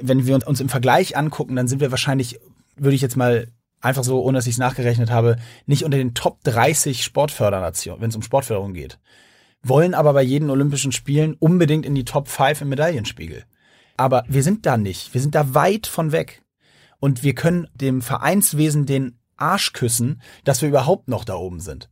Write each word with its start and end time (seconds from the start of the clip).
wenn 0.00 0.26
wir 0.26 0.46
uns 0.46 0.60
im 0.60 0.68
Vergleich 0.68 1.16
angucken, 1.16 1.56
dann 1.56 1.68
sind 1.68 1.80
wir 1.80 1.90
wahrscheinlich, 1.90 2.40
würde 2.76 2.94
ich 2.94 3.02
jetzt 3.02 3.16
mal 3.16 3.48
einfach 3.80 4.04
so, 4.04 4.22
ohne 4.22 4.38
dass 4.38 4.46
ich 4.46 4.54
es 4.54 4.58
nachgerechnet 4.58 5.10
habe, 5.10 5.36
nicht 5.66 5.84
unter 5.84 5.98
den 5.98 6.14
Top 6.14 6.42
30 6.44 7.02
Sportfördernationen, 7.04 8.00
wenn 8.00 8.10
es 8.10 8.16
um 8.16 8.22
Sportförderung 8.22 8.74
geht. 8.74 8.98
Wollen 9.62 9.94
aber 9.94 10.12
bei 10.12 10.22
jeden 10.22 10.50
Olympischen 10.50 10.92
Spielen 10.92 11.34
unbedingt 11.34 11.84
in 11.84 11.94
die 11.94 12.04
Top 12.04 12.28
5 12.28 12.62
im 12.62 12.68
Medaillenspiegel. 12.68 13.44
Aber 13.96 14.24
wir 14.28 14.42
sind 14.42 14.66
da 14.66 14.76
nicht. 14.76 15.12
Wir 15.14 15.20
sind 15.20 15.34
da 15.34 15.54
weit 15.54 15.86
von 15.86 16.12
weg. 16.12 16.42
Und 17.00 17.22
wir 17.22 17.34
können 17.34 17.68
dem 17.74 18.02
Vereinswesen 18.02 18.86
den 18.86 19.18
Arsch 19.36 19.72
küssen, 19.72 20.20
dass 20.44 20.62
wir 20.62 20.68
überhaupt 20.68 21.08
noch 21.08 21.24
da 21.24 21.34
oben 21.34 21.60
sind. 21.60 21.90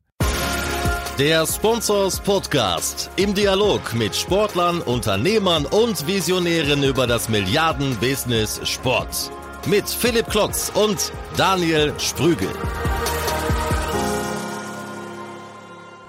Der 1.19 1.46
Sponsors 1.46 2.21
Podcast 2.21 3.11
im 3.16 3.33
Dialog 3.33 3.95
mit 3.95 4.15
Sportlern, 4.15 4.83
Unternehmern 4.83 5.65
und 5.65 6.07
Visionären 6.07 6.83
über 6.83 7.07
das 7.07 7.30
Milliarden-Business 7.30 8.61
Sport. 8.69 9.30
Mit 9.66 9.89
Philipp 9.89 10.29
Klotz 10.29 10.71
und 10.74 11.10
Daniel 11.38 11.95
Sprügel. 11.98 12.51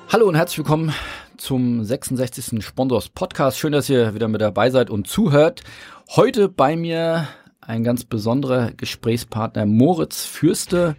Hallo 0.09 0.27
und 0.27 0.35
herzlich 0.35 0.57
willkommen 0.57 0.93
zum 1.37 1.85
66. 1.85 2.61
Sponsors 2.61 3.07
Podcast. 3.07 3.59
Schön, 3.59 3.71
dass 3.71 3.89
ihr 3.89 4.13
wieder 4.13 4.27
mit 4.27 4.41
dabei 4.41 4.71
seid 4.71 4.89
und 4.89 5.07
zuhört. 5.07 5.63
Heute 6.17 6.49
bei 6.49 6.75
mir 6.75 7.29
ein 7.61 7.85
ganz 7.85 8.03
besonderer 8.03 8.71
Gesprächspartner 8.71 9.65
Moritz 9.65 10.25
Fürste. 10.25 10.97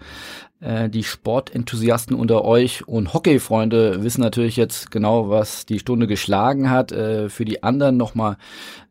Äh, 0.60 0.88
die 0.88 1.04
Sportenthusiasten 1.04 2.16
unter 2.16 2.44
euch 2.44 2.86
und 2.88 3.14
Hockeyfreunde 3.14 4.02
wissen 4.02 4.20
natürlich 4.22 4.56
jetzt 4.56 4.90
genau, 4.90 5.30
was 5.30 5.66
die 5.66 5.78
Stunde 5.78 6.08
geschlagen 6.08 6.68
hat. 6.68 6.90
Äh, 6.90 7.28
für 7.28 7.44
die 7.44 7.62
anderen 7.62 7.96
nochmal 7.96 8.38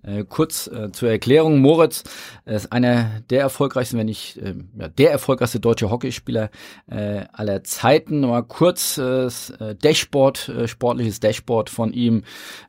äh, 0.07 0.23
kurz 0.27 0.67
äh, 0.67 0.91
zur 0.91 1.09
Erklärung. 1.09 1.59
Moritz 1.59 2.03
ist 2.45 2.71
einer 2.71 3.21
der 3.29 3.41
erfolgreichsten, 3.41 3.97
wenn 3.97 4.05
nicht 4.05 4.37
äh, 4.37 4.55
ja, 4.79 4.87
der 4.87 5.11
erfolgreichste 5.11 5.59
deutsche 5.59 5.91
Hockeyspieler 5.91 6.49
äh, 6.89 7.25
aller 7.33 7.63
Zeiten. 7.63 8.21
Mal 8.21 8.43
kurz 8.43 8.97
äh, 8.97 9.29
Dashboard, 9.75 10.49
äh, 10.49 10.67
sportliches 10.67 11.19
Dashboard 11.19 11.69
von 11.69 11.91
ihm. 11.91 12.23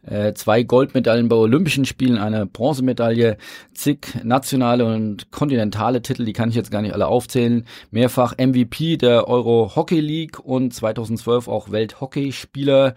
Äh, 0.04 0.34
zwei 0.34 0.62
Goldmedaillen 0.62 1.28
bei 1.28 1.36
Olympischen 1.36 1.84
Spielen, 1.84 2.18
eine 2.18 2.46
Bronzemedaille, 2.46 3.38
zig 3.72 3.98
nationale 4.24 4.84
und 4.84 5.30
kontinentale 5.30 6.02
Titel, 6.02 6.24
die 6.24 6.32
kann 6.32 6.48
ich 6.48 6.56
jetzt 6.56 6.70
gar 6.70 6.82
nicht 6.82 6.94
alle 6.94 7.06
aufzählen. 7.06 7.64
Mehrfach 7.90 8.34
MVP 8.36 8.96
der 8.96 9.28
Euro 9.28 9.72
Hockey 9.76 10.00
League 10.00 10.40
und 10.40 10.74
2012 10.74 11.46
auch 11.46 11.70
Welthockeyspieler. 11.70 12.94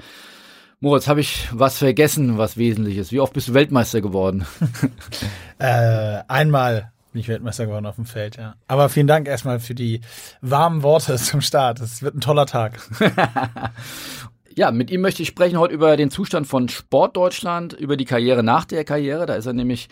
Moritz, 0.84 1.08
habe 1.08 1.22
ich 1.22 1.48
was 1.52 1.78
vergessen, 1.78 2.40
was 2.40 2.58
wesentlich 2.58 2.98
ist? 2.98 3.12
Wie 3.12 3.20
oft 3.20 3.34
bist 3.34 3.48
du 3.48 3.54
Weltmeister 3.54 4.02
geworden? 4.02 4.48
äh, 5.60 6.24
einmal 6.28 6.92
bin 7.12 7.22
ich 7.22 7.28
Weltmeister 7.28 7.68
geworden 7.68 7.86
auf 7.86 7.98
dem 7.98 8.06
Feld, 8.06 8.38
ja. 8.38 8.56
Aber 8.68 8.90
vielen 8.90 9.06
Dank 9.06 9.28
erstmal 9.28 9.60
für 9.60 9.76
die 9.76 10.02
warmen 10.42 10.82
Worte 10.82 11.16
zum 11.18 11.42
Start. 11.42 11.82
Es 11.82 12.02
wird 12.02 12.16
ein 12.16 12.22
toller 12.22 12.48
Tag. 12.48 12.80
ja, 14.56 14.72
mit 14.72 14.90
ihm 14.90 15.02
möchte 15.02 15.22
ich 15.22 15.28
sprechen 15.28 15.60
heute 15.60 15.76
über 15.76 15.96
den 15.98 16.10
Zustand 16.10 16.48
von 16.48 16.68
Sportdeutschland, 16.68 17.74
über 17.74 17.96
die 17.96 18.06
Karriere 18.06 18.42
nach 18.42 18.66
der 18.66 18.84
Karriere. 18.84 19.28
Da 19.28 19.36
ist 19.36 19.46
er 19.46 19.54
nämlich 19.54 19.88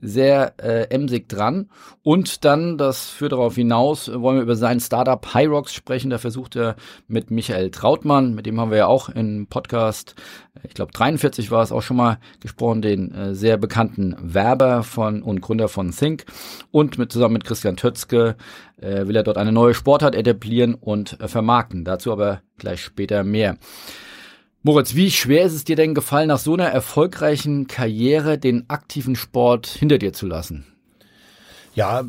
sehr 0.00 0.54
äh, 0.58 0.88
emsig 0.90 1.28
dran. 1.28 1.68
Und 2.02 2.44
dann, 2.44 2.78
das 2.78 3.10
führt 3.10 3.32
darauf 3.32 3.54
hinaus, 3.54 4.10
wollen 4.12 4.36
wir 4.36 4.42
über 4.42 4.56
sein 4.56 4.80
Startup 4.80 5.34
Hyrox 5.34 5.74
sprechen. 5.74 6.10
Da 6.10 6.18
versucht 6.18 6.56
er 6.56 6.76
mit 7.08 7.30
Michael 7.30 7.70
Trautmann, 7.70 8.34
mit 8.34 8.46
dem 8.46 8.60
haben 8.60 8.70
wir 8.70 8.78
ja 8.78 8.86
auch 8.86 9.08
im 9.08 9.46
Podcast, 9.46 10.14
ich 10.62 10.74
glaube 10.74 10.92
43 10.92 11.50
war 11.50 11.62
es 11.62 11.72
auch 11.72 11.82
schon 11.82 11.96
mal 11.96 12.18
gesprochen, 12.40 12.82
den 12.82 13.12
äh, 13.12 13.34
sehr 13.34 13.56
bekannten 13.56 14.16
Werber 14.20 14.82
von 14.82 15.22
und 15.22 15.40
Gründer 15.40 15.68
von 15.68 15.90
Think. 15.90 16.24
Und 16.70 16.98
mit, 16.98 17.12
zusammen 17.12 17.34
mit 17.34 17.44
Christian 17.44 17.76
Tötzke 17.76 18.36
äh, 18.80 19.06
will 19.06 19.16
er 19.16 19.22
dort 19.22 19.36
eine 19.36 19.52
neue 19.52 19.74
Sportart 19.74 20.14
etablieren 20.14 20.74
und 20.74 21.20
äh, 21.20 21.28
vermarkten. 21.28 21.84
Dazu 21.84 22.12
aber 22.12 22.40
gleich 22.58 22.82
später 22.82 23.24
mehr. 23.24 23.56
Moritz, 24.62 24.94
wie 24.94 25.10
schwer 25.10 25.44
ist 25.44 25.54
es 25.54 25.64
dir 25.64 25.76
denn 25.76 25.94
gefallen, 25.94 26.28
nach 26.28 26.38
so 26.38 26.52
einer 26.52 26.66
erfolgreichen 26.66 27.66
Karriere 27.66 28.36
den 28.36 28.68
aktiven 28.68 29.16
Sport 29.16 29.66
hinter 29.66 29.96
dir 29.96 30.12
zu 30.12 30.26
lassen? 30.26 30.66
Ja, 31.74 32.04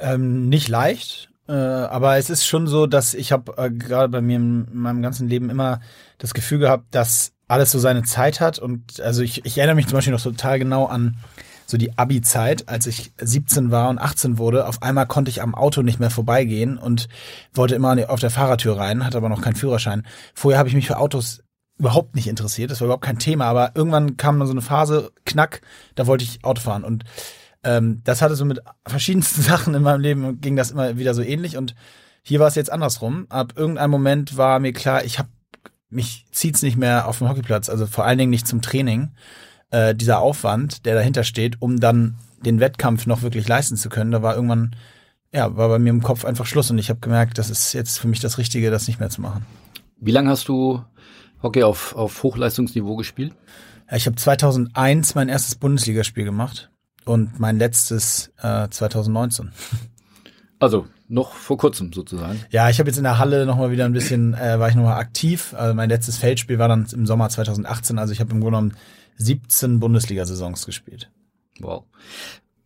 ähm, 0.00 0.48
nicht 0.48 0.68
leicht. 0.68 1.30
Äh, 1.48 1.52
aber 1.52 2.16
es 2.16 2.30
ist 2.30 2.46
schon 2.46 2.68
so, 2.68 2.86
dass 2.86 3.12
ich 3.12 3.32
habe 3.32 3.54
äh, 3.56 3.70
gerade 3.70 4.08
bei 4.08 4.20
mir 4.20 4.36
in 4.36 4.68
meinem 4.72 5.02
ganzen 5.02 5.28
Leben 5.28 5.50
immer 5.50 5.80
das 6.18 6.32
Gefühl 6.32 6.58
gehabt, 6.58 6.94
dass 6.94 7.32
alles 7.48 7.72
so 7.72 7.80
seine 7.80 8.04
Zeit 8.04 8.40
hat. 8.40 8.60
Und 8.60 9.00
also 9.00 9.22
ich, 9.22 9.44
ich 9.44 9.58
erinnere 9.58 9.76
mich 9.76 9.88
zum 9.88 9.94
Beispiel 9.94 10.12
noch 10.12 10.22
total 10.22 10.60
genau 10.60 10.86
an 10.86 11.16
so 11.66 11.76
die 11.76 11.98
Abi-Zeit, 11.98 12.68
als 12.68 12.86
ich 12.86 13.12
17 13.20 13.72
war 13.72 13.88
und 13.88 13.98
18 13.98 14.38
wurde. 14.38 14.68
Auf 14.68 14.82
einmal 14.82 15.06
konnte 15.06 15.30
ich 15.30 15.42
am 15.42 15.56
Auto 15.56 15.82
nicht 15.82 15.98
mehr 15.98 16.10
vorbeigehen 16.10 16.78
und 16.78 17.08
wollte 17.52 17.74
immer 17.74 17.96
auf 18.08 18.20
der 18.20 18.30
Fahrertür 18.30 18.78
rein, 18.78 19.04
hatte 19.04 19.16
aber 19.16 19.28
noch 19.28 19.40
keinen 19.40 19.56
Führerschein. 19.56 20.06
Vorher 20.34 20.60
habe 20.60 20.68
ich 20.68 20.76
mich 20.76 20.86
für 20.86 20.98
Autos 20.98 21.42
überhaupt 21.78 22.14
nicht 22.14 22.28
interessiert. 22.28 22.70
Das 22.70 22.80
war 22.80 22.86
überhaupt 22.86 23.04
kein 23.04 23.18
Thema. 23.18 23.46
Aber 23.46 23.72
irgendwann 23.74 24.16
kam 24.16 24.38
dann 24.38 24.48
so 24.48 24.52
eine 24.52 24.62
Phase, 24.62 25.12
knack, 25.24 25.60
da 25.94 26.06
wollte 26.06 26.24
ich 26.24 26.44
Auto 26.44 26.60
fahren. 26.60 26.84
Und 26.84 27.04
ähm, 27.64 28.00
das 28.04 28.22
hatte 28.22 28.36
so 28.36 28.44
mit 28.44 28.60
verschiedensten 28.86 29.42
Sachen 29.50 29.74
in 29.74 29.82
meinem 29.82 30.00
Leben, 30.00 30.40
ging 30.40 30.56
das 30.56 30.70
immer 30.70 30.96
wieder 30.96 31.14
so 31.14 31.22
ähnlich. 31.22 31.56
Und 31.56 31.74
hier 32.22 32.40
war 32.40 32.48
es 32.48 32.54
jetzt 32.54 32.72
andersrum. 32.72 33.26
Ab 33.28 33.54
irgendeinem 33.56 33.90
Moment 33.90 34.36
war 34.36 34.58
mir 34.58 34.72
klar, 34.72 35.04
ich 35.04 35.18
habe 35.18 35.28
mich 35.88 36.26
zieht's 36.32 36.62
nicht 36.62 36.76
mehr 36.76 37.06
auf 37.06 37.18
dem 37.18 37.28
Hockeyplatz, 37.28 37.68
also 37.68 37.86
vor 37.86 38.04
allen 38.04 38.18
Dingen 38.18 38.30
nicht 38.30 38.48
zum 38.48 38.60
Training. 38.60 39.12
Äh, 39.70 39.94
dieser 39.94 40.18
Aufwand, 40.18 40.84
der 40.84 40.94
dahinter 40.94 41.24
steht, 41.24 41.62
um 41.62 41.78
dann 41.78 42.16
den 42.44 42.60
Wettkampf 42.60 43.06
noch 43.06 43.22
wirklich 43.22 43.48
leisten 43.48 43.76
zu 43.76 43.88
können, 43.88 44.10
da 44.10 44.22
war 44.22 44.34
irgendwann, 44.34 44.74
ja, 45.32 45.56
war 45.56 45.68
bei 45.68 45.78
mir 45.78 45.90
im 45.90 46.02
Kopf 46.02 46.24
einfach 46.24 46.46
Schluss 46.46 46.70
und 46.70 46.78
ich 46.78 46.90
habe 46.90 47.00
gemerkt, 47.00 47.38
das 47.38 47.50
ist 47.50 47.72
jetzt 47.72 47.98
für 47.98 48.08
mich 48.08 48.20
das 48.20 48.38
Richtige, 48.38 48.70
das 48.70 48.86
nicht 48.86 49.00
mehr 49.00 49.10
zu 49.10 49.20
machen. 49.20 49.46
Wie 49.98 50.10
lange 50.10 50.30
hast 50.30 50.48
du 50.48 50.84
Hockey 51.42 51.62
auf, 51.62 51.94
auf 51.94 52.22
Hochleistungsniveau 52.22 52.96
gespielt? 52.96 53.34
Ja, 53.90 53.96
ich 53.96 54.06
habe 54.06 54.16
2001 54.16 55.14
mein 55.14 55.28
erstes 55.28 55.54
Bundesligaspiel 55.54 56.24
gemacht 56.24 56.70
und 57.04 57.38
mein 57.38 57.58
letztes 57.58 58.32
äh, 58.42 58.68
2019. 58.68 59.52
Also 60.58 60.86
noch 61.08 61.32
vor 61.32 61.58
kurzem 61.58 61.92
sozusagen. 61.92 62.40
Ja, 62.50 62.70
ich 62.70 62.78
habe 62.78 62.88
jetzt 62.88 62.96
in 62.96 63.04
der 63.04 63.18
Halle 63.18 63.44
noch 63.44 63.58
mal 63.58 63.70
wieder 63.70 63.84
ein 63.84 63.92
bisschen, 63.92 64.32
äh, 64.32 64.58
war 64.58 64.70
ich 64.70 64.74
noch 64.74 64.84
mal 64.84 64.96
aktiv. 64.96 65.54
Also 65.54 65.74
mein 65.74 65.90
letztes 65.90 66.16
Feldspiel 66.16 66.58
war 66.58 66.68
dann 66.68 66.86
im 66.92 67.04
Sommer 67.04 67.28
2018. 67.28 67.98
Also 67.98 68.14
ich 68.14 68.20
habe 68.20 68.32
im 68.32 68.40
Grunde 68.40 68.56
genommen 68.56 68.76
17 69.18 69.80
Bundesliga-Saisons 69.80 70.64
gespielt. 70.64 71.10
Wow. 71.60 71.84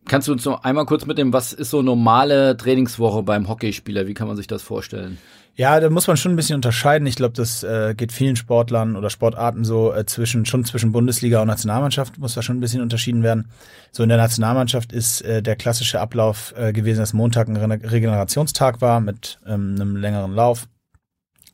Kannst 0.07 0.27
du 0.27 0.31
uns 0.31 0.45
noch 0.45 0.63
einmal 0.63 0.85
kurz 0.85 1.05
mitnehmen, 1.05 1.33
was 1.33 1.53
ist 1.53 1.69
so 1.69 1.81
normale 1.81 2.57
Trainingswoche 2.57 3.23
beim 3.23 3.47
Hockeyspieler? 3.47 4.07
Wie 4.07 4.13
kann 4.13 4.27
man 4.27 4.37
sich 4.37 4.47
das 4.47 4.63
vorstellen? 4.63 5.17
Ja, 5.61 5.79
da 5.79 5.91
muss 5.91 6.07
man 6.07 6.17
schon 6.17 6.31
ein 6.31 6.35
bisschen 6.35 6.55
unterscheiden. 6.55 7.05
Ich 7.05 7.17
glaube, 7.17 7.35
das 7.35 7.61
äh, 7.61 7.93
geht 7.95 8.11
vielen 8.11 8.35
Sportlern 8.35 8.95
oder 8.95 9.11
Sportarten 9.11 9.63
so 9.63 9.93
äh, 9.93 10.07
zwischen 10.07 10.43
schon 10.47 10.65
zwischen 10.65 10.91
Bundesliga 10.91 11.39
und 11.39 11.49
Nationalmannschaft 11.49 12.17
muss 12.17 12.33
da 12.33 12.41
schon 12.41 12.57
ein 12.57 12.61
bisschen 12.61 12.81
unterschieden 12.81 13.21
werden. 13.21 13.51
So 13.91 14.01
in 14.01 14.09
der 14.09 14.17
Nationalmannschaft 14.17 14.91
ist 14.91 15.21
äh, 15.21 15.43
der 15.43 15.55
klassische 15.55 15.99
Ablauf 15.99 16.55
äh, 16.57 16.73
gewesen, 16.73 17.01
dass 17.01 17.13
Montag 17.13 17.47
ein 17.47 17.57
Re 17.57 17.91
Regenerationstag 17.91 18.81
war 18.81 19.01
mit 19.01 19.39
ähm, 19.45 19.75
einem 19.75 19.97
längeren 19.97 20.33
Lauf. 20.33 20.67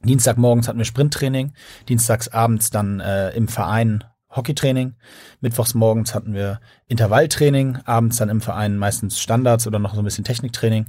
Dienstagmorgens 0.05 0.69
hatten 0.69 0.77
wir 0.77 0.85
Sprinttraining, 0.85 1.51
dienstags 1.89 2.29
abends 2.29 2.69
dann 2.69 3.01
äh, 3.01 3.31
im 3.31 3.49
Verein 3.49 4.05
Hockeytraining. 4.35 4.95
Mittwochs 5.41 5.73
morgens 5.73 6.13
hatten 6.13 6.33
wir 6.33 6.59
Intervalltraining, 6.87 7.79
abends 7.85 8.17
dann 8.17 8.29
im 8.29 8.41
Verein 8.41 8.77
meistens 8.77 9.19
Standards 9.19 9.67
oder 9.67 9.79
noch 9.79 9.93
so 9.93 10.01
ein 10.01 10.05
bisschen 10.05 10.23
Techniktraining. 10.23 10.87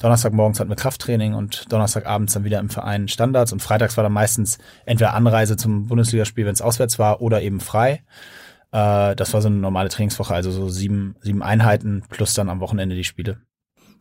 Donnerstagmorgens 0.00 0.58
hatten 0.60 0.70
wir 0.70 0.76
Krafttraining 0.76 1.34
und 1.34 1.70
Donnerstagabends 1.72 2.32
dann 2.32 2.44
wieder 2.44 2.60
im 2.60 2.70
Verein 2.70 3.08
Standards 3.08 3.52
und 3.52 3.60
freitags 3.60 3.96
war 3.96 4.04
dann 4.04 4.12
meistens 4.12 4.58
entweder 4.86 5.14
Anreise 5.14 5.56
zum 5.56 5.86
Bundesligaspiel, 5.86 6.46
wenn 6.46 6.54
es 6.54 6.62
auswärts 6.62 6.98
war, 6.98 7.20
oder 7.20 7.42
eben 7.42 7.60
frei. 7.60 8.02
Äh, 8.72 9.16
das 9.16 9.32
war 9.34 9.42
so 9.42 9.48
eine 9.48 9.56
normale 9.56 9.88
Trainingswoche, 9.88 10.34
also 10.34 10.50
so 10.50 10.68
sieben, 10.68 11.16
sieben 11.20 11.42
Einheiten 11.42 12.04
plus 12.08 12.34
dann 12.34 12.48
am 12.48 12.60
Wochenende 12.60 12.96
die 12.96 13.04
Spiele. 13.04 13.38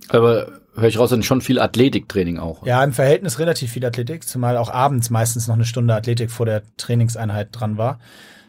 Aber 0.10 0.48
höre 0.76 0.88
ich 0.88 1.00
raus, 1.00 1.10
dann 1.10 1.24
schon 1.24 1.42
viel 1.42 1.60
Athletiktraining 1.60 2.40
auch. 2.40 2.66
Ja, 2.66 2.84
im 2.84 2.94
Verhältnis 2.94 3.40
relativ 3.40 3.72
viel 3.72 3.86
Athletik, 3.86 4.26
zumal 4.26 4.56
auch 4.58 4.70
abends 4.70 5.10
meistens 5.10 5.48
noch 5.48 5.56
eine 5.56 5.66
Stunde 5.66 5.96
Athletik 5.96 6.32
vor 6.32 6.46
der 6.46 6.64
Trainingseinheit 6.78 7.50
dran 7.52 7.78
war. 7.78 8.00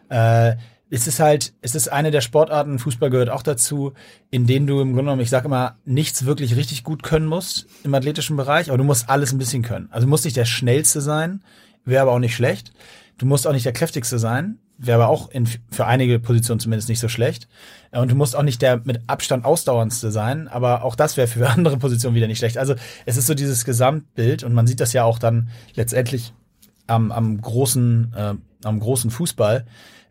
Äh, 0.08 0.56
es 0.90 1.06
ist 1.06 1.20
halt, 1.20 1.52
es 1.60 1.74
ist 1.74 1.88
eine 1.88 2.10
der 2.10 2.20
Sportarten, 2.20 2.78
Fußball 2.78 3.10
gehört 3.10 3.28
auch 3.28 3.42
dazu, 3.42 3.92
in 4.30 4.46
denen 4.46 4.66
du 4.66 4.80
im 4.80 4.88
Grunde 4.88 5.02
genommen, 5.02 5.20
ich 5.20 5.30
sage 5.30 5.46
immer, 5.46 5.76
nichts 5.84 6.24
wirklich 6.24 6.56
richtig 6.56 6.82
gut 6.82 7.02
können 7.02 7.26
musst 7.26 7.66
im 7.84 7.94
athletischen 7.94 8.36
Bereich, 8.36 8.68
aber 8.68 8.78
du 8.78 8.84
musst 8.84 9.08
alles 9.10 9.32
ein 9.32 9.38
bisschen 9.38 9.62
können. 9.62 9.88
Also 9.90 10.06
du 10.06 10.10
musst 10.10 10.24
nicht 10.24 10.36
der 10.36 10.46
schnellste 10.46 11.00
sein, 11.00 11.42
wäre 11.84 12.02
aber 12.02 12.12
auch 12.12 12.18
nicht 12.18 12.34
schlecht. 12.34 12.72
Du 13.18 13.26
musst 13.26 13.46
auch 13.46 13.52
nicht 13.52 13.66
der 13.66 13.72
kräftigste 13.72 14.18
sein, 14.18 14.58
wäre 14.78 15.02
aber 15.02 15.12
auch 15.12 15.30
in, 15.30 15.46
für 15.70 15.86
einige 15.86 16.18
Positionen 16.20 16.60
zumindest 16.60 16.88
nicht 16.88 17.00
so 17.00 17.08
schlecht. 17.08 17.48
Und 17.90 18.10
du 18.10 18.14
musst 18.14 18.36
auch 18.36 18.42
nicht 18.42 18.62
der 18.62 18.80
mit 18.84 19.02
Abstand 19.08 19.44
ausdauerndste 19.44 20.10
sein, 20.10 20.48
aber 20.48 20.84
auch 20.84 20.94
das 20.94 21.16
wäre 21.16 21.26
für 21.26 21.48
andere 21.50 21.76
Positionen 21.76 22.14
wieder 22.14 22.28
nicht 22.28 22.38
schlecht. 22.38 22.56
Also 22.56 22.76
es 23.04 23.16
ist 23.16 23.26
so 23.26 23.34
dieses 23.34 23.64
Gesamtbild 23.64 24.42
und 24.42 24.54
man 24.54 24.66
sieht 24.66 24.80
das 24.80 24.92
ja 24.92 25.04
auch 25.04 25.18
dann 25.18 25.50
letztendlich 25.74 26.32
am, 26.86 27.12
am 27.12 27.40
großen, 27.40 28.14
äh, 28.16 28.34
am 28.64 28.80
großen 28.80 29.10
Fußball 29.10 29.66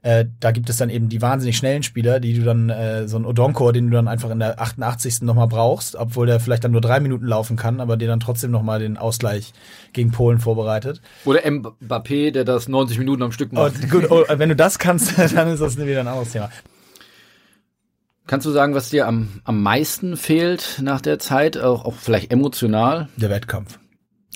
äh, 0.07 0.25
da 0.39 0.51
gibt 0.51 0.69
es 0.69 0.77
dann 0.77 0.89
eben 0.89 1.09
die 1.09 1.21
wahnsinnig 1.21 1.57
schnellen 1.57 1.83
Spieler, 1.83 2.21
die 2.21 2.33
du 2.33 2.45
dann, 2.45 2.69
äh, 2.69 3.09
so 3.09 3.17
ein 3.17 3.25
Odonkor, 3.25 3.73
den 3.73 3.89
du 3.89 3.97
dann 3.97 4.07
einfach 4.07 4.29
in 4.29 4.39
der 4.39 4.57
88. 4.61 5.23
nochmal 5.23 5.49
brauchst, 5.49 5.97
obwohl 5.97 6.25
der 6.25 6.39
vielleicht 6.39 6.63
dann 6.63 6.71
nur 6.71 6.79
drei 6.79 7.01
Minuten 7.01 7.25
laufen 7.25 7.57
kann, 7.57 7.81
aber 7.81 7.97
dir 7.97 8.07
dann 8.07 8.21
trotzdem 8.21 8.49
nochmal 8.49 8.79
den 8.79 8.95
Ausgleich 8.95 9.51
gegen 9.91 10.11
Polen 10.11 10.39
vorbereitet. 10.39 11.01
Oder 11.25 11.41
Mbappé, 11.41 12.31
der 12.31 12.45
das 12.45 12.69
90 12.69 12.99
Minuten 12.99 13.21
am 13.21 13.33
Stück 13.33 13.51
macht. 13.51 13.75
Und 13.75 13.91
gut, 13.91 14.09
oh, 14.09 14.23
wenn 14.29 14.47
du 14.47 14.55
das 14.55 14.79
kannst, 14.79 15.17
dann 15.35 15.49
ist 15.49 15.59
das 15.59 15.77
wieder 15.77 15.99
ein 15.99 16.07
anderes 16.07 16.31
Thema. 16.31 16.51
Kannst 18.27 18.45
du 18.45 18.51
sagen, 18.51 18.75
was 18.75 18.89
dir 18.89 19.07
am, 19.07 19.41
am 19.43 19.61
meisten 19.61 20.15
fehlt 20.15 20.79
nach 20.81 21.01
der 21.01 21.19
Zeit, 21.19 21.57
auch, 21.57 21.83
auch 21.83 21.95
vielleicht 21.95 22.31
emotional? 22.31 23.09
Der 23.17 23.29
Wettkampf. 23.29 23.77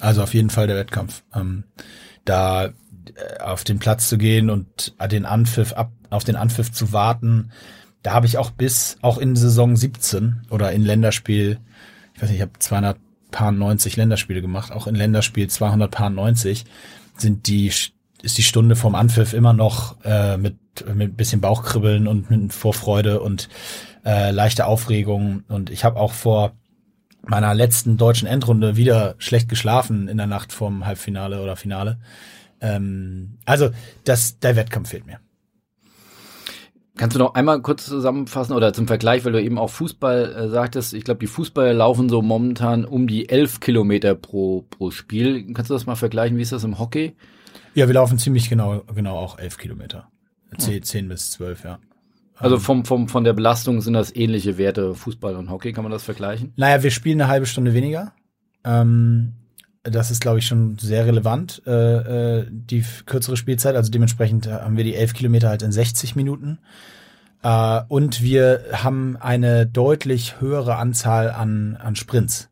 Also 0.01 0.21
auf 0.21 0.33
jeden 0.33 0.49
Fall 0.49 0.67
der 0.67 0.75
Wettkampf. 0.75 1.23
Ähm, 1.33 1.63
da 2.25 2.71
auf 3.39 3.63
den 3.63 3.79
Platz 3.79 4.09
zu 4.09 4.17
gehen 4.17 4.49
und 4.49 4.93
den 5.11 5.25
Anpfiff 5.25 5.73
ab, 5.73 5.91
auf 6.09 6.23
den 6.23 6.35
Anpfiff 6.35 6.71
zu 6.71 6.91
warten, 6.91 7.51
da 8.03 8.13
habe 8.13 8.25
ich 8.25 8.37
auch 8.37 8.51
bis, 8.51 8.97
auch 9.01 9.17
in 9.17 9.35
Saison 9.35 9.75
17 9.75 10.47
oder 10.49 10.71
in 10.71 10.83
Länderspiel, 10.83 11.59
ich 12.13 12.21
weiß 12.21 12.29
nicht, 12.29 12.37
ich 12.37 12.41
habe 12.41 12.57
290 12.59 13.95
Länderspiele 13.95 14.41
gemacht, 14.41 14.71
auch 14.71 14.87
in 14.87 14.95
Länderspiel 14.95 15.47
290 15.47 16.65
sind 17.15 17.47
die, 17.47 17.67
ist 17.67 18.37
die 18.37 18.43
Stunde 18.43 18.75
vom 18.75 18.95
Anpfiff 18.95 19.33
immer 19.33 19.53
noch 19.53 20.03
äh, 20.03 20.37
mit 20.37 20.55
mit 20.93 21.17
bisschen 21.17 21.41
Bauchkribbeln 21.41 22.07
und 22.07 22.29
mit 22.29 22.53
Vorfreude 22.53 23.19
und 23.19 23.49
äh, 24.05 24.31
leichte 24.31 24.65
Aufregung. 24.65 25.43
Und 25.47 25.69
ich 25.69 25.83
habe 25.83 25.99
auch 25.99 26.13
vor 26.13 26.53
meiner 27.23 27.53
letzten 27.53 27.97
deutschen 27.97 28.27
Endrunde 28.27 28.77
wieder 28.77 29.15
schlecht 29.19 29.49
geschlafen 29.49 30.07
in 30.07 30.17
der 30.17 30.27
Nacht 30.27 30.53
vorm 30.53 30.85
Halbfinale 30.85 31.41
oder 31.41 31.55
Finale. 31.55 31.99
Ähm, 32.61 33.39
also 33.45 33.71
das, 34.03 34.39
der 34.39 34.55
Wettkampf 34.55 34.89
fehlt 34.89 35.05
mir. 35.05 35.19
Kannst 36.97 37.15
du 37.15 37.19
noch 37.19 37.33
einmal 37.33 37.61
kurz 37.61 37.85
zusammenfassen 37.85 38.53
oder 38.53 38.73
zum 38.73 38.85
Vergleich, 38.85 39.25
weil 39.25 39.31
du 39.31 39.41
eben 39.41 39.57
auch 39.57 39.69
Fußball 39.69 40.33
äh, 40.33 40.49
sagtest, 40.49 40.93
ich 40.93 41.03
glaube, 41.03 41.19
die 41.19 41.27
Fußballer 41.27 41.73
laufen 41.73 42.09
so 42.09 42.21
momentan 42.21 42.85
um 42.85 43.07
die 43.07 43.29
elf 43.29 43.59
Kilometer 43.59 44.13
pro, 44.13 44.67
pro 44.69 44.91
Spiel. 44.91 45.51
Kannst 45.53 45.71
du 45.71 45.73
das 45.73 45.85
mal 45.85 45.95
vergleichen? 45.95 46.37
Wie 46.37 46.41
ist 46.41 46.51
das 46.51 46.63
im 46.63 46.77
Hockey? 46.77 47.15
Ja, 47.73 47.87
wir 47.87 47.93
laufen 47.93 48.19
ziemlich 48.19 48.49
genau, 48.49 48.81
genau 48.93 49.17
auch 49.17 49.39
elf 49.39 49.57
Kilometer. 49.57 50.09
10, 50.57 50.83
10 50.83 51.07
bis 51.07 51.31
12, 51.31 51.63
ja. 51.63 51.79
Also 52.35 52.55
ähm, 52.55 52.61
vom, 52.61 52.85
vom, 52.85 53.07
von 53.07 53.23
der 53.23 53.33
Belastung 53.33 53.81
sind 53.81 53.93
das 53.93 54.13
ähnliche 54.13 54.57
Werte 54.57 54.93
Fußball 54.93 55.35
und 55.35 55.49
Hockey, 55.49 55.71
kann 55.71 55.83
man 55.83 55.91
das 55.91 56.03
vergleichen? 56.03 56.53
Naja, 56.57 56.83
wir 56.83 56.91
spielen 56.91 57.21
eine 57.21 57.31
halbe 57.31 57.45
Stunde 57.45 57.73
weniger. 57.73 58.13
Ähm, 58.65 59.33
das 59.83 60.11
ist, 60.11 60.21
glaube 60.21 60.39
ich, 60.39 60.45
schon 60.45 60.77
sehr 60.77 61.05
relevant, 61.05 61.61
äh, 61.65 62.39
äh, 62.39 62.47
die 62.49 62.83
kürzere 63.05 63.37
Spielzeit. 63.37 63.75
Also 63.75 63.91
dementsprechend 63.91 64.47
haben 64.47 64.77
wir 64.77 64.83
die 64.83 64.95
11 64.95 65.13
Kilometer 65.13 65.49
halt 65.49 65.63
in 65.63 65.71
60 65.71 66.15
Minuten. 66.15 66.59
Äh, 67.43 67.81
und 67.87 68.21
wir 68.21 68.63
haben 68.73 69.17
eine 69.17 69.65
deutlich 69.65 70.39
höhere 70.39 70.75
Anzahl 70.75 71.31
an, 71.31 71.77
an 71.81 71.95
Sprints. 71.95 72.49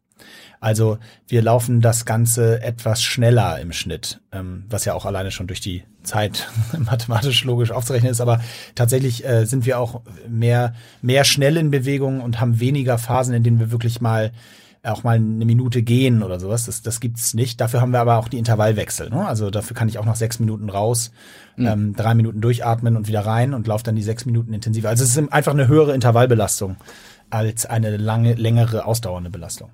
Also 0.60 0.98
wir 1.28 1.42
laufen 1.42 1.80
das 1.80 2.06
Ganze 2.06 2.62
etwas 2.62 3.02
schneller 3.02 3.60
im 3.60 3.72
Schnitt, 3.72 4.20
ähm, 4.34 4.66
was 4.70 4.84
ja 4.84 4.94
auch 4.94 5.06
alleine 5.06 5.32
schon 5.32 5.48
durch 5.48 5.62
die 5.62 5.84
Zeit 6.04 6.50
mathematisch 6.78 7.44
logisch 7.46 7.72
aufzurechnen 7.72 8.12
ist. 8.12 8.22
Aber 8.22 8.42
tatsächlich 8.76 9.26
äh, 9.26 9.46
sind 9.46 9.66
wir 9.66 9.80
auch 9.80 10.02
mehr, 10.28 10.74
mehr 11.02 11.24
schnell 11.24 11.58
in 11.58 11.72
Bewegung 11.72 12.22
und 12.22 12.42
haben 12.42 12.60
weniger 12.60 12.98
Phasen, 12.98 13.34
in 13.34 13.44
denen 13.44 13.60
wir 13.60 13.72
wirklich 13.72 14.02
mal 14.02 14.32
auch 14.84 15.04
mal 15.04 15.16
eine 15.16 15.46
Minute 15.46 15.82
gehen 15.82 16.24
oder 16.24 16.40
sowas. 16.40 16.66
Das, 16.66 16.82
das 16.82 17.00
gibt's 17.00 17.34
nicht. 17.34 17.60
Dafür 17.60 17.82
haben 17.82 17.92
wir 17.92 18.00
aber 18.00 18.18
auch 18.18 18.30
die 18.30 18.38
Intervallwechsel. 18.38 19.10
Ne? 19.10 19.28
Also 19.28 19.50
dafür 19.50 19.76
kann 19.76 19.90
ich 19.90 19.98
auch 20.00 20.06
nach 20.06 20.16
sechs 20.16 20.40
Minuten 20.40 20.70
raus, 20.70 21.12
mhm. 21.58 21.68
ähm, 21.68 21.96
drei 21.96 22.14
Minuten 22.14 22.42
durchatmen 22.42 22.96
und 22.96 23.08
wieder 23.08 23.26
rein 23.26 23.54
und 23.54 23.68
laufe 23.68 23.84
dann 23.84 23.96
die 23.96 24.04
sechs 24.04 24.26
Minuten 24.26 24.54
intensiver. 24.54 24.90
Also 24.90 25.04
es 25.04 25.16
ist 25.16 25.32
einfach 25.32 25.54
eine 25.54 25.68
höhere 25.68 25.94
Intervallbelastung 25.94 26.78
als 27.30 27.66
eine 27.66 27.98
lange, 27.98 28.34
längere, 28.34 28.86
ausdauernde 28.86 29.30
Belastung. 29.30 29.72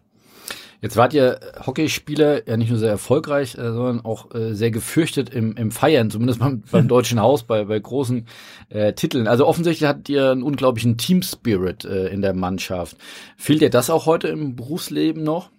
Jetzt 0.82 0.98
wart 0.98 1.14
ihr 1.14 1.40
Hockeyspieler 1.66 2.48
ja 2.48 2.58
nicht 2.58 2.70
nur 2.70 2.80
sehr 2.80 2.90
erfolgreich, 2.90 3.56
äh, 3.56 3.72
sondern 3.72 4.02
auch 4.02 4.34
äh, 4.34 4.54
sehr 4.54 4.72
gefürchtet 4.72 5.30
im, 5.30 5.56
im 5.56 5.72
Feiern, 5.72 6.10
zumindest 6.12 6.40
beim, 6.40 6.62
beim 6.72 6.88
Deutschen 6.88 7.20
Haus, 7.20 7.44
bei, 7.44 7.66
bei 7.66 7.80
großen 7.80 8.28
äh, 8.70 8.94
Titeln. 8.94 9.28
Also 9.28 9.48
offensichtlich 9.48 9.88
hattet 9.88 10.10
ihr 10.10 10.32
einen 10.32 10.44
unglaublichen 10.44 10.98
Team-Spirit 10.98 11.86
äh, 11.86 12.08
in 12.08 12.22
der 12.22 12.34
Mannschaft. 12.34 12.98
Fehlt 13.38 13.62
dir 13.62 13.70
das 13.70 13.90
auch 13.90 14.06
heute 14.06 14.28
im 14.28 14.56
Berufsleben 14.56 15.24
noch? 15.24 15.50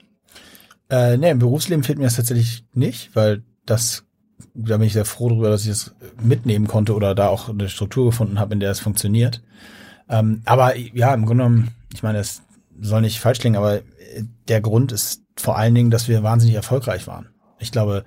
Äh, 0.89 1.17
nee, 1.17 1.31
im 1.31 1.39
Berufsleben 1.39 1.83
fehlt 1.83 1.99
mir 1.99 2.05
das 2.05 2.17
tatsächlich 2.17 2.65
nicht, 2.75 3.15
weil 3.15 3.43
das, 3.65 4.05
da 4.55 4.77
bin 4.77 4.87
ich 4.87 4.93
sehr 4.93 5.05
froh 5.05 5.29
darüber, 5.29 5.51
dass 5.51 5.63
ich 5.63 5.71
das 5.71 5.95
mitnehmen 6.23 6.69
konnte 6.69 6.95
oder 6.95 7.15
da 7.15 7.29
auch 7.29 7.49
eine 7.49 7.69
Struktur 7.69 8.07
gefunden 8.07 8.39
habe, 8.39 8.55
in 8.55 8.61
der 8.61 8.71
es 8.71 8.81
funktioniert. 8.81 9.43
Ähm, 10.09 10.43
aber 10.45 10.77
ja, 10.77 11.13
im 11.13 11.27
Grunde 11.27 11.45
genommen, 11.45 11.69
ich 11.93 12.03
meine, 12.03 12.19
es 12.19 12.43
soll 12.81 13.01
nicht 13.01 13.21
falsch 13.21 13.41
klingen, 13.41 13.57
aber 13.57 13.81
der 14.49 14.61
Grund 14.61 14.93
ist 14.93 15.23
vor 15.37 15.57
allen 15.57 15.75
Dingen, 15.75 15.91
dass 15.91 16.09
wir 16.09 16.23
wahnsinnig 16.23 16.57
erfolgreich 16.57 17.07
waren. 17.07 17.29
Ich 17.59 17.73
glaube, 17.73 18.05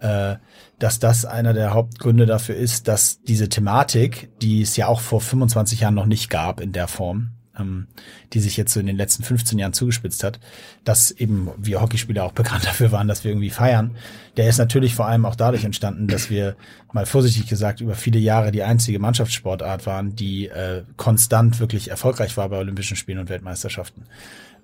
äh, 0.00 0.36
dass 0.78 0.98
das 0.98 1.24
einer 1.24 1.54
der 1.54 1.74
Hauptgründe 1.74 2.26
dafür 2.26 2.54
ist, 2.54 2.88
dass 2.88 3.20
diese 3.22 3.48
Thematik, 3.48 4.30
die 4.40 4.62
es 4.62 4.76
ja 4.76 4.86
auch 4.86 5.00
vor 5.00 5.20
25 5.20 5.80
Jahren 5.80 5.94
noch 5.94 6.06
nicht 6.06 6.30
gab 6.30 6.60
in 6.60 6.72
der 6.72 6.88
Form, 6.88 7.37
ähm, 7.58 7.86
die 8.32 8.40
sich 8.40 8.56
jetzt 8.56 8.72
so 8.72 8.80
in 8.80 8.86
den 8.86 8.96
letzten 8.96 9.22
15 9.22 9.58
Jahren 9.58 9.72
zugespitzt 9.72 10.24
hat, 10.24 10.40
dass 10.84 11.10
eben 11.10 11.50
wir 11.56 11.80
Hockeyspieler 11.80 12.24
auch 12.24 12.32
bekannt 12.32 12.64
dafür 12.66 12.92
waren, 12.92 13.08
dass 13.08 13.24
wir 13.24 13.30
irgendwie 13.30 13.50
feiern. 13.50 13.96
Der 14.36 14.48
ist 14.48 14.58
natürlich 14.58 14.94
vor 14.94 15.06
allem 15.06 15.26
auch 15.26 15.36
dadurch 15.36 15.64
entstanden, 15.64 16.06
dass 16.06 16.30
wir 16.30 16.56
mal 16.92 17.06
vorsichtig 17.06 17.48
gesagt 17.48 17.80
über 17.80 17.94
viele 17.94 18.18
Jahre 18.18 18.52
die 18.52 18.62
einzige 18.62 18.98
Mannschaftssportart 18.98 19.86
waren, 19.86 20.14
die 20.14 20.48
äh, 20.48 20.84
konstant 20.96 21.60
wirklich 21.60 21.88
erfolgreich 21.88 22.36
war 22.36 22.48
bei 22.48 22.58
Olympischen 22.58 22.96
Spielen 22.96 23.18
und 23.18 23.28
Weltmeisterschaften. 23.28 24.04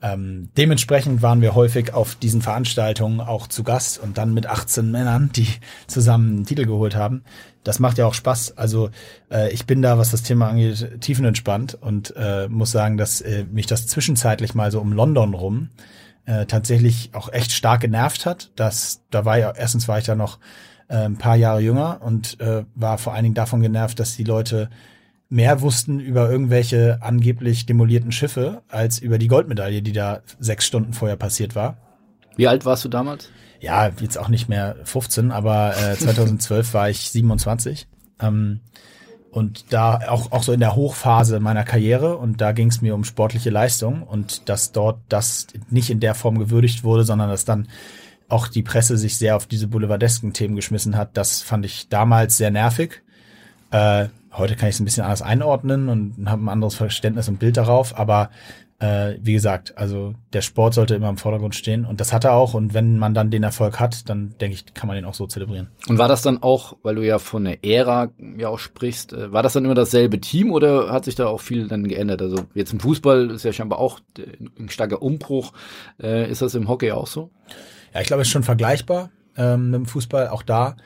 Ähm, 0.04 0.50
dementsprechend 0.58 1.22
waren 1.22 1.40
wir 1.40 1.54
häufig 1.54 1.94
auf 1.94 2.14
diesen 2.14 2.42
Veranstaltungen 2.42 3.20
auch 3.22 3.46
zu 3.46 3.64
Gast 3.64 3.98
und 3.98 4.18
dann 4.18 4.34
mit 4.34 4.46
18 4.46 4.90
Männern, 4.90 5.30
die 5.34 5.48
zusammen 5.86 6.36
einen 6.36 6.44
Titel 6.44 6.66
geholt 6.66 6.94
haben. 6.94 7.24
Das 7.62 7.78
macht 7.78 7.96
ja 7.96 8.04
auch 8.04 8.12
Spaß. 8.12 8.58
Also 8.58 8.90
äh, 9.30 9.50
ich 9.50 9.64
bin 9.64 9.80
da, 9.80 9.96
was 9.96 10.10
das 10.10 10.22
Thema 10.22 10.50
angeht, 10.50 11.00
tiefenentspannt 11.00 11.78
und 11.80 12.12
äh, 12.18 12.48
muss 12.48 12.70
sagen, 12.70 12.98
dass 12.98 13.22
äh, 13.22 13.46
mich 13.50 13.64
das 13.64 13.86
zwischenzeitlich 13.86 14.54
mal 14.54 14.70
so 14.70 14.78
um 14.78 14.92
London 14.92 15.32
rum 15.32 15.70
äh, 16.26 16.44
tatsächlich 16.44 17.12
auch 17.14 17.32
echt 17.32 17.52
stark 17.52 17.80
genervt 17.80 18.26
hat. 18.26 18.50
Dass 18.56 19.00
da 19.10 19.24
war 19.24 19.38
ja 19.38 19.52
erstens 19.56 19.88
war 19.88 19.98
ich 19.98 20.04
da 20.04 20.14
noch 20.14 20.38
äh, 20.88 20.96
ein 20.96 21.16
paar 21.16 21.36
Jahre 21.36 21.60
jünger 21.60 22.02
und 22.02 22.38
äh, 22.40 22.64
war 22.74 22.98
vor 22.98 23.14
allen 23.14 23.22
Dingen 23.22 23.34
davon 23.34 23.62
genervt, 23.62 23.98
dass 23.98 24.16
die 24.16 24.24
Leute 24.24 24.68
mehr 25.28 25.60
wussten 25.60 26.00
über 26.00 26.30
irgendwelche 26.30 26.98
angeblich 27.00 27.66
demolierten 27.66 28.12
Schiffe 28.12 28.62
als 28.68 28.98
über 28.98 29.18
die 29.18 29.28
Goldmedaille, 29.28 29.82
die 29.82 29.92
da 29.92 30.20
sechs 30.38 30.66
Stunden 30.66 30.92
vorher 30.92 31.16
passiert 31.16 31.54
war. 31.54 31.76
Wie 32.36 32.48
alt 32.48 32.64
warst 32.64 32.84
du 32.84 32.88
damals? 32.88 33.30
Ja, 33.60 33.90
jetzt 34.00 34.18
auch 34.18 34.28
nicht 34.28 34.48
mehr 34.48 34.76
15, 34.84 35.30
aber 35.30 35.74
äh, 35.76 35.96
2012 35.98 36.74
war 36.74 36.90
ich 36.90 37.10
27. 37.10 37.88
Ähm, 38.20 38.60
und 39.30 39.72
da 39.72 39.98
auch, 40.08 40.30
auch 40.30 40.44
so 40.44 40.52
in 40.52 40.60
der 40.60 40.76
Hochphase 40.76 41.40
meiner 41.40 41.64
Karriere 41.64 42.16
und 42.18 42.40
da 42.40 42.52
ging 42.52 42.68
es 42.68 42.82
mir 42.82 42.94
um 42.94 43.02
sportliche 43.02 43.50
Leistung 43.50 44.04
und 44.04 44.48
dass 44.48 44.70
dort 44.70 45.00
das 45.08 45.48
nicht 45.70 45.90
in 45.90 45.98
der 45.98 46.14
Form 46.14 46.38
gewürdigt 46.38 46.84
wurde, 46.84 47.02
sondern 47.02 47.28
dass 47.28 47.44
dann 47.44 47.66
auch 48.28 48.46
die 48.46 48.62
Presse 48.62 48.96
sich 48.96 49.16
sehr 49.16 49.34
auf 49.34 49.46
diese 49.46 49.66
boulevardesken 49.66 50.34
Themen 50.34 50.54
geschmissen 50.54 50.96
hat, 50.96 51.16
das 51.16 51.42
fand 51.42 51.66
ich 51.66 51.88
damals 51.88 52.36
sehr 52.36 52.52
nervig. 52.52 53.02
Äh, 53.72 54.06
Heute 54.36 54.56
kann 54.56 54.68
ich 54.68 54.74
es 54.74 54.80
ein 54.80 54.84
bisschen 54.84 55.04
anders 55.04 55.22
einordnen 55.22 55.88
und 55.88 56.28
habe 56.28 56.42
ein 56.42 56.48
anderes 56.48 56.74
Verständnis 56.74 57.28
und 57.28 57.38
Bild 57.38 57.56
darauf, 57.56 57.96
aber 57.96 58.30
äh, 58.80 59.14
wie 59.20 59.32
gesagt, 59.32 59.78
also 59.78 60.14
der 60.32 60.42
Sport 60.42 60.74
sollte 60.74 60.96
immer 60.96 61.08
im 61.08 61.16
Vordergrund 61.16 61.54
stehen 61.54 61.84
und 61.84 62.00
das 62.00 62.12
hat 62.12 62.24
er 62.24 62.32
auch 62.32 62.54
und 62.54 62.74
wenn 62.74 62.98
man 62.98 63.14
dann 63.14 63.30
den 63.30 63.44
Erfolg 63.44 63.78
hat, 63.78 64.08
dann 64.08 64.34
denke 64.40 64.56
ich, 64.56 64.74
kann 64.74 64.88
man 64.88 64.96
den 64.96 65.04
auch 65.04 65.14
so 65.14 65.26
zelebrieren. 65.26 65.68
Und 65.88 65.98
war 65.98 66.08
das 66.08 66.22
dann 66.22 66.42
auch, 66.42 66.76
weil 66.82 66.96
du 66.96 67.06
ja 67.06 67.18
von 67.18 67.44
der 67.44 67.64
Ära 67.64 68.10
ja 68.36 68.48
auch 68.48 68.58
sprichst, 68.58 69.12
äh, 69.12 69.32
war 69.32 69.42
das 69.42 69.52
dann 69.52 69.64
immer 69.64 69.74
dasselbe 69.74 70.20
Team 70.20 70.50
oder 70.50 70.92
hat 70.92 71.04
sich 71.04 71.14
da 71.14 71.26
auch 71.26 71.40
viel 71.40 71.68
dann 71.68 71.86
geändert? 71.86 72.20
Also 72.20 72.44
jetzt 72.54 72.72
im 72.72 72.80
Fußball 72.80 73.30
ist 73.30 73.44
ja 73.44 73.52
scheinbar 73.52 73.78
auch 73.78 74.00
ein 74.58 74.68
starker 74.68 75.00
Umbruch. 75.00 75.52
Äh, 76.02 76.30
ist 76.30 76.42
das 76.42 76.54
im 76.54 76.68
Hockey 76.68 76.90
auch 76.90 77.06
so? 77.06 77.30
Ja, 77.94 78.00
ich 78.00 78.08
glaube, 78.08 78.22
es 78.22 78.28
ist 78.28 78.32
schon 78.32 78.42
vergleichbar 78.42 79.10
ähm, 79.36 79.70
mit 79.70 79.78
dem 79.78 79.86
Fußball, 79.86 80.28
auch 80.28 80.42
da. 80.42 80.76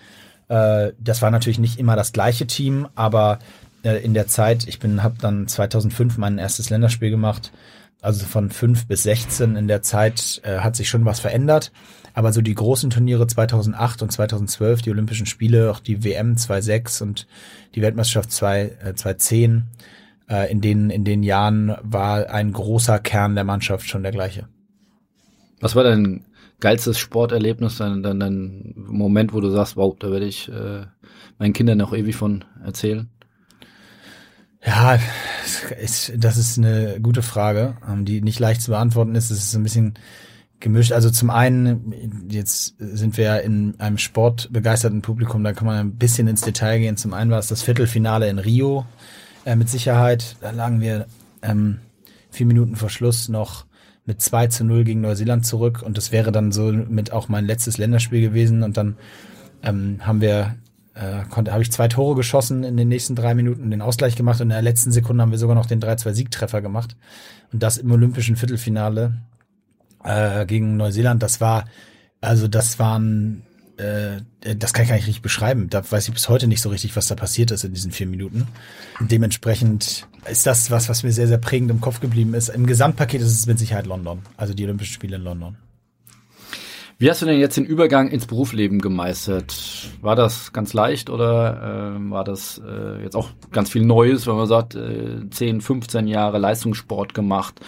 Äh, 0.49 0.93
das 0.99 1.23
war 1.23 1.31
natürlich 1.31 1.59
nicht 1.59 1.79
immer 1.79 1.97
das 1.97 2.13
gleiche 2.13 2.47
Team, 2.47 2.89
aber 2.95 3.39
äh, 3.83 4.03
in 4.03 4.15
der 4.15 4.27
Zeit, 4.27 4.67
ich 4.67 4.79
bin, 4.79 5.03
habe 5.03 5.17
dann 5.21 5.47
2005 5.49 6.19
mein 6.19 6.39
erstes 6.39 6.71
Länderspiel 6.71 7.11
gemacht, 7.11 7.53
also 8.01 8.27
von 8.27 8.51
5 8.51 8.87
bis 8.87 9.03
16 9.03 9.57
in 9.57 9.69
der 9.69 9.83
Zeit 9.83 10.41
äh, 10.45 10.59
hat 10.59 10.77
sich 10.77 10.89
schon 10.89 11.05
was 11.05 11.21
verändert. 11.21 11.73
Aber 12.15 12.33
so 12.33 12.41
die 12.41 12.55
großen 12.55 12.91
Turniere 12.91 13.27
2008 13.27 14.03
und 14.03 14.13
2012, 14.13 14.83
die 14.83 14.91
Olympischen 14.91 15.27
Spiele, 15.27 15.71
auch 15.71 15.81
die 15.81 16.05
WM 16.05 16.35
2.6 16.35 17.03
und 17.03 17.27
die 17.75 17.83
Weltmeisterschaft 17.83 18.33
2, 18.33 18.61
äh, 18.61 18.93
2.10, 18.95 19.63
äh, 20.29 20.51
in, 20.51 20.61
den, 20.61 20.91
in 20.91 21.05
den 21.05 21.23
Jahren 21.23 21.77
war 21.83 22.31
ein 22.31 22.53
großer 22.53 22.99
Kern 22.99 23.35
der 23.35 23.45
Mannschaft 23.45 23.89
schon 23.89 24.03
der 24.03 24.13
gleiche. 24.13 24.49
Was 25.61 25.75
war 25.75 25.83
dein 25.83 26.25
geilstes 26.61 26.99
Sporterlebnis, 26.99 27.79
dein, 27.79 28.03
dein, 28.03 28.21
dein 28.21 28.75
Moment, 28.77 29.33
wo 29.33 29.41
du 29.41 29.51
sagst, 29.51 29.77
wow, 29.77 29.95
da 29.99 30.11
werde 30.11 30.27
ich 30.27 30.49
äh, 30.49 30.87
meinen 31.39 31.53
Kindern 31.53 31.79
noch 31.79 31.95
ewig 31.95 32.17
von 32.17 32.45
erzählen? 32.65 33.09
Ja, 34.65 34.99
das 36.17 36.37
ist 36.37 36.59
eine 36.59 37.01
gute 37.01 37.23
Frage, 37.23 37.77
ähm, 37.89 38.05
die 38.05 38.21
nicht 38.23 38.41
leicht 38.41 38.61
zu 38.61 38.73
beantworten 38.73 39.15
ist. 39.15 39.31
Es 39.31 39.45
ist 39.45 39.55
ein 39.55 39.63
bisschen 39.63 39.95
gemischt. 40.61 40.93
Also 40.93 41.11
zum 41.11 41.31
einen, 41.31 42.29
jetzt 42.29 42.75
sind 42.79 43.17
wir 43.17 43.25
ja 43.25 43.37
in 43.37 43.79
einem 43.79 43.99
sportbegeisterten 43.99 45.03
Publikum, 45.03 45.45
da 45.45 45.53
kann 45.53 45.67
man 45.67 45.77
ein 45.77 45.97
bisschen 45.97 46.27
ins 46.27 46.41
Detail 46.41 46.81
gehen. 46.81 46.97
Zum 46.97 47.15
einen 47.15 47.31
war 47.31 47.39
es 47.39 47.47
das 47.47 47.63
Viertelfinale 47.63 48.29
in 48.29 48.41
Rio 48.41 48.85
äh, 49.45 49.55
mit 49.55 49.69
Sicherheit. 49.69 50.37
Da 50.41 50.51
lagen 50.51 50.81
wir 50.81 51.07
ähm, 51.43 51.79
vier 52.31 52.47
Minuten 52.47 52.75
vor 52.75 52.91
Schluss 52.91 53.29
noch 53.29 53.65
mit 54.09 54.23
2 54.23 54.47
zu 54.49 54.65
0 54.65 54.85
gegen 54.85 55.03
Neuseeland 55.03 55.47
zurück 55.47 55.83
und 55.83 55.97
das 55.97 56.11
wäre 56.11 56.33
dann 56.33 56.51
so 56.51 56.73
mit 56.73 57.13
auch 57.13 57.29
mein 57.29 57.45
letztes 57.45 57.77
Länderspiel 57.77 58.23
gewesen 58.23 58.63
und 58.63 58.77
dann 58.77 58.97
ähm, 59.63 59.99
haben 60.01 60.23
wir 60.23 60.57
äh, 60.95 61.25
konnte 61.29 61.53
habe 61.53 61.63
ich 61.63 61.71
zwei 61.71 61.89
Tore 61.89 62.17
geschossen 62.17 62.65
in 62.65 62.77
den 62.79 62.89
nächsten 62.89 63.15
drei 63.15 63.35
Minuten 63.35 63.71
den 63.71 63.83
Ausgleich 63.83 64.17
gemacht 64.17 64.41
und 64.41 64.47
in 64.47 64.55
der 64.55 64.63
letzten 64.63 64.93
Sekunde 64.93 65.23
haben 65.23 65.31
wir 65.31 65.39
sogar 65.39 65.55
noch 65.55 65.67
den 65.67 65.81
3-2 65.81 66.15
Siegtreffer 66.15 66.63
gemacht 66.63 66.97
und 67.53 67.63
das 67.63 67.77
im 67.77 67.93
olympischen 67.93 68.37
Viertelfinale 68.37 69.19
äh, 70.05 70.47
gegen 70.47 70.79
Neuseeland, 70.79 71.23
das 71.23 71.41
war, 71.41 71.67
also 72.21 72.49
das 72.49 72.79
waren, 72.79 73.43
äh, 73.79 74.21
das 74.57 74.73
kann 74.73 74.83
ich 74.83 74.89
gar 74.89 74.97
nicht 74.97 75.07
richtig 75.07 75.23
beschreiben. 75.23 75.71
Da 75.71 75.89
weiß 75.91 76.09
ich 76.09 76.15
bis 76.15 76.29
heute 76.29 76.47
nicht 76.47 76.61
so 76.61 76.69
richtig, 76.69 76.97
was 76.97 77.07
da 77.07 77.15
passiert 77.15 77.51
ist 77.51 77.65
in 77.65 77.73
diesen 77.73 77.93
vier 77.93 78.07
Minuten. 78.07 78.49
dementsprechend 79.01 80.07
ist 80.31 80.47
das 80.47 80.71
was, 80.71 80.89
was 80.89 81.03
mir 81.03 81.13
sehr, 81.13 81.29
sehr 81.29 81.39
prägend 81.39 81.71
im 81.71 81.81
Kopf 81.81 82.01
geblieben 82.01 82.35
ist. 82.35 82.49
Im 82.49 82.67
Gesamtpaket 82.67 83.21
ist 83.21 83.33
es 83.33 83.47
mit 83.47 83.59
Sicherheit 83.59 83.87
London, 83.87 84.23
also 84.37 84.55
die 84.55 84.65
Olympischen 84.65 84.93
Spiele 84.93 85.17
in 85.17 85.23
London. 85.23 85.57
Wie 87.01 87.09
hast 87.09 87.23
du 87.23 87.27
denn 87.27 87.39
jetzt 87.39 87.57
den 87.57 87.65
Übergang 87.65 88.09
ins 88.09 88.27
Berufsleben 88.27 88.81
gemeistert? 88.81 89.55
War 90.01 90.17
das 90.17 90.53
ganz 90.53 90.73
leicht 90.73 91.11
oder 91.11 91.95
äh, 91.97 92.11
war 92.11 92.25
das 92.25 92.61
äh, 92.67 93.01
jetzt 93.05 93.15
auch 93.15 93.31
ganz 93.53 93.71
viel 93.71 93.85
Neues, 93.85 94.27
wenn 94.27 94.35
man 94.35 94.49
sagt, 94.49 94.75
äh, 94.75 95.31
10, 95.31 95.61
15 95.61 96.09
Jahre 96.09 96.39
Leistungssport 96.39 97.15
gemacht 97.15 97.61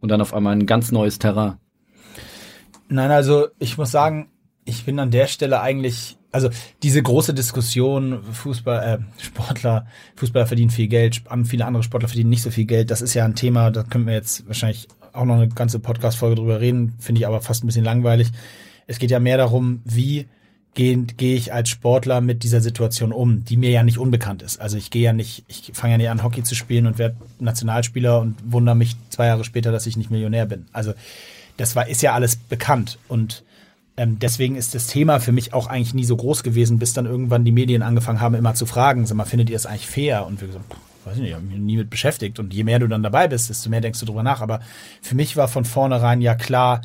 und 0.00 0.10
dann 0.10 0.20
auf 0.20 0.34
einmal 0.34 0.54
ein 0.54 0.66
ganz 0.66 0.92
neues 0.92 1.18
Terrain? 1.18 1.54
Nein, 2.88 3.10
also 3.10 3.46
ich 3.58 3.78
muss 3.78 3.90
sagen, 3.90 4.28
ich 4.64 4.84
bin 4.84 4.98
an 4.98 5.10
der 5.10 5.26
Stelle 5.26 5.60
eigentlich, 5.60 6.16
also 6.32 6.48
diese 6.82 7.02
große 7.02 7.34
Diskussion, 7.34 8.22
Fußball, 8.32 8.98
äh, 9.00 9.22
Sportler, 9.22 9.86
Fußballer 10.16 10.46
verdienen 10.46 10.70
viel 10.70 10.88
Geld, 10.88 11.22
viele 11.44 11.66
andere 11.66 11.82
Sportler 11.82 12.08
verdienen 12.08 12.30
nicht 12.30 12.42
so 12.42 12.50
viel 12.50 12.64
Geld, 12.64 12.90
das 12.90 13.02
ist 13.02 13.14
ja 13.14 13.24
ein 13.24 13.36
Thema, 13.36 13.70
da 13.70 13.82
können 13.82 14.06
wir 14.06 14.14
jetzt 14.14 14.46
wahrscheinlich 14.46 14.88
auch 15.12 15.24
noch 15.24 15.36
eine 15.36 15.48
ganze 15.48 15.78
Podcast-Folge 15.78 16.36
drüber 16.36 16.60
reden, 16.60 16.94
finde 16.98 17.20
ich 17.20 17.26
aber 17.26 17.40
fast 17.40 17.62
ein 17.62 17.66
bisschen 17.66 17.84
langweilig. 17.84 18.30
Es 18.86 18.98
geht 18.98 19.10
ja 19.10 19.20
mehr 19.20 19.38
darum, 19.38 19.80
wie 19.84 20.26
gehe 20.74 21.04
geh 21.16 21.36
ich 21.36 21.52
als 21.52 21.68
Sportler 21.68 22.20
mit 22.20 22.42
dieser 22.42 22.60
Situation 22.60 23.12
um, 23.12 23.44
die 23.44 23.56
mir 23.56 23.70
ja 23.70 23.84
nicht 23.84 23.98
unbekannt 23.98 24.42
ist. 24.42 24.60
Also 24.60 24.76
ich 24.76 24.90
gehe 24.90 25.02
ja 25.02 25.12
nicht, 25.12 25.44
ich 25.46 25.70
fange 25.72 25.92
ja 25.92 25.98
nicht 25.98 26.08
an, 26.08 26.22
Hockey 26.22 26.42
zu 26.42 26.54
spielen 26.54 26.86
und 26.86 26.98
werde 26.98 27.16
Nationalspieler 27.38 28.20
und 28.20 28.36
wundere 28.44 28.74
mich 28.74 28.96
zwei 29.10 29.26
Jahre 29.26 29.44
später, 29.44 29.70
dass 29.70 29.86
ich 29.86 29.96
nicht 29.96 30.10
Millionär 30.10 30.46
bin. 30.46 30.66
Also 30.72 30.92
das 31.56 31.76
war, 31.76 31.88
ist 31.88 32.02
ja 32.02 32.12
alles 32.12 32.36
bekannt. 32.36 32.98
Und 33.06 33.44
ähm, 33.96 34.18
deswegen 34.18 34.56
ist 34.56 34.74
das 34.74 34.88
Thema 34.88 35.20
für 35.20 35.32
mich 35.32 35.52
auch 35.52 35.66
eigentlich 35.66 35.94
nie 35.94 36.04
so 36.04 36.16
groß 36.16 36.42
gewesen, 36.42 36.78
bis 36.78 36.92
dann 36.92 37.06
irgendwann 37.06 37.44
die 37.44 37.52
Medien 37.52 37.82
angefangen 37.82 38.20
haben, 38.20 38.34
immer 38.34 38.54
zu 38.54 38.66
fragen, 38.66 39.06
sag 39.06 39.16
mal, 39.16 39.24
findet 39.24 39.50
ihr 39.50 39.56
es 39.56 39.66
eigentlich 39.66 39.86
fair? 39.86 40.26
Und 40.26 40.40
wir 40.40 40.48
gesagt, 40.48 40.72
pff, 40.72 40.78
weiß 41.06 41.16
nicht, 41.18 41.28
ich 41.28 41.34
habe 41.34 41.44
mich 41.44 41.58
nie 41.58 41.76
mit 41.76 41.90
beschäftigt. 41.90 42.38
Und 42.38 42.52
je 42.52 42.64
mehr 42.64 42.78
du 42.78 42.88
dann 42.88 43.02
dabei 43.02 43.28
bist, 43.28 43.50
desto 43.50 43.70
mehr 43.70 43.80
denkst 43.80 44.00
du 44.00 44.06
drüber 44.06 44.22
nach. 44.22 44.40
Aber 44.40 44.60
für 45.02 45.14
mich 45.14 45.36
war 45.36 45.48
von 45.48 45.64
vornherein 45.64 46.20
ja 46.20 46.34
klar, 46.34 46.82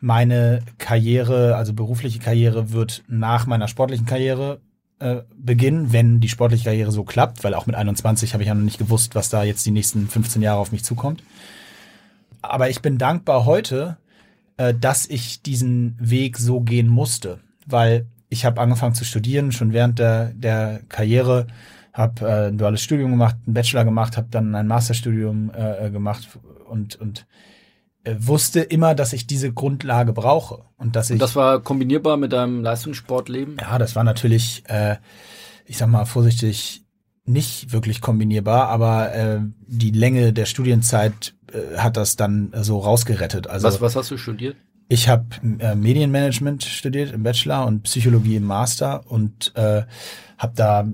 meine 0.00 0.62
Karriere, 0.78 1.56
also 1.56 1.72
berufliche 1.72 2.18
Karriere, 2.18 2.72
wird 2.72 3.02
nach 3.08 3.46
meiner 3.46 3.68
sportlichen 3.68 4.06
Karriere 4.06 4.60
äh, 4.98 5.22
beginnen, 5.36 5.92
wenn 5.92 6.20
die 6.20 6.28
sportliche 6.28 6.64
Karriere 6.64 6.92
so 6.92 7.04
klappt, 7.04 7.44
weil 7.44 7.54
auch 7.54 7.66
mit 7.66 7.76
21 7.76 8.34
habe 8.34 8.42
ich 8.42 8.48
ja 8.48 8.54
noch 8.54 8.62
nicht 8.62 8.78
gewusst, 8.78 9.14
was 9.14 9.28
da 9.28 9.44
jetzt 9.44 9.64
die 9.64 9.70
nächsten 9.70 10.08
15 10.08 10.42
Jahre 10.42 10.60
auf 10.60 10.72
mich 10.72 10.84
zukommt. 10.84 11.22
Aber 12.40 12.68
ich 12.68 12.82
bin 12.82 12.98
dankbar 12.98 13.44
heute, 13.44 13.96
äh, 14.62 14.74
dass 14.78 15.06
ich 15.06 15.42
diesen 15.42 15.96
Weg 15.98 16.38
so 16.38 16.60
gehen 16.60 16.86
musste, 16.86 17.40
weil 17.66 18.06
ich 18.28 18.44
habe 18.44 18.60
angefangen 18.60 18.94
zu 18.94 19.04
studieren, 19.04 19.50
schon 19.50 19.72
während 19.72 19.98
der, 19.98 20.32
der 20.34 20.82
Karriere, 20.88 21.48
habe 21.92 22.26
äh, 22.26 22.48
ein 22.48 22.58
duales 22.58 22.80
Studium 22.80 23.10
gemacht, 23.10 23.36
einen 23.44 23.54
Bachelor 23.54 23.84
gemacht, 23.84 24.16
habe 24.16 24.28
dann 24.30 24.54
ein 24.54 24.68
Masterstudium 24.68 25.50
äh, 25.52 25.90
gemacht 25.90 26.38
und, 26.68 26.94
und 26.94 27.26
äh, 28.04 28.14
wusste 28.18 28.60
immer, 28.60 28.94
dass 28.94 29.12
ich 29.12 29.26
diese 29.26 29.52
Grundlage 29.52 30.12
brauche. 30.12 30.62
Und, 30.76 30.94
dass 30.94 31.10
ich, 31.10 31.14
und 31.14 31.22
das 31.22 31.34
war 31.34 31.60
kombinierbar 31.60 32.16
mit 32.16 32.32
deinem 32.32 32.62
Leistungssportleben? 32.62 33.56
Ja, 33.60 33.78
das 33.78 33.96
war 33.96 34.04
natürlich, 34.04 34.62
äh, 34.68 34.96
ich 35.66 35.76
sag 35.76 35.88
mal 35.88 36.04
vorsichtig, 36.04 36.84
nicht 37.24 37.72
wirklich 37.72 38.00
kombinierbar, 38.00 38.68
aber 38.68 39.12
äh, 39.12 39.40
die 39.66 39.90
Länge 39.90 40.32
der 40.32 40.46
Studienzeit 40.46 41.34
äh, 41.41 41.41
hat 41.76 41.96
das 41.96 42.16
dann 42.16 42.52
so 42.62 42.78
rausgerettet. 42.78 43.46
Also 43.46 43.66
was, 43.66 43.80
was 43.80 43.96
hast 43.96 44.10
du 44.10 44.16
studiert? 44.16 44.56
Ich 44.88 45.08
habe 45.08 45.24
äh, 45.58 45.74
Medienmanagement 45.74 46.64
studiert 46.64 47.12
im 47.12 47.22
Bachelor 47.22 47.66
und 47.66 47.84
Psychologie 47.84 48.36
im 48.36 48.44
Master 48.44 49.10
und 49.10 49.52
äh, 49.54 49.82
habe 50.38 50.52
da 50.54 50.86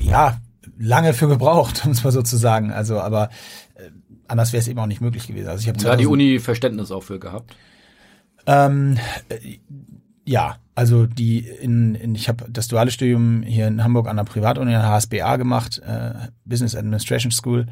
ja 0.00 0.40
lange 0.78 1.14
für 1.14 1.28
gebraucht, 1.28 1.82
um 1.84 1.92
es 1.92 2.02
mal 2.02 2.10
so 2.10 2.22
zu 2.22 2.36
sagen. 2.36 2.72
Also, 2.72 3.00
aber 3.00 3.30
äh, 3.74 3.90
anders 4.26 4.52
wäre 4.52 4.60
es 4.60 4.68
eben 4.68 4.80
auch 4.80 4.86
nicht 4.86 5.00
möglich 5.00 5.26
gewesen. 5.26 5.48
Also 5.48 5.62
ich 5.62 5.68
habe 5.68 5.96
die 5.96 6.06
Uni 6.06 6.38
Verständnis 6.40 6.90
auch 6.90 7.02
für 7.02 7.18
gehabt. 7.18 7.54
Ähm, 8.46 8.98
äh, 9.28 9.58
ja, 10.26 10.56
also 10.74 11.06
die 11.06 11.46
in, 11.46 11.94
in 11.94 12.14
ich 12.14 12.28
habe 12.28 12.46
das 12.50 12.68
duale 12.68 12.90
Studium 12.90 13.42
hier 13.42 13.68
in 13.68 13.84
Hamburg 13.84 14.08
an 14.08 14.16
der 14.16 14.24
Privatuni 14.24 14.74
an 14.74 14.82
der 14.82 14.90
HSBA 14.90 15.36
gemacht, 15.36 15.80
äh, 15.86 16.28
Business 16.44 16.74
Administration 16.74 17.30
School 17.30 17.66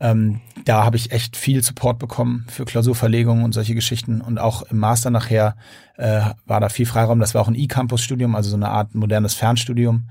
ähm, 0.00 0.40
da 0.64 0.84
habe 0.84 0.96
ich 0.96 1.10
echt 1.10 1.36
viel 1.36 1.62
Support 1.62 1.98
bekommen 1.98 2.46
für 2.48 2.64
Klausurverlegungen 2.64 3.44
und 3.44 3.52
solche 3.52 3.74
Geschichten. 3.74 4.20
Und 4.20 4.38
auch 4.38 4.62
im 4.62 4.78
Master 4.78 5.10
nachher 5.10 5.56
äh, 5.96 6.20
war 6.46 6.60
da 6.60 6.68
viel 6.68 6.86
Freiraum. 6.86 7.18
Das 7.18 7.34
war 7.34 7.42
auch 7.42 7.48
ein 7.48 7.56
E-Campus-Studium, 7.56 8.36
also 8.36 8.50
so 8.50 8.56
eine 8.56 8.68
Art 8.68 8.94
modernes 8.94 9.34
Fernstudium. 9.34 10.08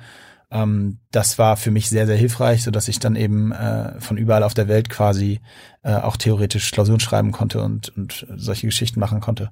Ähm, 0.51 0.99
das 1.11 1.39
war 1.39 1.55
für 1.57 1.71
mich 1.71 1.89
sehr, 1.89 2.05
sehr 2.05 2.17
hilfreich, 2.17 2.63
so 2.63 2.71
dass 2.71 2.87
ich 2.87 2.99
dann 2.99 3.15
eben 3.15 3.51
äh, 3.51 3.99
von 3.99 4.17
überall 4.17 4.43
auf 4.43 4.53
der 4.53 4.67
Welt 4.67 4.89
quasi 4.89 5.39
äh, 5.83 5.95
auch 5.95 6.17
theoretisch 6.17 6.71
Klausuren 6.71 6.99
schreiben 6.99 7.31
konnte 7.31 7.61
und, 7.61 7.95
und 7.95 8.27
solche 8.35 8.67
Geschichten 8.67 8.99
machen 8.99 9.21
konnte. 9.21 9.51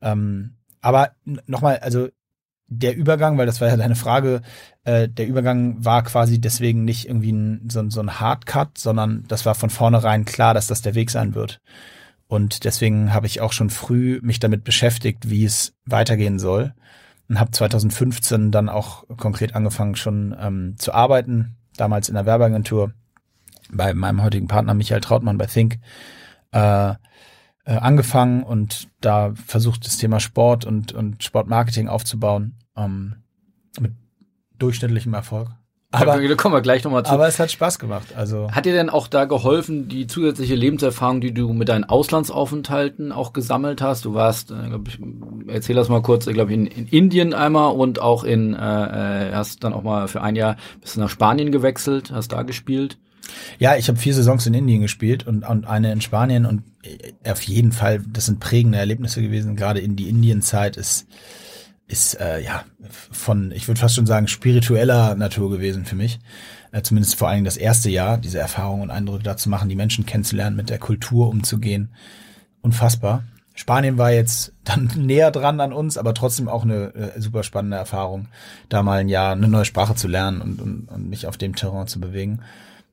Ähm, 0.00 0.56
aber 0.80 1.12
nochmal, 1.46 1.78
also 1.78 2.08
der 2.66 2.96
Übergang, 2.96 3.38
weil 3.38 3.46
das 3.46 3.60
war 3.60 3.68
ja 3.68 3.76
deine 3.76 3.96
Frage, 3.96 4.42
äh, 4.84 5.08
der 5.08 5.26
Übergang 5.26 5.84
war 5.84 6.02
quasi 6.02 6.40
deswegen 6.40 6.84
nicht 6.84 7.08
irgendwie 7.08 7.32
ein, 7.32 7.68
so, 7.70 7.88
so 7.90 8.00
ein 8.00 8.20
Hardcut, 8.20 8.78
sondern 8.78 9.24
das 9.28 9.46
war 9.46 9.54
von 9.54 9.70
vornherein 9.70 10.24
klar, 10.24 10.54
dass 10.54 10.66
das 10.66 10.82
der 10.82 10.94
Weg 10.94 11.10
sein 11.10 11.34
wird. 11.34 11.60
Und 12.26 12.64
deswegen 12.64 13.12
habe 13.12 13.26
ich 13.26 13.40
auch 13.40 13.52
schon 13.52 13.70
früh 13.70 14.18
mich 14.22 14.40
damit 14.40 14.64
beschäftigt, 14.64 15.28
wie 15.30 15.44
es 15.44 15.74
weitergehen 15.84 16.38
soll. 16.38 16.74
Und 17.28 17.38
habe 17.38 17.50
2015 17.50 18.50
dann 18.50 18.68
auch 18.68 19.04
konkret 19.16 19.54
angefangen 19.54 19.96
schon 19.96 20.36
ähm, 20.38 20.74
zu 20.78 20.92
arbeiten, 20.92 21.56
damals 21.76 22.08
in 22.08 22.14
der 22.14 22.26
Werbeagentur 22.26 22.92
bei 23.70 23.94
meinem 23.94 24.22
heutigen 24.22 24.48
Partner 24.48 24.74
Michael 24.74 25.00
Trautmann 25.00 25.38
bei 25.38 25.46
Think. 25.46 25.78
Äh, 26.52 26.94
äh, 27.64 27.76
angefangen 27.76 28.42
und 28.42 28.88
da 29.00 29.32
versucht 29.46 29.86
das 29.86 29.96
Thema 29.96 30.20
Sport 30.20 30.64
und, 30.64 30.92
und 30.92 31.22
Sportmarketing 31.22 31.88
aufzubauen. 31.88 32.54
Ähm, 32.76 33.16
mit 33.80 33.92
durchschnittlichem 34.58 35.14
Erfolg. 35.14 35.48
Aber 35.94 36.20
da 36.20 36.34
kommen 36.34 36.54
wir 36.54 36.60
gleich 36.60 36.82
nochmal 36.82 37.04
zu. 37.04 37.12
Aber 37.12 37.28
es 37.28 37.38
hat 37.38 37.52
Spaß 37.52 37.78
gemacht. 37.78 38.14
Also 38.16 38.50
hat 38.50 38.66
dir 38.66 38.72
denn 38.72 38.90
auch 38.90 39.06
da 39.06 39.26
geholfen, 39.26 39.88
die 39.88 40.06
zusätzliche 40.06 40.54
Lebenserfahrung, 40.54 41.20
die 41.20 41.32
du 41.32 41.52
mit 41.52 41.68
deinen 41.68 41.84
Auslandsaufenthalten 41.84 43.12
auch 43.12 43.32
gesammelt 43.32 43.80
hast? 43.80 44.04
Du 44.04 44.14
warst, 44.14 44.50
äh, 44.50 44.68
glaub 44.68 44.88
ich, 44.88 44.98
erzähl 45.46 45.76
das 45.76 45.88
mal 45.88 46.02
kurz, 46.02 46.26
glaube 46.26 46.50
ich, 46.50 46.58
in, 46.58 46.66
in, 46.66 46.88
Indien 46.88 47.32
einmal 47.32 47.72
und 47.72 48.00
auch 48.00 48.24
in, 48.24 48.54
äh, 48.54 49.28
äh, 49.28 49.34
hast 49.34 49.62
dann 49.62 49.72
auch 49.72 49.82
mal 49.82 50.08
für 50.08 50.22
ein 50.22 50.36
Jahr 50.36 50.56
bist 50.80 50.96
du 50.96 51.00
nach 51.00 51.10
Spanien 51.10 51.52
gewechselt, 51.52 52.10
hast 52.10 52.32
da 52.32 52.42
gespielt. 52.42 52.98
Ja, 53.58 53.76
ich 53.76 53.88
habe 53.88 53.98
vier 53.98 54.14
Saisons 54.14 54.46
in 54.46 54.54
Indien 54.54 54.82
gespielt 54.82 55.26
und, 55.26 55.44
und 55.44 55.66
eine 55.66 55.92
in 55.92 56.00
Spanien 56.00 56.46
und 56.46 56.62
äh, 56.82 57.30
auf 57.30 57.42
jeden 57.42 57.72
Fall, 57.72 58.02
das 58.08 58.26
sind 58.26 58.40
prägende 58.40 58.78
Erlebnisse 58.78 59.22
gewesen. 59.22 59.56
Gerade 59.56 59.80
in 59.80 59.96
die 59.96 60.08
Indienzeit 60.08 60.76
ist 60.76 61.06
ist 61.86 62.18
äh, 62.20 62.42
ja 62.42 62.64
von, 63.10 63.52
ich 63.52 63.68
würde 63.68 63.80
fast 63.80 63.94
schon 63.94 64.06
sagen, 64.06 64.26
spiritueller 64.26 65.14
Natur 65.14 65.50
gewesen 65.50 65.84
für 65.84 65.96
mich. 65.96 66.18
Äh, 66.72 66.82
zumindest 66.82 67.16
vor 67.16 67.28
allen 67.28 67.36
Dingen 67.36 67.44
das 67.44 67.56
erste 67.56 67.90
Jahr, 67.90 68.18
diese 68.18 68.38
Erfahrungen 68.38 68.84
und 68.84 68.90
Eindrücke 68.90 69.22
da 69.22 69.36
zu 69.36 69.48
machen, 69.48 69.68
die 69.68 69.76
Menschen 69.76 70.06
kennenzulernen, 70.06 70.56
mit 70.56 70.70
der 70.70 70.78
Kultur 70.78 71.28
umzugehen. 71.28 71.90
Unfassbar. 72.62 73.24
Spanien 73.54 73.98
war 73.98 74.10
jetzt 74.10 74.52
dann 74.64 74.90
näher 74.96 75.30
dran 75.30 75.60
an 75.60 75.72
uns, 75.72 75.98
aber 75.98 76.14
trotzdem 76.14 76.48
auch 76.48 76.64
eine 76.64 76.94
äh, 76.94 77.20
super 77.20 77.42
spannende 77.42 77.76
Erfahrung, 77.76 78.28
da 78.68 78.82
mal 78.82 79.00
ein 79.00 79.08
Jahr 79.08 79.32
eine 79.32 79.48
neue 79.48 79.64
Sprache 79.64 79.94
zu 79.94 80.08
lernen 80.08 80.40
und, 80.40 80.60
und, 80.60 80.88
und 80.88 81.08
mich 81.08 81.26
auf 81.26 81.36
dem 81.36 81.54
Terrain 81.54 81.86
zu 81.86 82.00
bewegen 82.00 82.40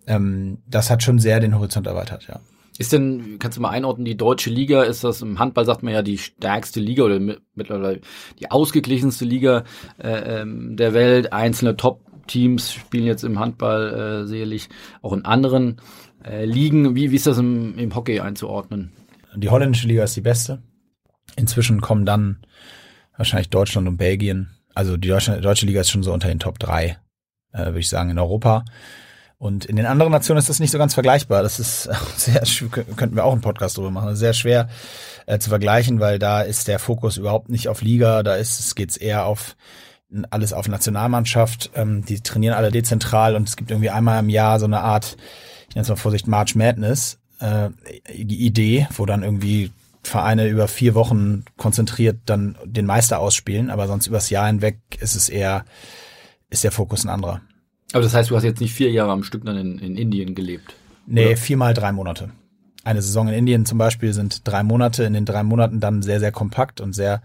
ähm, 0.07 0.59
das 0.67 0.89
hat 0.89 1.03
schon 1.03 1.19
sehr 1.19 1.39
den 1.39 1.55
Horizont 1.55 1.87
erweitert, 1.87 2.27
ja. 2.27 2.39
Ist 2.77 2.93
denn, 2.93 3.37
kannst 3.37 3.57
du 3.57 3.61
mal 3.61 3.69
einordnen, 3.69 4.05
die 4.05 4.17
deutsche 4.17 4.49
Liga, 4.49 4.83
ist 4.83 5.03
das 5.03 5.21
im 5.21 5.37
Handball, 5.37 5.65
sagt 5.65 5.83
man 5.83 5.93
ja, 5.93 6.01
die 6.01 6.17
stärkste 6.17 6.79
Liga 6.79 7.03
oder 7.03 7.19
mittlerweile 7.53 8.01
die 8.39 8.49
ausgeglichenste 8.49 9.25
Liga 9.25 9.65
äh, 10.01 10.41
ähm, 10.41 10.77
der 10.77 10.93
Welt, 10.93 11.31
einzelne 11.31 11.77
Top 11.77 12.01
Teams 12.27 12.73
spielen 12.73 13.05
jetzt 13.05 13.23
im 13.23 13.39
Handball 13.39 14.23
äh, 14.23 14.27
sicherlich 14.27 14.69
auch 15.01 15.13
in 15.13 15.25
anderen 15.25 15.81
äh, 16.23 16.45
Ligen. 16.45 16.95
Wie, 16.95 17.11
wie 17.11 17.15
ist 17.15 17.27
das 17.27 17.37
im, 17.37 17.77
im 17.77 17.93
Hockey 17.93 18.19
einzuordnen? 18.19 18.93
Die 19.35 19.49
holländische 19.49 19.87
Liga 19.87 20.03
ist 20.03 20.15
die 20.15 20.21
beste. 20.21 20.61
Inzwischen 21.35 21.81
kommen 21.81 22.05
dann 22.05 22.39
wahrscheinlich 23.17 23.49
Deutschland 23.49 23.87
und 23.87 23.97
Belgien. 23.97 24.49
Also 24.73 24.97
die 24.97 25.09
deutsche, 25.09 25.39
deutsche 25.41 25.65
Liga 25.65 25.81
ist 25.81 25.91
schon 25.91 26.03
so 26.03 26.13
unter 26.13 26.29
den 26.29 26.39
Top 26.39 26.57
3, 26.59 26.97
äh, 27.51 27.65
würde 27.65 27.79
ich 27.79 27.89
sagen, 27.89 28.09
in 28.09 28.19
Europa. 28.19 28.63
Und 29.41 29.65
in 29.65 29.75
den 29.75 29.87
anderen 29.87 30.11
Nationen 30.11 30.37
ist 30.37 30.49
das 30.49 30.59
nicht 30.59 30.69
so 30.69 30.77
ganz 30.77 30.93
vergleichbar. 30.93 31.41
Das 31.41 31.59
ist 31.59 31.89
sehr, 32.15 32.43
könnten 32.95 33.15
wir 33.15 33.25
auch 33.25 33.31
einen 33.31 33.41
Podcast 33.41 33.75
drüber 33.75 33.89
machen, 33.89 34.15
sehr 34.15 34.33
schwer 34.33 34.69
äh, 35.25 35.39
zu 35.39 35.49
vergleichen, 35.49 35.99
weil 35.99 36.19
da 36.19 36.41
ist 36.41 36.67
der 36.67 36.77
Fokus 36.77 37.17
überhaupt 37.17 37.49
nicht 37.49 37.67
auf 37.67 37.81
Liga, 37.81 38.21
da 38.21 38.35
ist 38.35 38.59
es 38.59 38.75
geht's 38.75 38.97
eher 38.97 39.25
auf 39.25 39.55
alles 40.29 40.53
auf 40.53 40.67
Nationalmannschaft. 40.67 41.71
Ähm, 41.73 42.05
die 42.05 42.19
trainieren 42.19 42.53
alle 42.53 42.69
dezentral 42.69 43.35
und 43.35 43.49
es 43.49 43.55
gibt 43.55 43.71
irgendwie 43.71 43.89
einmal 43.89 44.19
im 44.19 44.29
Jahr 44.29 44.59
so 44.59 44.67
eine 44.67 44.81
Art, 44.81 45.17
ich 45.69 45.75
nenne 45.75 45.81
es 45.81 45.89
mal 45.89 45.95
Vorsicht, 45.95 46.27
March 46.27 46.53
Madness 46.53 47.17
äh, 47.39 47.69
Idee, 48.13 48.87
wo 48.95 49.07
dann 49.07 49.23
irgendwie 49.23 49.71
Vereine 50.03 50.49
über 50.49 50.67
vier 50.67 50.93
Wochen 50.93 51.45
konzentriert 51.57 52.19
dann 52.27 52.59
den 52.63 52.85
Meister 52.85 53.17
ausspielen, 53.17 53.71
aber 53.71 53.87
sonst 53.87 54.05
übers 54.05 54.29
Jahr 54.29 54.45
hinweg 54.45 54.77
ist 54.99 55.15
es 55.15 55.29
eher, 55.29 55.65
ist 56.51 56.63
der 56.63 56.71
Fokus 56.71 57.03
ein 57.03 57.09
anderer. 57.09 57.41
Aber 57.93 58.03
das 58.03 58.13
heißt, 58.13 58.29
du 58.29 58.35
hast 58.35 58.43
jetzt 58.43 58.61
nicht 58.61 58.73
vier 58.73 58.91
Jahre 58.91 59.11
am 59.11 59.23
Stück 59.23 59.45
dann 59.45 59.57
in, 59.57 59.79
in 59.79 59.97
Indien 59.97 60.35
gelebt? 60.35 60.75
Nee, 61.05 61.27
oder? 61.27 61.37
viermal 61.37 61.73
drei 61.73 61.91
Monate. 61.91 62.29
Eine 62.83 63.01
Saison 63.01 63.27
in 63.27 63.33
Indien 63.33 63.65
zum 63.65 63.77
Beispiel 63.77 64.13
sind 64.13 64.47
drei 64.47 64.63
Monate, 64.63 65.03
in 65.03 65.13
den 65.13 65.25
drei 65.25 65.43
Monaten 65.43 65.79
dann 65.79 66.01
sehr, 66.01 66.19
sehr 66.19 66.31
kompakt 66.31 66.81
und 66.81 66.93
sehr 66.93 67.21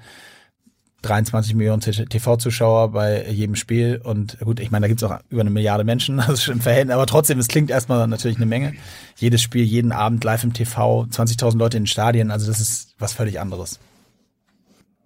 23 1.02 1.54
Millionen 1.54 1.80
TV-Zuschauer 1.80 2.90
bei 2.90 3.30
jedem 3.30 3.54
Spiel. 3.54 4.00
Und 4.02 4.38
gut, 4.40 4.60
ich 4.60 4.70
meine, 4.70 4.84
da 4.84 4.88
gibt's 4.88 5.04
auch 5.04 5.18
über 5.30 5.40
eine 5.40 5.50
Milliarde 5.50 5.84
Menschen, 5.84 6.16
das 6.26 6.30
ist 6.30 6.44
schon 6.44 6.54
im 6.54 6.60
Verhältnis, 6.60 6.94
aber 6.94 7.06
trotzdem, 7.06 7.38
es 7.38 7.48
klingt 7.48 7.70
erstmal 7.70 8.06
natürlich 8.08 8.36
eine 8.36 8.46
Menge. 8.46 8.74
Jedes 9.16 9.40
Spiel, 9.40 9.64
jeden 9.64 9.92
Abend 9.92 10.24
live 10.24 10.44
im 10.44 10.52
TV, 10.52 11.02
20.000 11.04 11.56
Leute 11.56 11.76
in 11.76 11.84
den 11.84 11.88
Stadien, 11.88 12.30
also 12.30 12.46
das 12.46 12.60
ist 12.60 12.94
was 12.98 13.12
völlig 13.12 13.40
anderes. 13.40 13.78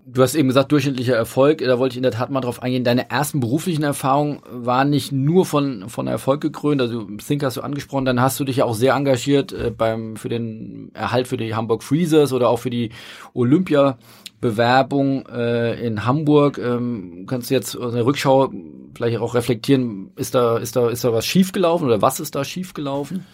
Du 0.06 0.22
hast 0.22 0.34
eben 0.34 0.48
gesagt, 0.48 0.72
durchschnittlicher 0.72 1.14
Erfolg. 1.14 1.58
Da 1.58 1.78
wollte 1.78 1.92
ich 1.92 1.98
in 1.98 2.02
der 2.02 2.12
Tat 2.12 2.30
mal 2.30 2.40
drauf 2.40 2.62
eingehen. 2.62 2.84
Deine 2.84 3.10
ersten 3.10 3.38
beruflichen 3.38 3.82
Erfahrungen 3.82 4.40
waren 4.50 4.90
nicht 4.90 5.12
nur 5.12 5.44
von, 5.44 5.88
von 5.88 6.06
Erfolg 6.06 6.40
gekrönt. 6.40 6.80
Also 6.80 7.04
Think 7.18 7.44
hast 7.44 7.58
du 7.58 7.60
angesprochen. 7.60 8.06
Dann 8.06 8.20
hast 8.20 8.40
du 8.40 8.44
dich 8.44 8.56
ja 8.56 8.64
auch 8.64 8.74
sehr 8.74 8.94
engagiert 8.94 9.52
äh, 9.52 9.70
beim, 9.70 10.16
für 10.16 10.28
den 10.28 10.90
Erhalt 10.94 11.28
für 11.28 11.36
die 11.36 11.54
Hamburg 11.54 11.82
Freezers 11.82 12.32
oder 12.32 12.48
auch 12.48 12.58
für 12.58 12.70
die 12.70 12.90
Olympia 13.34 13.98
Bewerbung 14.40 15.26
äh, 15.26 15.86
in 15.86 16.06
Hamburg. 16.06 16.58
Ähm, 16.58 17.26
kannst 17.28 17.50
du 17.50 17.54
jetzt 17.54 17.74
in 17.74 17.92
der 17.92 18.06
Rückschau 18.06 18.50
vielleicht 18.94 19.18
auch 19.18 19.34
reflektieren, 19.34 20.12
ist 20.16 20.34
da, 20.34 20.56
ist 20.56 20.76
da, 20.76 20.88
ist 20.88 21.04
da 21.04 21.12
was 21.12 21.26
schiefgelaufen 21.26 21.86
oder 21.86 22.00
was 22.00 22.20
ist 22.20 22.34
da 22.34 22.42
schiefgelaufen? 22.42 23.26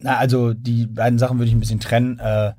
Na, 0.00 0.16
also 0.16 0.52
die 0.52 0.86
beiden 0.86 1.18
Sachen 1.18 1.38
würde 1.38 1.48
ich 1.48 1.54
ein 1.54 1.60
bisschen 1.60 1.80
trennen. 1.80 2.18
Äh, 2.18 2.52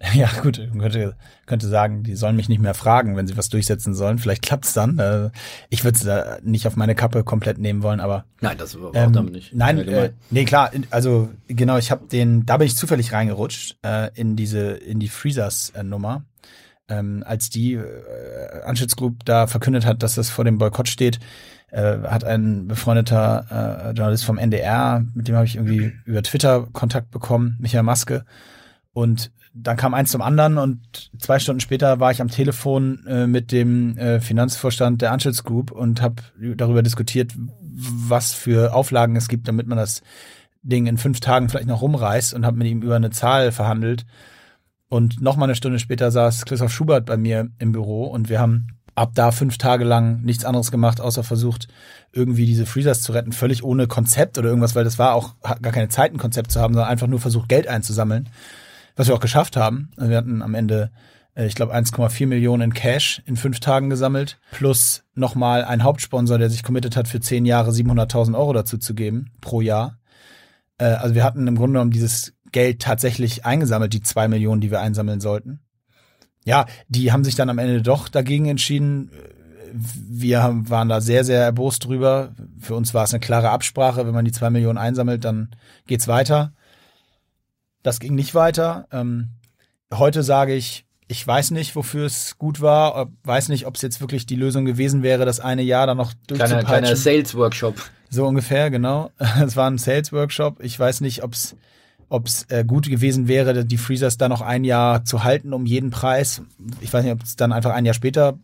ja, 0.14 0.28
gut, 0.42 0.60
könnte, 0.78 1.16
könnte 1.46 1.68
sagen, 1.68 2.04
die 2.04 2.14
sollen 2.14 2.36
mich 2.36 2.48
nicht 2.48 2.60
mehr 2.60 2.74
fragen, 2.74 3.16
wenn 3.16 3.26
sie 3.26 3.36
was 3.36 3.48
durchsetzen 3.48 3.94
sollen. 3.94 4.18
Vielleicht 4.18 4.42
klappt's 4.42 4.72
dann. 4.72 4.98
Äh, 4.98 5.30
ich 5.70 5.82
würde 5.82 5.96
es 5.96 6.04
da 6.04 6.38
nicht 6.42 6.66
auf 6.68 6.76
meine 6.76 6.94
Kappe 6.94 7.24
komplett 7.24 7.58
nehmen 7.58 7.82
wollen, 7.82 7.98
aber. 7.98 8.24
Nein, 8.40 8.56
das 8.58 8.74
überhaupt 8.74 8.96
ähm, 8.96 9.12
damit 9.12 9.32
nicht. 9.32 9.54
Nein, 9.54 9.78
äh, 9.88 10.12
nee, 10.30 10.44
klar, 10.44 10.70
also 10.90 11.30
genau, 11.48 11.78
ich 11.78 11.90
habe 11.90 12.06
den, 12.06 12.46
da 12.46 12.58
bin 12.58 12.68
ich 12.68 12.76
zufällig 12.76 13.12
reingerutscht, 13.12 13.76
äh, 13.82 14.10
in 14.14 14.36
diese, 14.36 14.70
in 14.70 15.00
die 15.00 15.08
Freezers-Nummer 15.08 16.24
ähm, 16.88 17.22
als 17.26 17.50
die 17.50 17.74
äh, 17.74 18.62
Anschütz 18.64 18.96
Group 18.96 19.24
da 19.24 19.46
verkündet 19.46 19.86
hat, 19.86 20.02
dass 20.02 20.14
das 20.14 20.30
vor 20.30 20.44
dem 20.44 20.58
Boykott 20.58 20.88
steht, 20.88 21.20
äh, 21.70 21.98
hat 21.98 22.24
ein 22.24 22.66
befreundeter 22.66 23.90
äh, 23.90 23.96
Journalist 23.96 24.24
vom 24.24 24.38
NDR, 24.38 25.04
mit 25.14 25.28
dem 25.28 25.34
habe 25.34 25.46
ich 25.46 25.56
irgendwie 25.56 25.92
über 26.04 26.22
Twitter 26.22 26.66
Kontakt 26.72 27.10
bekommen, 27.10 27.56
Michael 27.60 27.82
Maske. 27.82 28.24
Und 28.92 29.30
dann 29.54 29.76
kam 29.76 29.94
eins 29.94 30.10
zum 30.10 30.22
anderen 30.22 30.58
und 30.58 31.10
zwei 31.18 31.38
Stunden 31.38 31.60
später 31.60 32.00
war 32.00 32.10
ich 32.10 32.20
am 32.20 32.28
Telefon 32.28 33.04
äh, 33.06 33.26
mit 33.26 33.52
dem 33.52 33.96
äh, 33.96 34.20
Finanzvorstand 34.20 35.02
der 35.02 35.12
Anschütz 35.12 35.44
Group 35.44 35.70
und 35.70 36.02
habe 36.02 36.16
darüber 36.56 36.82
diskutiert, 36.82 37.32
was 37.60 38.32
für 38.32 38.74
Auflagen 38.74 39.16
es 39.16 39.28
gibt, 39.28 39.48
damit 39.48 39.66
man 39.66 39.78
das 39.78 40.02
Ding 40.62 40.86
in 40.86 40.98
fünf 40.98 41.20
Tagen 41.20 41.48
vielleicht 41.48 41.68
noch 41.68 41.82
rumreißt 41.82 42.34
und 42.34 42.44
habe 42.44 42.56
mit 42.56 42.66
ihm 42.66 42.82
über 42.82 42.96
eine 42.96 43.10
Zahl 43.10 43.52
verhandelt. 43.52 44.04
Und 44.88 45.20
noch 45.20 45.36
mal 45.36 45.44
eine 45.44 45.54
Stunde 45.54 45.78
später 45.78 46.10
saß 46.10 46.44
Christoph 46.44 46.72
Schubert 46.72 47.06
bei 47.06 47.16
mir 47.16 47.48
im 47.58 47.72
Büro 47.72 48.04
und 48.04 48.28
wir 48.28 48.40
haben 48.40 48.68
ab 48.98 49.12
da 49.14 49.30
fünf 49.30 49.58
Tage 49.58 49.84
lang 49.84 50.22
nichts 50.22 50.44
anderes 50.44 50.70
gemacht, 50.70 51.00
außer 51.00 51.22
versucht, 51.22 51.68
irgendwie 52.12 52.46
diese 52.46 52.66
Freezers 52.66 53.02
zu 53.02 53.12
retten, 53.12 53.32
völlig 53.32 53.62
ohne 53.62 53.86
Konzept 53.86 54.38
oder 54.38 54.48
irgendwas, 54.48 54.74
weil 54.74 54.84
das 54.84 54.98
war 54.98 55.14
auch 55.14 55.36
gar 55.40 55.72
keine 55.72 55.88
Zeit, 55.88 56.12
ein 56.12 56.18
Konzept 56.18 56.50
zu 56.50 56.60
haben, 56.60 56.74
sondern 56.74 56.90
einfach 56.90 57.06
nur 57.06 57.20
versucht, 57.20 57.48
Geld 57.48 57.68
einzusammeln, 57.68 58.28
was 58.98 59.06
wir 59.06 59.14
auch 59.14 59.20
geschafft 59.20 59.56
haben. 59.56 59.90
Wir 59.96 60.16
hatten 60.16 60.42
am 60.42 60.54
Ende, 60.54 60.90
äh, 61.34 61.46
ich 61.46 61.54
glaube, 61.54 61.74
1,4 61.74 62.26
Millionen 62.26 62.62
in 62.62 62.74
Cash 62.74 63.22
in 63.24 63.36
fünf 63.36 63.60
Tagen 63.60 63.88
gesammelt, 63.88 64.38
plus 64.50 65.04
nochmal 65.14 65.64
ein 65.64 65.84
Hauptsponsor, 65.84 66.36
der 66.36 66.50
sich 66.50 66.64
committed 66.64 66.96
hat, 66.96 67.06
für 67.06 67.20
zehn 67.20 67.46
Jahre 67.46 67.70
700.000 67.70 68.36
Euro 68.36 68.52
dazu 68.52 68.76
zu 68.76 68.94
geben 68.94 69.30
pro 69.40 69.60
Jahr. 69.60 69.98
Äh, 70.78 70.86
also 70.86 71.14
wir 71.14 71.22
hatten 71.22 71.46
im 71.46 71.54
Grunde 71.54 71.74
genommen 71.74 71.92
dieses 71.92 72.34
Geld 72.50 72.82
tatsächlich 72.82 73.46
eingesammelt, 73.46 73.92
die 73.92 74.02
zwei 74.02 74.26
Millionen, 74.26 74.60
die 74.60 74.72
wir 74.72 74.80
einsammeln 74.80 75.20
sollten. 75.20 75.60
Ja, 76.44 76.66
die 76.88 77.12
haben 77.12 77.24
sich 77.24 77.36
dann 77.36 77.50
am 77.50 77.58
Ende 77.58 77.82
doch 77.82 78.08
dagegen 78.08 78.46
entschieden. 78.46 79.12
Wir 79.72 80.42
haben, 80.42 80.70
waren 80.70 80.88
da 80.88 81.00
sehr, 81.00 81.22
sehr 81.22 81.42
erbost 81.42 81.84
drüber. 81.84 82.34
Für 82.58 82.74
uns 82.74 82.94
war 82.94 83.04
es 83.04 83.12
eine 83.12 83.20
klare 83.20 83.50
Absprache. 83.50 84.06
Wenn 84.06 84.14
man 84.14 84.24
die 84.24 84.32
zwei 84.32 84.50
Millionen 84.50 84.78
einsammelt, 84.78 85.24
dann 85.24 85.50
geht's 85.86 86.08
weiter. 86.08 86.52
Das 87.82 88.00
ging 88.00 88.14
nicht 88.14 88.34
weiter. 88.34 88.86
Ähm, 88.92 89.28
heute 89.92 90.22
sage 90.22 90.54
ich, 90.54 90.84
ich 91.06 91.26
weiß 91.26 91.52
nicht, 91.52 91.74
wofür 91.74 92.04
es 92.04 92.36
gut 92.38 92.60
war, 92.60 93.08
weiß 93.24 93.48
nicht, 93.48 93.66
ob 93.66 93.76
es 93.76 93.82
jetzt 93.82 94.00
wirklich 94.00 94.26
die 94.26 94.36
Lösung 94.36 94.66
gewesen 94.66 95.02
wäre, 95.02 95.24
das 95.24 95.40
eine 95.40 95.62
Jahr 95.62 95.86
dann 95.86 95.96
noch 95.96 96.12
durchzupeitschen. 96.26 96.66
Kleiner, 96.66 96.80
kleiner 96.80 96.96
Sales-Workshop. 96.96 97.76
So 98.10 98.26
ungefähr, 98.26 98.70
genau. 98.70 99.10
Es 99.42 99.56
war 99.56 99.70
ein 99.70 99.78
Sales-Workshop. 99.78 100.62
Ich 100.62 100.78
weiß 100.78 101.00
nicht, 101.00 101.22
ob 101.22 101.32
es 101.32 101.56
ob 102.10 102.26
es 102.26 102.44
äh, 102.48 102.64
gut 102.64 102.88
gewesen 102.88 103.28
wäre, 103.28 103.64
die 103.64 103.76
Freezers 103.76 104.16
da 104.16 104.28
noch 104.28 104.40
ein 104.40 104.64
Jahr 104.64 105.04
zu 105.04 105.24
halten 105.24 105.52
um 105.52 105.66
jeden 105.66 105.90
Preis. 105.90 106.42
Ich 106.80 106.92
weiß 106.92 107.04
nicht, 107.04 107.12
ob 107.12 107.22
es 107.22 107.36
dann 107.36 107.52
einfach 107.52 107.72
ein 107.72 107.84
Jahr 107.84 107.94
später 107.94 108.38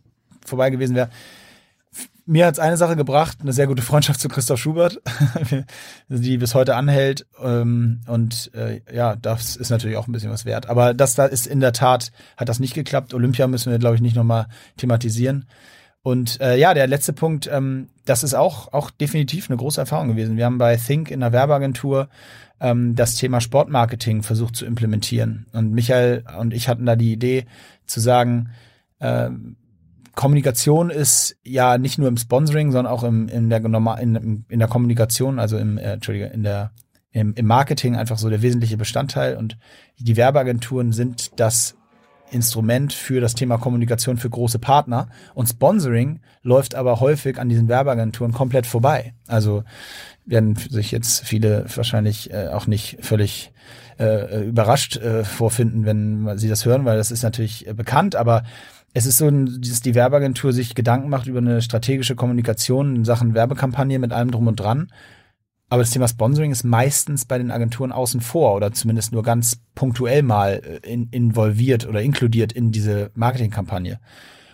vorbei 0.45 0.69
gewesen 0.69 0.95
wäre. 0.95 1.09
Mir 2.27 2.47
hat's 2.47 2.57
eine 2.57 2.75
Sache 2.75 2.95
gebracht, 2.95 3.37
eine 3.41 3.53
sehr 3.53 3.67
gute 3.67 3.83
Freundschaft 3.83 4.19
zu 4.19 4.29
Christoph 4.29 4.59
Schubert, 4.59 4.99
die 6.09 6.37
bis 6.39 6.55
heute 6.55 6.75
anhält. 6.75 7.27
Ähm, 7.39 8.01
und 8.07 8.51
äh, 8.55 8.81
ja, 8.91 9.15
das 9.15 9.55
ist 9.55 9.69
natürlich 9.69 9.95
auch 9.95 10.07
ein 10.07 10.11
bisschen 10.11 10.31
was 10.31 10.43
wert. 10.43 10.67
Aber 10.67 10.95
das 10.95 11.13
da 11.13 11.25
ist 11.25 11.45
in 11.45 11.59
der 11.59 11.71
Tat, 11.71 12.11
hat 12.35 12.49
das 12.49 12.59
nicht 12.59 12.73
geklappt. 12.73 13.13
Olympia 13.13 13.45
müssen 13.45 13.71
wir, 13.71 13.77
glaube 13.77 13.95
ich, 13.95 14.01
nicht 14.01 14.15
nochmal 14.15 14.47
thematisieren. 14.75 15.45
Und 16.01 16.41
äh, 16.41 16.57
ja, 16.57 16.73
der 16.73 16.87
letzte 16.87 17.13
Punkt, 17.13 17.47
ähm, 17.51 17.89
das 18.05 18.23
ist 18.23 18.33
auch, 18.33 18.73
auch 18.73 18.89
definitiv 18.89 19.49
eine 19.49 19.57
große 19.57 19.79
Erfahrung 19.79 20.07
gewesen. 20.07 20.35
Wir 20.35 20.45
haben 20.45 20.57
bei 20.57 20.77
Think 20.77 21.11
in 21.11 21.19
der 21.19 21.31
Werbeagentur 21.31 22.09
ähm, 22.59 22.95
das 22.95 23.15
Thema 23.15 23.39
Sportmarketing 23.39 24.23
versucht 24.23 24.55
zu 24.55 24.65
implementieren. 24.65 25.45
Und 25.51 25.73
Michael 25.73 26.23
und 26.39 26.55
ich 26.55 26.69
hatten 26.69 26.87
da 26.87 26.95
die 26.95 27.13
Idee 27.13 27.45
zu 27.85 27.99
sagen, 27.99 28.49
äh, 28.99 29.29
Kommunikation 30.15 30.89
ist 30.89 31.35
ja 31.43 31.77
nicht 31.77 31.97
nur 31.97 32.07
im 32.07 32.17
Sponsoring, 32.17 32.71
sondern 32.71 32.91
auch 32.91 33.03
im, 33.03 33.27
in, 33.27 33.49
der, 33.49 33.63
in, 33.63 34.45
in 34.47 34.59
der 34.59 34.67
Kommunikation, 34.67 35.39
also 35.39 35.57
im, 35.57 35.77
äh, 35.77 35.93
Entschuldige, 35.93 36.27
in 36.27 36.43
der, 36.43 36.71
im, 37.11 37.33
im 37.35 37.45
Marketing 37.45 37.95
einfach 37.95 38.17
so 38.17 38.29
der 38.29 38.41
wesentliche 38.41 38.77
Bestandteil. 38.77 39.35
Und 39.35 39.57
die 39.99 40.15
Werbeagenturen 40.15 40.93
sind 40.93 41.39
das 41.39 41.75
Instrument 42.31 42.91
für 42.93 43.21
das 43.21 43.35
Thema 43.35 43.57
Kommunikation 43.57 44.17
für 44.17 44.29
große 44.29 44.59
Partner. 44.59 45.09
Und 45.33 45.47
Sponsoring 45.47 46.21
läuft 46.41 46.75
aber 46.75 46.99
häufig 46.99 47.37
an 47.37 47.49
diesen 47.49 47.67
Werbeagenturen 47.67 48.31
komplett 48.31 48.65
vorbei. 48.65 49.13
Also 49.27 49.63
werden 50.25 50.55
sich 50.55 50.91
jetzt 50.91 51.25
viele 51.25 51.65
wahrscheinlich 51.75 52.31
äh, 52.31 52.47
auch 52.47 52.67
nicht 52.67 52.97
völlig 53.01 53.53
äh, 53.99 54.43
überrascht 54.45 54.97
äh, 54.97 55.23
vorfinden, 55.23 55.85
wenn 55.85 56.37
sie 56.37 56.49
das 56.49 56.65
hören, 56.65 56.85
weil 56.85 56.97
das 56.97 57.11
ist 57.11 57.23
natürlich 57.23 57.67
äh, 57.67 57.73
bekannt, 57.73 58.15
aber 58.15 58.43
es 58.95 59.05
ist 59.05 59.17
so, 59.17 59.29
dass 59.29 59.81
die 59.81 59.93
Werbeagentur 59.93 60.53
sich 60.53 60.73
Gedanken 60.73 61.09
macht 61.09 61.27
über 61.27 61.39
eine 61.39 61.61
strategische 61.61 62.15
Kommunikation 62.15 62.95
in 62.95 63.03
Sachen 63.03 63.33
Werbekampagne 63.33 63.99
mit 63.99 64.13
allem 64.13 64.31
drum 64.31 64.47
und 64.47 64.57
dran. 64.57 64.87
Aber 65.67 65.81
das 65.81 65.91
Thema 65.91 66.07
Sponsoring 66.07 66.51
ist 66.51 66.63
meistens 66.63 67.25
bei 67.25 67.37
den 67.37 67.51
Agenturen 67.51 67.91
außen 67.91 68.21
vor 68.21 68.55
oder 68.55 68.71
zumindest 68.71 69.11
nur 69.11 69.21
ganz 69.21 69.59
punktuell 69.73 70.23
mal 70.23 70.61
äh, 70.63 70.89
in, 70.89 71.09
involviert 71.09 71.85
oder 71.85 72.01
inkludiert 72.01 72.53
in 72.53 72.71
diese 72.71 73.11
Marketingkampagne. 73.15 73.99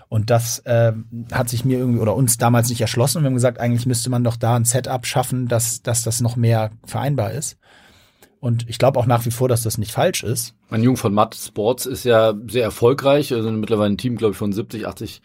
Und 0.09 0.31
das 0.31 0.57
äh, 0.65 0.93
hat 1.31 1.47
sich 1.47 1.63
mir 1.63 1.77
irgendwie 1.77 1.99
oder 1.99 2.15
uns 2.15 2.37
damals 2.37 2.69
nicht 2.69 2.81
erschlossen. 2.81 3.19
Und 3.19 3.23
wir 3.23 3.27
haben 3.27 3.35
gesagt, 3.35 3.59
eigentlich 3.59 3.85
müsste 3.85 4.09
man 4.09 4.23
doch 4.23 4.37
da 4.37 4.55
ein 4.55 4.65
Setup 4.65 5.05
schaffen, 5.05 5.47
dass, 5.49 5.83
dass 5.83 6.01
das 6.01 6.19
noch 6.19 6.35
mehr 6.35 6.71
vereinbar 6.83 7.31
ist. 7.31 7.59
Und 8.41 8.67
ich 8.67 8.79
glaube 8.79 8.99
auch 8.99 9.05
nach 9.05 9.23
wie 9.27 9.31
vor, 9.31 9.47
dass 9.47 9.61
das 9.61 9.77
nicht 9.77 9.91
falsch 9.91 10.23
ist. 10.23 10.55
Mein 10.71 10.81
Jung 10.81 10.97
von 10.97 11.13
Matt 11.13 11.35
Sports 11.35 11.85
ist 11.85 12.05
ja 12.05 12.33
sehr 12.47 12.63
erfolgreich. 12.63 13.31
Also 13.31 13.51
mittlerweile 13.51 13.91
ein 13.91 13.99
Team, 13.99 14.17
glaube 14.17 14.31
ich, 14.31 14.37
von 14.37 14.51
70, 14.51 14.87
80 14.87 15.21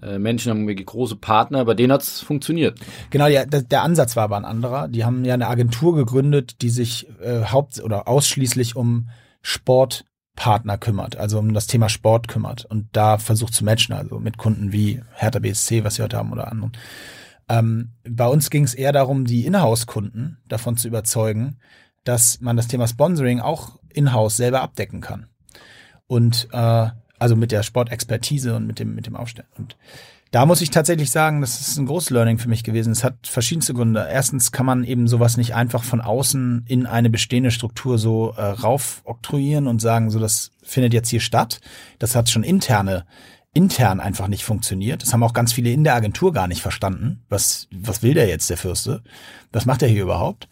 äh, 0.00 0.20
Menschen 0.20 0.50
haben 0.50 0.68
wirklich 0.68 0.86
große 0.86 1.16
Partner. 1.16 1.64
Bei 1.64 1.74
denen 1.74 1.92
hat's 1.92 2.20
funktioniert. 2.20 2.78
Genau, 3.10 3.28
der, 3.28 3.46
der 3.46 3.82
Ansatz 3.82 4.14
war 4.14 4.22
aber 4.22 4.36
ein 4.36 4.44
anderer. 4.44 4.86
Die 4.86 5.04
haben 5.04 5.24
ja 5.24 5.34
eine 5.34 5.48
Agentur 5.48 5.96
gegründet, 5.96 6.62
die 6.62 6.70
sich 6.70 7.08
äh, 7.20 7.46
haupt- 7.46 7.82
oder 7.82 8.06
ausschließlich 8.06 8.76
um 8.76 9.08
Sportpartner 9.40 10.78
kümmert, 10.78 11.16
also 11.16 11.40
um 11.40 11.54
das 11.54 11.66
Thema 11.66 11.88
Sport 11.88 12.28
kümmert 12.28 12.64
und 12.64 12.86
da 12.92 13.18
versucht 13.18 13.54
zu 13.54 13.64
matchen, 13.64 13.92
also 13.92 14.20
mit 14.20 14.38
Kunden 14.38 14.70
wie 14.70 15.02
Hertha 15.14 15.40
BSC, 15.40 15.82
was 15.82 15.98
wir 15.98 16.04
heute 16.04 16.16
haben, 16.16 16.30
oder 16.30 16.46
anderen. 16.46 16.72
Ähm, 17.48 17.90
bei 18.08 18.28
uns 18.28 18.50
ging 18.50 18.62
es 18.62 18.74
eher 18.74 18.92
darum, 18.92 19.24
die 19.24 19.46
Inhouse-Kunden 19.46 20.38
davon 20.46 20.76
zu 20.76 20.86
überzeugen, 20.86 21.58
dass 22.04 22.40
man 22.40 22.56
das 22.56 22.68
Thema 22.68 22.86
Sponsoring 22.86 23.40
auch 23.40 23.78
in-house 23.92 24.36
selber 24.36 24.62
abdecken 24.62 25.00
kann. 25.00 25.26
Und 26.06 26.48
äh, 26.52 26.88
also 27.18 27.36
mit 27.36 27.52
der 27.52 27.62
Sportexpertise 27.62 28.56
und 28.56 28.66
mit 28.66 28.78
dem, 28.78 28.94
mit 28.94 29.06
dem 29.06 29.16
Aufstellen. 29.16 29.48
Und 29.56 29.76
da 30.32 30.46
muss 30.46 30.62
ich 30.62 30.70
tatsächlich 30.70 31.10
sagen, 31.10 31.42
das 31.42 31.60
ist 31.60 31.76
ein 31.76 31.86
großes 31.86 32.10
Learning 32.10 32.38
für 32.38 32.48
mich 32.48 32.64
gewesen. 32.64 32.90
Es 32.90 33.04
hat 33.04 33.26
verschiedenste 33.26 33.74
Gründe. 33.74 34.08
Erstens 34.10 34.50
kann 34.50 34.66
man 34.66 34.82
eben 34.82 35.06
sowas 35.06 35.36
nicht 35.36 35.54
einfach 35.54 35.84
von 35.84 36.00
außen 36.00 36.64
in 36.66 36.86
eine 36.86 37.10
bestehende 37.10 37.50
Struktur 37.50 37.98
so 37.98 38.32
äh, 38.36 38.42
rauf 38.42 39.02
oktroyieren 39.04 39.66
und 39.66 39.80
sagen, 39.80 40.10
so 40.10 40.18
das 40.18 40.50
findet 40.62 40.94
jetzt 40.94 41.10
hier 41.10 41.20
statt. 41.20 41.60
Das 41.98 42.16
hat 42.16 42.30
schon 42.30 42.44
interne 42.44 43.04
intern 43.54 44.00
einfach 44.00 44.28
nicht 44.28 44.44
funktioniert. 44.44 45.02
Das 45.02 45.12
haben 45.12 45.22
auch 45.22 45.34
ganz 45.34 45.52
viele 45.52 45.70
in 45.70 45.84
der 45.84 45.94
Agentur 45.94 46.32
gar 46.32 46.48
nicht 46.48 46.62
verstanden. 46.62 47.22
Was, 47.28 47.68
was 47.70 48.02
will 48.02 48.14
der 48.14 48.26
jetzt, 48.26 48.48
der 48.48 48.56
Fürste? 48.56 49.02
Was 49.52 49.66
macht 49.66 49.82
er 49.82 49.88
hier 49.88 50.04
überhaupt? 50.04 50.48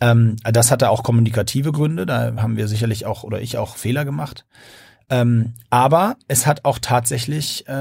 Ähm, 0.00 0.36
das 0.44 0.70
hatte 0.70 0.90
auch 0.90 1.02
kommunikative 1.02 1.72
Gründe. 1.72 2.06
Da 2.06 2.34
haben 2.36 2.56
wir 2.56 2.68
sicherlich 2.68 3.06
auch 3.06 3.22
oder 3.22 3.40
ich 3.40 3.58
auch 3.58 3.76
Fehler 3.76 4.04
gemacht. 4.04 4.46
Ähm, 5.08 5.54
aber 5.70 6.16
es 6.26 6.46
hat 6.46 6.64
auch 6.64 6.80
tatsächlich 6.80 7.68
äh, 7.68 7.72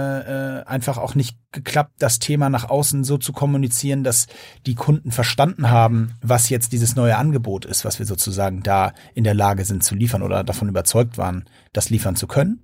äh, 0.59 0.63
einfach 0.65 0.99
auch 0.99 1.15
nicht 1.15 1.35
geklappt, 1.51 1.93
das 1.97 2.19
Thema 2.19 2.49
nach 2.49 2.69
außen 2.69 3.03
so 3.03 3.17
zu 3.17 3.33
kommunizieren, 3.33 4.03
dass 4.03 4.27
die 4.67 4.75
Kunden 4.75 5.11
verstanden 5.11 5.71
haben, 5.71 6.13
was 6.21 6.49
jetzt 6.49 6.71
dieses 6.71 6.95
neue 6.95 7.17
Angebot 7.17 7.65
ist, 7.65 7.83
was 7.83 7.97
wir 7.97 8.05
sozusagen 8.05 8.61
da 8.61 8.93
in 9.15 9.23
der 9.23 9.33
Lage 9.33 9.65
sind 9.65 9.83
zu 9.83 9.95
liefern 9.95 10.21
oder 10.21 10.43
davon 10.43 10.69
überzeugt 10.69 11.17
waren, 11.17 11.45
das 11.73 11.89
liefern 11.89 12.15
zu 12.15 12.27
können. 12.27 12.61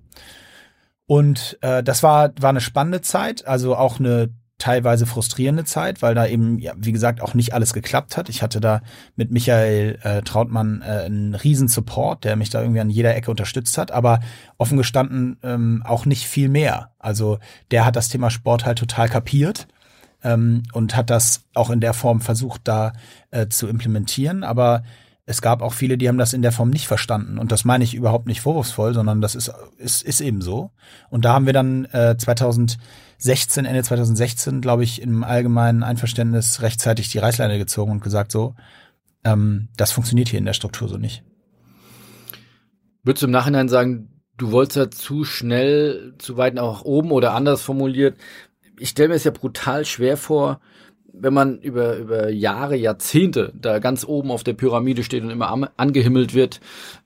Und 1.06 1.58
äh, 1.62 1.82
das 1.82 2.04
war, 2.04 2.30
war 2.40 2.50
eine 2.50 2.60
spannende 2.60 3.00
Zeit, 3.00 3.44
also 3.44 3.74
auch 3.74 3.98
eine 3.98 4.30
teilweise 4.62 5.06
frustrierende 5.06 5.64
Zeit, 5.64 6.02
weil 6.02 6.14
da 6.14 6.24
eben, 6.24 6.60
ja, 6.60 6.72
wie 6.76 6.92
gesagt, 6.92 7.20
auch 7.20 7.34
nicht 7.34 7.52
alles 7.52 7.72
geklappt 7.72 8.16
hat. 8.16 8.28
Ich 8.28 8.42
hatte 8.42 8.60
da 8.60 8.80
mit 9.16 9.32
Michael 9.32 9.98
äh, 10.02 10.22
Trautmann 10.22 10.82
äh, 10.82 11.04
einen 11.04 11.34
riesen 11.34 11.66
Support, 11.66 12.22
der 12.22 12.36
mich 12.36 12.50
da 12.50 12.60
irgendwie 12.60 12.78
an 12.78 12.88
jeder 12.88 13.16
Ecke 13.16 13.32
unterstützt 13.32 13.76
hat, 13.76 13.90
aber 13.90 14.20
offen 14.58 14.78
gestanden 14.78 15.36
ähm, 15.42 15.82
auch 15.84 16.06
nicht 16.06 16.28
viel 16.28 16.48
mehr. 16.48 16.92
Also 17.00 17.40
der 17.72 17.84
hat 17.84 17.96
das 17.96 18.08
Thema 18.08 18.30
Sport 18.30 18.64
halt 18.64 18.78
total 18.78 19.08
kapiert 19.08 19.66
ähm, 20.22 20.62
und 20.72 20.94
hat 20.94 21.10
das 21.10 21.42
auch 21.54 21.70
in 21.70 21.80
der 21.80 21.92
Form 21.92 22.20
versucht, 22.20 22.60
da 22.64 22.92
äh, 23.32 23.48
zu 23.48 23.66
implementieren, 23.66 24.44
aber 24.44 24.84
es 25.24 25.42
gab 25.42 25.62
auch 25.62 25.72
viele, 25.72 25.98
die 25.98 26.08
haben 26.08 26.18
das 26.18 26.34
in 26.34 26.42
der 26.42 26.52
Form 26.52 26.70
nicht 26.70 26.86
verstanden. 26.86 27.38
Und 27.38 27.52
das 27.52 27.64
meine 27.64 27.84
ich 27.84 27.94
überhaupt 27.94 28.26
nicht 28.26 28.40
vorwurfsvoll, 28.40 28.92
sondern 28.92 29.20
das 29.20 29.34
ist, 29.34 29.52
ist, 29.78 30.02
ist 30.02 30.20
eben 30.20 30.40
so. 30.40 30.70
Und 31.10 31.24
da 31.24 31.32
haben 31.32 31.46
wir 31.46 31.52
dann 31.52 31.84
äh, 31.86 32.16
2016, 33.22 33.64
Ende 33.64 33.82
2016, 33.84 34.60
glaube 34.60 34.82
ich, 34.82 35.00
im 35.00 35.22
allgemeinen 35.22 35.84
Einverständnis 35.84 36.60
rechtzeitig 36.60 37.08
die 37.10 37.18
Reißleine 37.18 37.56
gezogen 37.56 37.92
und 37.92 38.02
gesagt, 38.02 38.32
so, 38.32 38.56
ähm, 39.22 39.68
das 39.76 39.92
funktioniert 39.92 40.28
hier 40.28 40.40
in 40.40 40.44
der 40.44 40.54
Struktur 40.54 40.88
so 40.88 40.96
nicht. 40.96 41.22
Würdest 43.04 43.22
du 43.22 43.26
im 43.26 43.32
Nachhinein 43.32 43.68
sagen, 43.68 44.08
du 44.38 44.50
wolltest 44.50 44.76
ja 44.76 44.90
zu 44.90 45.24
schnell, 45.24 46.14
zu 46.18 46.36
weit 46.36 46.54
nach 46.54 46.82
oben 46.82 47.12
oder 47.12 47.32
anders 47.34 47.62
formuliert? 47.62 48.16
Ich 48.78 48.88
stelle 48.88 49.10
mir 49.10 49.14
es 49.14 49.24
ja 49.24 49.30
brutal 49.30 49.84
schwer 49.84 50.16
vor, 50.16 50.60
wenn 51.12 51.34
man 51.34 51.60
über, 51.60 51.98
über 51.98 52.30
Jahre, 52.30 52.74
Jahrzehnte 52.74 53.52
da 53.54 53.78
ganz 53.78 54.04
oben 54.04 54.32
auf 54.32 54.42
der 54.42 54.54
Pyramide 54.54 55.04
steht 55.04 55.22
und 55.22 55.30
immer 55.30 55.70
angehimmelt 55.76 56.34
wird, 56.34 56.60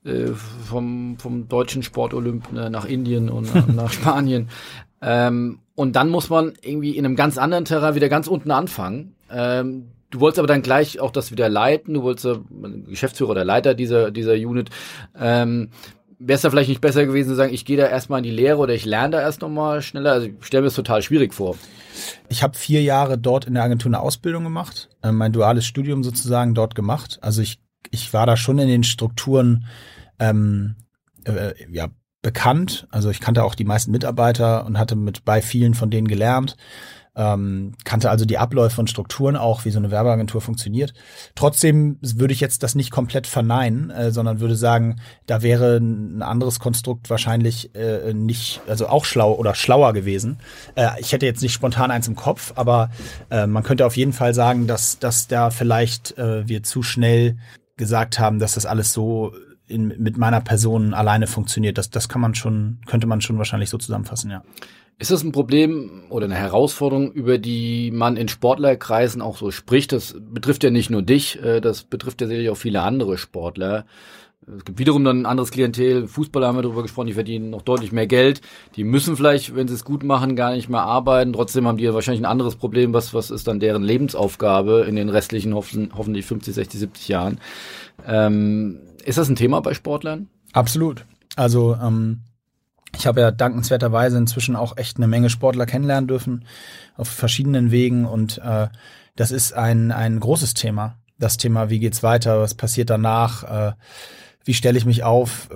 äh, 0.05 0.29
vom, 0.29 1.19
vom 1.19 1.49
deutschen 1.49 1.83
Sportolymp 1.83 2.53
ne, 2.53 2.71
nach 2.71 2.87
Indien 2.87 3.29
und 3.29 3.75
nach 3.75 3.93
Spanien. 3.93 4.49
Ähm, 5.07 5.61
und 5.77 5.95
dann 5.95 6.09
muss 6.09 6.31
man 6.31 6.55
irgendwie 6.63 6.97
in 6.97 7.05
einem 7.05 7.15
ganz 7.15 7.39
anderen 7.39 7.65
Terrain 7.65 7.95
wieder 7.95 8.09
ganz 8.09 8.27
unten 8.27 8.51
anfangen. 8.51 9.15
Ähm, 9.31 9.93
du 10.11 10.19
wolltest 10.19 10.41
aber 10.41 10.49
dann 10.49 10.63
gleich 10.63 10.99
auch 10.99 11.13
das 11.13 11.31
wieder 11.31 11.49
leiten, 11.49 11.95
du 11.95 12.03
wolltest 12.03 12.27
äh, 12.27 12.39
Geschäftsführer 12.89 13.31
oder 13.31 13.45
Leiter 13.45 13.75
dieser, 13.75 14.11
dieser 14.11 14.33
Unit. 14.33 14.71
Ähm, 15.19 15.71
Wäre 16.19 16.37
es 16.37 16.43
da 16.43 16.51
vielleicht 16.51 16.71
nicht 16.71 16.81
besser 16.81 17.05
gewesen 17.05 17.29
zu 17.29 17.35
sagen, 17.35 17.53
ich 17.53 17.67
gehe 17.67 17.77
da 17.77 17.87
erstmal 17.87 18.21
in 18.21 18.25
die 18.25 18.31
Lehre 18.31 18.57
oder 18.57 18.73
ich 18.73 18.87
lerne 18.87 19.11
da 19.11 19.21
erst 19.21 19.43
nochmal 19.43 19.83
schneller? 19.83 20.13
Also 20.13 20.27
ich 20.29 20.35
stelle 20.41 20.63
mir 20.63 20.69
das 20.69 20.75
total 20.75 21.03
schwierig 21.03 21.35
vor. 21.35 21.57
Ich 22.29 22.43
habe 22.43 22.57
vier 22.57 22.83
Jahre 22.83 23.19
dort 23.19 23.45
in 23.45 23.55
der 23.55 23.63
Agentur 23.63 23.91
eine 23.91 24.01
Ausbildung 24.01 24.43
gemacht, 24.43 24.89
äh, 25.03 25.13
mein 25.13 25.33
duales 25.33 25.67
Studium 25.67 26.03
sozusagen 26.03 26.55
dort 26.55 26.75
gemacht. 26.75 27.19
Also 27.21 27.43
ich, 27.43 27.61
ich 27.91 28.13
war 28.13 28.27
da 28.27 28.37
schon 28.37 28.59
in 28.59 28.69
den 28.69 28.83
Strukturen 28.83 29.67
ähm, 30.19 30.77
äh, 31.25 31.53
ja, 31.71 31.89
bekannt. 32.27 32.89
Also 32.91 33.09
ich 33.09 33.21
kannte 33.21 33.45
auch 33.45 33.55
die 33.55 33.65
meisten 33.65 33.93
Mitarbeiter 33.93 34.67
und 34.67 34.79
hatte 34.79 34.97
mit 34.97 35.25
bei 35.25 35.41
vielen 35.41 35.75
von 35.75 35.91
denen 35.91 36.09
gelernt 36.09 36.57
ähm, 37.17 37.73
kannte 37.85 38.11
also 38.11 38.25
die 38.25 38.39
Abläufe 38.39 38.81
und 38.81 38.91
Strukturen 38.91 39.37
auch, 39.37 39.65
wie 39.65 39.71
so 39.71 39.79
eine 39.79 39.91
Werbeagentur 39.91 40.41
funktioniert. 40.41 40.93
Trotzdem 41.35 41.99
würde 42.03 42.35
ich 42.35 42.41
jetzt 42.41 42.63
das 42.63 42.75
nicht 42.75 42.91
komplett 42.91 43.27
verneinen, 43.27 43.91
äh, 43.91 44.11
sondern 44.11 44.41
würde 44.41 44.55
sagen, 44.55 44.97
da 45.27 45.43
wäre 45.43 45.79
ein 45.79 46.23
anderes 46.23 46.61
Konstrukt 46.61 47.09
wahrscheinlich 47.09 47.75
äh, 47.75 48.13
nicht, 48.13 48.61
also 48.69 48.89
auch 48.89 49.07
schlau 49.07 49.33
oder 49.35 49.55
schlauer 49.55 49.95
gewesen. 49.95 50.39
Äh, 50.75 50.89
ich 50.99 51.13
hätte 51.13 51.27
jetzt 51.27 51.43
nicht 51.43 51.55
spontan 51.55 51.91
eins 51.91 52.07
im 52.07 52.17
Kopf, 52.17 52.53
aber 52.57 52.91
äh, 53.31 53.47
man 53.47 53.63
könnte 53.63 53.87
auf 53.87 53.97
jeden 53.97 54.13
Fall 54.13 54.35
sagen, 54.35 54.67
dass, 54.67 54.99
dass 54.99 55.27
da 55.27 55.51
vielleicht 55.51 56.19
äh, 56.19 56.47
wir 56.47 56.63
zu 56.63 56.83
schnell 56.83 57.39
gesagt 57.79 58.19
haben, 58.19 58.39
dass 58.39 58.55
das 58.55 58.67
alles 58.67 58.93
so 58.93 59.33
in, 59.67 59.89
mit 59.99 60.17
meiner 60.17 60.41
Person 60.41 60.95
alleine 60.95 61.27
funktioniert. 61.27 61.79
Das, 61.79 61.91
das 61.91 62.09
kann 62.09 62.21
man 62.21 62.35
schon, 62.35 62.79
könnte 62.87 63.07
man 63.07 63.21
schon 63.21 63.39
wahrscheinlich 63.39 63.71
so 63.71 63.79
zusammenfassen, 63.79 64.31
ja. 64.31 64.43
Ist 64.99 65.11
das 65.11 65.23
ein 65.23 65.33
Problem 65.33 66.05
oder 66.09 66.25
eine 66.25 66.37
Herausforderung, 66.37 67.13
über 67.13 67.37
die 67.37 67.91
man 67.91 68.17
in 68.17 68.29
Sportlerkreisen 68.29 69.21
auch 69.21 69.37
so 69.37 69.51
spricht? 69.51 69.93
Das 69.93 70.17
betrifft 70.19 70.65
ja 70.65 70.71
nicht 70.71 70.89
nur 70.89 71.03
dich, 71.03 71.43
äh, 71.43 71.61
das 71.61 71.83
betrifft 71.83 72.23
ja 72.23 72.27
sicherlich 72.27 72.49
auch 72.49 72.57
viele 72.57 72.81
andere 72.81 73.19
Sportler. 73.19 73.85
Es 74.47 74.65
gibt 74.65 74.79
wiederum 74.79 75.05
dann 75.05 75.23
ein 75.23 75.27
anderes 75.27 75.51
Klientel. 75.51 76.07
Fußballer 76.07 76.47
haben 76.47 76.57
wir 76.57 76.63
darüber 76.63 76.83
gesprochen, 76.83 77.09
die 77.09 77.15
verdienen 77.15 77.51
noch 77.51 77.63
deutlich 77.63 77.91
mehr 77.91 78.07
Geld. 78.07 78.41
Die 78.77 78.85
müssen 78.85 79.17
vielleicht, 79.17 79.57
wenn 79.57 79.67
sie 79.67 79.75
es 79.75 79.85
gut 79.85 80.05
machen, 80.05 80.37
gar 80.37 80.55
nicht 80.55 80.69
mehr 80.69 80.83
arbeiten. 80.83 81.33
Trotzdem 81.33 81.67
haben 81.67 81.79
die 81.79 81.93
wahrscheinlich 81.93 82.23
ein 82.23 82.31
anderes 82.31 82.55
Problem. 82.55 82.95
Was, 82.95 83.13
was 83.13 83.31
ist 83.31 83.49
dann 83.49 83.59
deren 83.59 83.83
Lebensaufgabe 83.83 84.87
in 84.89 84.95
den 84.95 85.09
restlichen 85.09 85.53
hoffen, 85.53 85.91
hoffentlich 85.97 86.27
50, 86.27 86.55
60, 86.55 86.81
70 86.81 87.09
Jahren? 87.09 87.41
Ähm, 88.07 88.79
ist 89.07 89.19
das 89.19 89.29
ein 89.29 89.37
Thema 89.37 89.61
bei 89.61 89.75
Sportlern? 89.75 90.29
Absolut. 90.53 91.05
Also 91.37 91.77
ähm, 91.81 92.23
ich 92.97 93.07
habe 93.07 93.21
ja 93.21 93.31
dankenswerterweise 93.31 94.17
inzwischen 94.19 94.57
auch 94.57 94.77
echt 94.77 94.97
eine 94.97 95.07
Menge 95.07 95.31
Sportler 95.31 95.67
kennenlernen 95.67 96.09
dürfen 96.09 96.45
auf 96.97 97.09
verschiedenen 97.09 97.71
Wegen 97.71 98.07
und 98.07 98.39
äh, 98.39 98.69
das 99.17 99.31
ist 99.31 99.53
ein, 99.53 99.93
ein 99.93 100.21
großes 100.21 100.55
Thema. 100.55 100.99
Das 101.19 101.37
Thema, 101.37 101.71
wie 101.71 101.79
geht's 101.79 102.03
weiter, 102.03 102.41
was 102.41 102.55
passiert 102.55 102.91
danach, 102.91 103.45
äh, 103.45 103.73
wie 104.45 104.55
stelle 104.55 104.79
ich 104.79 104.85
mich 104.85 105.03
auf, 105.03 105.49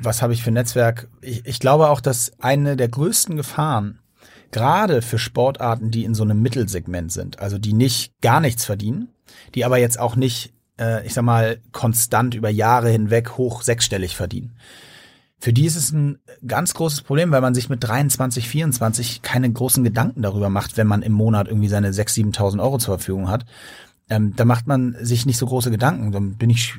was 0.00 0.22
habe 0.22 0.32
ich 0.32 0.42
für 0.42 0.50
Netzwerk. 0.50 1.08
Ich, 1.20 1.44
ich 1.46 1.58
glaube 1.58 1.88
auch, 1.88 2.00
dass 2.00 2.32
eine 2.40 2.76
der 2.76 2.88
größten 2.88 3.36
Gefahren, 3.36 3.98
gerade 4.52 5.02
für 5.02 5.18
Sportarten, 5.18 5.90
die 5.90 6.04
in 6.04 6.14
so 6.14 6.22
einem 6.22 6.40
Mittelsegment 6.40 7.12
sind, 7.12 7.40
also 7.40 7.58
die 7.58 7.72
nicht 7.72 8.12
gar 8.20 8.40
nichts 8.40 8.64
verdienen, 8.64 9.08
die 9.54 9.64
aber 9.64 9.78
jetzt 9.78 9.98
auch 9.98 10.16
nicht, 10.16 10.52
äh, 10.80 11.06
ich 11.06 11.14
sag 11.14 11.24
mal, 11.24 11.60
konstant 11.72 12.34
über 12.34 12.50
Jahre 12.50 12.90
hinweg 12.90 13.36
hoch 13.36 13.62
sechsstellig 13.62 14.16
verdienen 14.16 14.56
für 15.38 15.52
die 15.52 15.66
ist 15.66 15.76
es 15.76 15.92
ein 15.92 16.18
ganz 16.46 16.74
großes 16.74 17.02
Problem, 17.02 17.30
weil 17.30 17.40
man 17.40 17.54
sich 17.54 17.68
mit 17.68 17.84
23, 17.84 18.48
24 18.48 19.22
keine 19.22 19.50
großen 19.50 19.84
Gedanken 19.84 20.22
darüber 20.22 20.48
macht, 20.48 20.76
wenn 20.76 20.86
man 20.86 21.02
im 21.02 21.12
Monat 21.12 21.48
irgendwie 21.48 21.68
seine 21.68 21.90
6.000, 21.90 22.34
7.000 22.34 22.62
Euro 22.62 22.78
zur 22.78 22.98
Verfügung 22.98 23.28
hat. 23.28 23.44
Ähm, 24.08 24.34
da 24.34 24.44
macht 24.44 24.66
man 24.66 24.96
sich 25.00 25.26
nicht 25.26 25.36
so 25.36 25.46
große 25.46 25.70
Gedanken. 25.70 26.12
Dann 26.12 26.36
bin 26.36 26.50
ich 26.50 26.74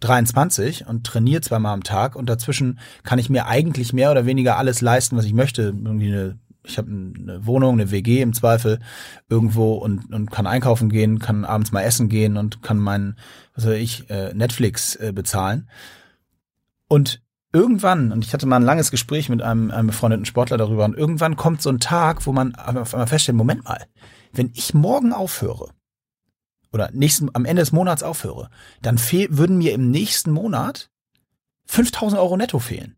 23 0.00 0.86
und 0.86 1.04
trainiere 1.04 1.40
zweimal 1.40 1.74
am 1.74 1.82
Tag 1.82 2.14
und 2.14 2.28
dazwischen 2.28 2.78
kann 3.02 3.18
ich 3.18 3.30
mir 3.30 3.46
eigentlich 3.46 3.92
mehr 3.92 4.12
oder 4.12 4.26
weniger 4.26 4.56
alles 4.56 4.80
leisten, 4.80 5.16
was 5.16 5.24
ich 5.24 5.34
möchte. 5.34 5.62
Irgendwie 5.62 6.12
eine, 6.12 6.38
ich 6.68 6.78
habe 6.78 6.88
eine 6.88 7.46
Wohnung, 7.46 7.74
eine 7.74 7.90
WG 7.90 8.20
im 8.20 8.32
Zweifel 8.32 8.80
irgendwo 9.28 9.74
und, 9.74 10.12
und 10.12 10.30
kann 10.30 10.46
einkaufen 10.46 10.88
gehen, 10.88 11.18
kann 11.18 11.44
abends 11.44 11.72
mal 11.72 11.82
essen 11.82 12.08
gehen 12.08 12.36
und 12.36 12.62
kann 12.62 12.78
meinen, 12.78 13.16
was 13.54 13.66
weiß 13.66 13.78
ich, 13.78 14.10
äh, 14.10 14.34
Netflix 14.34 14.94
äh, 14.96 15.12
bezahlen. 15.12 15.68
Und 16.88 17.22
irgendwann, 17.52 18.12
und 18.12 18.24
ich 18.24 18.32
hatte 18.32 18.46
mal 18.46 18.56
ein 18.56 18.62
langes 18.62 18.90
Gespräch 18.90 19.28
mit 19.28 19.42
einem, 19.42 19.70
einem 19.70 19.88
befreundeten 19.88 20.26
Sportler 20.26 20.58
darüber, 20.58 20.84
und 20.84 20.96
irgendwann 20.96 21.36
kommt 21.36 21.62
so 21.62 21.70
ein 21.70 21.80
Tag, 21.80 22.26
wo 22.26 22.32
man 22.32 22.54
auf 22.54 22.94
einmal 22.94 23.06
feststellt, 23.06 23.36
Moment 23.36 23.64
mal, 23.64 23.86
wenn 24.32 24.50
ich 24.54 24.74
morgen 24.74 25.12
aufhöre 25.12 25.70
oder 26.72 26.90
nächsten, 26.92 27.30
am 27.32 27.46
Ende 27.46 27.62
des 27.62 27.72
Monats 27.72 28.02
aufhöre, 28.02 28.50
dann 28.82 28.98
fehl, 28.98 29.28
würden 29.30 29.58
mir 29.58 29.72
im 29.72 29.90
nächsten 29.90 30.30
Monat 30.30 30.90
5000 31.66 32.20
Euro 32.20 32.36
netto 32.36 32.58
fehlen. 32.58 32.97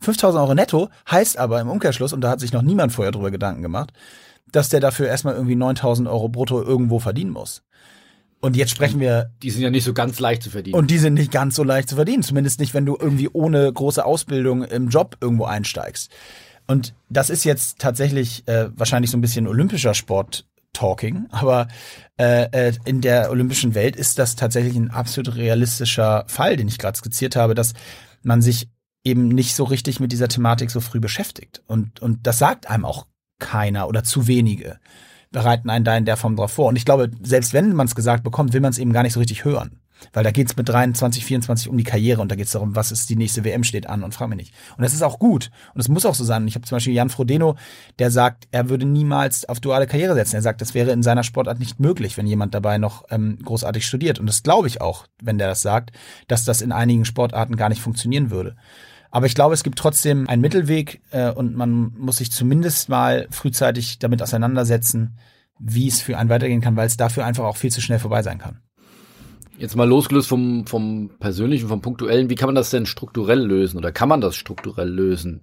5000 0.00 0.40
Euro 0.42 0.54
netto 0.54 0.88
heißt 1.10 1.38
aber 1.38 1.60
im 1.60 1.68
Umkehrschluss, 1.68 2.12
und 2.12 2.20
da 2.20 2.30
hat 2.30 2.40
sich 2.40 2.52
noch 2.52 2.62
niemand 2.62 2.92
vorher 2.92 3.12
drüber 3.12 3.30
Gedanken 3.30 3.62
gemacht, 3.62 3.92
dass 4.50 4.68
der 4.68 4.80
dafür 4.80 5.08
erstmal 5.08 5.34
irgendwie 5.34 5.56
9000 5.56 6.08
Euro 6.08 6.28
brutto 6.28 6.62
irgendwo 6.62 6.98
verdienen 6.98 7.30
muss. 7.30 7.62
Und 8.40 8.56
jetzt 8.56 8.72
sprechen 8.72 9.00
wir. 9.00 9.30
Die 9.42 9.50
sind 9.50 9.62
ja 9.62 9.70
nicht 9.70 9.84
so 9.84 9.94
ganz 9.94 10.20
leicht 10.20 10.42
zu 10.42 10.50
verdienen. 10.50 10.76
Und 10.76 10.90
die 10.90 10.98
sind 10.98 11.14
nicht 11.14 11.32
ganz 11.32 11.56
so 11.56 11.64
leicht 11.64 11.88
zu 11.88 11.94
verdienen. 11.94 12.22
Zumindest 12.22 12.60
nicht, 12.60 12.74
wenn 12.74 12.84
du 12.84 12.94
irgendwie 13.00 13.30
ohne 13.32 13.72
große 13.72 14.04
Ausbildung 14.04 14.64
im 14.64 14.90
Job 14.90 15.16
irgendwo 15.22 15.46
einsteigst. 15.46 16.10
Und 16.66 16.94
das 17.08 17.30
ist 17.30 17.44
jetzt 17.44 17.78
tatsächlich 17.78 18.46
äh, 18.46 18.68
wahrscheinlich 18.76 19.10
so 19.10 19.16
ein 19.16 19.22
bisschen 19.22 19.46
olympischer 19.46 19.94
Sport 19.94 20.46
Talking, 20.74 21.26
aber 21.30 21.68
äh, 22.18 22.48
äh, 22.50 22.72
in 22.84 23.00
der 23.00 23.30
olympischen 23.30 23.74
Welt 23.74 23.96
ist 23.96 24.18
das 24.18 24.36
tatsächlich 24.36 24.76
ein 24.76 24.90
absolut 24.90 25.36
realistischer 25.36 26.24
Fall, 26.26 26.56
den 26.56 26.68
ich 26.68 26.78
gerade 26.78 26.98
skizziert 26.98 27.36
habe, 27.36 27.54
dass 27.54 27.72
man 28.22 28.42
sich 28.42 28.68
eben 29.04 29.28
nicht 29.28 29.54
so 29.54 29.64
richtig 29.64 30.00
mit 30.00 30.12
dieser 30.12 30.28
Thematik 30.28 30.70
so 30.70 30.80
früh 30.80 31.00
beschäftigt. 31.00 31.62
Und, 31.66 32.00
und 32.00 32.26
das 32.26 32.38
sagt 32.38 32.68
einem 32.68 32.84
auch 32.84 33.06
keiner 33.38 33.88
oder 33.88 34.02
zu 34.02 34.26
wenige 34.26 34.78
bereiten 35.30 35.68
einen 35.68 35.84
da 35.84 35.96
in 35.96 36.04
der 36.06 36.16
Form 36.16 36.36
drauf 36.36 36.52
vor. 36.52 36.68
Und 36.68 36.76
ich 36.76 36.84
glaube, 36.84 37.10
selbst 37.22 37.52
wenn 37.52 37.74
man 37.74 37.86
es 37.86 37.94
gesagt 37.94 38.24
bekommt, 38.24 38.52
will 38.52 38.60
man 38.60 38.70
es 38.70 38.78
eben 38.78 38.92
gar 38.92 39.02
nicht 39.02 39.12
so 39.12 39.20
richtig 39.20 39.44
hören. 39.44 39.80
Weil 40.12 40.24
da 40.24 40.30
geht 40.30 40.48
es 40.48 40.56
mit 40.56 40.68
23, 40.68 41.24
24 41.24 41.68
um 41.68 41.78
die 41.78 41.84
Karriere 41.84 42.20
und 42.20 42.30
da 42.30 42.36
geht 42.36 42.46
es 42.46 42.52
darum, 42.52 42.76
was 42.76 42.92
ist 42.92 43.08
die 43.08 43.16
nächste 43.16 43.44
WM 43.44 43.64
steht 43.64 43.88
an 43.88 44.02
und 44.02 44.12
frag 44.12 44.28
mich 44.28 44.36
nicht. 44.36 44.54
Und 44.76 44.82
das 44.82 44.92
ist 44.92 45.02
auch 45.02 45.18
gut 45.18 45.50
und 45.72 45.78
das 45.78 45.88
muss 45.88 46.04
auch 46.04 46.14
so 46.14 46.24
sein. 46.24 46.42
Und 46.42 46.48
ich 46.48 46.56
habe 46.56 46.66
zum 46.66 46.76
Beispiel 46.76 46.94
Jan 46.94 47.10
Frodeno, 47.10 47.56
der 47.98 48.10
sagt, 48.10 48.46
er 48.50 48.68
würde 48.68 48.86
niemals 48.86 49.48
auf 49.48 49.60
duale 49.60 49.86
Karriere 49.86 50.14
setzen. 50.14 50.36
Er 50.36 50.42
sagt, 50.42 50.60
das 50.60 50.74
wäre 50.74 50.90
in 50.90 51.02
seiner 51.02 51.22
Sportart 51.22 51.58
nicht 51.58 51.80
möglich, 51.80 52.16
wenn 52.16 52.26
jemand 52.26 52.54
dabei 52.54 52.78
noch 52.78 53.04
ähm, 53.10 53.38
großartig 53.42 53.86
studiert. 53.86 54.18
Und 54.18 54.26
das 54.26 54.42
glaube 54.42 54.68
ich 54.68 54.80
auch, 54.80 55.06
wenn 55.22 55.38
der 55.38 55.48
das 55.48 55.62
sagt, 55.62 55.92
dass 56.28 56.44
das 56.44 56.60
in 56.60 56.72
einigen 56.72 57.04
Sportarten 57.04 57.56
gar 57.56 57.68
nicht 57.68 57.80
funktionieren 57.80 58.30
würde. 58.30 58.56
Aber 59.14 59.26
ich 59.26 59.36
glaube, 59.36 59.54
es 59.54 59.62
gibt 59.62 59.78
trotzdem 59.78 60.28
einen 60.28 60.42
Mittelweg 60.42 61.00
äh, 61.12 61.30
und 61.30 61.54
man 61.54 61.92
muss 61.96 62.16
sich 62.16 62.32
zumindest 62.32 62.88
mal 62.88 63.28
frühzeitig 63.30 64.00
damit 64.00 64.20
auseinandersetzen, 64.20 65.16
wie 65.60 65.86
es 65.86 66.00
für 66.00 66.18
einen 66.18 66.30
weitergehen 66.30 66.60
kann, 66.60 66.74
weil 66.74 66.88
es 66.88 66.96
dafür 66.96 67.24
einfach 67.24 67.44
auch 67.44 67.56
viel 67.56 67.70
zu 67.70 67.80
schnell 67.80 68.00
vorbei 68.00 68.24
sein 68.24 68.38
kann. 68.38 68.58
Jetzt 69.56 69.76
mal 69.76 69.88
losgelöst 69.88 70.26
vom, 70.26 70.66
vom 70.66 71.10
Persönlichen, 71.20 71.68
vom 71.68 71.80
Punktuellen, 71.80 72.28
wie 72.28 72.34
kann 72.34 72.48
man 72.48 72.56
das 72.56 72.70
denn 72.70 72.86
strukturell 72.86 73.38
lösen 73.38 73.78
oder 73.78 73.92
kann 73.92 74.08
man 74.08 74.20
das 74.20 74.34
strukturell 74.34 74.88
lösen? 74.88 75.42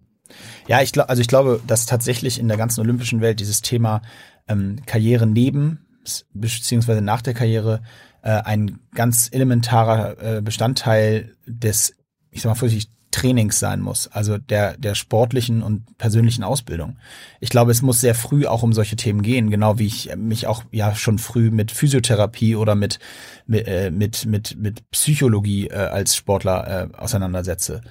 Ja, 0.68 0.82
ich 0.82 0.92
glaube, 0.92 1.08
also 1.08 1.22
ich 1.22 1.30
glaube, 1.30 1.62
dass 1.66 1.86
tatsächlich 1.86 2.42
in 2.42 2.50
der 2.50 2.58
ganzen 2.58 2.82
olympischen 2.82 3.22
Welt 3.22 3.40
dieses 3.40 3.62
Thema 3.62 4.02
ähm, 4.50 4.80
Karriere 4.86 5.26
neben 5.26 5.86
beziehungsweise 6.34 7.02
nach 7.02 7.22
der 7.22 7.36
Karriere 7.36 7.84
äh, 8.22 8.32
ein 8.32 8.82
ganz 8.94 9.30
elementarer 9.32 10.22
äh, 10.22 10.42
Bestandteil 10.42 11.38
des, 11.46 11.96
ich 12.32 12.42
sag 12.42 12.50
mal 12.50 12.56
vorsichtig, 12.56 12.92
Trainings 13.12 13.60
sein 13.60 13.82
muss, 13.82 14.08
also 14.08 14.38
der, 14.38 14.78
der 14.78 14.96
sportlichen 14.96 15.62
und 15.62 15.98
persönlichen 15.98 16.44
Ausbildung. 16.44 16.98
Ich 17.40 17.50
glaube, 17.50 17.72
es 17.72 17.82
muss 17.82 18.02
sehr 18.02 18.16
früh 18.16 18.46
auch 18.46 18.64
um 18.64 18.74
solche 18.74 18.96
Themen 18.96 19.22
gehen, 19.22 19.50
genau 19.50 19.78
wie 19.78 19.88
ich 19.88 20.16
mich 20.16 20.48
auch 20.48 20.64
ja 20.72 20.96
schon 20.96 21.18
früh 21.20 21.52
mit 21.52 21.72
Physiotherapie 21.72 22.56
oder 22.56 22.76
mit, 22.76 23.00
mit, 23.46 23.68
äh, 23.68 23.92
mit, 23.92 24.26
mit, 24.26 24.58
mit 24.58 24.90
Psychologie 24.92 25.68
äh, 25.68 25.76
als 25.76 26.16
Sportler 26.16 26.90
äh, 26.94 26.98
auseinandersetze. 26.98 27.82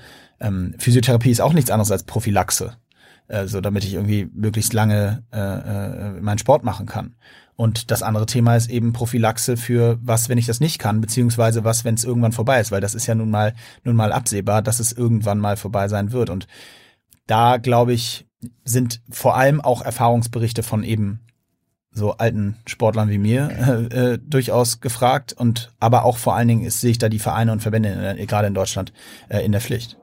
Ähm, 0.40 0.74
Physiotherapie 0.78 1.30
ist 1.30 1.40
auch 1.40 1.52
nichts 1.52 1.70
anderes 1.70 1.92
als 1.92 2.04
Prophylaxe, 2.04 2.76
äh, 3.30 3.46
so 3.46 3.60
damit 3.60 3.84
ich 3.84 3.94
irgendwie 3.94 4.28
möglichst 4.34 4.72
lange 4.72 5.22
äh, 5.32 5.38
äh, 5.38 6.20
meinen 6.20 6.38
Sport 6.38 6.64
machen 6.64 6.86
kann. 6.86 7.14
Und 7.54 7.90
das 7.90 8.02
andere 8.02 8.26
Thema 8.26 8.56
ist 8.56 8.70
eben 8.70 8.92
Prophylaxe 8.92 9.56
für 9.56 9.98
was, 10.02 10.28
wenn 10.28 10.38
ich 10.38 10.46
das 10.46 10.60
nicht 10.60 10.78
kann, 10.78 11.00
beziehungsweise 11.00 11.62
was, 11.62 11.84
wenn 11.84 11.94
es 11.94 12.04
irgendwann 12.04 12.32
vorbei 12.32 12.60
ist, 12.60 12.72
weil 12.72 12.80
das 12.80 12.94
ist 12.94 13.06
ja 13.06 13.14
nun 13.14 13.30
mal, 13.30 13.54
nun 13.84 13.96
mal 13.96 14.12
absehbar, 14.12 14.62
dass 14.62 14.80
es 14.80 14.92
irgendwann 14.92 15.38
mal 15.38 15.56
vorbei 15.56 15.86
sein 15.88 16.10
wird. 16.10 16.30
Und 16.30 16.46
da, 17.26 17.58
glaube 17.58 17.92
ich, 17.92 18.26
sind 18.64 19.02
vor 19.10 19.36
allem 19.36 19.60
auch 19.60 19.82
Erfahrungsberichte 19.82 20.62
von 20.62 20.82
eben 20.82 21.20
so 21.92 22.12
alten 22.12 22.56
Sportlern 22.66 23.10
wie 23.10 23.18
mir 23.18 23.50
äh, 23.92 24.12
äh, 24.12 24.18
durchaus 24.18 24.80
gefragt 24.80 25.34
und 25.34 25.72
aber 25.80 26.04
auch 26.04 26.16
vor 26.16 26.34
allen 26.34 26.48
Dingen 26.48 26.64
ist, 26.64 26.80
sehe 26.80 26.92
ich 26.92 26.98
da 26.98 27.08
die 27.08 27.18
Vereine 27.18 27.52
und 27.52 27.60
Verbände 27.60 28.16
äh, 28.16 28.26
gerade 28.26 28.48
in 28.48 28.54
Deutschland 28.54 28.92
äh, 29.28 29.44
in 29.44 29.52
der 29.52 29.60
Pflicht 29.60 29.99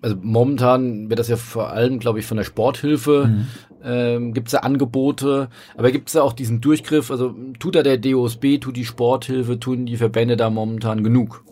also 0.00 0.16
momentan 0.20 1.08
wird 1.10 1.18
das 1.18 1.28
ja 1.28 1.36
vor 1.36 1.70
allem, 1.70 1.98
glaube 1.98 2.20
ich, 2.20 2.26
von 2.26 2.36
der 2.36 2.44
Sporthilfe 2.44 3.26
mhm. 3.26 3.46
ähm, 3.82 4.32
gibt 4.32 4.48
es 4.48 4.52
ja 4.52 4.60
Angebote, 4.60 5.48
aber 5.76 5.90
gibt 5.90 6.08
es 6.08 6.12
da 6.12 6.22
auch 6.22 6.32
diesen 6.32 6.60
Durchgriff, 6.60 7.10
also 7.10 7.34
tut 7.58 7.74
da 7.74 7.82
der 7.82 7.98
DOSB, 7.98 8.58
tut 8.60 8.76
die 8.76 8.84
Sporthilfe, 8.84 9.58
tun 9.58 9.86
die 9.86 9.96
Verbände 9.96 10.36
da 10.36 10.50
momentan 10.50 11.02
genug? 11.02 11.44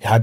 Ja, 0.00 0.22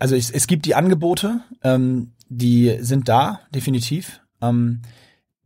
also 0.00 0.16
es, 0.16 0.30
es 0.30 0.46
gibt 0.46 0.66
die 0.66 0.74
Angebote, 0.74 1.40
ähm, 1.62 2.12
die 2.28 2.78
sind 2.80 3.08
da, 3.08 3.40
definitiv. 3.54 4.20
Ähm, 4.40 4.82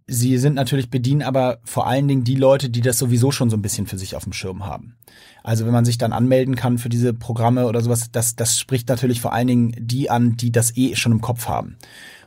sie 0.06 0.38
sind 0.38 0.54
natürlich 0.54 0.88
bedienen 0.88 1.22
aber 1.22 1.58
vor 1.64 1.86
allen 1.86 2.08
Dingen 2.08 2.24
die 2.24 2.36
Leute, 2.36 2.70
die 2.70 2.80
das 2.80 2.98
sowieso 2.98 3.32
schon 3.32 3.50
so 3.50 3.56
ein 3.56 3.62
bisschen 3.62 3.86
für 3.86 3.98
sich 3.98 4.16
auf 4.16 4.24
dem 4.24 4.32
Schirm 4.32 4.64
haben. 4.64 4.96
Also 5.46 5.64
wenn 5.64 5.72
man 5.72 5.84
sich 5.84 5.96
dann 5.96 6.12
anmelden 6.12 6.56
kann 6.56 6.76
für 6.76 6.88
diese 6.88 7.14
Programme 7.14 7.68
oder 7.68 7.80
sowas, 7.80 8.10
das, 8.10 8.34
das 8.34 8.58
spricht 8.58 8.88
natürlich 8.88 9.20
vor 9.20 9.32
allen 9.32 9.46
Dingen 9.46 9.76
die 9.78 10.10
an, 10.10 10.36
die 10.36 10.50
das 10.50 10.76
eh 10.76 10.96
schon 10.96 11.12
im 11.12 11.20
Kopf 11.20 11.46
haben. 11.46 11.76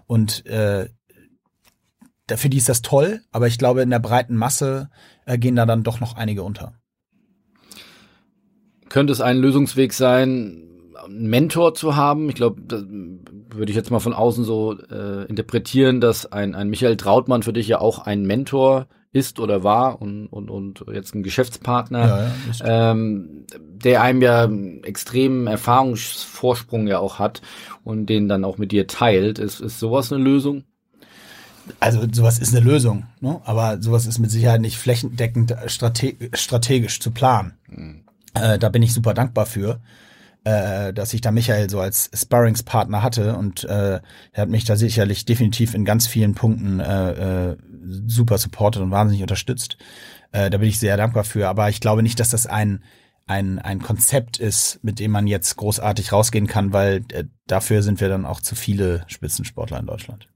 Und 0.08 0.46
äh, 0.46 0.88
für 2.34 2.48
die 2.48 2.56
ist 2.56 2.70
das 2.70 2.82
toll, 2.82 3.20
aber 3.34 3.48
ich 3.48 3.58
glaube, 3.58 3.82
in 3.82 3.90
der 3.90 4.00
breiten 4.00 4.38
Masse 4.38 4.90
äh, 5.26 5.38
gehen 5.38 5.58
da 5.58 5.66
dann 5.66 5.84
doch 5.84 6.00
noch 6.00 6.16
einige 6.16 6.44
unter. 6.44 6.76
Könnte 8.88 9.12
es 9.12 9.20
ein 9.20 9.40
Lösungsweg 9.40 9.92
sein, 9.92 10.64
einen 11.04 11.30
Mentor 11.30 11.74
zu 11.74 11.98
haben. 11.98 12.30
Ich 12.30 12.36
glaube, 12.36 12.62
würde 12.70 13.70
ich 13.70 13.76
jetzt 13.76 13.92
mal 13.92 14.00
von 14.00 14.14
außen 14.14 14.46
so 14.46 14.80
äh, 14.80 15.26
interpretieren, 15.26 16.00
dass 16.00 16.26
ein, 16.32 16.56
ein 16.56 16.70
Michael 16.70 16.96
Trautmann 16.96 17.44
für 17.44 17.52
dich 17.52 17.68
ja 17.68 17.82
auch 17.82 18.00
ein 18.00 18.26
Mentor 18.26 18.88
ist 19.12 19.40
oder 19.40 19.64
war 19.64 20.02
und, 20.02 20.28
und, 20.28 20.50
und 20.50 20.86
jetzt 20.94 21.16
ein 21.16 21.24
Geschäftspartner, 21.24 22.08
ja, 22.08 22.32
ja, 22.60 22.92
ähm, 22.92 23.46
der 23.58 24.04
einem 24.04 24.22
ja 24.22 24.44
einen 24.44 24.84
extremen 24.84 25.48
Erfahrungsvorsprung 25.48 26.88
ja 26.88 27.00
auch 27.00 27.18
hat 27.18 27.42
und 27.84 28.06
den 28.06 28.28
dann 28.28 28.46
auch 28.46 28.58
mit 28.58 28.72
dir 28.72 28.86
teilt. 28.86 29.40
Ist, 29.40 29.62
ist 29.62 29.80
sowas 29.80 30.14
eine 30.14 30.24
Lösung? 30.24 30.64
Also 31.80 32.02
sowas 32.12 32.40
ist 32.40 32.56
eine 32.56 32.66
Lösung, 32.66 33.06
ne? 33.20 33.42
aber 33.46 33.82
sowas 33.82 34.06
ist 34.06 34.20
mit 34.20 34.32
Sicherheit 34.32 34.62
nicht 34.62 34.78
flächendeckend 34.78 35.56
strate 35.68 36.16
strategisch 36.34 37.00
zu 37.00 37.12
planen. 37.12 37.54
Mhm. 37.68 38.04
Äh, 38.34 38.60
da 38.60 38.70
bin 38.70 38.84
ich 38.84 38.94
super 38.94 39.14
dankbar 39.14 39.46
für 39.46 39.80
äh, 40.44 40.94
dass 40.94 41.14
ich 41.14 41.22
da 41.22 41.32
Michael 41.32 41.70
so 41.70 41.80
als 41.80 42.10
Sparringspartner 42.14 43.04
hatte 43.04 43.36
und 43.36 43.64
äh, 43.66 44.00
er 44.32 44.42
hat 44.42 44.50
mich 44.50 44.64
da 44.64 44.76
sicherlich 44.76 45.26
definitiv 45.26 45.74
in 45.74 45.86
ganz 45.86 46.08
vielen 46.08 46.34
Punkten 46.34 46.80
äh, 46.80 47.52
äh, 47.52 47.58
super 48.08 48.38
supportet 48.38 48.82
und 48.82 48.92
wahnsinnig 48.92 49.22
unterstützt. 49.22 49.78
Äh, 50.32 50.50
da 50.50 50.58
bin 50.58 50.70
ich 50.70 50.80
sehr 50.80 50.98
dankbar 50.98 51.24
für. 51.24 51.48
Aber 51.48 51.70
ich 51.70 51.82
glaube 51.82 52.04
nicht, 52.04 52.20
dass 52.20 52.30
das 52.30 52.46
ein 52.46 52.84
ein, 53.30 53.60
ein 53.60 53.80
Konzept 53.80 54.40
ist, 54.40 54.84
mit 54.84 54.98
dem 54.98 55.12
man 55.12 55.28
jetzt 55.28 55.56
großartig 55.56 56.12
rausgehen 56.12 56.48
kann, 56.48 56.74
weil 56.74 57.06
äh, 57.12 57.26
dafür 57.46 57.84
sind 57.84 58.02
wir 58.02 58.10
dann 58.10 58.26
auch 58.26 58.42
zu 58.42 58.56
viele 58.56 59.06
Spitzensportler 59.08 59.80
in 59.80 59.86
Deutschland. 59.86 60.28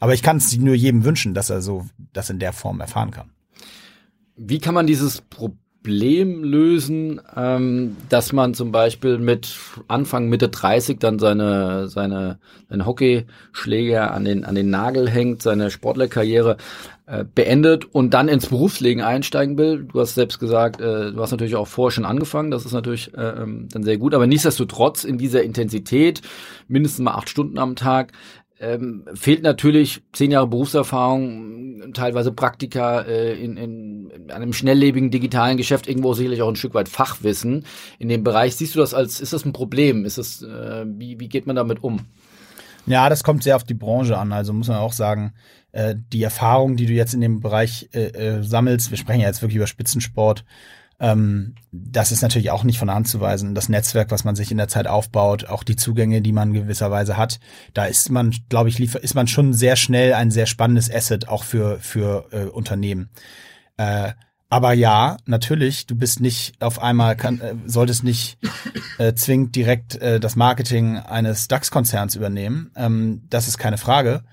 Aber 0.00 0.14
ich 0.14 0.22
kann 0.22 0.38
es 0.38 0.56
nur 0.56 0.74
jedem 0.74 1.04
wünschen, 1.04 1.34
dass 1.34 1.50
er 1.50 1.60
so 1.60 1.86
das 2.14 2.30
in 2.30 2.38
der 2.38 2.54
Form 2.54 2.80
erfahren 2.80 3.10
kann. 3.10 3.30
Wie 4.36 4.58
kann 4.58 4.74
man 4.74 4.86
dieses 4.86 5.20
Problem 5.20 5.60
Problem 5.82 6.44
lösen, 6.44 7.22
ähm, 7.34 7.96
dass 8.10 8.32
man 8.34 8.52
zum 8.52 8.70
Beispiel 8.70 9.16
mit 9.18 9.56
Anfang 9.88 10.28
Mitte 10.28 10.50
30 10.50 10.98
dann 10.98 11.18
seine 11.18 11.88
seine 11.88 12.38
seine 12.68 12.84
Hockeyschläger 12.84 14.12
an 14.12 14.24
den 14.24 14.44
an 14.44 14.54
den 14.54 14.68
Nagel 14.68 15.08
hängt, 15.08 15.40
seine 15.40 15.70
Sportlerkarriere 15.70 16.58
äh, 17.06 17.24
beendet 17.24 17.86
und 17.86 18.14
dann 18.14 18.28
ins 18.28 18.46
Berufsleben 18.46 19.02
einsteigen 19.02 19.56
will. 19.58 19.84
Du 19.90 19.98
hast 20.00 20.14
selbst 20.14 20.38
gesagt, 20.38 20.80
äh, 20.80 21.12
du 21.12 21.20
hast 21.20 21.30
natürlich 21.30 21.56
auch 21.56 21.66
vorher 21.66 21.92
schon 21.92 22.04
angefangen. 22.04 22.50
Das 22.50 22.66
ist 22.66 22.72
natürlich 22.72 23.12
äh, 23.14 23.42
ähm, 23.42 23.68
dann 23.72 23.82
sehr 23.82 23.96
gut, 23.96 24.14
aber 24.14 24.26
nichtsdestotrotz 24.26 25.04
in 25.04 25.18
dieser 25.18 25.42
Intensität 25.42 26.20
mindestens 26.68 27.02
mal 27.02 27.14
acht 27.14 27.28
Stunden 27.28 27.58
am 27.58 27.74
Tag 27.74 28.12
ähm, 28.60 29.06
fehlt 29.14 29.42
natürlich 29.42 30.02
zehn 30.12 30.30
Jahre 30.30 30.46
Berufserfahrung, 30.46 31.92
teilweise 31.94 32.30
Praktika 32.30 33.00
äh, 33.00 33.32
in, 33.32 33.56
in, 33.56 34.10
in 34.10 34.30
einem 34.30 34.52
schnelllebigen 34.52 35.10
digitalen 35.10 35.56
Geschäft, 35.56 35.88
irgendwo 35.88 36.12
sicherlich 36.12 36.42
auch 36.42 36.48
ein 36.48 36.56
Stück 36.56 36.74
weit 36.74 36.88
Fachwissen 36.88 37.64
in 37.98 38.08
dem 38.08 38.22
Bereich. 38.22 38.56
Siehst 38.56 38.74
du 38.74 38.80
das 38.80 38.92
als, 38.92 39.20
ist 39.20 39.32
das 39.32 39.46
ein 39.46 39.54
Problem? 39.54 40.04
Ist 40.04 40.18
das, 40.18 40.42
äh, 40.42 40.84
wie, 40.86 41.18
wie 41.18 41.28
geht 41.28 41.46
man 41.46 41.56
damit 41.56 41.82
um? 41.82 42.00
Ja, 42.86 43.08
das 43.08 43.24
kommt 43.24 43.42
sehr 43.42 43.56
auf 43.56 43.64
die 43.64 43.74
Branche 43.74 44.18
an. 44.18 44.32
Also 44.32 44.52
muss 44.52 44.68
man 44.68 44.76
auch 44.76 44.92
sagen, 44.92 45.32
äh, 45.72 45.94
die 46.12 46.22
Erfahrung, 46.22 46.76
die 46.76 46.86
du 46.86 46.92
jetzt 46.92 47.14
in 47.14 47.20
dem 47.20 47.40
Bereich 47.40 47.88
äh, 47.94 48.08
äh, 48.08 48.42
sammelst, 48.42 48.90
wir 48.90 48.98
sprechen 48.98 49.20
ja 49.20 49.26
jetzt 49.28 49.40
wirklich 49.40 49.56
über 49.56 49.66
Spitzensport, 49.66 50.44
ähm, 51.00 51.54
das 51.72 52.12
ist 52.12 52.22
natürlich 52.22 52.50
auch 52.50 52.62
nicht 52.62 52.78
von 52.78 52.88
der 52.88 52.94
Hand 52.94 53.08
zu 53.08 53.20
weisen. 53.20 53.54
Das 53.54 53.68
Netzwerk, 53.68 54.10
was 54.10 54.24
man 54.24 54.36
sich 54.36 54.50
in 54.50 54.58
der 54.58 54.68
Zeit 54.68 54.86
aufbaut, 54.86 55.46
auch 55.46 55.64
die 55.64 55.76
Zugänge, 55.76 56.20
die 56.20 56.32
man 56.32 56.52
gewisserweise 56.52 57.16
hat, 57.16 57.40
da 57.72 57.86
ist 57.86 58.10
man, 58.10 58.34
glaube 58.48 58.68
ich, 58.68 58.78
liefer, 58.78 59.02
ist 59.02 59.14
man 59.14 59.26
schon 59.26 59.54
sehr 59.54 59.76
schnell 59.76 60.12
ein 60.12 60.30
sehr 60.30 60.46
spannendes 60.46 60.92
Asset 60.92 61.28
auch 61.28 61.44
für 61.44 61.78
für 61.80 62.26
äh, 62.32 62.44
Unternehmen. 62.44 63.08
Äh, 63.78 64.12
aber 64.52 64.72
ja, 64.72 65.16
natürlich, 65.26 65.86
du 65.86 65.94
bist 65.94 66.20
nicht 66.20 66.60
auf 66.60 66.82
einmal, 66.82 67.16
kann, 67.16 67.40
äh, 67.40 67.54
solltest 67.66 68.02
nicht 68.02 68.36
äh, 68.98 69.14
zwingend 69.14 69.54
direkt 69.54 69.94
äh, 70.02 70.18
das 70.18 70.34
Marketing 70.34 70.98
eines 70.98 71.46
DAX-Konzerns 71.46 72.16
übernehmen. 72.16 72.72
Ähm, 72.74 73.22
das 73.30 73.46
ist 73.46 73.58
keine 73.58 73.78
Frage. 73.78 74.24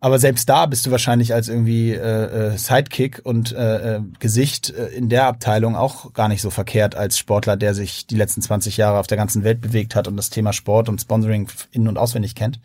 Aber 0.00 0.18
selbst 0.18 0.48
da 0.48 0.66
bist 0.66 0.86
du 0.86 0.90
wahrscheinlich 0.90 1.32
als 1.32 1.48
irgendwie 1.48 1.92
äh, 1.92 2.52
äh, 2.52 2.58
Sidekick 2.58 3.20
und 3.24 3.52
äh, 3.52 3.96
äh, 3.96 4.00
Gesicht 4.18 4.70
äh, 4.70 4.88
in 4.88 5.08
der 5.08 5.26
Abteilung 5.26 5.74
auch 5.74 6.12
gar 6.12 6.28
nicht 6.28 6.42
so 6.42 6.50
verkehrt 6.50 6.94
als 6.94 7.18
Sportler, 7.18 7.56
der 7.56 7.74
sich 7.74 8.06
die 8.06 8.16
letzten 8.16 8.42
20 8.42 8.76
Jahre 8.76 8.98
auf 8.98 9.06
der 9.06 9.16
ganzen 9.16 9.42
Welt 9.42 9.60
bewegt 9.60 9.94
hat 9.94 10.06
und 10.06 10.16
das 10.16 10.30
Thema 10.30 10.52
Sport 10.52 10.88
und 10.88 11.00
Sponsoring 11.00 11.48
in- 11.72 11.88
und 11.88 11.98
auswendig 11.98 12.34
kennt. 12.34 12.60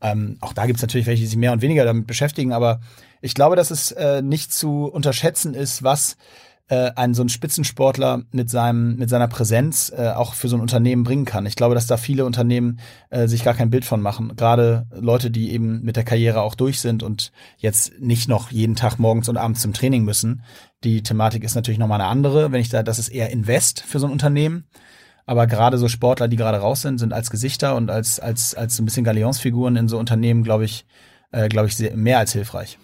Ähm, 0.00 0.36
auch 0.40 0.52
da 0.52 0.66
gibt's 0.66 0.82
natürlich 0.82 1.06
welche, 1.06 1.22
die 1.22 1.28
sich 1.28 1.36
mehr 1.36 1.52
und 1.52 1.62
weniger 1.62 1.84
damit 1.84 2.06
beschäftigen, 2.06 2.52
aber 2.52 2.80
ich 3.20 3.34
glaube, 3.34 3.54
dass 3.54 3.70
es 3.70 3.92
äh, 3.92 4.20
nicht 4.20 4.52
zu 4.52 4.86
unterschätzen 4.86 5.54
ist, 5.54 5.84
was 5.84 6.16
äh, 6.68 6.92
ein 6.96 7.14
so 7.14 7.22
ein 7.22 7.28
Spitzensportler 7.28 8.22
mit 8.30 8.48
seinem 8.50 8.96
mit 8.96 9.10
seiner 9.10 9.28
Präsenz 9.28 9.92
äh, 9.96 10.10
auch 10.10 10.34
für 10.34 10.48
so 10.48 10.56
ein 10.56 10.62
Unternehmen 10.62 11.04
bringen 11.04 11.24
kann. 11.24 11.46
Ich 11.46 11.56
glaube, 11.56 11.74
dass 11.74 11.86
da 11.86 11.96
viele 11.96 12.24
Unternehmen 12.24 12.78
äh, 13.10 13.28
sich 13.28 13.44
gar 13.44 13.54
kein 13.54 13.70
Bild 13.70 13.84
von 13.84 14.00
machen. 14.00 14.34
Gerade 14.36 14.86
Leute, 14.94 15.30
die 15.30 15.52
eben 15.52 15.82
mit 15.82 15.96
der 15.96 16.04
Karriere 16.04 16.42
auch 16.42 16.54
durch 16.54 16.80
sind 16.80 17.02
und 17.02 17.32
jetzt 17.58 17.92
nicht 18.00 18.28
noch 18.28 18.50
jeden 18.50 18.76
Tag 18.76 18.98
morgens 18.98 19.28
und 19.28 19.36
abends 19.36 19.60
zum 19.60 19.72
Training 19.72 20.04
müssen. 20.04 20.42
Die 20.84 21.02
Thematik 21.02 21.44
ist 21.44 21.54
natürlich 21.54 21.78
nochmal 21.78 22.00
eine 22.00 22.10
andere. 22.10 22.52
Wenn 22.52 22.60
ich 22.60 22.68
da, 22.68 22.82
das 22.82 22.98
ist 22.98 23.08
eher 23.08 23.30
Invest 23.30 23.80
für 23.80 23.98
so 23.98 24.06
ein 24.06 24.12
Unternehmen. 24.12 24.64
Aber 25.26 25.46
gerade 25.46 25.78
so 25.78 25.88
Sportler, 25.88 26.28
die 26.28 26.36
gerade 26.36 26.58
raus 26.58 26.82
sind, 26.82 26.98
sind 26.98 27.12
als 27.12 27.30
Gesichter 27.30 27.76
und 27.76 27.90
als, 27.90 28.18
als, 28.18 28.54
als 28.54 28.78
ein 28.78 28.84
bisschen 28.84 29.04
Galionsfiguren 29.04 29.76
in 29.76 29.88
so 29.88 29.98
Unternehmen, 29.98 30.42
glaube 30.42 30.64
ich, 30.64 30.84
äh, 31.30 31.48
glaube 31.48 31.68
ich, 31.68 31.76
sehr, 31.76 31.96
mehr 31.96 32.18
als 32.18 32.32
hilfreich. 32.32 32.78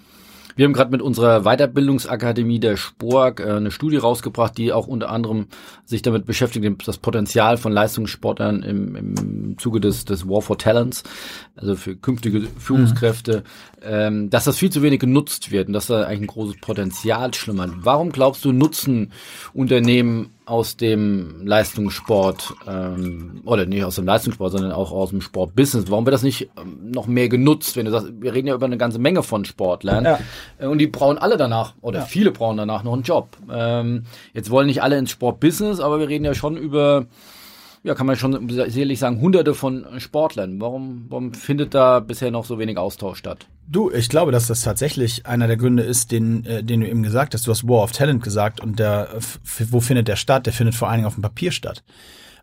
Wir 0.59 0.64
haben 0.64 0.73
gerade 0.73 0.90
mit 0.90 1.03
unserer 1.03 1.42
Weiterbildungsakademie 1.42 2.59
der 2.59 2.77
Sporg 2.77 3.38
äh, 3.38 3.44
eine 3.44 3.71
Studie 3.71 3.97
rausgebracht, 3.97 4.59
die 4.59 4.73
auch 4.73 4.88
unter 4.88 5.09
anderem 5.09 5.47
sich 5.85 6.03
damit 6.03 6.27
beschäftigt, 6.27 6.66
das 6.85 6.99
Potenzial 6.99 7.59
von 7.59 7.71
Leistungssportlern 7.71 8.64
im, 8.64 8.97
im 8.97 9.59
Zuge 9.59 9.79
des, 9.79 10.05
des 10.05 10.29
War 10.29 10.42
for 10.42 10.59
Talents, 10.59 11.05
also 11.55 11.77
für 11.77 11.94
künftige 11.94 12.49
Führungskräfte, 12.59 13.44
mhm. 13.77 13.83
ähm, 13.85 14.31
dass 14.31 14.47
das 14.47 14.59
viel 14.59 14.71
zu 14.71 14.83
wenig 14.83 14.99
genutzt 14.99 15.53
wird 15.53 15.68
und 15.68 15.75
dass 15.75 15.87
da 15.87 16.03
eigentlich 16.03 16.23
ein 16.23 16.27
großes 16.27 16.57
Potenzial 16.61 17.33
schlummert. 17.35 17.71
Warum 17.83 18.11
glaubst 18.11 18.44
du, 18.44 18.51
nutzen 18.51 19.12
Unternehmen 19.55 20.31
aus 20.49 20.77
dem 20.77 21.47
Leistungssport 21.47 22.55
ähm, 22.67 23.43
oder 23.45 23.67
nicht 23.67 23.85
aus 23.85 23.97
dem 23.97 24.07
Leistungssport, 24.07 24.53
sondern 24.53 24.73
auch 24.73 24.93
aus 24.93 25.11
dem 25.11 25.21
Sportbusiness. 25.21 25.91
Warum 25.91 26.07
wird 26.07 26.15
das 26.15 26.23
nicht 26.23 26.51
ähm, 26.59 26.91
noch 26.91 27.07
mehr 27.07 27.29
genutzt? 27.29 27.77
Wenn 27.77 27.85
du 27.85 27.91
sagst, 27.91 28.09
wir 28.21 28.35
reden 28.35 28.49
ja 28.49 28.55
über 28.55 28.67
eine 28.67 28.79
ganze 28.79 28.99
Menge 28.99 29.23
von 29.23 29.45
Sportlern 29.45 30.05
ja. 30.05 30.19
äh, 30.59 30.67
und 30.67 30.79
die 30.79 30.87
brauchen 30.87 31.19
alle 31.19 31.37
danach 31.37 31.75
oder 31.81 32.01
ja. 32.01 32.05
viele 32.05 32.31
brauchen 32.31 32.57
danach 32.57 32.83
noch 32.83 32.95
einen 32.95 33.03
Job. 33.03 33.37
Ähm, 33.53 34.05
jetzt 34.33 34.51
wollen 34.51 34.67
nicht 34.67 34.83
alle 34.83 34.97
ins 34.97 35.11
Sportbusiness, 35.11 35.81
aber 35.81 36.01
wir 36.01 36.09
reden 36.09 36.25
ja 36.25 36.35
schon 36.35 36.57
über 36.57 37.07
ja, 37.83 37.95
kann 37.95 38.07
man 38.07 38.17
schon 38.17 38.49
sicherlich 38.49 38.99
sagen, 38.99 39.21
hunderte 39.21 39.55
von 39.55 39.87
Sportlern. 39.99 40.61
Warum, 40.61 41.07
warum 41.09 41.33
findet 41.33 41.75
da 41.75 42.01
bisher 42.01 42.31
noch 42.31 42.45
so 42.45 42.59
wenig 42.59 42.79
Austausch 42.79 43.19
statt? 43.19 43.47
Du, 43.67 43.91
ich 43.91 44.09
glaube, 44.09 44.33
dass 44.33 44.47
das 44.47 44.62
tatsächlich 44.62 45.27
einer 45.27 45.47
der 45.47 45.57
Gründe 45.57 45.83
ist, 45.83 46.11
den, 46.11 46.45
äh, 46.45 46.64
den 46.64 46.81
du 46.81 46.88
eben 46.88 47.03
gesagt 47.03 47.35
hast. 47.35 47.47
Du 47.47 47.51
hast 47.51 47.69
War 47.69 47.83
of 47.83 47.93
Talent 47.93 48.23
gesagt 48.23 48.61
und 48.61 48.79
der, 48.79 49.09
wo 49.71 49.81
findet 49.81 50.09
der 50.09 50.17
statt? 50.17 50.47
Der 50.47 50.53
findet 50.53 50.75
vor 50.75 50.88
allen 50.88 50.99
Dingen 50.99 51.07
auf 51.07 51.14
dem 51.14 51.23
Papier 51.23 51.53
statt. 51.53 51.83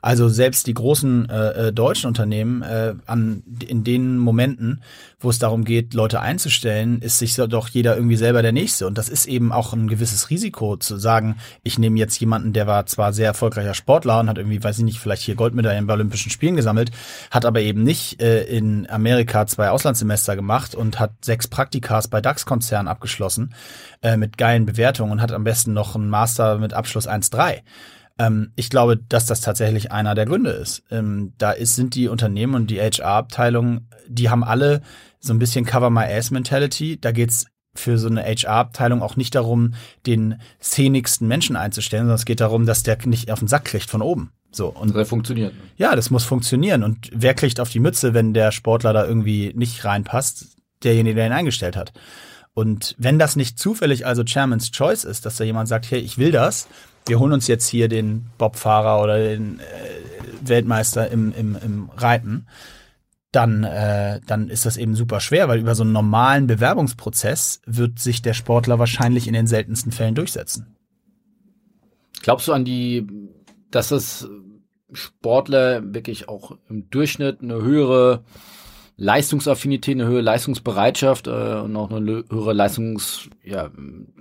Also 0.05 0.29
selbst 0.29 0.67
die 0.67 0.75
großen 0.75 1.31
äh, 1.31 1.49
äh, 1.69 1.73
deutschen 1.73 2.05
Unternehmen 2.05 2.61
äh, 2.61 2.93
an 3.07 3.41
in 3.67 3.83
den 3.83 4.19
Momenten, 4.19 4.83
wo 5.19 5.31
es 5.31 5.39
darum 5.39 5.65
geht, 5.65 5.95
Leute 5.95 6.21
einzustellen, 6.21 7.01
ist 7.01 7.17
sich 7.17 7.33
doch 7.33 7.69
jeder 7.69 7.95
irgendwie 7.95 8.15
selber 8.15 8.43
der 8.43 8.51
Nächste. 8.51 8.85
Und 8.85 8.99
das 8.99 9.09
ist 9.09 9.25
eben 9.25 9.51
auch 9.51 9.73
ein 9.73 9.87
gewisses 9.87 10.29
Risiko 10.29 10.77
zu 10.77 10.97
sagen, 10.97 11.37
ich 11.63 11.79
nehme 11.79 11.97
jetzt 11.97 12.19
jemanden, 12.19 12.53
der 12.53 12.67
war 12.67 12.85
zwar 12.85 13.13
sehr 13.13 13.25
erfolgreicher 13.25 13.73
Sportler 13.73 14.19
und 14.19 14.29
hat 14.29 14.37
irgendwie, 14.37 14.63
weiß 14.63 14.77
ich 14.77 14.83
nicht, 14.83 14.99
vielleicht 14.99 15.23
hier 15.23 15.33
Goldmedaillen 15.33 15.87
bei 15.87 15.95
Olympischen 15.95 16.29
Spielen 16.29 16.55
gesammelt, 16.55 16.91
hat 17.31 17.43
aber 17.43 17.61
eben 17.61 17.81
nicht 17.81 18.21
äh, 18.21 18.43
in 18.43 18.87
Amerika 18.87 19.47
zwei 19.47 19.71
Auslandssemester 19.71 20.35
gemacht 20.35 20.75
und 20.75 20.99
hat 20.99 21.13
sechs 21.25 21.47
Praktikas 21.47 22.09
bei 22.09 22.21
DAX-Konzernen 22.21 22.87
abgeschlossen 22.87 23.55
äh, 24.03 24.17
mit 24.17 24.37
geilen 24.37 24.67
Bewertungen 24.67 25.13
und 25.13 25.21
hat 25.23 25.31
am 25.31 25.43
besten 25.43 25.73
noch 25.73 25.95
einen 25.95 26.09
Master 26.09 26.59
mit 26.59 26.75
Abschluss 26.75 27.09
1.3. 27.09 27.63
Ähm, 28.17 28.51
ich 28.55 28.69
glaube, 28.69 28.97
dass 28.97 29.25
das 29.25 29.41
tatsächlich 29.41 29.91
einer 29.91 30.15
der 30.15 30.25
Gründe 30.25 30.51
ist. 30.51 30.83
Ähm, 30.89 31.33
da 31.37 31.51
ist, 31.51 31.75
sind 31.75 31.95
die 31.95 32.07
Unternehmen 32.07 32.55
und 32.55 32.67
die 32.67 32.79
HR-Abteilung, 32.79 33.87
die 34.07 34.29
haben 34.29 34.43
alle 34.43 34.81
so 35.19 35.33
ein 35.33 35.39
bisschen 35.39 35.65
Cover 35.65 35.89
My 35.89 36.05
Ass 36.05 36.31
Mentality. 36.31 36.99
Da 36.99 37.11
geht's 37.11 37.47
für 37.73 37.97
so 37.97 38.07
eine 38.07 38.23
HR-Abteilung 38.23 39.01
auch 39.01 39.17
nicht 39.17 39.35
darum, 39.35 39.73
den 40.05 40.39
szenigsten 40.61 41.27
Menschen 41.27 41.55
einzustellen, 41.55 42.03
sondern 42.03 42.15
es 42.15 42.25
geht 42.25 42.39
darum, 42.39 42.65
dass 42.65 42.83
der 42.83 42.97
nicht 43.05 43.31
auf 43.31 43.39
den 43.39 43.47
Sack 43.47 43.65
kriegt 43.65 43.89
von 43.89 44.01
oben. 44.01 44.31
So 44.51 44.69
und 44.69 44.95
das 44.95 45.09
funktioniert. 45.09 45.53
Ja, 45.75 45.95
das 45.97 46.09
muss 46.09 46.23
funktionieren. 46.23 46.83
Und 46.83 47.09
wer 47.13 47.33
kriegt 47.33 47.59
auf 47.59 47.69
die 47.69 47.81
Mütze, 47.81 48.13
wenn 48.13 48.33
der 48.33 48.53
Sportler 48.53 48.93
da 48.93 49.05
irgendwie 49.05 49.51
nicht 49.53 49.83
reinpasst? 49.83 50.55
Derjenige, 50.83 51.15
der 51.15 51.27
ihn 51.27 51.33
eingestellt 51.33 51.75
hat. 51.75 51.91
Und 52.53 52.95
wenn 52.97 53.19
das 53.19 53.35
nicht 53.35 53.59
zufällig 53.59 54.05
also 54.05 54.23
Chairman's 54.23 54.71
Choice 54.71 55.03
ist, 55.03 55.25
dass 55.25 55.35
da 55.35 55.43
jemand 55.43 55.67
sagt, 55.67 55.91
hey, 55.91 55.99
ich 55.99 56.17
will 56.17 56.31
das, 56.31 56.69
wir 57.07 57.19
holen 57.19 57.33
uns 57.33 57.47
jetzt 57.47 57.67
hier 57.67 57.87
den 57.87 58.29
Bobfahrer 58.37 59.01
oder 59.01 59.17
den 59.17 59.59
äh, 59.59 59.63
Weltmeister 60.41 61.09
im, 61.09 61.33
im, 61.33 61.55
im 61.55 61.89
Reiten, 61.95 62.47
dann, 63.31 63.63
äh, 63.63 64.21
dann 64.25 64.49
ist 64.49 64.65
das 64.65 64.77
eben 64.77 64.95
super 64.95 65.19
schwer, 65.19 65.47
weil 65.47 65.59
über 65.59 65.75
so 65.75 65.83
einen 65.83 65.91
normalen 65.91 66.47
Bewerbungsprozess 66.47 67.61
wird 67.65 67.99
sich 67.99 68.21
der 68.21 68.33
Sportler 68.33 68.79
wahrscheinlich 68.79 69.27
in 69.27 69.33
den 69.33 69.47
seltensten 69.47 69.91
Fällen 69.91 70.15
durchsetzen. 70.15 70.75
Glaubst 72.21 72.47
du 72.47 72.53
an 72.53 72.65
die, 72.65 73.05
dass 73.71 73.89
das 73.89 74.27
Sportler 74.93 75.93
wirklich 75.93 76.29
auch 76.29 76.57
im 76.69 76.89
Durchschnitt 76.89 77.41
eine 77.41 77.55
höhere 77.55 78.23
Leistungsaffinität, 78.97 79.95
eine 79.95 80.07
höhere 80.07 80.21
Leistungsbereitschaft 80.21 81.27
äh, 81.27 81.59
und 81.59 81.75
auch 81.75 81.91
eine 81.91 82.23
höhere 82.29 82.53
Leistungs, 82.53 83.29
ja, 83.43 83.69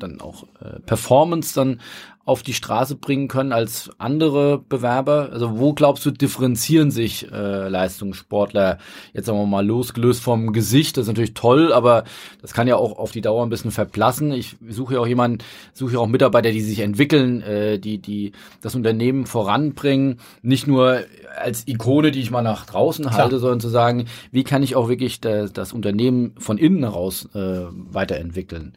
dann 0.00 0.20
auch 0.20 0.44
äh, 0.60 0.80
Performance 0.80 1.54
dann 1.54 1.80
auf 2.24 2.42
die 2.42 2.54
Straße 2.54 2.96
bringen 2.96 3.28
können 3.28 3.52
als 3.52 3.90
andere 3.98 4.58
Bewerber? 4.58 5.30
Also 5.32 5.58
wo 5.58 5.74
glaubst 5.74 6.06
du, 6.06 6.10
differenzieren 6.10 6.90
sich 6.90 7.30
äh, 7.30 7.68
Leistungssportler 7.68 8.78
jetzt 9.12 9.26
sagen 9.26 9.38
wir 9.38 9.46
mal 9.46 9.66
losgelöst 9.66 10.22
vom 10.22 10.52
Gesicht? 10.52 10.96
Das 10.96 11.02
ist 11.02 11.08
natürlich 11.08 11.34
toll, 11.34 11.72
aber 11.72 12.04
das 12.40 12.54
kann 12.54 12.66
ja 12.66 12.76
auch 12.76 12.98
auf 12.98 13.12
die 13.12 13.20
Dauer 13.20 13.44
ein 13.44 13.50
bisschen 13.50 13.70
verblassen. 13.70 14.32
Ich 14.32 14.56
suche 14.68 14.94
ja 14.94 15.00
auch 15.00 15.06
jemanden, 15.06 15.38
suche 15.74 15.94
ja 15.94 15.98
auch 15.98 16.06
Mitarbeiter, 16.06 16.50
die 16.50 16.62
sich 16.62 16.80
entwickeln, 16.80 17.42
äh, 17.42 17.78
die, 17.78 17.98
die 17.98 18.32
das 18.62 18.74
Unternehmen 18.74 19.26
voranbringen, 19.26 20.18
nicht 20.42 20.66
nur 20.66 21.00
als 21.36 21.68
Ikone, 21.68 22.10
die 22.10 22.20
ich 22.20 22.30
mal 22.30 22.42
nach 22.42 22.64
draußen 22.64 23.04
Klar. 23.06 23.18
halte, 23.18 23.38
sondern 23.38 23.60
zu 23.60 23.68
sagen, 23.68 24.06
wie 24.30 24.44
kann 24.44 24.62
ich 24.62 24.76
auch 24.76 24.88
wirklich 24.88 25.20
das, 25.20 25.52
das 25.52 25.72
Unternehmen 25.72 26.32
von 26.38 26.56
innen 26.56 26.84
heraus 26.84 27.28
äh, 27.34 27.64
weiterentwickeln? 27.70 28.72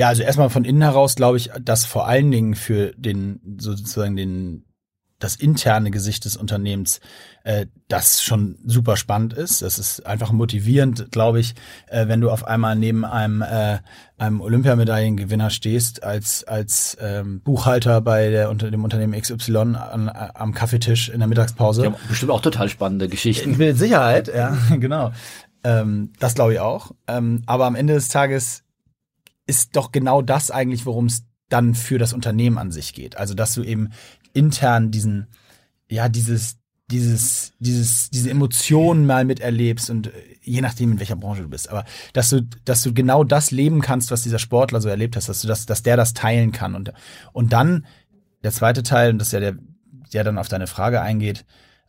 Ja, 0.00 0.08
also 0.08 0.22
erstmal 0.22 0.48
von 0.48 0.64
innen 0.64 0.80
heraus 0.80 1.14
glaube 1.14 1.36
ich, 1.36 1.50
dass 1.60 1.84
vor 1.84 2.08
allen 2.08 2.30
Dingen 2.30 2.54
für 2.54 2.94
den 2.96 3.58
sozusagen 3.58 4.16
den 4.16 4.64
das 5.18 5.36
interne 5.36 5.90
Gesicht 5.90 6.24
des 6.24 6.38
Unternehmens 6.38 7.00
äh, 7.44 7.66
das 7.88 8.22
schon 8.22 8.56
super 8.64 8.96
spannend 8.96 9.34
ist. 9.34 9.60
Das 9.60 9.78
ist 9.78 10.06
einfach 10.06 10.32
motivierend, 10.32 11.12
glaube 11.12 11.38
ich, 11.40 11.54
äh, 11.88 12.08
wenn 12.08 12.22
du 12.22 12.30
auf 12.30 12.46
einmal 12.46 12.76
neben 12.76 13.04
einem, 13.04 13.42
äh, 13.42 13.80
einem 14.16 14.40
Olympiamedaillengewinner 14.40 15.50
stehst 15.50 16.02
als 16.02 16.44
als 16.44 16.96
ähm, 16.98 17.42
Buchhalter 17.42 18.00
bei 18.00 18.30
der 18.30 18.48
unter 18.48 18.70
dem 18.70 18.82
Unternehmen 18.82 19.20
XY 19.20 19.54
an, 19.76 20.08
am 20.08 20.54
Kaffeetisch 20.54 21.10
in 21.10 21.18
der 21.18 21.28
Mittagspause. 21.28 21.84
Ja, 21.84 21.94
bestimmt 22.08 22.32
auch 22.32 22.40
total 22.40 22.70
spannende 22.70 23.06
Geschichten. 23.10 23.58
Mit 23.58 23.76
Sicherheit, 23.76 24.28
ja, 24.34 24.56
genau. 24.70 25.12
Ähm, 25.62 26.14
das 26.18 26.34
glaube 26.34 26.54
ich 26.54 26.60
auch. 26.60 26.92
Ähm, 27.06 27.42
aber 27.44 27.66
am 27.66 27.74
Ende 27.74 27.92
des 27.92 28.08
Tages 28.08 28.64
ist 29.50 29.76
doch 29.76 29.92
genau 29.92 30.22
das 30.22 30.50
eigentlich, 30.50 30.86
worum 30.86 31.06
es 31.06 31.24
dann 31.48 31.74
für 31.74 31.98
das 31.98 32.12
Unternehmen 32.12 32.56
an 32.56 32.70
sich 32.70 32.94
geht. 32.94 33.16
Also, 33.16 33.34
dass 33.34 33.54
du 33.54 33.62
eben 33.64 33.90
intern 34.32 34.92
diesen, 34.92 35.26
ja, 35.90 36.08
dieses, 36.08 36.56
dieses, 36.90 37.52
dieses, 37.58 38.10
diese 38.10 38.30
Emotionen 38.30 39.06
mal 39.06 39.24
miterlebst 39.24 39.90
und 39.90 40.06
äh, 40.06 40.12
je 40.42 40.60
nachdem, 40.60 40.92
in 40.92 40.98
welcher 41.00 41.16
Branche 41.16 41.42
du 41.42 41.48
bist, 41.48 41.68
aber 41.68 41.84
dass 42.12 42.30
du, 42.30 42.42
dass 42.64 42.82
du 42.82 42.94
genau 42.94 43.24
das 43.24 43.50
leben 43.50 43.80
kannst, 43.80 44.10
was 44.10 44.22
dieser 44.22 44.38
Sportler 44.38 44.80
so 44.80 44.88
erlebt 44.88 45.16
hast, 45.16 45.28
dass 45.28 45.42
du 45.42 45.48
das, 45.48 45.66
dass 45.66 45.82
der 45.82 45.96
das 45.96 46.14
teilen 46.14 46.52
kann 46.52 46.74
und, 46.74 46.92
und 47.32 47.52
dann 47.52 47.86
der 48.42 48.52
zweite 48.52 48.82
Teil, 48.82 49.10
und 49.10 49.18
das 49.18 49.28
ist 49.28 49.32
ja 49.32 49.40
der, 49.40 49.56
der 50.12 50.24
dann 50.24 50.38
auf 50.38 50.48
deine 50.48 50.66
Frage 50.66 51.00
eingeht, 51.00 51.44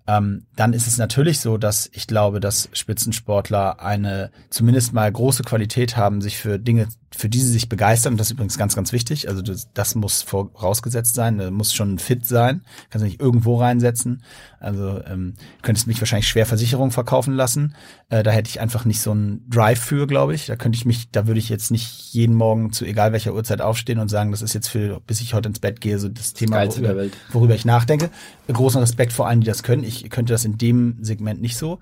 ähm, 0.07 0.45
dann 0.55 0.73
ist 0.73 0.87
es 0.87 0.97
natürlich 0.97 1.39
so, 1.39 1.57
dass 1.57 1.89
ich 1.93 2.07
glaube, 2.07 2.39
dass 2.39 2.69
Spitzensportler 2.73 3.79
eine 3.79 4.31
zumindest 4.49 4.93
mal 4.93 5.11
große 5.11 5.43
Qualität 5.43 5.95
haben, 5.95 6.21
sich 6.21 6.37
für 6.37 6.59
Dinge 6.59 6.87
für 7.15 7.29
die 7.29 7.39
sie 7.39 7.51
sich 7.51 7.69
begeistern. 7.69 8.13
Und 8.13 8.17
das 8.17 8.27
ist 8.27 8.33
übrigens 8.33 8.57
ganz, 8.57 8.75
ganz 8.75 8.93
wichtig. 8.93 9.27
Also 9.27 9.41
das, 9.41 9.69
das 9.73 9.95
muss 9.95 10.21
vorausgesetzt 10.21 11.13
sein. 11.13 11.37
Da 11.37 11.51
muss 11.51 11.73
schon 11.73 11.99
fit 11.99 12.25
sein. 12.25 12.63
Kannst 12.89 13.03
du 13.03 13.09
nicht 13.09 13.21
irgendwo 13.21 13.57
reinsetzen. 13.57 14.23
Also 14.59 15.03
ähm, 15.05 15.33
könntest 15.61 15.87
mich 15.87 15.99
wahrscheinlich 15.99 16.27
schwer 16.27 16.45
Versicherung 16.45 16.91
verkaufen 16.91 17.33
lassen. 17.33 17.75
Äh, 18.09 18.23
da 18.23 18.31
hätte 18.31 18.49
ich 18.49 18.61
einfach 18.61 18.85
nicht 18.85 19.01
so 19.01 19.11
einen 19.11 19.47
Drive 19.49 19.79
für, 19.79 20.07
glaube 20.07 20.33
ich. 20.33 20.45
Da 20.45 20.55
könnte 20.55 20.77
ich 20.77 20.85
mich, 20.85 21.11
da 21.11 21.27
würde 21.27 21.39
ich 21.39 21.49
jetzt 21.49 21.69
nicht 21.69 22.13
jeden 22.13 22.35
Morgen 22.35 22.71
zu 22.71 22.85
egal 22.85 23.11
welcher 23.11 23.33
Uhrzeit 23.33 23.61
aufstehen 23.61 23.99
und 23.99 24.07
sagen, 24.07 24.31
das 24.31 24.41
ist 24.41 24.53
jetzt 24.53 24.69
für, 24.69 25.01
bis 25.01 25.19
ich 25.19 25.33
heute 25.33 25.49
ins 25.49 25.59
Bett 25.59 25.81
gehe, 25.81 25.99
so 25.99 26.07
das 26.07 26.33
Thema, 26.33 26.65
worüber, 26.65 27.05
worüber 27.31 27.55
ich 27.55 27.65
nachdenke. 27.65 28.09
Großen 28.47 28.79
Respekt 28.79 29.13
vor 29.13 29.27
allen, 29.27 29.41
die 29.41 29.47
das 29.47 29.63
können. 29.63 29.83
Ich 29.83 30.09
könnte 30.09 30.33
das 30.33 30.45
in 30.45 30.57
dem 30.57 30.97
Segment 31.01 31.41
nicht 31.41 31.57
so. 31.57 31.79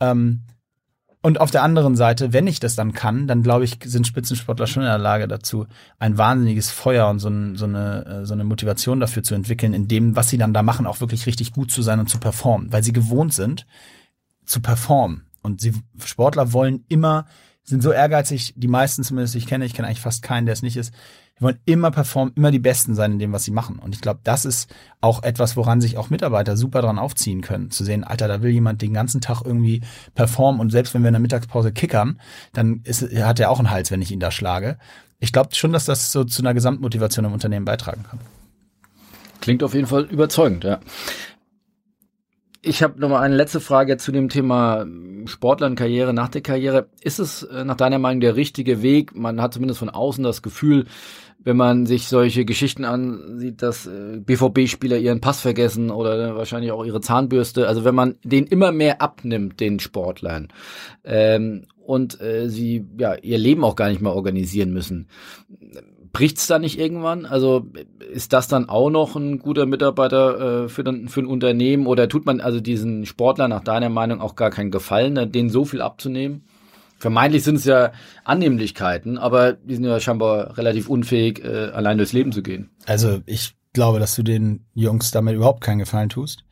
Ähm, 0.00 0.42
und 1.20 1.40
auf 1.40 1.50
der 1.50 1.64
anderen 1.64 1.96
Seite, 1.96 2.32
wenn 2.32 2.46
ich 2.46 2.60
das 2.60 2.76
dann 2.76 2.92
kann, 2.92 3.26
dann 3.26 3.42
glaube 3.42 3.64
ich, 3.64 3.78
sind 3.84 4.06
Spitzensportler 4.06 4.68
schon 4.68 4.84
in 4.84 4.88
der 4.88 4.98
Lage 4.98 5.26
dazu, 5.26 5.66
ein 5.98 6.16
wahnsinniges 6.16 6.70
Feuer 6.70 7.08
und 7.08 7.18
so, 7.18 7.28
ein, 7.28 7.56
so, 7.56 7.64
eine, 7.64 8.06
äh, 8.06 8.26
so 8.26 8.34
eine 8.34 8.44
Motivation 8.44 9.00
dafür 9.00 9.24
zu 9.24 9.34
entwickeln, 9.34 9.74
in 9.74 9.88
dem, 9.88 10.14
was 10.14 10.28
sie 10.28 10.38
dann 10.38 10.54
da 10.54 10.62
machen, 10.62 10.86
auch 10.86 11.00
wirklich 11.00 11.26
richtig 11.26 11.52
gut 11.52 11.72
zu 11.72 11.82
sein 11.82 11.98
und 11.98 12.08
zu 12.08 12.18
performen, 12.18 12.72
weil 12.72 12.84
sie 12.84 12.92
gewohnt 12.92 13.34
sind, 13.34 13.66
zu 14.44 14.60
performen. 14.60 15.24
Und 15.42 15.60
sie, 15.60 15.74
Sportler 16.04 16.52
wollen 16.52 16.84
immer, 16.88 17.26
sind 17.68 17.82
so 17.82 17.92
ehrgeizig, 17.92 18.54
die 18.56 18.68
meisten 18.68 19.02
zumindest, 19.02 19.34
ich 19.34 19.46
kenne, 19.46 19.64
ich 19.64 19.74
kenne 19.74 19.88
eigentlich 19.88 20.00
fast 20.00 20.22
keinen, 20.22 20.46
der 20.46 20.54
es 20.54 20.62
nicht 20.62 20.76
ist, 20.76 20.94
die 21.38 21.42
wollen 21.42 21.58
immer 21.66 21.90
performen, 21.90 22.32
immer 22.34 22.50
die 22.50 22.58
Besten 22.58 22.94
sein 22.94 23.12
in 23.12 23.18
dem, 23.18 23.32
was 23.32 23.44
sie 23.44 23.50
machen. 23.50 23.78
Und 23.78 23.94
ich 23.94 24.00
glaube, 24.00 24.20
das 24.24 24.44
ist 24.44 24.74
auch 25.00 25.22
etwas, 25.22 25.56
woran 25.56 25.80
sich 25.80 25.96
auch 25.96 26.10
Mitarbeiter 26.10 26.56
super 26.56 26.82
dran 26.82 26.98
aufziehen 26.98 27.42
können. 27.42 27.70
Zu 27.70 27.84
sehen, 27.84 28.04
Alter, 28.04 28.26
da 28.26 28.42
will 28.42 28.50
jemand 28.50 28.82
den 28.82 28.94
ganzen 28.94 29.20
Tag 29.20 29.42
irgendwie 29.44 29.82
performen 30.14 30.60
und 30.60 30.70
selbst 30.70 30.94
wenn 30.94 31.02
wir 31.02 31.08
in 31.08 31.14
der 31.14 31.20
Mittagspause 31.20 31.72
kickern, 31.72 32.20
dann 32.52 32.80
ist, 32.84 33.02
hat 33.02 33.38
er 33.38 33.50
auch 33.50 33.58
einen 33.58 33.70
Hals, 33.70 33.90
wenn 33.90 34.02
ich 34.02 34.10
ihn 34.10 34.20
da 34.20 34.30
schlage. 34.30 34.78
Ich 35.20 35.32
glaube 35.32 35.54
schon, 35.54 35.72
dass 35.72 35.84
das 35.84 36.10
so 36.10 36.24
zu 36.24 36.42
einer 36.42 36.54
Gesamtmotivation 36.54 37.26
im 37.26 37.32
Unternehmen 37.32 37.64
beitragen 37.64 38.04
kann. 38.08 38.20
Klingt 39.40 39.62
auf 39.62 39.74
jeden 39.74 39.86
Fall 39.86 40.04
überzeugend, 40.04 40.64
ja. 40.64 40.80
Ich 42.60 42.82
habe 42.82 43.00
noch 43.00 43.08
mal 43.08 43.20
eine 43.20 43.36
letzte 43.36 43.60
Frage 43.60 43.98
zu 43.98 44.10
dem 44.10 44.28
Thema 44.28 44.84
Sportlerkarriere 45.26 46.12
nach 46.12 46.28
der 46.28 46.40
Karriere. 46.40 46.88
Ist 47.00 47.20
es 47.20 47.44
äh, 47.44 47.64
nach 47.64 47.76
deiner 47.76 48.00
Meinung 48.00 48.20
der 48.20 48.34
richtige 48.34 48.82
Weg? 48.82 49.14
Man 49.14 49.40
hat 49.40 49.54
zumindest 49.54 49.78
von 49.78 49.90
außen 49.90 50.24
das 50.24 50.42
Gefühl, 50.42 50.86
wenn 51.38 51.56
man 51.56 51.86
sich 51.86 52.08
solche 52.08 52.44
Geschichten 52.44 52.84
ansieht, 52.84 53.62
dass 53.62 53.86
äh, 53.86 54.18
BVB-Spieler 54.18 54.98
ihren 54.98 55.20
Pass 55.20 55.40
vergessen 55.40 55.90
oder 55.90 56.34
wahrscheinlich 56.34 56.72
auch 56.72 56.84
ihre 56.84 57.00
Zahnbürste. 57.00 57.68
Also 57.68 57.84
wenn 57.84 57.94
man 57.94 58.16
den 58.24 58.44
immer 58.46 58.72
mehr 58.72 59.00
abnimmt, 59.00 59.60
den 59.60 59.78
Sportlern, 59.78 60.48
ähm, 61.04 61.66
und 61.88 62.20
äh, 62.20 62.50
sie 62.50 62.84
ja 62.98 63.14
ihr 63.14 63.38
Leben 63.38 63.64
auch 63.64 63.74
gar 63.74 63.88
nicht 63.88 64.02
mehr 64.02 64.12
organisieren 64.12 64.74
müssen. 64.74 65.08
Bricht's 66.12 66.46
da 66.46 66.58
nicht 66.58 66.78
irgendwann? 66.78 67.26
Also 67.26 67.66
ist 68.12 68.32
das 68.32 68.48
dann 68.48 68.68
auch 68.68 68.90
noch 68.90 69.16
ein 69.16 69.38
guter 69.38 69.66
Mitarbeiter 69.66 70.64
äh, 70.64 70.68
für, 70.68 70.84
den, 70.84 71.08
für 71.08 71.20
ein 71.20 71.26
Unternehmen 71.26 71.86
oder 71.86 72.08
tut 72.08 72.26
man 72.26 72.40
also 72.40 72.60
diesen 72.60 73.06
Sportler 73.06 73.48
nach 73.48 73.62
deiner 73.62 73.88
Meinung 73.88 74.20
auch 74.20 74.36
gar 74.36 74.50
keinen 74.50 74.70
Gefallen, 74.70 75.32
denen 75.32 75.50
so 75.50 75.64
viel 75.64 75.82
abzunehmen? 75.82 76.44
Vermeintlich 76.98 77.44
sind 77.44 77.56
es 77.56 77.64
ja 77.64 77.92
Annehmlichkeiten, 78.24 79.18
aber 79.18 79.52
die 79.52 79.74
sind 79.74 79.84
ja 79.84 80.00
scheinbar 80.00 80.58
relativ 80.58 80.88
unfähig, 80.88 81.44
äh, 81.44 81.70
allein 81.70 81.96
durchs 81.96 82.12
Leben 82.12 82.32
zu 82.32 82.42
gehen. 82.42 82.70
Also 82.86 83.20
ich 83.24 83.54
glaube, 83.72 84.00
dass 84.00 84.16
du 84.16 84.22
den 84.22 84.66
Jungs 84.74 85.12
damit 85.12 85.36
überhaupt 85.36 85.62
keinen 85.62 85.78
Gefallen 85.78 86.08
tust. 86.08 86.44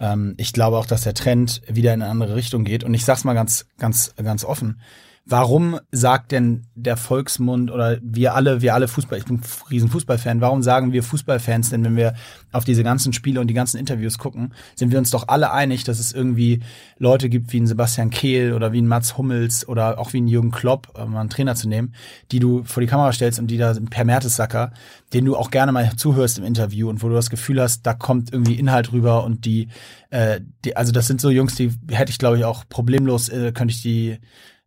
Ähm, 0.00 0.34
ich 0.38 0.52
glaube 0.52 0.76
auch, 0.76 0.86
dass 0.86 1.02
der 1.02 1.14
Trend 1.14 1.62
wieder 1.68 1.94
in 1.94 2.02
eine 2.02 2.10
andere 2.10 2.34
Richtung 2.34 2.64
geht. 2.64 2.82
Und 2.82 2.94
ich 2.94 3.04
sag's 3.04 3.24
mal 3.24 3.34
ganz, 3.34 3.66
ganz, 3.78 4.14
ganz 4.16 4.44
offen. 4.44 4.80
Warum 5.28 5.80
sagt 5.90 6.30
denn 6.30 6.68
der 6.76 6.96
Volksmund 6.96 7.72
oder 7.72 7.98
wir 8.00 8.36
alle, 8.36 8.62
wir 8.62 8.74
alle 8.74 8.86
Fußball, 8.86 9.18
ich 9.18 9.24
bin 9.24 9.38
ein 9.38 9.42
riesen 9.68 9.88
Fußballfan, 9.88 10.40
warum 10.40 10.62
sagen 10.62 10.92
wir 10.92 11.02
Fußballfans 11.02 11.70
denn, 11.70 11.82
wenn 11.82 11.96
wir 11.96 12.14
auf 12.52 12.64
diese 12.64 12.84
ganzen 12.84 13.12
Spiele 13.12 13.40
und 13.40 13.48
die 13.48 13.54
ganzen 13.54 13.78
Interviews 13.78 14.18
gucken, 14.18 14.54
sind 14.76 14.92
wir 14.92 15.00
uns 15.00 15.10
doch 15.10 15.26
alle 15.26 15.50
einig, 15.50 15.82
dass 15.82 15.98
es 15.98 16.12
irgendwie 16.12 16.60
Leute 16.98 17.28
gibt 17.28 17.52
wie 17.52 17.58
ein 17.58 17.66
Sebastian 17.66 18.10
Kehl 18.10 18.52
oder 18.52 18.70
wie 18.72 18.80
ein 18.80 18.86
Mats 18.86 19.18
Hummels 19.18 19.66
oder 19.66 19.98
auch 19.98 20.12
wie 20.12 20.20
ein 20.20 20.28
Jürgen 20.28 20.52
Klopp, 20.52 20.96
um 20.96 21.14
mal 21.14 21.22
einen 21.22 21.28
Trainer 21.28 21.56
zu 21.56 21.68
nehmen, 21.68 21.92
die 22.30 22.38
du 22.38 22.62
vor 22.62 22.80
die 22.80 22.86
Kamera 22.86 23.12
stellst 23.12 23.40
und 23.40 23.48
die 23.48 23.58
da 23.58 23.74
per 23.90 24.04
Mertesacker, 24.04 24.70
den 25.12 25.24
du 25.24 25.34
auch 25.34 25.50
gerne 25.50 25.72
mal 25.72 25.90
zuhörst 25.96 26.38
im 26.38 26.44
Interview 26.44 26.88
und 26.88 27.02
wo 27.02 27.08
du 27.08 27.16
das 27.16 27.30
Gefühl 27.30 27.60
hast, 27.60 27.84
da 27.84 27.94
kommt 27.94 28.32
irgendwie 28.32 28.54
Inhalt 28.54 28.92
rüber 28.92 29.24
und 29.24 29.44
die, 29.44 29.70
äh, 30.10 30.40
die 30.64 30.76
also 30.76 30.92
das 30.92 31.08
sind 31.08 31.20
so 31.20 31.30
Jungs, 31.30 31.56
die 31.56 31.72
hätte 31.90 32.12
ich 32.12 32.18
glaube 32.18 32.38
ich 32.38 32.44
auch 32.44 32.62
problemlos, 32.68 33.28
äh, 33.28 33.50
könnte 33.50 33.74
ich 33.74 33.82
die 33.82 34.20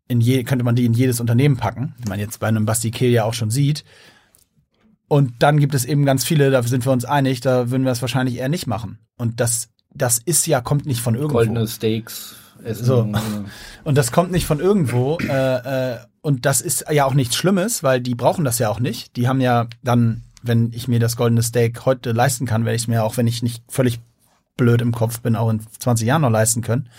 in 0.09 0.19
je, 0.19 0.43
könnte 0.43 0.65
man 0.65 0.75
die 0.75 0.85
in 0.85 0.93
jedes 0.93 1.21
Unternehmen 1.21 1.55
packen, 1.55 1.93
wie 1.99 2.09
man 2.09 2.19
jetzt 2.19 2.39
bei 2.39 2.47
einem 2.47 2.65
Basti 2.65 2.91
Kehl 2.91 3.11
ja 3.11 3.23
auch 3.23 3.33
schon 3.33 3.51
sieht. 3.51 3.85
Und 5.07 5.33
dann 5.39 5.59
gibt 5.59 5.73
es 5.73 5.85
eben 5.85 6.03
ganz 6.03 6.25
viele, 6.25 6.51
da 6.51 6.61
sind 6.63 6.85
wir 6.85 6.91
uns 6.91 7.05
einig, 7.05 7.41
da 7.41 7.71
würden 7.71 7.83
wir 7.83 7.91
es 7.91 8.01
wahrscheinlich 8.01 8.37
eher 8.37 8.49
nicht 8.49 8.67
machen. 8.67 8.99
Und 9.17 9.39
das, 9.39 9.69
das 9.93 10.19
ist 10.19 10.45
ja, 10.47 10.61
kommt 10.61 10.85
nicht 10.85 11.01
von 11.01 11.15
irgendwo. 11.15 11.35
Goldene 11.35 11.67
Steaks. 11.67 12.35
Essen. 12.63 12.85
So. 12.85 13.11
Und 13.83 13.97
das 13.97 14.11
kommt 14.11 14.31
nicht 14.31 14.45
von 14.45 14.59
irgendwo. 14.59 15.17
Äh, 15.19 15.93
äh, 15.93 15.97
und 16.21 16.45
das 16.45 16.59
ist 16.61 16.85
ja 16.91 17.05
auch 17.05 17.13
nichts 17.13 17.35
Schlimmes, 17.35 17.83
weil 17.83 18.01
die 18.01 18.15
brauchen 18.15 18.43
das 18.43 18.59
ja 18.59 18.69
auch 18.69 18.79
nicht. 18.79 19.15
Die 19.15 19.27
haben 19.27 19.41
ja 19.41 19.67
dann, 19.83 20.23
wenn 20.41 20.71
ich 20.73 20.87
mir 20.87 20.99
das 20.99 21.15
goldene 21.15 21.43
Steak 21.43 21.85
heute 21.85 22.11
leisten 22.11 22.45
kann, 22.45 22.65
werde 22.65 22.75
ich 22.75 22.83
es 22.83 22.87
mir 22.87 23.03
auch, 23.03 23.15
wenn 23.17 23.27
ich 23.27 23.43
nicht 23.43 23.63
völlig 23.69 23.99
blöd 24.57 24.81
im 24.81 24.91
Kopf 24.91 25.21
bin, 25.21 25.35
auch 25.35 25.49
in 25.49 25.61
20 25.61 26.05
Jahren 26.05 26.21
noch 26.21 26.29
leisten 26.29 26.61
können. 26.61 26.89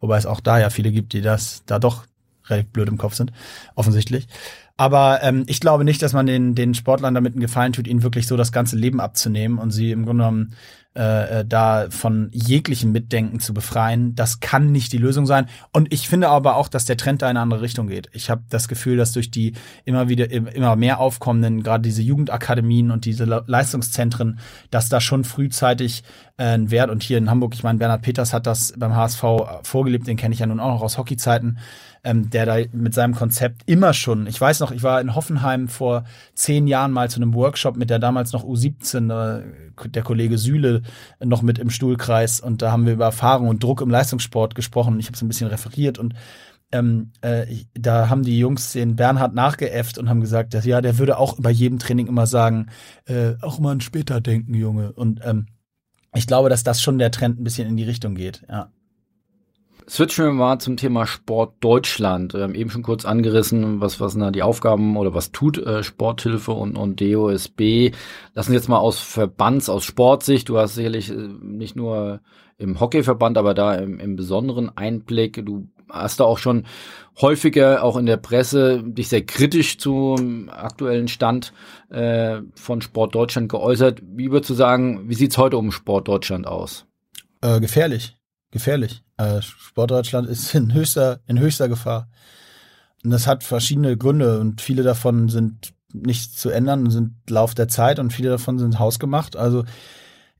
Wobei 0.00 0.16
es 0.16 0.26
auch 0.26 0.40
da 0.40 0.58
ja 0.58 0.70
viele 0.70 0.92
gibt, 0.92 1.12
die 1.12 1.20
das 1.20 1.62
da 1.66 1.78
doch 1.78 2.06
relativ 2.50 2.72
blöd 2.72 2.88
im 2.88 2.98
Kopf 2.98 3.14
sind, 3.14 3.32
offensichtlich. 3.74 4.26
Aber 4.76 5.22
ähm, 5.22 5.44
ich 5.46 5.60
glaube 5.60 5.84
nicht, 5.84 6.00
dass 6.00 6.14
man 6.14 6.24
den, 6.24 6.54
den 6.54 6.72
Sportlern 6.72 7.14
damit 7.14 7.34
einen 7.34 7.42
Gefallen 7.42 7.74
tut, 7.74 7.86
ihnen 7.86 8.02
wirklich 8.02 8.26
so 8.26 8.38
das 8.38 8.50
ganze 8.50 8.76
Leben 8.76 8.98
abzunehmen 8.98 9.58
und 9.58 9.72
sie 9.72 9.90
im 9.90 10.06
Grunde 10.06 10.24
genommen 10.24 10.54
äh, 10.96 11.40
äh, 11.40 11.44
da 11.46 11.86
von 11.90 12.30
jeglichem 12.32 12.90
Mitdenken 12.90 13.38
zu 13.38 13.54
befreien. 13.54 14.16
Das 14.16 14.40
kann 14.40 14.72
nicht 14.72 14.92
die 14.92 14.98
Lösung 14.98 15.24
sein. 15.24 15.46
Und 15.72 15.92
ich 15.92 16.08
finde 16.08 16.30
aber 16.30 16.56
auch, 16.56 16.66
dass 16.66 16.84
der 16.84 16.96
Trend 16.96 17.22
da 17.22 17.26
in 17.26 17.36
eine 17.36 17.40
andere 17.40 17.60
Richtung 17.60 17.86
geht. 17.86 18.08
Ich 18.12 18.28
habe 18.28 18.42
das 18.50 18.66
Gefühl, 18.66 18.96
dass 18.96 19.12
durch 19.12 19.30
die 19.30 19.52
immer 19.84 20.08
wieder 20.08 20.32
immer 20.32 20.74
mehr 20.74 20.98
aufkommenden, 20.98 21.62
gerade 21.62 21.82
diese 21.82 22.02
Jugendakademien 22.02 22.90
und 22.90 23.04
diese 23.04 23.24
Leistungszentren, 23.24 24.40
dass 24.72 24.88
da 24.88 25.00
schon 25.00 25.22
frühzeitig 25.22 26.02
äh, 26.38 26.54
ein 26.54 26.72
Wert 26.72 26.90
und 26.90 27.04
hier 27.04 27.18
in 27.18 27.30
Hamburg, 27.30 27.54
ich 27.54 27.62
meine, 27.62 27.78
Bernhard 27.78 28.02
Peters 28.02 28.32
hat 28.32 28.48
das 28.48 28.72
beim 28.76 28.96
HSV 28.96 29.22
vorgelebt, 29.62 30.08
den 30.08 30.16
kenne 30.16 30.32
ich 30.32 30.40
ja 30.40 30.46
nun 30.46 30.58
auch 30.58 30.72
noch 30.72 30.82
aus 30.82 30.98
Hockeyzeiten 30.98 31.58
ähm, 32.04 32.30
der 32.30 32.46
da 32.46 32.56
mit 32.72 32.94
seinem 32.94 33.14
Konzept 33.14 33.62
immer 33.66 33.92
schon, 33.92 34.26
ich 34.26 34.40
weiß 34.40 34.60
noch, 34.60 34.70
ich 34.72 34.82
war 34.82 35.00
in 35.00 35.14
Hoffenheim 35.14 35.68
vor 35.68 36.04
zehn 36.34 36.66
Jahren 36.66 36.92
mal 36.92 37.10
zu 37.10 37.20
einem 37.20 37.34
Workshop 37.34 37.76
mit 37.76 37.90
der 37.90 37.98
damals 37.98 38.32
noch 38.32 38.44
U17, 38.44 39.10
äh, 39.10 39.88
der 39.88 40.02
Kollege 40.02 40.38
Süle 40.38 40.82
noch 41.22 41.42
mit 41.42 41.58
im 41.58 41.70
Stuhlkreis 41.70 42.40
und 42.40 42.62
da 42.62 42.72
haben 42.72 42.86
wir 42.86 42.94
über 42.94 43.06
Erfahrung 43.06 43.48
und 43.48 43.62
Druck 43.62 43.80
im 43.80 43.90
Leistungssport 43.90 44.54
gesprochen 44.54 44.94
und 44.94 45.00
ich 45.00 45.06
habe 45.06 45.16
es 45.16 45.22
ein 45.22 45.28
bisschen 45.28 45.48
referiert 45.48 45.98
und 45.98 46.14
ähm, 46.72 47.12
äh, 47.20 47.46
da 47.74 48.08
haben 48.08 48.22
die 48.22 48.38
Jungs 48.38 48.72
den 48.72 48.96
Bernhard 48.96 49.34
nachgeäfft 49.34 49.98
und 49.98 50.08
haben 50.08 50.20
gesagt, 50.20 50.54
dass, 50.54 50.64
ja, 50.64 50.80
der 50.80 50.98
würde 50.98 51.18
auch 51.18 51.36
bei 51.38 51.50
jedem 51.50 51.78
Training 51.78 52.06
immer 52.06 52.26
sagen, 52.26 52.68
äh, 53.06 53.34
auch 53.40 53.58
mal 53.58 53.72
ein 53.72 53.80
später 53.80 54.20
denken, 54.20 54.54
Junge. 54.54 54.92
Und 54.92 55.20
ähm, 55.24 55.46
ich 56.14 56.26
glaube, 56.26 56.48
dass 56.48 56.62
das 56.62 56.80
schon 56.80 56.98
der 56.98 57.10
Trend 57.10 57.40
ein 57.40 57.44
bisschen 57.44 57.68
in 57.68 57.76
die 57.76 57.84
Richtung 57.84 58.14
geht, 58.14 58.44
ja. 58.48 58.70
Switchen 59.90 60.36
mal 60.36 60.60
zum 60.60 60.76
Thema 60.76 61.04
Sport 61.04 61.54
Deutschland. 61.58 62.32
Wir 62.32 62.42
haben 62.42 62.54
eben 62.54 62.70
schon 62.70 62.84
kurz 62.84 63.04
angerissen, 63.04 63.80
was, 63.80 63.98
was 63.98 64.12
sind 64.12 64.20
da 64.20 64.30
die 64.30 64.44
Aufgaben 64.44 64.96
oder 64.96 65.14
was 65.14 65.32
tut 65.32 65.58
äh, 65.58 65.82
Sporthilfe 65.82 66.52
und, 66.52 66.76
und 66.76 67.00
DOSB. 67.00 67.90
Lassen 68.34 68.52
wir 68.52 68.56
jetzt 68.56 68.68
mal 68.68 68.78
aus 68.78 69.00
Verbands, 69.00 69.68
aus 69.68 69.82
Sportsicht. 69.82 70.48
Du 70.48 70.58
hast 70.58 70.76
sicherlich 70.76 71.10
äh, 71.10 71.14
nicht 71.42 71.74
nur 71.74 72.20
im 72.56 72.78
Hockeyverband, 72.78 73.36
aber 73.36 73.52
da 73.52 73.74
im, 73.74 73.98
im 73.98 74.14
besonderen 74.14 74.70
Einblick. 74.76 75.44
Du 75.44 75.66
hast 75.88 76.20
da 76.20 76.24
auch 76.24 76.38
schon 76.38 76.66
häufiger 77.20 77.82
auch 77.82 77.96
in 77.96 78.06
der 78.06 78.16
Presse 78.16 78.84
dich 78.84 79.08
sehr 79.08 79.26
kritisch 79.26 79.78
zum 79.78 80.50
aktuellen 80.50 81.08
Stand 81.08 81.52
äh, 81.88 82.42
von 82.54 82.80
Sport 82.80 83.16
Deutschland 83.16 83.48
geäußert. 83.48 84.02
Wie 84.04 84.30
würdest 84.30 84.50
du 84.50 84.54
sagen, 84.54 85.08
wie 85.08 85.14
sieht's 85.14 85.36
heute 85.36 85.56
um 85.56 85.72
Sport 85.72 86.06
Deutschland 86.06 86.46
aus? 86.46 86.86
Äh, 87.40 87.58
gefährlich 87.58 88.19
gefährlich. 88.50 89.02
Äh, 89.16 89.42
Sportdeutschland 89.42 90.28
ist 90.28 90.54
in 90.54 90.72
höchster, 90.74 91.20
in 91.26 91.38
höchster 91.38 91.68
Gefahr. 91.68 92.08
Und 93.04 93.10
das 93.10 93.26
hat 93.26 93.44
verschiedene 93.44 93.96
Gründe 93.96 94.40
und 94.40 94.60
viele 94.60 94.82
davon 94.82 95.28
sind 95.28 95.72
nicht 95.92 96.38
zu 96.38 96.50
ändern, 96.50 96.90
sind 96.90 97.14
Lauf 97.28 97.54
der 97.54 97.68
Zeit 97.68 97.98
und 97.98 98.12
viele 98.12 98.30
davon 98.30 98.58
sind 98.58 98.78
hausgemacht. 98.78 99.36
Also 99.36 99.64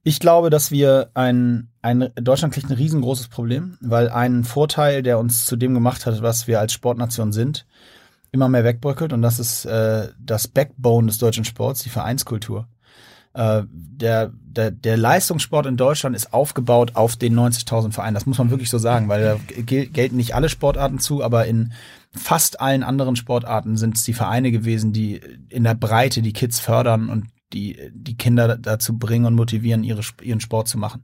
ich 0.03 0.21
glaube, 0.21 0.51
dass 0.51 0.71
wir 0.71 1.11
ein, 1.15 1.69
ein 1.83 2.11
Deutschland 2.15 2.55
kriegt 2.55 2.71
ein 2.71 2.77
riesengroßes 2.77 3.29
Problem, 3.29 3.77
weil 3.81 4.09
ein 4.09 4.45
Vorteil, 4.45 5.03
der 5.03 5.19
uns 5.19 5.47
zu 5.47 5.57
dem 5.57 5.75
gemacht 5.75 6.07
hat, 6.07 6.23
was 6.23 6.47
wir 6.47 6.61
als 6.61 6.73
Sportnation 6.73 7.33
sind, 7.33 7.67
immer 8.33 8.49
mehr 8.49 8.65
wegbröckelt 8.65 9.13
und 9.13 9.23
das 9.23 9.39
ist 9.39 9.65
äh, 9.65 10.09
das 10.19 10.49
Backbone 10.49 11.09
des 11.09 11.19
deutschen 11.19 11.45
Sports, 11.45 11.83
die 11.83 11.91
Vereinskultur. 11.91 12.69
Äh, 13.33 13.63
der, 13.71 14.33
der, 14.35 14.71
der 14.73 14.97
Leistungssport 14.97 15.67
in 15.67 15.77
Deutschland 15.77 16.17
ist 16.17 16.33
aufgebaut 16.33 16.97
auf 16.97 17.17
den 17.17 17.39
90.000 17.39 17.93
Vereinen. 17.93 18.15
Das 18.15 18.27
muss 18.27 18.39
man 18.39 18.51
wirklich 18.51 18.71
so 18.71 18.79
sagen, 18.79 19.09
weil 19.09 19.23
da 19.23 19.37
gel 19.63 19.87
gelten 19.87 20.17
nicht 20.17 20.35
alle 20.35 20.49
Sportarten 20.49 20.99
zu, 20.99 21.23
aber 21.23 21.47
in 21.47 21.73
fast 22.13 22.61
allen 22.61 22.83
anderen 22.83 23.15
Sportarten 23.15 23.77
sind 23.77 23.97
es 23.97 24.03
die 24.03 24.15
Vereine 24.15 24.51
gewesen, 24.51 24.93
die 24.93 25.21
in 25.49 25.63
der 25.63 25.75
Breite 25.75 26.23
die 26.23 26.33
Kids 26.33 26.59
fördern 26.59 27.09
und 27.09 27.27
die, 27.53 27.79
die 27.93 28.17
Kinder 28.17 28.57
dazu 28.57 28.99
bringen 28.99 29.27
und 29.27 29.35
motivieren, 29.35 29.85
ihre, 29.85 30.03
ihren 30.23 30.41
Sport 30.41 30.67
zu 30.67 30.79
machen. 30.79 31.03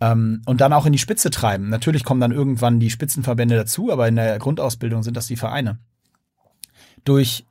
Ähm, 0.00 0.42
und 0.46 0.60
dann 0.60 0.72
auch 0.72 0.86
in 0.86 0.92
die 0.92 0.98
Spitze 0.98 1.30
treiben. 1.30 1.68
Natürlich 1.68 2.04
kommen 2.04 2.20
dann 2.20 2.32
irgendwann 2.32 2.80
die 2.80 2.90
Spitzenverbände 2.90 3.56
dazu, 3.56 3.92
aber 3.92 4.08
in 4.08 4.16
der 4.16 4.38
Grundausbildung 4.38 5.02
sind 5.02 5.16
das 5.16 5.26
die 5.26 5.36
Vereine. 5.36 5.78
Durch 7.04 7.44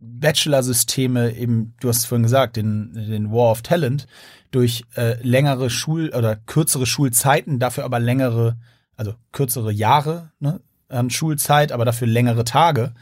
Bachelor-Systeme, 0.00 1.36
eben, 1.36 1.74
du 1.80 1.88
hast 1.88 1.98
es 1.98 2.04
vorhin 2.04 2.22
gesagt, 2.22 2.56
den, 2.56 2.92
den 2.94 3.30
War 3.30 3.50
of 3.50 3.62
Talent, 3.62 4.06
durch 4.50 4.84
äh, 4.96 5.20
längere 5.22 5.70
Schul- 5.70 6.14
oder 6.14 6.36
kürzere 6.36 6.86
Schulzeiten, 6.86 7.58
dafür 7.58 7.84
aber 7.84 7.98
längere, 7.98 8.56
also 8.96 9.14
kürzere 9.32 9.72
Jahre 9.72 10.30
ne, 10.38 10.60
an 10.88 11.10
Schulzeit, 11.10 11.72
aber 11.72 11.84
dafür 11.84 12.06
längere 12.06 12.44
Tage, 12.44 12.94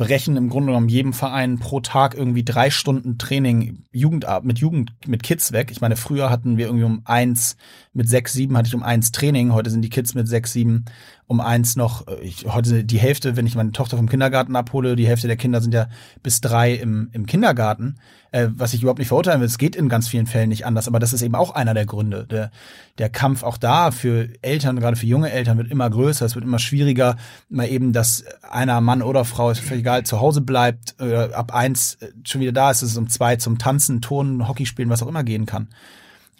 brechen 0.00 0.38
im 0.38 0.48
Grunde 0.48 0.68
genommen 0.68 0.88
jedem 0.88 1.12
Verein 1.12 1.58
pro 1.58 1.80
Tag 1.80 2.14
irgendwie 2.14 2.42
drei 2.42 2.70
Stunden 2.70 3.18
Training 3.18 3.84
Jugend 3.92 4.24
mit 4.42 4.58
Jugend 4.58 4.92
mit 5.06 5.22
Kids 5.22 5.52
weg. 5.52 5.70
Ich 5.70 5.82
meine, 5.82 5.94
früher 5.96 6.30
hatten 6.30 6.56
wir 6.56 6.66
irgendwie 6.66 6.86
um 6.86 7.02
eins 7.04 7.58
mit 7.92 8.08
sechs, 8.08 8.32
sieben 8.32 8.56
hatte 8.56 8.68
ich 8.68 8.74
um 8.74 8.84
eins 8.84 9.10
Training. 9.10 9.52
Heute 9.52 9.70
sind 9.70 9.82
die 9.82 9.90
Kids 9.90 10.14
mit 10.14 10.28
sechs, 10.28 10.52
sieben 10.52 10.84
um 11.26 11.40
eins 11.40 11.74
noch. 11.74 12.06
Äh, 12.06 12.20
ich, 12.20 12.46
heute 12.46 12.84
die 12.84 12.98
Hälfte, 12.98 13.36
wenn 13.36 13.46
ich 13.46 13.56
meine 13.56 13.72
Tochter 13.72 13.96
vom 13.96 14.08
Kindergarten 14.08 14.54
abhole, 14.54 14.94
die 14.94 15.08
Hälfte 15.08 15.26
der 15.26 15.36
Kinder 15.36 15.60
sind 15.60 15.74
ja 15.74 15.88
bis 16.22 16.40
drei 16.40 16.72
im, 16.74 17.08
im 17.12 17.26
Kindergarten. 17.26 17.96
Äh, 18.30 18.48
was 18.54 18.74
ich 18.74 18.82
überhaupt 18.82 19.00
nicht 19.00 19.08
verurteilen 19.08 19.40
will, 19.40 19.48
es 19.48 19.58
geht 19.58 19.74
in 19.74 19.88
ganz 19.88 20.06
vielen 20.06 20.26
Fällen 20.26 20.50
nicht 20.50 20.66
anders. 20.66 20.86
Aber 20.86 21.00
das 21.00 21.12
ist 21.12 21.22
eben 21.22 21.34
auch 21.34 21.50
einer 21.50 21.74
der 21.74 21.84
Gründe. 21.84 22.26
Der, 22.26 22.52
der 22.98 23.10
Kampf 23.10 23.42
auch 23.42 23.56
da 23.56 23.90
für 23.90 24.28
Eltern, 24.40 24.78
gerade 24.78 24.96
für 24.96 25.06
junge 25.06 25.32
Eltern, 25.32 25.58
wird 25.58 25.68
immer 25.68 25.90
größer. 25.90 26.24
Es 26.24 26.36
wird 26.36 26.44
immer 26.44 26.60
schwieriger, 26.60 27.16
mal 27.48 27.68
eben, 27.68 27.92
dass 27.92 28.24
einer 28.48 28.80
Mann 28.80 29.02
oder 29.02 29.24
Frau, 29.24 29.50
ist 29.50 29.58
völlig 29.58 29.82
egal, 29.82 30.04
zu 30.04 30.20
Hause 30.20 30.42
bleibt, 30.42 30.94
äh, 31.00 31.32
ab 31.32 31.52
eins 31.52 31.94
äh, 31.94 32.12
schon 32.22 32.40
wieder 32.40 32.52
da 32.52 32.70
ist, 32.70 32.82
dass 32.82 32.90
es 32.90 32.96
um 32.96 33.08
zwei 33.08 33.34
zum 33.34 33.58
Tanzen, 33.58 34.00
Turnen, 34.00 34.46
Hockey 34.46 34.64
spielen, 34.64 34.90
was 34.90 35.02
auch 35.02 35.08
immer 35.08 35.24
gehen 35.24 35.44
kann. 35.44 35.66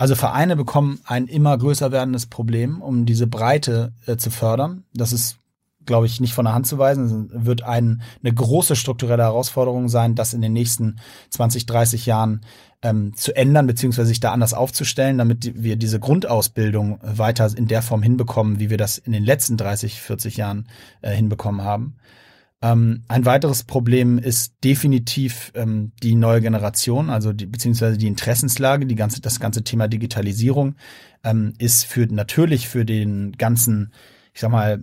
Also 0.00 0.14
Vereine 0.14 0.56
bekommen 0.56 0.98
ein 1.04 1.26
immer 1.26 1.58
größer 1.58 1.92
werdendes 1.92 2.24
Problem, 2.24 2.80
um 2.80 3.04
diese 3.04 3.26
Breite 3.26 3.92
äh, 4.06 4.16
zu 4.16 4.30
fördern. 4.30 4.84
Das 4.94 5.12
ist, 5.12 5.36
glaube 5.84 6.06
ich, 6.06 6.20
nicht 6.20 6.32
von 6.32 6.46
der 6.46 6.54
Hand 6.54 6.66
zu 6.66 6.78
weisen. 6.78 7.30
Es 7.36 7.44
wird 7.44 7.64
ein, 7.64 8.00
eine 8.24 8.32
große 8.32 8.76
strukturelle 8.76 9.24
Herausforderung 9.24 9.90
sein, 9.90 10.14
das 10.14 10.32
in 10.32 10.40
den 10.40 10.54
nächsten 10.54 11.00
20, 11.28 11.66
30 11.66 12.06
Jahren 12.06 12.40
ähm, 12.80 13.14
zu 13.14 13.36
ändern, 13.36 13.66
beziehungsweise 13.66 14.08
sich 14.08 14.20
da 14.20 14.32
anders 14.32 14.54
aufzustellen, 14.54 15.18
damit 15.18 15.62
wir 15.62 15.76
diese 15.76 16.00
Grundausbildung 16.00 16.98
weiter 17.02 17.54
in 17.54 17.66
der 17.66 17.82
Form 17.82 18.02
hinbekommen, 18.02 18.58
wie 18.58 18.70
wir 18.70 18.78
das 18.78 18.96
in 18.96 19.12
den 19.12 19.22
letzten 19.22 19.58
30, 19.58 20.00
40 20.00 20.38
Jahren 20.38 20.66
äh, 21.02 21.14
hinbekommen 21.14 21.62
haben. 21.62 21.96
Ähm, 22.62 23.04
ein 23.08 23.24
weiteres 23.24 23.64
Problem 23.64 24.18
ist 24.18 24.54
definitiv 24.62 25.50
ähm, 25.54 25.92
die 26.02 26.14
neue 26.14 26.42
Generation, 26.42 27.08
also 27.08 27.32
die, 27.32 27.46
beziehungsweise 27.46 27.96
die 27.96 28.06
Interessenslage, 28.06 28.84
die 28.84 28.96
ganze, 28.96 29.22
das 29.22 29.40
ganze 29.40 29.64
Thema 29.64 29.88
Digitalisierung 29.88 30.74
ähm, 31.24 31.54
ist 31.58 31.86
für 31.86 32.06
natürlich 32.06 32.68
für 32.68 32.84
den 32.84 33.32
ganzen, 33.32 33.92
ich 34.34 34.40
sag 34.40 34.50
mal, 34.50 34.82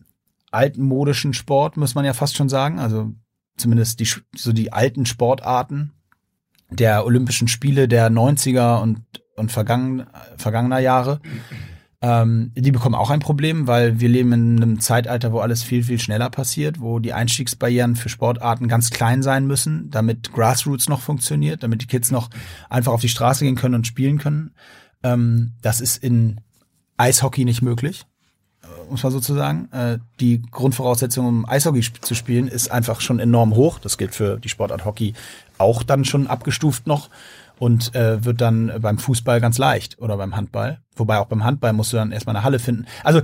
altmodischen 0.50 1.34
Sport, 1.34 1.78
muss 1.78 1.94
man 1.94 2.06
ja 2.06 2.14
fast 2.14 2.36
schon 2.36 2.50
sagen, 2.50 2.80
also 2.80 3.14
zumindest 3.58 4.00
die, 4.00 4.10
so 4.36 4.54
die 4.54 4.74
alten 4.74 5.06
Sportarten 5.06 5.92
der 6.70 7.06
Olympischen 7.06 7.48
Spiele 7.48 7.88
der 7.88 8.10
90er 8.10 8.82
und, 8.82 9.02
und 9.36 9.52
vergangen, 9.52 10.08
vergangener 10.38 10.80
Jahre. 10.80 11.20
Ähm, 12.00 12.52
die 12.56 12.72
bekommen 12.72 12.94
auch 12.94 13.10
ein 13.10 13.22
Problem, 13.22 13.66
weil 13.66 14.00
wir 14.00 14.08
leben 14.08 14.32
in 14.32 14.62
einem 14.62 14.80
Zeitalter, 14.80 15.32
wo 15.32 15.40
alles 15.40 15.64
viel, 15.64 15.84
viel 15.84 15.98
schneller 15.98 16.30
passiert, 16.30 16.80
wo 16.80 17.00
die 17.00 17.14
Einstiegsbarrieren 17.14 17.96
für 17.96 18.10
Sportarten 18.10 18.68
ganz 18.68 18.92
klein 18.92 19.24
sein 19.24 19.48
müssen, 19.48 19.90
damit 19.90 20.32
Grassroots 20.32 20.90
noch 20.90 21.02
funktioniert, 21.02 21.64
damit 21.64 21.82
die 21.82 21.88
Kids 21.88 22.12
noch 22.12 22.30
einfach 22.70 22.92
auf 22.92 23.02
die 23.02 23.10
Straße 23.10 23.46
gehen 23.46 23.56
können 23.56 23.74
und 23.74 23.88
spielen 23.88 24.20
können. 24.20 24.52
Ähm, 25.02 25.54
das 25.64 25.82
ist 25.82 26.04
in 26.04 26.40
Eishockey 26.98 27.46
nicht 27.46 27.64
möglich, 27.64 28.06
äh, 28.62 28.92
muss 28.92 29.02
man 29.02 29.12
sozusagen. 29.12 29.72
Äh, 29.72 29.98
die 30.20 30.44
Grundvoraussetzung, 30.44 31.26
um 31.26 31.50
Eishockey 31.50 31.82
zu 31.82 32.14
spielen, 32.14 32.48
ist 32.48 32.70
einfach 32.70 33.02
schon 33.02 33.18
enorm 33.18 33.56
hoch. 33.56 33.80
Das 33.80 33.98
gilt 33.98 34.14
für 34.14 34.40
die 34.40 34.50
Sportart 34.50 34.86
Hockey 34.86 35.14
auch 35.58 35.82
dann 35.82 36.06
schon 36.06 36.28
abgestuft 36.28 36.86
noch 36.86 37.10
und 37.60 37.96
äh, 37.96 38.24
wird 38.24 38.42
dann 38.42 38.72
beim 38.80 38.98
Fußball 38.98 39.42
ganz 39.42 39.58
leicht 39.58 40.00
oder 40.00 40.18
beim 40.18 40.36
Handball. 40.36 40.80
Wobei 40.96 41.18
auch 41.18 41.28
beim 41.28 41.44
Handball 41.44 41.74
musst 41.74 41.94
du 41.94 41.98
dann 41.98 42.12
erstmal 42.12 42.36
eine 42.36 42.44
Halle 42.44 42.60
finden. 42.60 42.86
Also 43.04 43.22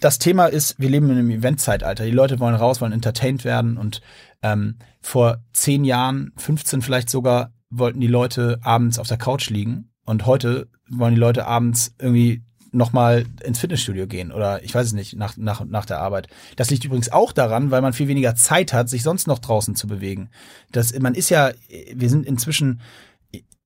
das 0.00 0.18
Thema 0.18 0.46
ist, 0.46 0.78
wir 0.78 0.90
leben 0.90 1.10
in 1.10 1.18
einem 1.18 1.30
Eventzeitalter. 1.30 2.04
Die 2.04 2.10
Leute 2.10 2.40
wollen 2.40 2.54
raus, 2.54 2.80
wollen 2.80 2.92
entertained 2.92 3.44
werden 3.44 3.76
und 3.76 4.02
ähm, 4.42 4.76
vor 5.00 5.38
zehn 5.52 5.84
Jahren, 5.84 6.32
15 6.36 6.82
vielleicht 6.82 7.08
sogar, 7.08 7.52
wollten 7.70 8.00
die 8.00 8.06
Leute 8.06 8.58
abends 8.62 8.98
auf 8.98 9.08
der 9.08 9.16
Couch 9.16 9.50
liegen 9.50 9.90
und 10.04 10.26
heute 10.26 10.68
wollen 10.90 11.14
die 11.14 11.20
Leute 11.20 11.46
abends 11.46 11.94
irgendwie 11.98 12.42
nochmal 12.74 13.24
ins 13.42 13.60
Fitnessstudio 13.60 14.06
gehen 14.06 14.32
oder 14.32 14.62
ich 14.62 14.74
weiß 14.74 14.88
es 14.88 14.92
nicht, 14.92 15.16
nach, 15.16 15.36
nach, 15.36 15.64
nach 15.64 15.86
der 15.86 16.00
Arbeit. 16.00 16.28
Das 16.56 16.70
liegt 16.70 16.84
übrigens 16.84 17.10
auch 17.10 17.32
daran, 17.32 17.70
weil 17.70 17.80
man 17.80 17.92
viel 17.92 18.08
weniger 18.08 18.34
Zeit 18.34 18.72
hat, 18.72 18.88
sich 18.88 19.02
sonst 19.02 19.26
noch 19.26 19.38
draußen 19.38 19.76
zu 19.76 19.86
bewegen. 19.86 20.28
Das, 20.72 20.98
man 20.98 21.14
ist 21.14 21.30
ja, 21.30 21.52
wir 21.94 22.10
sind 22.10 22.26
inzwischen 22.26 22.80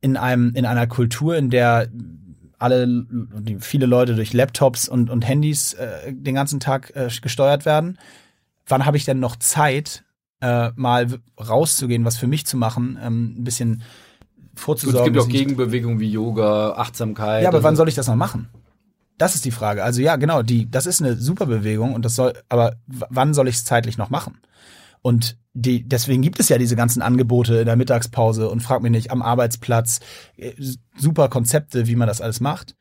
in 0.01 0.17
einem, 0.17 0.55
in 0.55 0.65
einer 0.65 0.87
Kultur, 0.87 1.37
in 1.37 1.51
der 1.51 1.89
alle, 2.59 3.07
viele 3.61 3.87
Leute 3.87 4.15
durch 4.15 4.33
Laptops 4.33 4.89
und, 4.89 5.11
und 5.11 5.27
Handys 5.27 5.75
äh, 5.75 6.13
den 6.13 6.35
ganzen 6.35 6.61
Tag 6.61 6.93
äh, 6.95 7.09
gesteuert 7.23 7.65
werden. 7.65 7.99
Wann 8.67 8.85
habe 8.85 8.97
ich 8.97 9.05
denn 9.05 9.21
noch 9.21 9.37
Zeit, 9.37 10.05
äh, 10.41 10.71
mal 10.75 11.07
rauszugehen, 11.39 12.05
was 12.05 12.17
für 12.17 12.27
mich 12.27 12.47
zu 12.47 12.57
machen, 12.57 12.99
ähm, 13.03 13.37
ein 13.39 13.45
bisschen 13.45 13.83
vorzusorgen? 14.55 15.01
es 15.01 15.05
gibt 15.05 15.19
auch 15.25 15.29
Gegenbewegungen 15.29 16.01
wie 16.01 16.11
Yoga, 16.11 16.73
Achtsamkeit. 16.73 17.45
Ja, 17.45 17.49
aber 17.49 17.63
wann 17.63 17.77
soll 17.77 17.89
ich 17.89 17.95
das 17.95 18.09
noch 18.09 18.17
machen? 18.17 18.49
Das 19.19 19.35
ist 19.35 19.45
die 19.45 19.51
Frage. 19.51 19.83
Also 19.83 20.01
ja, 20.01 20.17
genau, 20.17 20.43
die, 20.43 20.71
das 20.71 20.87
ist 20.87 21.01
eine 21.01 21.17
super 21.17 21.47
Bewegung 21.47 21.95
und 21.95 22.05
das 22.05 22.15
soll, 22.15 22.35
aber 22.49 22.77
wann 22.87 23.35
soll 23.35 23.49
ich 23.49 23.57
es 23.57 23.65
zeitlich 23.65 23.99
noch 23.99 24.11
machen? 24.11 24.39
Und 25.03 25.39
die, 25.55 25.89
deswegen 25.89 26.23
gibt 26.23 26.39
es 26.41 26.49
ja 26.49 26.59
diese 26.59 26.77
ganzen 26.77 27.03
Angebote 27.03 27.57
in 27.57 27.67
der 27.67 27.77
Mittagspause 27.77 28.49
und 28.49 28.63
frag 28.63 28.83
mich 28.83 28.93
nicht 28.93 29.11
am 29.11 29.23
Arbeitsplatz. 29.23 30.01
Äh, 30.37 30.53
super 30.97 31.29
Konzepte, 31.29 31.87
wie 31.87 31.97
man 31.97 32.09
das 32.09 32.21
alles 32.21 32.41
macht. 32.41 32.77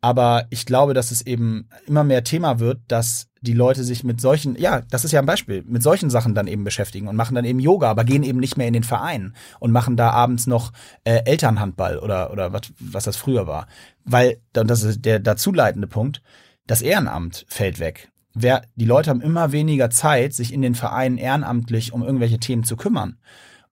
Aber 0.00 0.46
ich 0.50 0.66
glaube, 0.66 0.94
dass 0.94 1.10
es 1.10 1.24
eben 1.24 1.68
immer 1.86 2.04
mehr 2.04 2.22
Thema 2.22 2.60
wird, 2.60 2.80
dass 2.88 3.28
die 3.40 3.54
Leute 3.54 3.82
sich 3.82 4.04
mit 4.04 4.20
solchen, 4.20 4.56
ja, 4.56 4.82
das 4.90 5.04
ist 5.04 5.12
ja 5.12 5.20
ein 5.20 5.26
Beispiel, 5.26 5.64
mit 5.66 5.82
solchen 5.82 6.10
Sachen 6.10 6.34
dann 6.34 6.46
eben 6.46 6.64
beschäftigen 6.64 7.08
und 7.08 7.16
machen 7.16 7.34
dann 7.34 7.44
eben 7.44 7.60
Yoga, 7.60 7.90
aber 7.90 8.04
gehen 8.04 8.22
eben 8.22 8.40
nicht 8.40 8.56
mehr 8.56 8.66
in 8.66 8.74
den 8.74 8.82
Verein 8.82 9.34
und 9.58 9.72
machen 9.72 9.96
da 9.96 10.10
abends 10.10 10.46
noch 10.46 10.72
äh, 11.04 11.22
Elternhandball 11.24 11.98
oder, 11.98 12.30
oder 12.30 12.52
was, 12.52 12.62
was 12.78 13.04
das 13.04 13.16
früher 13.16 13.46
war. 13.46 13.66
Weil, 14.04 14.38
und 14.56 14.68
das 14.68 14.82
ist 14.82 15.04
der 15.04 15.18
dazu 15.18 15.52
leitende 15.52 15.86
Punkt, 15.86 16.22
das 16.66 16.82
Ehrenamt 16.82 17.46
fällt 17.48 17.78
weg 17.78 18.10
wer, 18.36 18.62
die 18.76 18.84
Leute 18.84 19.10
haben 19.10 19.22
immer 19.22 19.50
weniger 19.50 19.90
Zeit, 19.90 20.34
sich 20.34 20.52
in 20.52 20.62
den 20.62 20.74
Vereinen 20.74 21.16
ehrenamtlich 21.16 21.92
um 21.92 22.02
irgendwelche 22.02 22.38
Themen 22.38 22.64
zu 22.64 22.76
kümmern. 22.76 23.16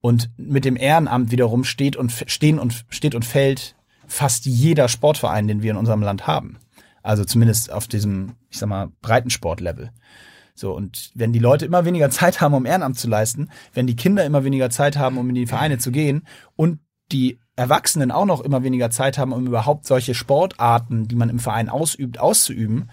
Und 0.00 0.30
mit 0.36 0.64
dem 0.64 0.76
Ehrenamt 0.76 1.30
wiederum 1.30 1.64
steht 1.64 1.96
und 1.96 2.12
stehen 2.26 2.58
und 2.58 2.84
steht 2.88 3.14
und 3.14 3.24
fällt 3.24 3.76
fast 4.06 4.46
jeder 4.46 4.88
Sportverein, 4.88 5.48
den 5.48 5.62
wir 5.62 5.70
in 5.70 5.76
unserem 5.76 6.02
Land 6.02 6.26
haben. 6.26 6.58
Also 7.02 7.24
zumindest 7.24 7.70
auf 7.70 7.86
diesem, 7.86 8.32
ich 8.50 8.58
sag 8.58 8.68
mal, 8.68 8.88
Breitensportlevel. 9.02 9.90
So, 10.54 10.72
und 10.72 11.10
wenn 11.14 11.32
die 11.32 11.38
Leute 11.38 11.66
immer 11.66 11.84
weniger 11.84 12.10
Zeit 12.10 12.40
haben, 12.40 12.54
um 12.54 12.66
Ehrenamt 12.66 12.98
zu 12.98 13.08
leisten, 13.08 13.50
wenn 13.72 13.86
die 13.86 13.96
Kinder 13.96 14.24
immer 14.24 14.44
weniger 14.44 14.70
Zeit 14.70 14.96
haben, 14.96 15.18
um 15.18 15.28
in 15.28 15.34
die 15.34 15.46
Vereine 15.46 15.78
zu 15.78 15.90
gehen 15.90 16.26
und 16.56 16.80
die 17.12 17.38
Erwachsenen 17.56 18.10
auch 18.10 18.24
noch 18.24 18.40
immer 18.40 18.62
weniger 18.62 18.90
Zeit 18.90 19.18
haben, 19.18 19.32
um 19.32 19.46
überhaupt 19.46 19.86
solche 19.86 20.14
Sportarten, 20.14 21.06
die 21.08 21.14
man 21.14 21.28
im 21.28 21.38
Verein 21.38 21.68
ausübt, 21.68 22.18
auszuüben, 22.18 22.90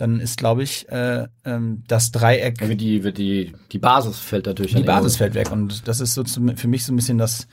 dann 0.00 0.18
ist, 0.18 0.38
glaube 0.38 0.62
ich, 0.62 0.88
äh, 0.88 1.26
ähm, 1.44 1.84
das 1.86 2.10
Dreieck. 2.10 2.60
Ja, 2.60 2.68
die, 2.74 3.04
wird 3.04 3.18
die, 3.18 3.52
die 3.70 3.78
Basis 3.78 4.18
fällt 4.18 4.46
natürlich. 4.46 4.74
Die 4.74 4.82
Basis 4.82 5.16
fällt 5.16 5.34
weg. 5.34 5.52
Und 5.52 5.86
das 5.88 6.00
ist 6.00 6.14
so 6.14 6.22
zum, 6.22 6.56
für 6.56 6.68
mich 6.68 6.84
so 6.84 6.92
ein 6.92 6.96
bisschen 6.96 7.18
das 7.18 7.46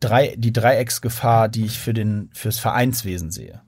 Drei, 0.00 0.36
die 0.38 0.52
Dreiecksgefahr, 0.52 1.48
die 1.48 1.64
ich 1.64 1.76
für 1.76 1.92
den, 1.92 2.30
fürs 2.32 2.60
Vereinswesen 2.60 3.32
sehe. 3.32 3.62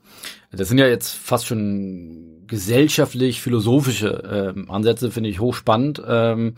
Das 0.53 0.68
sind 0.68 0.78
ja 0.78 0.86
jetzt 0.86 1.11
fast 1.11 1.47
schon 1.47 2.45
gesellschaftlich 2.47 3.41
philosophische 3.41 4.53
ähm, 4.57 4.70
Ansätze 4.70 5.12
finde 5.12 5.30
ich 5.30 5.38
hochspannend 5.38 6.03
ähm, 6.05 6.55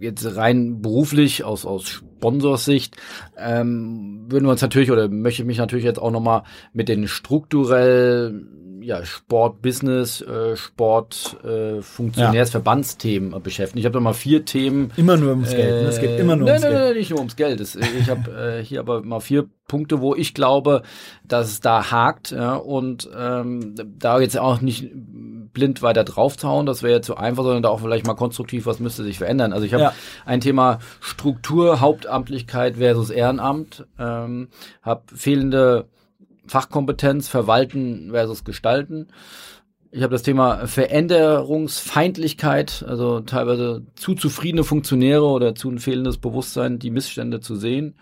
jetzt 0.00 0.36
rein 0.36 0.80
beruflich 0.80 1.42
aus 1.42 1.66
aus 1.66 1.88
Sponsorsicht 1.88 2.96
ähm, 3.36 4.26
würden 4.28 4.44
wir 4.44 4.52
uns 4.52 4.62
natürlich 4.62 4.92
oder 4.92 5.08
möchte 5.08 5.42
ich 5.42 5.46
mich 5.46 5.58
natürlich 5.58 5.84
jetzt 5.84 5.98
auch 5.98 6.12
noch 6.12 6.20
mal 6.20 6.44
mit 6.72 6.88
den 6.88 7.08
strukturell 7.08 8.46
ja, 8.88 9.04
Sport, 9.04 9.60
Business, 9.60 10.22
äh, 10.22 10.56
Sport, 10.56 11.36
äh, 11.44 11.82
Funktionärsverbandsthemen 11.82 13.32
ja. 13.32 13.38
beschäftigen. 13.38 13.80
Ich 13.80 13.84
habe 13.84 13.92
da 13.92 14.00
mal 14.00 14.14
vier 14.14 14.46
Themen. 14.46 14.92
Immer 14.96 15.18
nur 15.18 15.28
ums 15.32 15.50
Geld. 15.50 15.82
Ne? 15.82 15.88
Es 15.90 16.00
geht 16.00 16.18
immer 16.18 16.36
nur 16.36 16.46
nein, 16.46 16.54
ums 16.54 16.62
nein, 16.62 16.72
Geld. 16.72 16.84
Nein, 16.84 16.96
nicht 16.96 17.10
nur 17.10 17.18
ums 17.18 17.36
Geld. 17.36 17.60
Das, 17.60 17.76
ich 17.76 18.08
habe 18.08 18.30
äh, 18.30 18.64
hier 18.64 18.80
aber 18.80 19.02
mal 19.02 19.20
vier 19.20 19.44
Punkte, 19.66 20.00
wo 20.00 20.14
ich 20.14 20.32
glaube, 20.32 20.84
dass 21.22 21.48
es 21.48 21.60
da 21.60 21.90
hakt 21.90 22.30
ja, 22.30 22.54
und 22.54 23.10
ähm, 23.14 23.74
da 23.76 24.20
jetzt 24.20 24.38
auch 24.38 24.62
nicht 24.62 24.90
blind 25.52 25.82
weiter 25.82 26.04
draufzuhauen, 26.04 26.64
das 26.64 26.82
wäre 26.82 26.94
jetzt 26.94 27.06
zu 27.06 27.18
einfach, 27.18 27.42
sondern 27.42 27.62
da 27.62 27.68
auch 27.68 27.80
vielleicht 27.80 28.06
mal 28.06 28.14
konstruktiv, 28.14 28.64
was 28.64 28.80
müsste 28.80 29.04
sich 29.04 29.18
verändern. 29.18 29.52
Also 29.52 29.66
ich 29.66 29.74
habe 29.74 29.82
ja. 29.82 29.94
ein 30.24 30.40
Thema 30.40 30.78
Struktur, 31.00 31.80
Hauptamtlichkeit 31.80 32.76
versus 32.76 33.10
Ehrenamt, 33.10 33.86
ähm, 33.98 34.48
habe 34.80 35.02
fehlende 35.14 35.88
Fachkompetenz, 36.48 37.28
Verwalten 37.28 38.10
versus 38.10 38.44
Gestalten. 38.44 39.08
Ich 39.90 40.02
habe 40.02 40.12
das 40.12 40.22
Thema 40.22 40.66
Veränderungsfeindlichkeit, 40.66 42.84
also 42.86 43.20
teilweise 43.20 43.86
zu 43.94 44.14
zufriedene 44.14 44.64
Funktionäre 44.64 45.24
oder 45.24 45.54
zu 45.54 45.70
ein 45.70 45.78
fehlendes 45.78 46.18
Bewusstsein, 46.18 46.78
die 46.78 46.90
Missstände 46.90 47.40
zu 47.40 47.56
sehen. 47.56 47.94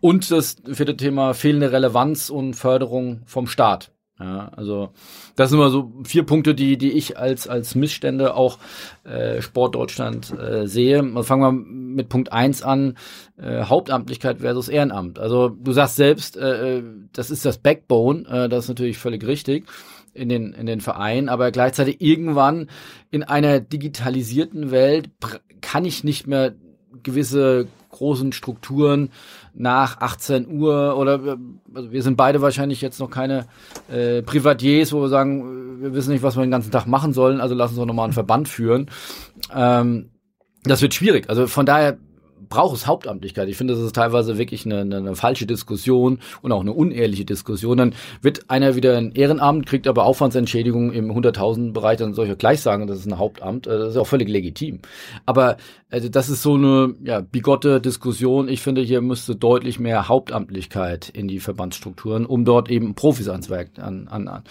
Und 0.00 0.30
das 0.30 0.58
vierte 0.64 0.96
Thema 0.96 1.34
fehlende 1.34 1.72
Relevanz 1.72 2.30
und 2.30 2.54
Förderung 2.54 3.22
vom 3.26 3.48
Staat. 3.48 3.90
Ja, 4.20 4.50
also 4.56 4.90
das 5.36 5.50
sind 5.50 5.60
immer 5.60 5.70
so 5.70 5.92
vier 6.02 6.24
Punkte, 6.24 6.54
die 6.54 6.76
die 6.76 6.90
ich 6.90 7.16
als 7.16 7.46
als 7.46 7.76
Missstände 7.76 8.34
auch 8.34 8.58
äh, 9.04 9.40
Sport 9.40 9.76
Deutschland 9.76 10.36
äh, 10.36 10.66
sehe. 10.66 10.98
Also 10.98 11.22
fangen 11.22 11.42
wir 11.42 11.52
mit 11.52 12.08
Punkt 12.08 12.32
eins 12.32 12.62
an, 12.62 12.96
äh, 13.36 13.62
Hauptamtlichkeit 13.62 14.40
versus 14.40 14.68
Ehrenamt. 14.68 15.20
Also 15.20 15.50
du 15.50 15.72
sagst 15.72 15.96
selbst, 15.96 16.36
äh, 16.36 16.78
äh 16.78 16.82
das 17.12 17.30
ist 17.30 17.44
das 17.44 17.58
Backbone, 17.58 18.26
äh, 18.26 18.48
das 18.48 18.64
ist 18.64 18.68
natürlich 18.68 18.98
völlig 18.98 19.24
richtig 19.24 19.66
in 20.14 20.28
den 20.28 20.52
in 20.52 20.66
den 20.66 20.80
Vereinen, 20.80 21.28
aber 21.28 21.52
gleichzeitig 21.52 22.00
irgendwann 22.00 22.68
in 23.12 23.22
einer 23.22 23.60
digitalisierten 23.60 24.72
Welt 24.72 25.10
kann 25.60 25.84
ich 25.84 26.02
nicht 26.02 26.26
mehr 26.26 26.54
gewisse 27.04 27.68
großen 27.90 28.32
Strukturen 28.32 29.10
nach 29.58 30.00
18 30.00 30.48
Uhr 30.48 30.96
oder 30.96 31.36
also 31.74 31.90
wir 31.90 32.02
sind 32.02 32.16
beide 32.16 32.40
wahrscheinlich 32.40 32.80
jetzt 32.80 33.00
noch 33.00 33.10
keine 33.10 33.46
äh, 33.90 34.22
Privatiers, 34.22 34.92
wo 34.92 35.00
wir 35.02 35.08
sagen, 35.08 35.82
wir 35.82 35.94
wissen 35.94 36.12
nicht, 36.12 36.22
was 36.22 36.36
wir 36.36 36.42
den 36.42 36.50
ganzen 36.50 36.70
Tag 36.70 36.86
machen 36.86 37.12
sollen, 37.12 37.40
also 37.40 37.54
lass 37.54 37.70
uns 37.70 37.78
doch 37.78 37.86
nochmal 37.86 38.04
einen 38.04 38.12
Verband 38.12 38.48
führen. 38.48 38.88
Ähm, 39.54 40.10
das 40.62 40.80
wird 40.80 40.94
schwierig. 40.94 41.28
Also 41.28 41.46
von 41.46 41.66
daher 41.66 41.98
braucht 42.48 42.76
es 42.76 42.86
Hauptamtlichkeit. 42.86 43.48
Ich 43.48 43.56
finde, 43.56 43.74
das 43.74 43.82
ist 43.82 43.94
teilweise 43.94 44.38
wirklich 44.38 44.66
eine, 44.66 44.80
eine, 44.80 44.96
eine, 44.96 45.14
falsche 45.14 45.46
Diskussion 45.46 46.18
und 46.42 46.52
auch 46.52 46.60
eine 46.60 46.72
unehrliche 46.72 47.24
Diskussion. 47.24 47.76
Dann 47.76 47.94
wird 48.22 48.50
einer 48.50 48.74
wieder 48.74 48.96
ein 48.96 49.12
Ehrenamt, 49.12 49.66
kriegt 49.66 49.86
aber 49.86 50.04
Aufwandsentschädigung 50.04 50.92
im 50.92 51.10
100.000 51.10 51.72
Bereich, 51.72 51.98
dann 51.98 52.14
soll 52.14 52.28
ich 52.28 52.38
gleich 52.38 52.60
sagen, 52.60 52.86
das 52.86 52.98
ist 52.98 53.06
ein 53.06 53.18
Hauptamt. 53.18 53.66
Äh, 53.66 53.78
das 53.78 53.90
ist 53.90 53.96
auch 53.96 54.06
völlig 54.06 54.28
legitim. 54.28 54.80
Aber 55.26 55.56
also 55.90 56.08
das 56.08 56.28
ist 56.28 56.42
so 56.42 56.54
eine 56.54 56.94
ja, 57.02 57.20
bigotte 57.20 57.80
Diskussion. 57.80 58.48
Ich 58.48 58.60
finde, 58.60 58.82
hier 58.82 59.00
müsste 59.00 59.36
deutlich 59.36 59.78
mehr 59.78 60.08
Hauptamtlichkeit 60.08 61.08
in 61.08 61.28
die 61.28 61.40
Verbandsstrukturen, 61.40 62.26
um 62.26 62.44
dort 62.44 62.70
eben 62.70 62.94
Profis 62.94 63.28
ans 63.28 63.50
Werk, 63.50 63.70
an, 63.78 64.08
an, 64.08 64.28
an 64.28 64.44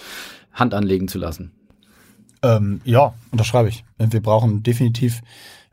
Hand 0.53 0.73
anlegen 0.73 1.07
zu 1.07 1.19
lassen. 1.19 1.51
Ähm, 2.43 2.81
ja, 2.83 3.13
unterschreibe 3.31 3.69
ich. 3.69 3.83
Wir 3.97 4.21
brauchen 4.21 4.63
definitiv 4.63 5.21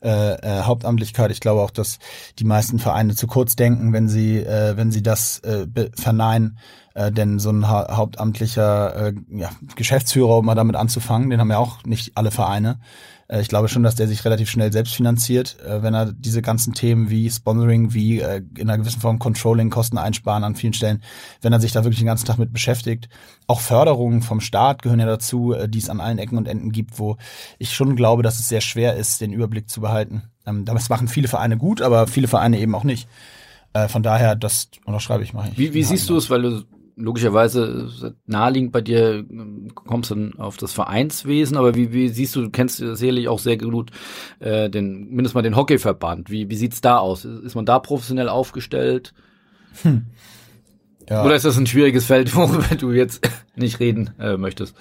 äh, 0.05 0.35
äh, 0.35 0.63
Hauptamtlichkeit. 0.63 1.31
Ich 1.31 1.41
glaube 1.41 1.63
auch, 1.63 1.71
dass 1.71 1.99
die 2.39 2.45
meisten 2.45 2.79
Vereine 2.79 3.15
zu 3.15 3.27
kurz 3.27 3.57
denken, 3.57 3.93
wenn 3.93 4.09
sie, 4.09 4.39
äh, 4.39 4.77
wenn 4.77 4.93
sie 4.93 5.03
das 5.03 5.39
äh, 5.41 5.67
verneinen. 5.97 6.59
Äh, 6.95 7.11
denn 7.11 7.41
so 7.41 7.51
ein 7.51 7.69
ha 7.69 7.97
hauptamtlicher 7.97 9.09
äh, 9.09 9.15
ja, 9.31 9.51
Geschäftsführer, 9.75 10.39
um 10.39 10.47
mal 10.47 10.55
damit 10.55 10.77
anzufangen, 10.77 11.29
den 11.31 11.41
haben 11.41 11.51
ja 11.51 11.59
auch 11.59 11.83
nicht 11.85 12.17
alle 12.17 12.31
Vereine. 12.31 12.79
Äh, 13.29 13.41
ich 13.41 13.49
glaube 13.49 13.69
schon, 13.69 13.83
dass 13.83 13.95
der 13.95 14.09
sich 14.09 14.25
relativ 14.25 14.51
schnell 14.51 14.73
selbst 14.73 14.95
finanziert, 14.95 15.57
äh, 15.65 15.83
wenn 15.83 15.95
er 15.95 16.13
diese 16.13 16.43
ganzen 16.43 16.75
Themen 16.75 17.11
wie 17.11 17.31
Sponsoring, 17.31 17.95
wie 17.95 18.21
äh, 18.21 18.43
in 18.57 18.69
einer 18.69 18.79
gewissen 18.79 19.01
Form 19.01 19.19
Controlling, 19.19 19.71
Kosten 19.71 19.99
einsparen 19.99 20.45
an 20.45 20.57
vielen 20.57 20.73
Stellen, 20.73 21.03
wenn 21.43 21.53
er 21.53 21.61
sich 21.61 21.73
da 21.73 21.85
wirklich 21.85 21.99
den 21.99 22.07
ganzen 22.07 22.27
Tag 22.27 22.39
mit 22.39 22.53
beschäftigt. 22.53 23.09
Auch 23.47 23.61
Förderungen 23.61 24.23
vom 24.23 24.41
Staat 24.41 24.83
gehören 24.83 25.01
ja 25.01 25.07
dazu, 25.07 25.55
die 25.67 25.79
es 25.79 25.91
an 25.91 26.01
allen 26.01 26.19
Ecken 26.19 26.39
und 26.39 26.49
Enden 26.49 26.73
gibt, 26.73 26.99
wo 26.99 27.17
ich 27.59 27.75
schon 27.75 27.97
glaube, 27.97 28.23
dass 28.23 28.39
es 28.39 28.49
sehr 28.49 28.61
schwer 28.61 28.97
ist, 28.97 29.21
den 29.21 29.33
Überblick 29.33 29.69
zu 29.69 29.81
behalten. 29.81 30.23
Ähm, 30.47 30.65
das 30.65 30.89
machen 30.89 31.09
viele 31.09 31.29
Vereine 31.29 31.57
gut, 31.57 31.83
aber 31.83 32.07
viele 32.07 32.29
Vereine 32.29 32.59
eben 32.59 32.75
auch 32.75 32.85
nicht. 32.85 33.09
Von 33.89 34.05
daher, 34.05 34.37
das 34.37 34.69
unterschreibe 34.85 35.25
ich 35.25 35.33
mal. 35.33 35.51
Wie, 35.57 35.75
wie 35.75 35.83
siehst 35.83 36.09
du 36.09 36.17
es, 36.17 36.31
weil 36.31 36.43
du 36.43 36.63
logischerweise 36.97 38.15
naheliegend 38.27 38.73
bei 38.73 38.81
dir 38.81 39.25
kommst 39.75 40.11
du 40.11 40.15
dann 40.15 40.39
auf 40.39 40.57
das 40.57 40.73
Vereinswesen, 40.73 41.57
aber 41.57 41.75
wie, 41.75 41.93
wie 41.93 42.09
siehst 42.09 42.37
du, 42.37 42.43
du 42.43 42.51
kennst 42.51 42.77
sicherlich 42.77 43.29
auch 43.29 43.39
sehr 43.39 43.57
gut 43.57 43.91
äh, 44.41 44.71
den, 44.71 45.09
mindestens 45.11 45.35
mal 45.35 45.43
den 45.43 45.57
Hockeyverband. 45.57 46.31
Wie, 46.31 46.51
wie 46.51 46.57
sieht's 46.57 46.81
da 46.81 46.99
aus? 46.99 47.25
Ist 47.25 47.55
man 47.55 47.67
da 47.67 47.79
professionell 47.79 48.29
aufgestellt? 48.29 49.15
Hm. 49.83 50.07
Ja. 51.09 51.25
Oder 51.25 51.35
ist 51.35 51.45
das 51.45 51.59
ein 51.59 51.67
schwieriges 51.67 52.07
Feld, 52.07 52.35
worüber 52.37 52.75
du 52.77 52.93
jetzt 52.93 53.29
nicht 53.57 53.81
reden 53.81 54.11
äh, 54.19 54.37
möchtest? 54.37 54.77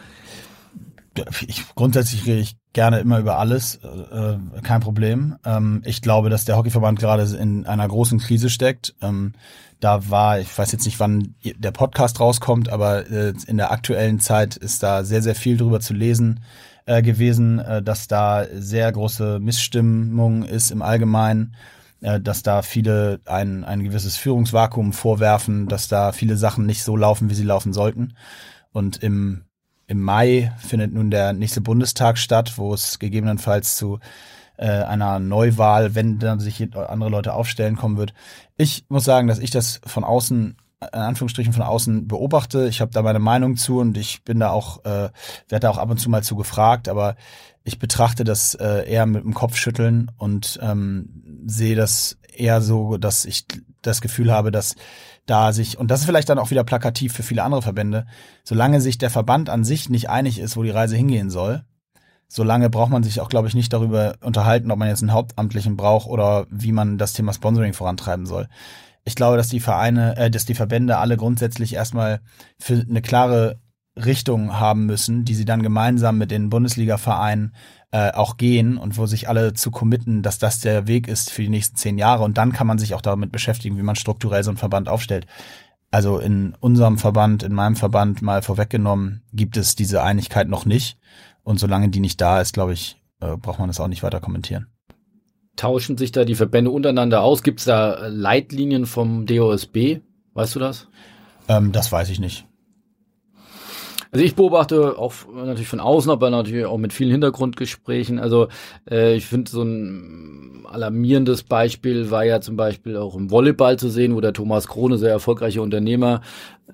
Ich, 1.48 1.64
grundsätzlich 1.76 2.26
rede 2.26 2.40
ich 2.40 2.56
gerne 2.74 3.00
immer 3.00 3.20
über 3.20 3.38
alles, 3.38 3.76
äh, 3.76 4.38
kein 4.64 4.82
Problem. 4.82 5.36
Ähm, 5.46 5.82
ich 5.86 6.02
glaube, 6.02 6.30
dass 6.30 6.46
der 6.46 6.58
Hockeyverband 6.58 7.00
gerade 7.00 7.24
in 7.36 7.68
einer 7.68 7.88
großen 7.88 8.20
Krise 8.20 8.50
steckt. 8.50 8.96
Ähm, 9.02 9.34
da 9.80 10.10
war, 10.10 10.40
ich 10.40 10.58
weiß 10.58 10.72
jetzt 10.72 10.86
nicht, 10.86 11.00
wann 11.00 11.36
der 11.44 11.72
Podcast 11.72 12.20
rauskommt, 12.20 12.70
aber 12.70 13.10
äh, 13.10 13.34
in 13.48 13.58
der 13.58 13.72
aktuellen 13.72 14.20
Zeit 14.20 14.56
ist 14.56 14.82
da 14.82 15.04
sehr, 15.04 15.22
sehr 15.22 15.36
viel 15.36 15.58
drüber 15.58 15.82
zu 15.82 15.94
lesen 15.94 16.40
äh, 16.86 17.02
gewesen, 17.02 17.60
äh, 17.60 17.84
dass 17.84 18.08
da 18.08 18.46
sehr 18.54 18.92
große 18.92 19.40
Missstimmung 19.40 20.44
ist 20.44 20.72
im 20.72 20.82
Allgemeinen, 20.82 21.56
äh, 22.02 22.20
dass 22.20 22.44
da 22.44 22.62
viele 22.62 23.20
ein, 23.26 23.64
ein 23.64 23.84
gewisses 23.84 24.18
Führungsvakuum 24.18 24.94
vorwerfen, 24.94 25.68
dass 25.68 25.88
da 25.88 26.12
viele 26.12 26.38
Sachen 26.38 26.66
nicht 26.66 26.84
so 26.84 26.96
laufen, 26.96 27.30
wie 27.30 27.36
sie 27.36 27.44
laufen 27.44 27.74
sollten. 27.74 28.16
Und 28.72 29.04
im, 29.04 29.46
im 29.88 30.02
Mai 30.02 30.52
findet 30.58 30.94
nun 30.94 31.12
der 31.12 31.34
nächste 31.34 31.62
Bundestag 31.62 32.18
statt, 32.18 32.54
wo 32.58 32.74
es 32.74 33.00
gegebenenfalls 33.00 33.76
zu 33.76 34.00
äh, 34.58 34.68
einer 34.68 35.20
Neuwahl, 35.20 35.96
wenn 35.96 36.20
dann 36.20 36.40
sich 36.40 36.68
andere 36.76 37.10
Leute 37.10 37.34
aufstellen, 37.34 37.76
kommen 37.76 37.98
wird. 37.98 38.14
Ich 38.58 38.86
muss 38.90 39.04
sagen, 39.04 39.28
dass 39.28 39.40
ich 39.40 39.52
das 39.52 39.82
von 39.86 40.04
außen 40.04 40.58
in 40.92 41.00
Anführungsstrichen 41.00 41.54
von 41.54 41.64
außen 41.64 42.08
beobachte. 42.08 42.68
Ich 42.68 42.82
habe 42.82 42.92
da 42.92 43.02
meine 43.02 43.20
Meinung 43.20 43.56
zu 43.56 43.80
und 43.80 43.98
ich 43.98 44.24
bin 44.24 44.40
da 44.40 44.50
auch, 44.50 44.84
äh, 44.86 45.10
werde 45.48 45.62
da 45.62 45.70
auch 45.70 45.78
ab 45.78 45.90
und 45.90 45.98
zu 45.98 46.10
mal 46.10 46.24
zu 46.24 46.36
gefragt, 46.36 46.90
aber 46.90 47.16
ich 47.64 47.80
betrachte 47.80 48.24
das 48.24 48.56
äh, 48.56 48.90
eher 48.90 49.06
mit 49.06 49.24
dem 49.24 49.34
Kopf 49.34 49.56
schütteln 49.56 50.12
und 50.18 50.60
ähm, 50.62 51.44
sehe 51.46 51.76
das 51.76 52.18
eher 52.36 52.62
so, 52.62 52.98
dass 52.98 53.26
ich 53.26 53.46
das 53.82 54.02
Gefühl 54.02 54.32
habe, 54.32 54.52
dass 54.52 54.76
da 55.26 55.54
sich, 55.54 55.78
und 55.78 55.90
das 55.90 56.02
ist 56.02 56.06
vielleicht 56.06 56.30
dann 56.30 56.40
auch 56.40 56.52
wieder 56.52 56.64
plakativ 56.64 57.14
für 57.14 57.24
viele 57.24 57.44
andere 57.44 57.62
Verbände, 57.62 58.06
solange 58.44 58.82
sich 58.82 58.98
der 58.98 59.10
Verband 59.10 59.50
an 59.50 59.64
sich 59.64 59.90
nicht 59.90 60.10
einig 60.10 60.40
ist, 60.40 60.58
wo 60.58 60.64
die 60.64 60.70
Reise 60.70 60.96
hingehen 60.96 61.30
soll, 61.30 61.64
solange 62.28 62.70
braucht 62.70 62.92
man 62.92 63.04
sich 63.04 63.22
auch, 63.22 63.30
glaube 63.30 63.48
ich, 63.48 63.56
nicht 63.56 63.72
darüber 63.72 64.16
unterhalten, 64.22 64.72
ob 64.72 64.80
man 64.80 64.88
jetzt 64.90 65.02
einen 65.02 65.14
Hauptamtlichen 65.14 65.78
braucht 65.78 66.08
oder 66.08 66.46
wie 66.50 66.72
man 66.72 66.98
das 66.98 67.14
Thema 67.14 67.32
Sponsoring 67.32 67.74
vorantreiben 67.74 68.26
soll. 68.26 68.48
Ich 69.06 69.16
glaube, 69.16 69.38
dass 69.38 69.50
die 69.50 69.60
Vereine, 69.60 70.18
äh, 70.18 70.32
dass 70.32 70.46
die 70.46 70.56
Verbände 70.56 70.98
alle 70.98 71.18
grundsätzlich 71.18 71.74
erstmal 71.74 72.22
für 72.60 72.86
eine 72.88 73.02
klare 73.02 73.60
Richtung 73.96 74.60
haben 74.60 74.86
müssen, 74.86 75.26
die 75.26 75.36
sie 75.36 75.46
dann 75.46 75.62
gemeinsam 75.62 76.18
mit 76.18 76.32
den 76.32 76.50
Bundesliga-Vereinen 76.50 77.54
äh, 77.94 78.12
auch 78.12 78.38
gehen 78.38 78.78
und 78.78 78.98
wo 78.98 79.06
sich 79.06 79.30
alle 79.30 79.54
zu 79.54 79.70
committen, 79.70 80.24
dass 80.24 80.40
das 80.40 80.60
der 80.60 80.88
Weg 80.88 81.08
ist 81.08 81.30
für 81.30 81.44
die 81.44 81.50
nächsten 81.50 81.76
zehn 81.76 82.00
Jahre. 82.00 82.24
Und 82.24 82.40
dann 82.40 82.52
kann 82.52 82.66
man 82.66 82.80
sich 82.80 82.96
auch 82.96 83.02
damit 83.02 83.32
beschäftigen, 83.32 83.78
wie 83.78 83.84
man 83.84 83.96
strukturell 83.96 84.44
so 84.44 84.50
einen 84.50 84.58
Verband 84.58 84.90
aufstellt. 84.90 85.28
Also 85.92 86.18
in 86.18 86.56
unserem 86.60 86.98
Verband, 86.98 87.44
in 87.44 87.54
meinem 87.54 87.76
Verband 87.76 88.24
mal 88.24 88.42
vorweggenommen, 88.42 89.22
gibt 89.32 89.58
es 89.58 89.76
diese 89.76 90.02
Einigkeit 90.02 90.50
noch 90.50 90.66
nicht. 90.66 90.98
Und 91.44 91.60
solange 91.60 91.90
die 91.90 92.00
nicht 92.00 92.20
da 92.20 92.42
ist, 92.42 92.54
glaube 92.54 92.74
ich, 92.74 93.00
äh, 93.20 93.38
braucht 93.38 93.60
man 93.60 93.68
das 93.68 93.80
auch 93.80 93.88
nicht 93.88 94.02
weiter 94.02 94.20
kommentieren. 94.20 94.66
Tauschen 95.56 95.96
sich 95.96 96.12
da 96.12 96.26
die 96.26 96.34
Verbände 96.34 96.72
untereinander 96.72 97.22
aus? 97.22 97.44
Gibt 97.44 97.60
es 97.60 97.66
da 97.66 98.08
Leitlinien 98.08 98.88
vom 98.88 99.28
DOSB? 99.28 100.00
Weißt 100.34 100.56
du 100.56 100.60
das? 100.60 100.88
Ähm, 101.48 101.72
das 101.72 101.92
weiß 101.92 102.10
ich 102.10 102.20
nicht. 102.20 102.48
Also 104.14 104.24
ich 104.24 104.36
beobachte 104.36 105.00
auch 105.00 105.14
natürlich 105.34 105.68
von 105.68 105.80
außen, 105.80 106.12
aber 106.12 106.30
natürlich 106.30 106.66
auch 106.66 106.78
mit 106.78 106.94
vielen 106.94 107.10
Hintergrundgesprächen. 107.10 108.20
Also 108.20 108.48
äh, 108.90 109.16
ich 109.16 109.26
finde 109.26 109.50
so 109.50 109.64
ein 109.64 110.66
alarmierendes 110.68 111.42
Beispiel 111.44 112.12
war 112.12 112.24
ja 112.24 112.40
zum 112.40 112.56
Beispiel 112.56 112.96
auch 112.96 113.16
im 113.16 113.32
Volleyball 113.32 113.80
zu 113.80 113.90
sehen, 113.90 114.16
wo 114.16 114.22
der 114.22 114.34
Thomas 114.34 114.68
Krone, 114.68 115.00
sehr 115.00 115.10
erfolgreicher 115.10 115.64
Unternehmer 115.64 116.22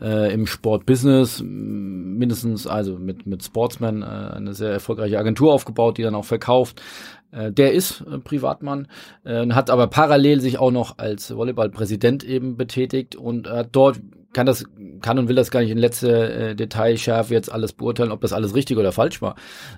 äh, 0.02 0.34
im 0.34 0.48
Sportbusiness, 0.48 1.42
mindestens 1.42 2.68
also 2.68 2.98
mit 2.98 3.26
mit 3.26 3.42
Sportsman 3.42 4.02
äh, 4.02 4.06
eine 4.06 4.54
sehr 4.54 4.72
erfolgreiche 4.72 5.18
Agentur 5.18 5.54
aufgebaut, 5.54 5.98
die 5.98 6.04
dann 6.04 6.16
auch 6.16 6.26
verkauft. 6.26 6.82
Äh, 7.32 7.54
der 7.54 7.72
ist 7.74 8.02
äh, 8.02 8.20
Privatmann, 8.20 8.88
äh, 9.24 9.48
hat 9.52 9.70
aber 9.70 9.88
parallel 9.88 10.42
sich 10.42 10.60
auch 10.60 10.72
noch 10.72 10.98
als 10.98 11.34
Volleyballpräsident 11.34 12.26
eben 12.26 12.58
betätigt 12.58 13.16
und 13.16 13.50
hat 13.50 13.70
dort 13.72 14.02
kann 14.34 14.46
das 14.46 14.66
kann 15.02 15.18
und 15.18 15.28
will 15.28 15.36
das 15.36 15.50
gar 15.50 15.62
nicht 15.62 15.72
in 15.72 15.78
letzte 15.78 16.34
äh, 16.34 16.56
Detailschärfe 16.56 17.34
jetzt 17.34 17.52
alles 17.52 17.74
beurteilen, 17.74 18.12
ob 18.12 18.22
das 18.22 18.34
alles 18.34 18.54
richtig 18.54 18.78
oder 18.78 18.92
falsch 18.92 19.22
war. 19.22 19.36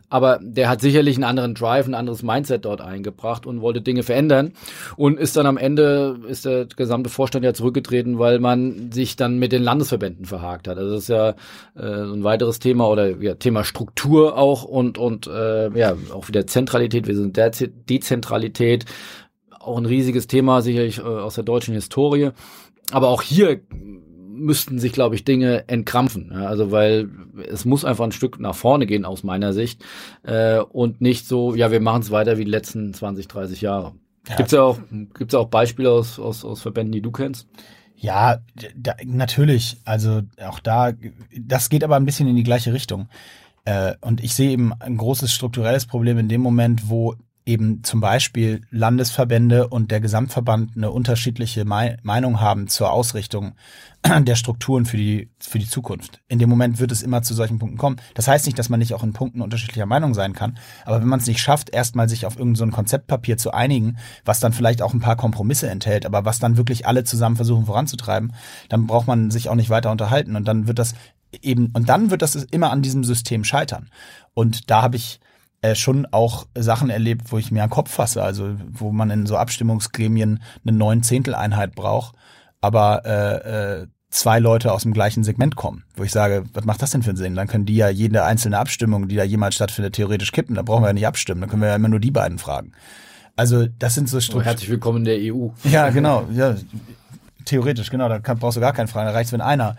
Aber 0.09 0.39
der 0.41 0.67
hat 0.67 0.81
sicherlich 0.81 1.15
einen 1.15 1.23
anderen 1.23 1.53
Drive, 1.53 1.87
ein 1.87 1.93
anderes 1.93 2.21
Mindset 2.21 2.65
dort 2.65 2.81
eingebracht 2.81 3.45
und 3.45 3.61
wollte 3.61 3.81
Dinge 3.81 4.03
verändern 4.03 4.53
und 4.97 5.19
ist 5.19 5.37
dann 5.37 5.45
am 5.45 5.57
Ende, 5.57 6.19
ist 6.27 6.45
der 6.45 6.65
gesamte 6.65 7.09
Vorstand 7.09 7.45
ja 7.45 7.53
zurückgetreten, 7.53 8.19
weil 8.19 8.39
man 8.39 8.91
sich 8.91 9.15
dann 9.15 9.39
mit 9.39 9.51
den 9.51 9.63
Landesverbänden 9.63 10.25
verhakt 10.25 10.67
hat. 10.67 10.77
Also 10.77 10.95
das 10.95 11.03
ist 11.03 11.09
ja 11.09 11.29
äh, 11.75 12.13
ein 12.13 12.23
weiteres 12.23 12.59
Thema 12.59 12.89
oder 12.89 13.21
ja, 13.21 13.35
Thema 13.35 13.63
Struktur 13.63 14.37
auch 14.37 14.63
und, 14.63 14.97
und 14.97 15.27
äh, 15.27 15.69
ja, 15.77 15.95
auch 16.13 16.27
wieder 16.27 16.45
Zentralität, 16.45 17.07
wir 17.07 17.15
sind 17.15 17.37
der 17.37 17.51
Dezentralität, 17.51 18.85
auch 19.59 19.77
ein 19.77 19.85
riesiges 19.85 20.27
Thema, 20.27 20.61
sicherlich 20.61 20.97
äh, 20.99 21.03
aus 21.03 21.35
der 21.35 21.43
deutschen 21.43 21.73
Historie. 21.73 22.31
Aber 22.91 23.09
auch 23.09 23.21
hier 23.21 23.61
müssten 24.31 24.79
sich, 24.79 24.93
glaube 24.93 25.15
ich, 25.15 25.23
Dinge 25.23 25.67
entkrampfen. 25.67 26.31
Ja, 26.33 26.47
also 26.47 26.71
weil 26.71 27.09
es 27.49 27.65
muss 27.65 27.85
einfach 27.85 28.05
ein 28.05 28.11
Stück 28.11 28.39
nach 28.39 28.55
vorne 28.55 28.85
gehen 28.85 29.05
aus 29.05 29.23
meiner 29.23 29.53
Sicht 29.53 29.83
äh, 30.23 30.59
und 30.59 31.01
nicht 31.01 31.27
so, 31.27 31.55
ja, 31.55 31.71
wir 31.71 31.81
machen 31.81 32.01
es 32.01 32.11
weiter 32.11 32.37
wie 32.37 32.45
die 32.45 32.51
letzten 32.51 32.93
20, 32.93 33.27
30 33.27 33.61
Jahre. 33.61 33.93
Ja. 34.27 34.35
Gibt's 34.35 34.51
ja 34.51 34.61
auch, 34.63 34.79
gibt's 35.13 35.33
ja 35.33 35.39
auch 35.39 35.49
Beispiele 35.49 35.91
aus, 35.91 36.19
aus, 36.19 36.45
aus 36.45 36.61
Verbänden, 36.61 36.91
die 36.91 37.01
du 37.01 37.11
kennst? 37.11 37.47
Ja, 37.95 38.39
da, 38.75 38.95
natürlich. 39.05 39.77
Also 39.85 40.21
auch 40.43 40.59
da, 40.59 40.91
das 41.39 41.69
geht 41.69 41.83
aber 41.83 41.95
ein 41.95 42.05
bisschen 42.05 42.27
in 42.27 42.35
die 42.35 42.43
gleiche 42.43 42.73
Richtung. 42.73 43.09
Äh, 43.65 43.93
und 44.01 44.23
ich 44.23 44.33
sehe 44.33 44.51
eben 44.51 44.73
ein 44.79 44.97
großes 44.97 45.31
strukturelles 45.31 45.85
Problem 45.85 46.17
in 46.17 46.29
dem 46.29 46.41
Moment, 46.41 46.89
wo 46.89 47.15
eben 47.45 47.83
zum 47.83 48.01
Beispiel 48.01 48.61
Landesverbände 48.69 49.67
und 49.67 49.89
der 49.89 49.99
Gesamtverband 49.99 50.75
eine 50.75 50.91
unterschiedliche 50.91 51.65
Meinung 51.65 52.39
haben 52.39 52.67
zur 52.67 52.91
Ausrichtung 52.91 53.53
der 54.05 54.35
Strukturen 54.35 54.85
für 54.85 54.97
die, 54.97 55.31
für 55.39 55.57
die 55.57 55.67
Zukunft. 55.67 56.21
In 56.27 56.37
dem 56.37 56.49
Moment 56.49 56.79
wird 56.79 56.91
es 56.91 57.01
immer 57.01 57.23
zu 57.23 57.33
solchen 57.33 57.57
Punkten 57.57 57.77
kommen. 57.77 57.97
Das 58.13 58.27
heißt 58.27 58.45
nicht, 58.45 58.59
dass 58.59 58.69
man 58.69 58.79
nicht 58.79 58.93
auch 58.93 59.03
in 59.03 59.13
Punkten 59.13 59.41
unterschiedlicher 59.41 59.87
Meinung 59.87 60.13
sein 60.13 60.33
kann, 60.33 60.57
aber 60.85 61.01
wenn 61.01 61.07
man 61.07 61.19
es 61.19 61.27
nicht 61.27 61.41
schafft, 61.41 61.71
erstmal 61.71 62.07
sich 62.07 62.25
auf 62.25 62.37
irgendein 62.37 62.69
so 62.69 62.75
Konzeptpapier 62.75 63.37
zu 63.37 63.51
einigen, 63.51 63.97
was 64.23 64.39
dann 64.39 64.53
vielleicht 64.53 64.81
auch 64.81 64.93
ein 64.93 64.99
paar 64.99 65.15
Kompromisse 65.15 65.69
enthält, 65.69 66.05
aber 66.05 66.25
was 66.25 66.39
dann 66.39 66.57
wirklich 66.57 66.85
alle 66.85 67.03
zusammen 67.03 67.35
versuchen 67.35 67.65
voranzutreiben, 67.65 68.33
dann 68.69 68.85
braucht 68.85 69.07
man 69.07 69.31
sich 69.31 69.49
auch 69.49 69.55
nicht 69.55 69.69
weiter 69.69 69.91
unterhalten 69.91 70.35
und 70.35 70.47
dann 70.47 70.67
wird 70.67 70.77
das 70.77 70.93
eben, 71.41 71.71
und 71.73 71.89
dann 71.89 72.11
wird 72.11 72.21
das 72.21 72.35
immer 72.35 72.71
an 72.71 72.81
diesem 72.81 73.03
System 73.03 73.43
scheitern. 73.43 73.89
Und 74.33 74.69
da 74.69 74.81
habe 74.81 74.97
ich 74.97 75.19
äh, 75.61 75.75
schon 75.75 76.07
auch 76.07 76.47
Sachen 76.55 76.89
erlebt, 76.89 77.31
wo 77.31 77.37
ich 77.37 77.51
mir 77.51 77.63
an 77.63 77.69
den 77.69 77.73
Kopf 77.73 77.91
fasse, 77.91 78.23
also 78.23 78.55
wo 78.71 78.91
man 78.91 79.09
in 79.11 79.25
so 79.25 79.37
Abstimmungsgremien 79.37 80.41
eine 80.65 80.77
neun 80.77 81.03
Zehnteleinheit 81.03 81.75
braucht, 81.75 82.15
aber 82.61 83.05
äh, 83.05 83.81
äh, 83.81 83.87
zwei 84.09 84.39
Leute 84.39 84.73
aus 84.73 84.83
dem 84.83 84.93
gleichen 84.93 85.23
Segment 85.23 85.55
kommen, 85.55 85.83
wo 85.95 86.03
ich 86.03 86.11
sage, 86.11 86.43
was 86.53 86.65
macht 86.65 86.81
das 86.81 86.91
denn 86.91 87.03
für 87.03 87.11
einen 87.11 87.17
Sinn? 87.17 87.35
Dann 87.35 87.47
können 87.47 87.65
die 87.65 87.75
ja 87.75 87.89
jede 87.89 88.23
einzelne 88.23 88.57
Abstimmung, 88.57 89.07
die 89.07 89.15
da 89.15 89.23
jemals 89.23 89.55
stattfindet, 89.55 89.93
theoretisch 89.93 90.31
kippen. 90.31 90.55
Da 90.55 90.63
brauchen 90.63 90.83
wir 90.83 90.87
ja 90.87 90.93
nicht 90.93 91.07
abstimmen, 91.07 91.41
dann 91.41 91.49
können 91.49 91.61
wir 91.61 91.69
ja 91.69 91.75
immer 91.75 91.89
nur 91.89 91.99
die 91.99 92.11
beiden 92.11 92.39
fragen. 92.39 92.73
Also 93.35 93.67
das 93.79 93.95
sind 93.95 94.09
so 94.09 94.19
Strukturen. 94.19 94.45
Herzlich 94.45 94.69
willkommen 94.69 94.99
in 94.99 95.05
der 95.05 95.33
EU. 95.33 95.49
Ja, 95.63 95.89
genau. 95.89 96.27
Ja, 96.33 96.55
theoretisch, 97.45 97.89
genau. 97.89 98.09
Da 98.09 98.19
kann, 98.19 98.39
brauchst 98.39 98.57
du 98.57 98.61
gar 98.61 98.73
keinen 98.73 98.87
Fragen. 98.87 99.07
Da 99.07 99.13
reicht's, 99.13 99.31
wenn 99.31 99.41
einer. 99.41 99.77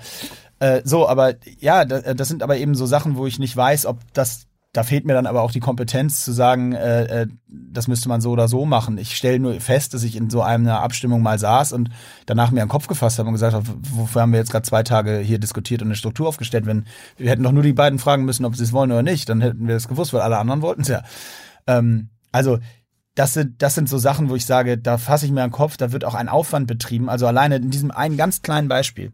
Äh, 0.61 0.80
so, 0.85 1.09
aber 1.09 1.35
ja, 1.59 1.85
das 1.85 2.28
sind 2.28 2.43
aber 2.43 2.57
eben 2.57 2.74
so 2.74 2.87
Sachen, 2.87 3.16
wo 3.16 3.26
ich 3.26 3.39
nicht 3.39 3.57
weiß, 3.57 3.87
ob 3.87 3.99
das 4.14 4.47
da 4.73 4.85
fehlt 4.85 5.05
mir 5.05 5.12
dann 5.12 5.27
aber 5.27 5.43
auch 5.43 5.53
die 5.53 5.61
Kompetenz 5.61 6.25
zu 6.25 6.33
sagen, 6.33 6.73
äh, 6.73 7.23
äh, 7.23 7.27
das 7.47 7.89
müsste 7.89 8.09
man 8.09 8.23
so 8.23 8.31
oder 8.31 8.49
so 8.49 8.64
machen. 8.64 8.97
Ich 8.97 9.14
stelle 9.16 9.39
nur 9.39 9.61
fest, 9.61 9.93
dass 9.93 10.03
ich 10.03 10.16
in 10.16 10.31
so 10.31 10.41
einer 10.41 10.81
Abstimmung 10.81 11.20
mal 11.20 11.39
saß 11.39 11.73
und 11.73 11.91
danach 12.25 12.51
mir 12.51 12.62
einen 12.62 12.70
Kopf 12.70 12.87
gefasst 12.87 13.18
habe 13.18 13.29
und 13.29 13.35
gesagt 13.35 13.53
habe, 13.53 13.66
wofür 13.83 14.23
haben 14.23 14.33
wir 14.33 14.39
jetzt 14.39 14.51
gerade 14.51 14.66
zwei 14.66 14.83
Tage 14.83 15.18
hier 15.18 15.39
diskutiert 15.39 15.83
und 15.83 15.89
eine 15.89 15.97
Struktur 15.97 16.27
aufgestellt, 16.27 16.64
wenn 16.64 16.87
wir 17.18 17.31
hätten 17.31 17.43
doch 17.43 17.53
nur 17.53 17.62
die 17.62 17.75
beiden 17.75 17.99
fragen 17.99 18.25
müssen, 18.25 18.47
ob 18.47 18.57
sie 18.57 18.64
es 18.64 18.73
wollen 18.73 18.91
oder 18.91 19.03
nicht, 19.03 19.29
dann 19.29 19.43
hätten 19.43 19.66
wir 19.66 19.75
das 19.75 19.89
gewusst, 19.89 20.14
weil 20.14 20.23
alle 20.23 20.39
anderen 20.39 20.62
wollten 20.62 20.83
es 20.83 20.89
ja. 20.89 21.03
Ähm, 21.66 22.09
also 22.33 22.59
das 23.14 23.35
sind, 23.35 23.61
das 23.61 23.75
sind 23.75 23.91
so 23.91 23.99
Sachen, 23.99 24.31
wo 24.31 24.37
ich 24.37 24.47
sage, 24.47 24.79
da 24.79 24.97
fasse 24.97 25.27
ich 25.27 25.33
mir 25.33 25.43
einen 25.43 25.53
Kopf, 25.53 25.77
da 25.77 25.93
wird 25.93 26.07
auch 26.07 26.14
ein 26.14 26.31
Aufwand 26.31 26.66
betrieben. 26.66 27.11
Also 27.11 27.27
alleine 27.27 27.57
in 27.57 27.70
diesem 27.70 27.91
einen 27.91 28.16
ganz 28.16 28.41
kleinen 28.41 28.68
Beispiel 28.68 29.12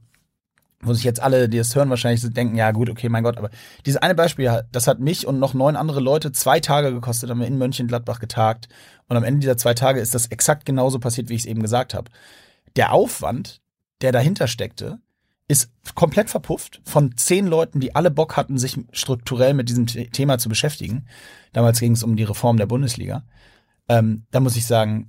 wo 0.80 0.94
sich 0.94 1.04
jetzt 1.04 1.20
alle, 1.20 1.48
die 1.48 1.58
es 1.58 1.74
hören, 1.74 1.90
wahrscheinlich 1.90 2.22
denken, 2.32 2.56
ja 2.56 2.70
gut, 2.70 2.88
okay, 2.88 3.08
mein 3.08 3.24
Gott, 3.24 3.36
aber 3.36 3.50
dieses 3.84 4.00
eine 4.00 4.14
Beispiel, 4.14 4.62
das 4.70 4.86
hat 4.86 5.00
mich 5.00 5.26
und 5.26 5.38
noch 5.38 5.54
neun 5.54 5.76
andere 5.76 6.00
Leute 6.00 6.30
zwei 6.32 6.60
Tage 6.60 6.92
gekostet, 6.92 7.30
haben 7.30 7.40
wir 7.40 7.48
in 7.48 7.58
Mönchengladbach 7.58 8.20
getagt 8.20 8.68
und 9.08 9.16
am 9.16 9.24
Ende 9.24 9.40
dieser 9.40 9.56
zwei 9.56 9.74
Tage 9.74 10.00
ist 10.00 10.14
das 10.14 10.26
exakt 10.26 10.64
genauso 10.64 11.00
passiert, 11.00 11.28
wie 11.28 11.34
ich 11.34 11.42
es 11.42 11.46
eben 11.46 11.62
gesagt 11.62 11.94
habe. 11.94 12.10
Der 12.76 12.92
Aufwand, 12.92 13.60
der 14.02 14.12
dahinter 14.12 14.46
steckte, 14.46 15.00
ist 15.48 15.70
komplett 15.94 16.28
verpufft 16.28 16.80
von 16.84 17.16
zehn 17.16 17.46
Leuten, 17.46 17.80
die 17.80 17.96
alle 17.96 18.10
Bock 18.10 18.36
hatten, 18.36 18.58
sich 18.58 18.78
strukturell 18.92 19.54
mit 19.54 19.68
diesem 19.68 19.86
Thema 19.86 20.38
zu 20.38 20.48
beschäftigen. 20.48 21.06
Damals 21.54 21.80
ging 21.80 21.92
es 21.92 22.02
um 22.02 22.16
die 22.16 22.24
Reform 22.24 22.58
der 22.58 22.66
Bundesliga. 22.66 23.24
Ähm, 23.88 24.26
da 24.30 24.40
muss 24.40 24.56
ich 24.56 24.66
sagen, 24.66 25.06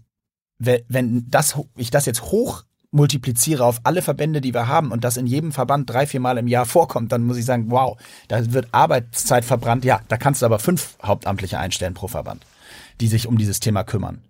wenn 0.57 1.26
das, 1.30 1.59
ich 1.76 1.91
das 1.91 2.05
jetzt 2.05 2.24
hoch 2.24 2.63
multipliziere 2.92 3.64
auf 3.64 3.82
alle 3.84 4.02
Verbände, 4.02 4.42
die 4.42 4.54
wir 4.54 4.68
haben 4.68 4.92
und 4.92 5.04
das 5.04 5.18
in 5.18 5.28
jedem 5.28 5.52
Verband 5.52 5.90
drei, 5.90 6.08
vier 6.08 6.20
Mal 6.20 6.38
im 6.38 6.48
Jahr 6.48 6.66
vorkommt, 6.66 7.12
dann 7.12 7.24
muss 7.24 7.38
ich 7.38 7.46
sagen, 7.46 7.70
wow, 7.70 7.98
da 8.28 8.52
wird 8.52 8.70
Arbeitszeit 8.72 9.46
verbrannt. 9.46 9.86
Ja, 9.86 10.02
da 10.08 10.18
kannst 10.18 10.42
du 10.42 10.46
aber 10.46 10.60
fünf 10.60 10.98
Hauptamtliche 11.04 11.60
einstellen 11.60 11.94
pro 11.94 12.08
Verband, 12.08 12.46
die 13.00 13.08
sich 13.08 13.28
um 13.28 13.38
dieses 13.38 13.60
Thema 13.60 13.84
kümmern. 13.84 14.22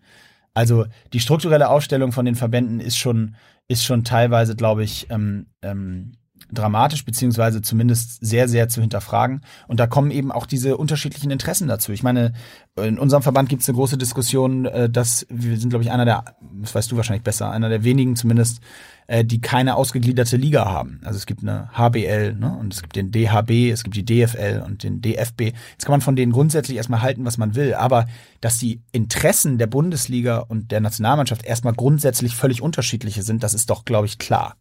Also 0.53 0.85
die 1.13 1.19
strukturelle 1.19 1.69
Aufstellung 1.69 2.11
von 2.11 2.25
den 2.25 2.35
Verbänden 2.35 2.79
ist 2.79 2.97
schon, 2.97 3.35
ist 3.67 3.85
schon 3.85 4.03
teilweise, 4.03 4.55
glaube 4.55 4.83
ich, 4.83 5.07
ähm, 5.09 5.45
ähm, 5.61 6.13
dramatisch, 6.51 7.05
beziehungsweise 7.05 7.61
zumindest 7.61 8.25
sehr, 8.25 8.47
sehr 8.47 8.69
zu 8.69 8.81
hinterfragen. 8.81 9.41
Und 9.67 9.79
da 9.79 9.87
kommen 9.87 10.11
eben 10.11 10.31
auch 10.31 10.45
diese 10.45 10.77
unterschiedlichen 10.77 11.31
Interessen 11.31 11.67
dazu. 11.67 11.91
Ich 11.91 12.03
meine, 12.03 12.33
in 12.75 12.97
unserem 12.97 13.23
Verband 13.23 13.49
gibt 13.49 13.61
es 13.61 13.69
eine 13.69 13.75
große 13.75 13.97
Diskussion, 13.97 14.65
äh, 14.65 14.89
dass 14.89 15.25
wir 15.29 15.57
sind, 15.57 15.69
glaube 15.69 15.83
ich, 15.83 15.91
einer 15.91 16.05
der, 16.05 16.25
das 16.61 16.73
weißt 16.73 16.91
du 16.91 16.97
wahrscheinlich 16.97 17.23
besser, 17.23 17.51
einer 17.51 17.69
der 17.69 17.83
wenigen 17.83 18.15
zumindest, 18.15 18.61
äh, 19.07 19.25
die 19.25 19.41
keine 19.41 19.75
ausgegliederte 19.75 20.37
Liga 20.37 20.65
haben. 20.65 21.01
Also 21.03 21.17
es 21.17 21.25
gibt 21.25 21.41
eine 21.41 21.69
HBL 21.77 22.35
ne, 22.35 22.55
und 22.59 22.73
es 22.73 22.81
gibt 22.81 22.95
den 22.95 23.11
DHB, 23.11 23.71
es 23.71 23.83
gibt 23.83 23.95
die 23.95 24.05
DFL 24.05 24.63
und 24.65 24.83
den 24.83 25.01
DFB. 25.01 25.41
Jetzt 25.41 25.85
kann 25.85 25.93
man 25.93 26.01
von 26.01 26.15
denen 26.15 26.31
grundsätzlich 26.31 26.77
erstmal 26.77 27.01
halten, 27.01 27.25
was 27.25 27.37
man 27.37 27.55
will, 27.55 27.73
aber 27.73 28.07
dass 28.41 28.59
die 28.59 28.81
Interessen 28.91 29.57
der 29.57 29.67
Bundesliga 29.67 30.39
und 30.39 30.71
der 30.71 30.79
Nationalmannschaft 30.79 31.43
erstmal 31.43 31.73
grundsätzlich 31.73 32.35
völlig 32.35 32.61
unterschiedliche 32.61 33.23
sind, 33.23 33.43
das 33.43 33.53
ist 33.53 33.69
doch, 33.69 33.85
glaube 33.85 34.07
ich, 34.07 34.17
klar. 34.17 34.55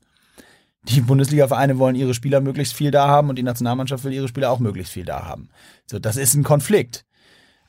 Die 0.85 1.01
Bundesliga-Vereine 1.01 1.79
wollen 1.79 1.97
ihre 1.97 2.15
Spieler 2.15 2.41
möglichst 2.41 2.75
viel 2.75 2.91
da 2.91 3.09
haben 3.09 3.29
und 3.29 3.37
die 3.37 3.43
Nationalmannschaft 3.43 4.05
will 4.05 4.13
ihre 4.13 4.29
Spieler 4.29 4.51
auch 4.51 4.61
möglichst 4.61 4.93
viel 4.93 5.05
da 5.05 5.25
haben. 5.27 5.49
So, 5.87 5.99
das 5.99 6.17
ist 6.17 6.35
ein 6.35 6.45
Konflikt. 6.45 7.05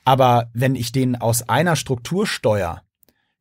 Aber 0.06 0.50
wenn 0.54 0.76
ich 0.76 0.92
den 0.92 1.16
aus 1.16 1.48
einer 1.50 1.76
Struktur 1.76 2.26
steuere, 2.26 2.82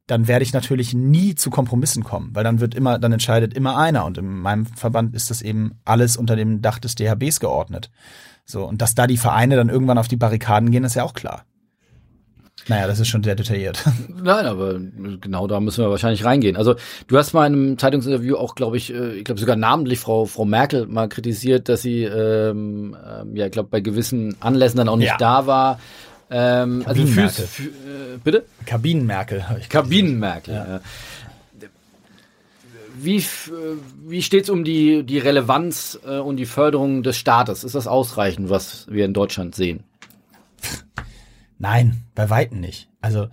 dann 0.07 0.27
werde 0.27 0.43
ich 0.43 0.55
natürlich 0.55 0.95
nie 0.95 1.35
zu 1.35 1.51
Kompromissen 1.51 2.03
kommen, 2.03 2.31
weil 2.35 2.43
dann 2.43 2.61
wird 2.61 2.75
immer, 2.75 2.99
dann 2.99 3.13
entscheidet 3.13 3.53
immer 3.55 3.77
einer. 3.77 4.07
Und 4.07 4.19
in 4.19 4.27
meinem 4.27 4.65
Verband 4.67 5.15
ist 5.15 5.31
das 5.31 5.43
eben 5.43 5.79
alles 5.85 6.17
unter 6.17 6.35
dem 6.35 6.63
Dach 6.63 6.79
des 6.79 6.95
DHBs 6.95 7.41
geordnet. 7.41 7.91
So, 8.47 8.67
und 8.67 8.81
dass 8.81 8.95
da 8.95 9.07
die 9.07 9.19
Vereine 9.19 9.57
dann 9.57 9.69
irgendwann 9.69 9.99
auf 9.99 10.09
die 10.09 10.17
Barrikaden 10.17 10.71
gehen, 10.71 10.85
ist 10.85 10.95
ja 10.97 11.05
auch 11.05 11.13
klar. 11.13 11.45
Naja, 12.69 12.87
das 12.87 13.01
ist 13.01 13.09
schon 13.09 13.23
sehr 13.23 13.35
detailliert. 13.35 13.83
Nein, 14.23 14.47
aber 14.47 14.79
genau 15.21 15.47
da 15.47 15.59
müssen 15.59 15.83
wir 15.83 15.91
wahrscheinlich 15.91 16.25
reingehen. 16.25 16.57
Also 16.57 16.77
du 17.07 17.17
hast 17.17 17.33
mal 17.33 17.47
in 17.47 17.53
einem 17.55 17.79
Zeitungsinterview 17.79 18.37
auch, 18.37 18.55
glaube 18.55 18.77
ich, 18.77 18.93
äh, 18.93 19.15
ich 19.15 19.25
glaube 19.25 19.41
sogar 19.41 19.57
namentlich 19.57 19.99
Frau 19.99 20.27
Frau 20.27 20.45
Merkel 20.45 20.87
mal 20.87 21.09
kritisiert, 21.09 21.69
dass 21.69 21.83
sie, 21.83 22.05
ähm, 22.05 22.97
ähm, 23.07 23.37
ja, 23.37 23.47
ich 23.47 23.53
glaube 23.53 23.71
bei 23.71 23.81
gewissen 23.81 24.37
Anlässen 24.41 24.77
dann 24.77 24.89
auch 24.89 24.97
nicht 24.97 25.09
ja. 25.09 25.17
da 25.17 25.47
war. 25.47 25.81
Ähm, 26.31 26.83
also 26.85 27.07
für, 27.07 27.29
für, 27.31 27.63
äh, 27.63 27.69
bitte? 28.23 28.45
Kabinenmerkel. 28.67 29.45
Kabinenmerkel. 29.69 30.55
Ja. 30.55 30.69
ja. 30.69 30.81
Wie, 33.01 33.25
wie 34.07 34.23
steht 34.23 34.45
es 34.45 34.51
um 34.51 34.65
die, 34.65 35.05
die 35.05 35.19
Relevanz 35.19 35.99
äh, 36.05 36.19
und 36.19 36.37
die 36.37 36.47
Förderung 36.47 37.03
des 37.03 37.17
Staates? 37.17 37.63
Ist 37.63 37.77
das 37.77 37.87
ausreichend, 37.87 38.51
was 38.51 38.87
wir 38.91 39.05
in 39.05 39.15
Deutschland 39.15 39.55
sehen? 39.55 39.85
Nein, 41.59 42.05
bei 42.15 42.31
Weitem 42.31 42.61
nicht. 42.61 42.89
Also, 43.01 43.29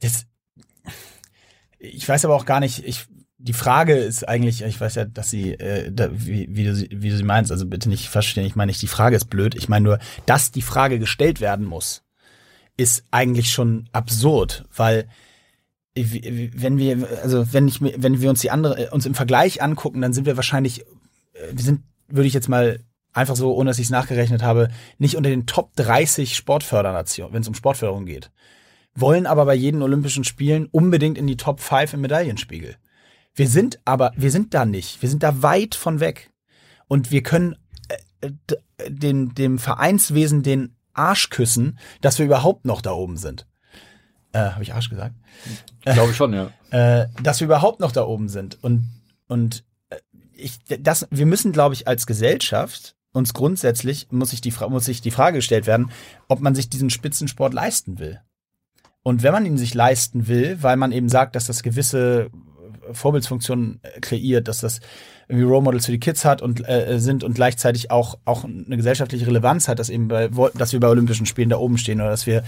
das, 0.00 0.26
ich 1.78 2.08
weiß 2.08 2.24
aber 2.24 2.34
auch 2.34 2.44
gar 2.44 2.60
nicht, 2.60 2.84
ich, 2.84 3.06
die 3.38 3.52
Frage 3.52 3.94
ist 3.94 4.28
eigentlich, 4.28 4.62
ich 4.62 4.80
weiß 4.80 4.96
ja, 4.96 5.04
dass 5.04 5.30
sie, 5.30 5.52
äh, 5.52 5.92
da, 5.92 6.08
wie, 6.12 6.48
wie, 6.50 6.64
du, 6.64 6.74
wie 6.90 7.10
du 7.10 7.16
sie 7.16 7.22
meinst, 7.22 7.52
also 7.52 7.66
bitte 7.66 7.88
nicht 7.88 8.08
verstehen, 8.08 8.46
ich 8.46 8.56
meine 8.56 8.70
nicht, 8.70 8.82
die 8.82 8.88
Frage 8.88 9.16
ist 9.16 9.26
blöd, 9.26 9.54
ich 9.54 9.68
meine 9.68 9.84
nur, 9.84 9.98
dass 10.26 10.50
die 10.50 10.62
Frage 10.62 10.98
gestellt 10.98 11.40
werden 11.40 11.64
muss, 11.64 12.02
ist 12.76 13.04
eigentlich 13.10 13.50
schon 13.50 13.88
absurd, 13.92 14.64
weil 14.74 15.08
wenn 15.94 16.76
wir, 16.76 17.08
also 17.22 17.52
wenn 17.54 17.68
ich, 17.68 17.80
wenn 17.80 18.20
wir 18.20 18.28
uns 18.28 18.40
die 18.40 18.50
andere, 18.50 18.90
uns 18.90 19.06
im 19.06 19.14
Vergleich 19.14 19.62
angucken, 19.62 20.02
dann 20.02 20.12
sind 20.12 20.26
wir 20.26 20.36
wahrscheinlich, 20.36 20.82
äh, 21.32 21.52
wir 21.52 21.64
sind, 21.64 21.82
würde 22.08 22.28
ich 22.28 22.34
jetzt 22.34 22.48
mal 22.48 22.80
einfach 23.16 23.36
so, 23.36 23.54
ohne 23.54 23.70
dass 23.70 23.78
ich 23.78 23.86
es 23.86 23.90
nachgerechnet 23.90 24.42
habe, 24.42 24.68
nicht 24.98 25.16
unter 25.16 25.30
den 25.30 25.46
Top 25.46 25.74
30 25.76 26.36
Sportfördernationen, 26.36 27.32
wenn 27.32 27.42
es 27.42 27.48
um 27.48 27.54
Sportförderung 27.54 28.04
geht. 28.04 28.30
Wollen 28.94 29.26
aber 29.26 29.46
bei 29.46 29.54
jeden 29.54 29.82
Olympischen 29.82 30.24
Spielen 30.24 30.66
unbedingt 30.66 31.18
in 31.18 31.26
die 31.26 31.36
Top 31.36 31.60
5 31.60 31.94
im 31.94 32.02
Medaillenspiegel. 32.02 32.76
Wir 33.34 33.48
sind 33.48 33.80
aber, 33.84 34.12
wir 34.16 34.30
sind 34.30 34.54
da 34.54 34.64
nicht. 34.64 35.02
Wir 35.02 35.08
sind 35.08 35.22
da 35.22 35.42
weit 35.42 35.74
von 35.74 36.00
weg. 36.00 36.30
und 36.88 37.10
wir 37.10 37.22
können 37.22 37.56
äh, 37.88 38.30
den, 38.88 39.34
dem 39.34 39.58
Vereinswesen 39.58 40.42
den 40.42 40.76
Arsch 40.92 41.30
küssen, 41.30 41.78
dass 42.00 42.18
wir 42.18 42.26
überhaupt 42.26 42.64
noch 42.64 42.80
da 42.80 42.92
oben 42.92 43.16
sind. 43.16 43.46
Äh, 44.32 44.50
Habe 44.50 44.62
ich 44.62 44.72
Arsch 44.72 44.88
gesagt? 44.88 45.14
Glaube 45.82 46.10
ich 46.10 46.16
schon, 46.16 46.32
ja. 46.32 46.50
Äh, 46.70 47.06
dass 47.22 47.40
wir 47.40 47.44
überhaupt 47.44 47.78
noch 47.78 47.92
da 47.92 48.04
oben 48.04 48.28
sind. 48.28 48.62
Und, 48.62 48.90
und 49.28 49.64
äh, 49.88 49.98
ich, 50.32 50.58
das, 50.64 51.06
wir 51.10 51.24
müssen, 51.24 51.52
glaube 51.52 51.74
ich, 51.74 51.86
als 51.86 52.06
Gesellschaft 52.06 52.95
uns 53.16 53.34
grundsätzlich, 53.34 54.08
muss 54.10 54.30
sich, 54.30 54.40
die, 54.40 54.50
die 54.50 55.10
Frage 55.10 55.38
gestellt 55.38 55.66
werden, 55.66 55.90
ob 56.28 56.40
man 56.40 56.54
sich 56.54 56.68
diesen 56.68 56.90
Spitzensport 56.90 57.54
leisten 57.54 57.98
will. 57.98 58.20
Und 59.02 59.22
wenn 59.22 59.32
man 59.32 59.46
ihn 59.46 59.56
sich 59.56 59.74
leisten 59.74 60.28
will, 60.28 60.58
weil 60.62 60.76
man 60.76 60.92
eben 60.92 61.08
sagt, 61.08 61.36
dass 61.36 61.46
das 61.46 61.62
gewisse 61.62 62.30
Vorbildsfunktionen 62.92 63.80
kreiert, 64.00 64.48
dass 64.48 64.58
das 64.60 64.80
irgendwie 65.28 65.46
Role 65.46 65.62
Models 65.62 65.86
für 65.86 65.92
die 65.92 66.00
Kids 66.00 66.24
hat 66.24 66.42
und 66.42 66.68
äh, 66.68 66.98
sind 66.98 67.24
und 67.24 67.34
gleichzeitig 67.34 67.90
auch 67.90 68.18
auch 68.24 68.44
eine 68.44 68.76
gesellschaftliche 68.76 69.26
Relevanz 69.26 69.66
hat, 69.68 69.78
dass 69.78 69.90
eben 69.90 70.08
bei 70.08 70.28
dass 70.54 70.72
wir 70.72 70.80
bei 70.80 70.88
Olympischen 70.88 71.26
Spielen 71.26 71.48
da 71.48 71.56
oben 71.56 71.78
stehen 71.78 72.00
oder 72.00 72.10
dass 72.10 72.26
wir 72.26 72.44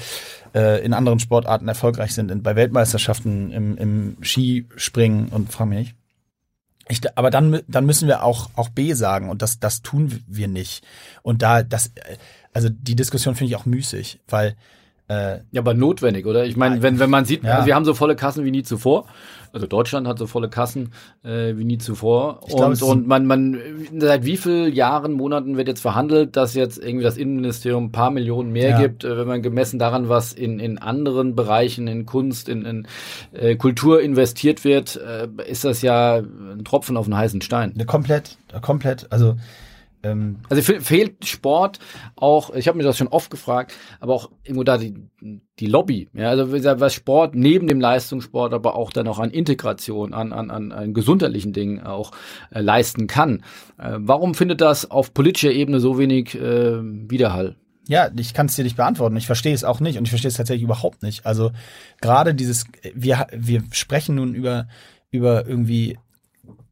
äh, 0.54 0.84
in 0.84 0.92
anderen 0.92 1.18
Sportarten 1.18 1.66
erfolgreich 1.66 2.14
sind, 2.14 2.30
in, 2.30 2.42
bei 2.42 2.54
Weltmeisterschaften 2.54 3.50
im, 3.50 3.76
im 3.76 4.16
Skispringen 4.22 5.28
und 5.28 5.50
frag 5.50 5.68
mich 5.68 5.78
nicht. 5.78 5.94
Ich, 6.88 7.00
aber 7.16 7.30
dann, 7.30 7.60
dann 7.68 7.86
müssen 7.86 8.08
wir 8.08 8.24
auch, 8.24 8.50
auch 8.56 8.70
B 8.70 8.94
sagen 8.94 9.28
und 9.30 9.42
das, 9.42 9.60
das 9.60 9.82
tun 9.82 10.22
wir 10.26 10.48
nicht. 10.48 10.84
Und 11.22 11.42
da, 11.42 11.62
das, 11.62 11.90
also 12.52 12.68
die 12.70 12.96
Diskussion 12.96 13.34
finde 13.34 13.50
ich 13.50 13.56
auch 13.56 13.66
müßig, 13.66 14.20
weil 14.28 14.56
äh, 15.08 15.38
ja, 15.52 15.62
aber 15.62 15.72
notwendig, 15.72 16.26
oder? 16.26 16.44
Ich 16.44 16.56
meine, 16.56 16.82
wenn, 16.82 16.98
wenn 16.98 17.08
man 17.08 17.24
sieht, 17.24 17.42
ja. 17.42 17.64
wir 17.64 17.74
haben 17.74 17.86
so 17.86 17.94
volle 17.94 18.14
Kassen 18.14 18.44
wie 18.44 18.50
nie 18.50 18.62
zuvor. 18.62 19.06
Also 19.52 19.66
Deutschland 19.66 20.06
hat 20.06 20.18
so 20.18 20.26
volle 20.26 20.50
Kassen 20.50 20.92
äh, 21.24 21.56
wie 21.56 21.64
nie 21.64 21.78
zuvor. 21.78 22.40
Ich 22.46 22.52
und, 22.52 22.78
glaub, 22.78 22.90
und 22.90 23.06
man, 23.06 23.24
man, 23.24 23.58
seit 23.98 24.26
wie 24.26 24.36
vielen 24.36 24.70
Jahren, 24.70 25.12
Monaten 25.12 25.56
wird 25.56 25.66
jetzt 25.66 25.80
verhandelt, 25.80 26.36
dass 26.36 26.54
jetzt 26.54 26.78
irgendwie 26.78 27.04
das 27.04 27.16
Innenministerium 27.16 27.86
ein 27.86 27.92
paar 27.92 28.10
Millionen 28.10 28.52
mehr 28.52 28.70
ja. 28.70 28.80
gibt, 28.82 29.04
äh, 29.04 29.16
wenn 29.16 29.26
man 29.26 29.40
gemessen 29.40 29.78
daran, 29.78 30.10
was 30.10 30.34
in, 30.34 30.60
in 30.60 30.76
anderen 30.76 31.34
Bereichen, 31.34 31.88
in 31.88 32.04
Kunst, 32.04 32.50
in, 32.50 32.66
in 32.66 32.86
äh, 33.32 33.56
Kultur 33.56 34.02
investiert 34.02 34.64
wird, 34.64 34.96
äh, 34.96 35.28
ist 35.48 35.64
das 35.64 35.80
ja 35.80 36.16
ein 36.16 36.64
Tropfen 36.64 36.98
auf 36.98 37.06
einen 37.06 37.16
heißen 37.16 37.40
Stein. 37.40 37.74
Komplett, 37.86 38.36
komplett. 38.60 39.06
Also 39.10 39.36
ähm, 40.12 40.36
also 40.48 40.62
fehlt 40.62 41.24
Sport 41.24 41.78
auch, 42.16 42.54
ich 42.54 42.68
habe 42.68 42.78
mir 42.78 42.84
das 42.84 42.96
schon 42.96 43.08
oft 43.08 43.30
gefragt, 43.30 43.74
aber 44.00 44.14
auch 44.14 44.30
irgendwo 44.42 44.64
da 44.64 44.78
die, 44.78 44.94
die 45.58 45.66
Lobby, 45.66 46.08
ja, 46.12 46.30
also 46.30 46.52
was 46.52 46.94
Sport 46.94 47.34
neben 47.34 47.66
dem 47.66 47.80
Leistungssport, 47.80 48.52
aber 48.52 48.74
auch 48.74 48.92
dann 48.92 49.08
auch 49.08 49.18
an 49.18 49.30
Integration, 49.30 50.14
an, 50.14 50.32
an, 50.32 50.50
an, 50.50 50.72
an 50.72 50.94
gesundheitlichen 50.94 51.52
Dingen 51.52 51.80
auch 51.80 52.12
äh, 52.50 52.60
leisten 52.60 53.06
kann. 53.06 53.42
Äh, 53.78 53.96
warum 53.98 54.34
findet 54.34 54.60
das 54.60 54.90
auf 54.90 55.14
politischer 55.14 55.52
Ebene 55.52 55.80
so 55.80 55.98
wenig 55.98 56.34
äh, 56.34 56.78
Widerhall? 56.82 57.56
Ja, 57.88 58.10
ich 58.14 58.34
kann 58.34 58.46
es 58.46 58.56
dir 58.56 58.64
nicht 58.64 58.76
beantworten. 58.76 59.16
Ich 59.16 59.26
verstehe 59.26 59.54
es 59.54 59.64
auch 59.64 59.80
nicht 59.80 59.96
und 59.96 60.04
ich 60.04 60.10
verstehe 60.10 60.28
es 60.28 60.36
tatsächlich 60.36 60.62
überhaupt 60.64 61.02
nicht. 61.02 61.24
Also 61.24 61.52
gerade 62.02 62.34
dieses, 62.34 62.66
wir, 62.94 63.26
wir 63.34 63.62
sprechen 63.72 64.16
nun 64.16 64.34
über, 64.34 64.68
über 65.10 65.46
irgendwie 65.46 65.96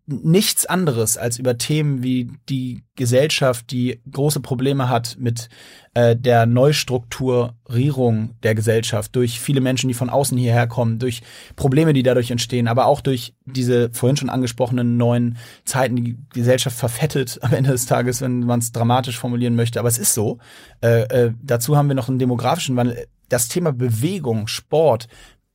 nichts 0.06 0.66
anderes 0.66 1.16
als 1.18 1.38
über 1.38 1.58
Themen 1.58 2.02
wie 2.02 2.30
die 2.48 2.84
Gesellschaft, 2.94 3.72
die 3.72 4.00
große 4.10 4.40
Probleme 4.40 4.88
hat 4.88 5.16
mit 5.18 5.48
äh, 5.94 6.14
der 6.14 6.46
Neustrukturierung 6.46 8.30
der 8.44 8.54
Gesellschaft 8.54 9.16
durch 9.16 9.40
viele 9.40 9.60
Menschen, 9.60 9.88
die 9.88 9.94
von 9.94 10.08
außen 10.08 10.38
hierher 10.38 10.68
kommen, 10.68 11.00
durch 11.00 11.22
Probleme, 11.56 11.92
die 11.92 12.04
dadurch 12.04 12.30
entstehen, 12.30 12.68
aber 12.68 12.86
auch 12.86 13.00
durch 13.00 13.34
diese 13.46 13.90
vorhin 13.92 14.16
schon 14.16 14.30
angesprochenen 14.30 14.96
neuen 14.96 15.38
Zeiten. 15.64 15.96
Die 15.96 16.16
Gesellschaft 16.32 16.78
verfettet 16.78 17.38
am 17.42 17.52
Ende 17.52 17.72
des 17.72 17.86
Tages, 17.86 18.20
wenn 18.20 18.40
man 18.40 18.60
es 18.60 18.70
dramatisch 18.70 19.18
formulieren 19.18 19.56
möchte. 19.56 19.80
Aber 19.80 19.88
es 19.88 19.98
ist 19.98 20.14
so. 20.14 20.38
Äh, 20.82 21.02
äh, 21.02 21.32
dazu 21.42 21.76
haben 21.76 21.88
wir 21.88 21.96
noch 21.96 22.08
einen 22.08 22.20
demografischen 22.20 22.76
Wandel. 22.76 23.08
Das 23.28 23.48
Thema 23.48 23.72
Bewegung, 23.72 24.46
Sport 24.46 25.08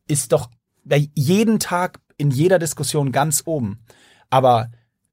ist 0.07 0.33
doch 0.33 0.49
jeden 1.15 1.59
Tag 1.59 1.99
in 2.17 2.31
jeder 2.31 2.59
Diskussion 2.59 3.13
ganz 3.13 3.43
oben. 3.45 3.79
Aber 4.31 4.71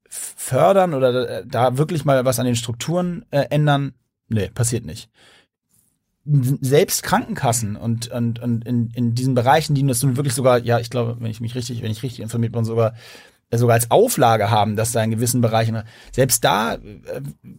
fördern 0.09 0.95
oder 0.95 1.43
da 1.45 1.77
wirklich 1.77 2.03
mal 2.03 2.25
was 2.25 2.39
an 2.39 2.47
den 2.47 2.55
Strukturen 2.55 3.25
äh, 3.29 3.45
ändern, 3.51 3.93
nee, 4.27 4.49
passiert 4.49 4.85
nicht. 4.85 5.09
Selbst 6.25 7.03
Krankenkassen 7.03 7.75
und, 7.75 8.09
und, 8.09 8.39
und 8.39 8.65
in, 8.65 8.89
in 8.93 9.13
diesen 9.13 9.35
Bereichen, 9.35 9.75
die 9.75 9.85
das 9.85 10.01
nun 10.01 10.17
wirklich 10.17 10.33
sogar, 10.33 10.59
ja, 10.59 10.79
ich 10.79 10.89
glaube, 10.89 11.17
wenn 11.19 11.31
ich 11.31 11.41
mich 11.41 11.55
richtig, 11.55 11.83
wenn 11.83 11.91
ich 11.91 12.03
richtig 12.03 12.21
informiert 12.21 12.53
bin, 12.53 12.65
sogar 12.65 12.93
äh, 13.51 13.57
sogar 13.57 13.75
als 13.75 13.89
Auflage 13.89 14.51
haben, 14.51 14.75
dass 14.75 14.91
da 14.91 15.03
in 15.03 15.11
gewissen 15.11 15.41
Bereichen, 15.41 15.81
selbst 16.11 16.43
da 16.43 16.75
äh, 16.75 16.79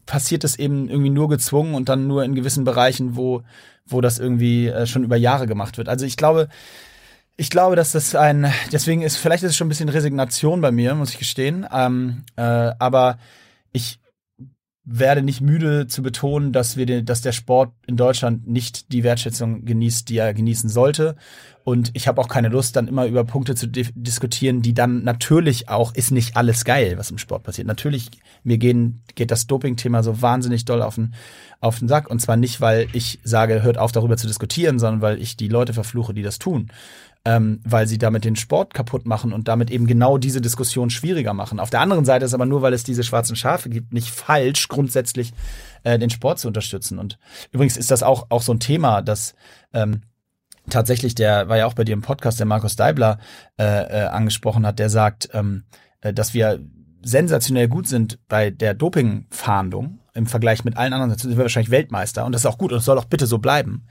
passiert 0.07 0.45
es 0.45 0.59
eben 0.59 0.89
irgendwie 0.89 1.11
nur 1.11 1.29
gezwungen 1.29 1.75
und 1.75 1.89
dann 1.89 2.07
nur 2.07 2.25
in 2.25 2.35
gewissen 2.35 2.65
Bereichen, 2.65 3.17
wo, 3.17 3.43
wo 3.87 4.01
das 4.01 4.19
irgendwie 4.19 4.69
äh, 4.69 4.87
schon 4.87 5.03
über 5.05 5.17
Jahre 5.17 5.47
gemacht 5.47 5.79
wird. 5.79 5.89
Also 5.89 6.07
ich 6.07 6.17
glaube, 6.17 6.49
ich 7.41 7.49
glaube, 7.49 7.75
dass 7.75 7.93
das 7.93 8.15
ein, 8.15 8.53
deswegen 8.71 9.01
ist, 9.01 9.17
vielleicht 9.17 9.43
ist 9.43 9.53
es 9.53 9.57
schon 9.57 9.67
ein 9.67 9.71
bisschen 9.71 9.89
Resignation 9.89 10.61
bei 10.61 10.71
mir, 10.71 10.95
muss 10.95 11.13
ich 11.13 11.19
gestehen. 11.19 11.67
Ähm, 11.73 12.25
äh, 12.37 12.43
aber 12.43 13.17
ich 13.73 13.99
werde 14.85 15.23
nicht 15.23 15.41
müde 15.41 15.87
zu 15.87 16.03
betonen, 16.03 16.53
dass 16.53 16.77
wir 16.77 16.85
den, 16.85 17.07
dass 17.07 17.23
der 17.23 17.33
Sport 17.33 17.73
in 17.87 17.97
Deutschland 17.97 18.47
nicht 18.47 18.93
die 18.93 19.05
Wertschätzung 19.05 19.65
genießt, 19.65 20.11
die 20.11 20.19
er 20.19 20.35
genießen 20.35 20.69
sollte. 20.69 21.17
Und 21.65 21.93
ich 21.95 22.09
habe 22.09 22.21
auch 22.21 22.29
keine 22.29 22.49
Lust, 22.49 22.77
dann 22.77 22.89
immer 22.89 23.07
über 23.07 23.25
Punkte 23.25 23.55
zu 23.55 23.69
diskutieren, 23.69 24.61
die 24.61 24.75
dann 24.75 25.03
natürlich 25.05 25.71
auch, 25.71 25.95
ist 25.95 26.11
nicht 26.11 26.37
alles 26.37 26.67
geil, 26.67 26.99
was 26.99 27.11
im 27.11 27.19
Sport 27.19 27.45
passiert. 27.45 27.67
Natürlich, 27.67 28.11
mir 28.43 28.59
gehen, 28.59 29.03
geht 29.15 29.31
das 29.31 29.47
Doping-Thema 29.47 30.03
so 30.03 30.21
wahnsinnig 30.21 30.67
doll 30.67 30.83
auf 30.83 30.97
den, 30.97 31.15
auf 31.61 31.79
den 31.79 31.89
Sack. 31.89 32.11
Und 32.11 32.21
zwar 32.21 32.37
nicht, 32.37 32.61
weil 32.61 32.89
ich 32.93 33.19
sage, 33.23 33.63
hört 33.63 33.79
auf 33.79 33.93
darüber 33.93 34.19
zu 34.19 34.27
diskutieren, 34.27 34.79
sondern 34.79 35.01
weil 35.01 35.23
ich 35.23 35.37
die 35.37 35.49
Leute 35.49 35.73
verfluche, 35.73 36.13
die 36.13 36.23
das 36.23 36.39
tun 36.39 36.71
ähm, 37.25 37.61
weil 37.65 37.87
sie 37.87 37.99
damit 37.99 38.25
den 38.25 38.37
Sport 38.37 38.73
kaputt 38.73 39.07
machen 39.07 39.33
und 39.33 39.49
damit 39.49 39.71
eben 39.71 39.87
genau 39.87 40.17
diese 40.17 40.41
Diskussion 40.41 40.89
schwieriger 40.89 41.35
machen. 41.35 41.61
Auf 41.61 41.71
der 41.71 41.81
anderen 41.81 42.05
Seite 42.05 42.25
ist 42.25 42.35
aber 42.35 42.47
nur, 42.47 42.63
weil 42.63 42.73
es 42.73 42.85
diese 42.85 43.05
schwarzen 43.05 43.37
Schafe 43.37 43.69
gibt, 43.69 43.93
nicht 43.93 44.09
falsch, 44.09 44.69
grundsätzlich 44.69 45.33
äh, 45.83 45.99
den 45.99 46.11
Sport 46.11 46.39
zu 46.39 46.49
unterstützen. 46.49 46.99
Und 46.99 47.19
übrigens 47.53 47.77
ist 47.77 47.91
das 47.91 48.03
auch, 48.03 48.27
auch 48.31 48.43
so 48.43 48.53
ein 48.53 48.61
Thema, 48.61 49.03
dass 49.03 49.35
ähm, 49.75 50.03
tatsächlich, 50.71 51.15
der 51.15 51.49
war 51.49 51.59
ja 51.59 51.67
auch 51.67 51.75
bei 51.75 51.85
dir 51.85 51.93
im 51.93 52.03
Podcast, 52.03 52.39
der 52.39 52.47
Markus 52.47 52.77
Deibler 52.77 53.19
äh, 53.59 53.65
äh, 53.65 54.07
angesprochen 54.07 54.65
hat, 54.65 54.79
der 54.79 54.89
sagt, 54.89 55.29
ähm, 55.35 55.65
äh, 56.01 56.15
dass 56.15 56.33
wir 56.33 56.61
sensationell 57.03 57.69
gut 57.69 57.87
sind 57.87 58.19
bei 58.29 58.51
der 58.51 58.75
Dopingfahndung 58.75 60.01
im 60.15 60.27
Vergleich 60.27 60.65
mit 60.65 60.77
allen 60.77 60.93
anderen, 60.93 61.17
sind 61.17 61.37
wir 61.37 61.45
wahrscheinlich 61.45 61.71
Weltmeister 61.71 62.25
und 62.25 62.33
das 62.33 62.43
ist 62.43 62.47
auch 62.47 62.59
gut 62.59 62.73
und 62.73 62.81
soll 62.81 62.99
auch 62.99 63.05
bitte 63.05 63.27
so 63.27 63.39
bleiben. 63.39 63.87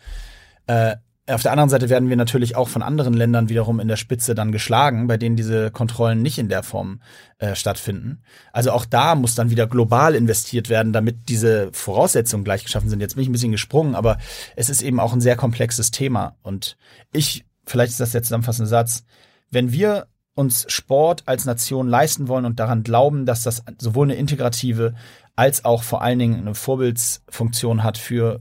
Äh, 0.68 0.98
auf 1.30 1.44
der 1.44 1.52
anderen 1.52 1.70
Seite 1.70 1.90
werden 1.90 2.10
wir 2.10 2.16
natürlich 2.16 2.56
auch 2.56 2.70
von 2.70 2.82
anderen 2.82 3.14
Ländern 3.14 3.50
wiederum 3.50 3.80
in 3.80 3.88
der 3.88 3.98
Spitze 3.98 4.36
dann 4.36 4.52
geschlagen, 4.52 5.08
bei 5.08 5.18
denen 5.18 5.36
diese 5.36 5.72
Kontrollen 5.72 6.22
nicht 6.22 6.38
in 6.40 6.50
der 6.50 6.64
Form 6.64 7.02
äh, 7.38 7.56
stattfinden. 7.56 8.22
Also 8.52 8.72
auch 8.72 8.86
da 8.86 9.16
muss 9.16 9.36
dann 9.36 9.50
wieder 9.50 9.68
global 9.68 10.16
investiert 10.16 10.70
werden, 10.70 10.94
damit 10.94 11.30
diese 11.30 11.70
Voraussetzungen 11.72 12.44
gleich 12.44 12.64
geschaffen 12.64 12.90
sind. 12.90 13.00
Jetzt 13.00 13.16
bin 13.16 13.24
ich 13.24 13.30
ein 13.30 13.34
bisschen 13.34 13.52
gesprungen, 13.52 13.96
aber 13.96 14.18
es 14.56 14.70
ist 14.70 14.82
eben 14.82 15.00
auch 15.00 15.14
ein 15.14 15.22
sehr 15.22 15.36
komplexes 15.36 15.92
Thema. 15.92 16.36
Und 16.42 16.78
ich, 17.12 17.46
vielleicht 17.66 17.92
ist 17.92 18.00
das 18.00 18.12
der 18.12 18.24
zusammenfassende 18.24 18.70
Satz, 18.70 19.04
wenn 19.52 19.72
wir 19.72 20.08
uns 20.36 20.66
Sport 20.72 21.24
als 21.26 21.46
Nation 21.46 21.90
leisten 21.90 22.28
wollen 22.28 22.46
und 22.46 22.60
daran 22.60 22.84
glauben, 22.84 23.26
dass 23.26 23.44
das 23.44 23.64
sowohl 23.78 24.08
eine 24.08 24.16
integrative 24.16 24.94
als 25.36 25.64
auch 25.66 25.84
vor 25.84 26.02
allen 26.02 26.20
Dingen 26.20 26.40
eine 26.40 26.56
Vorbildsfunktion 26.56 27.84
hat 27.84 27.98
für 27.98 28.40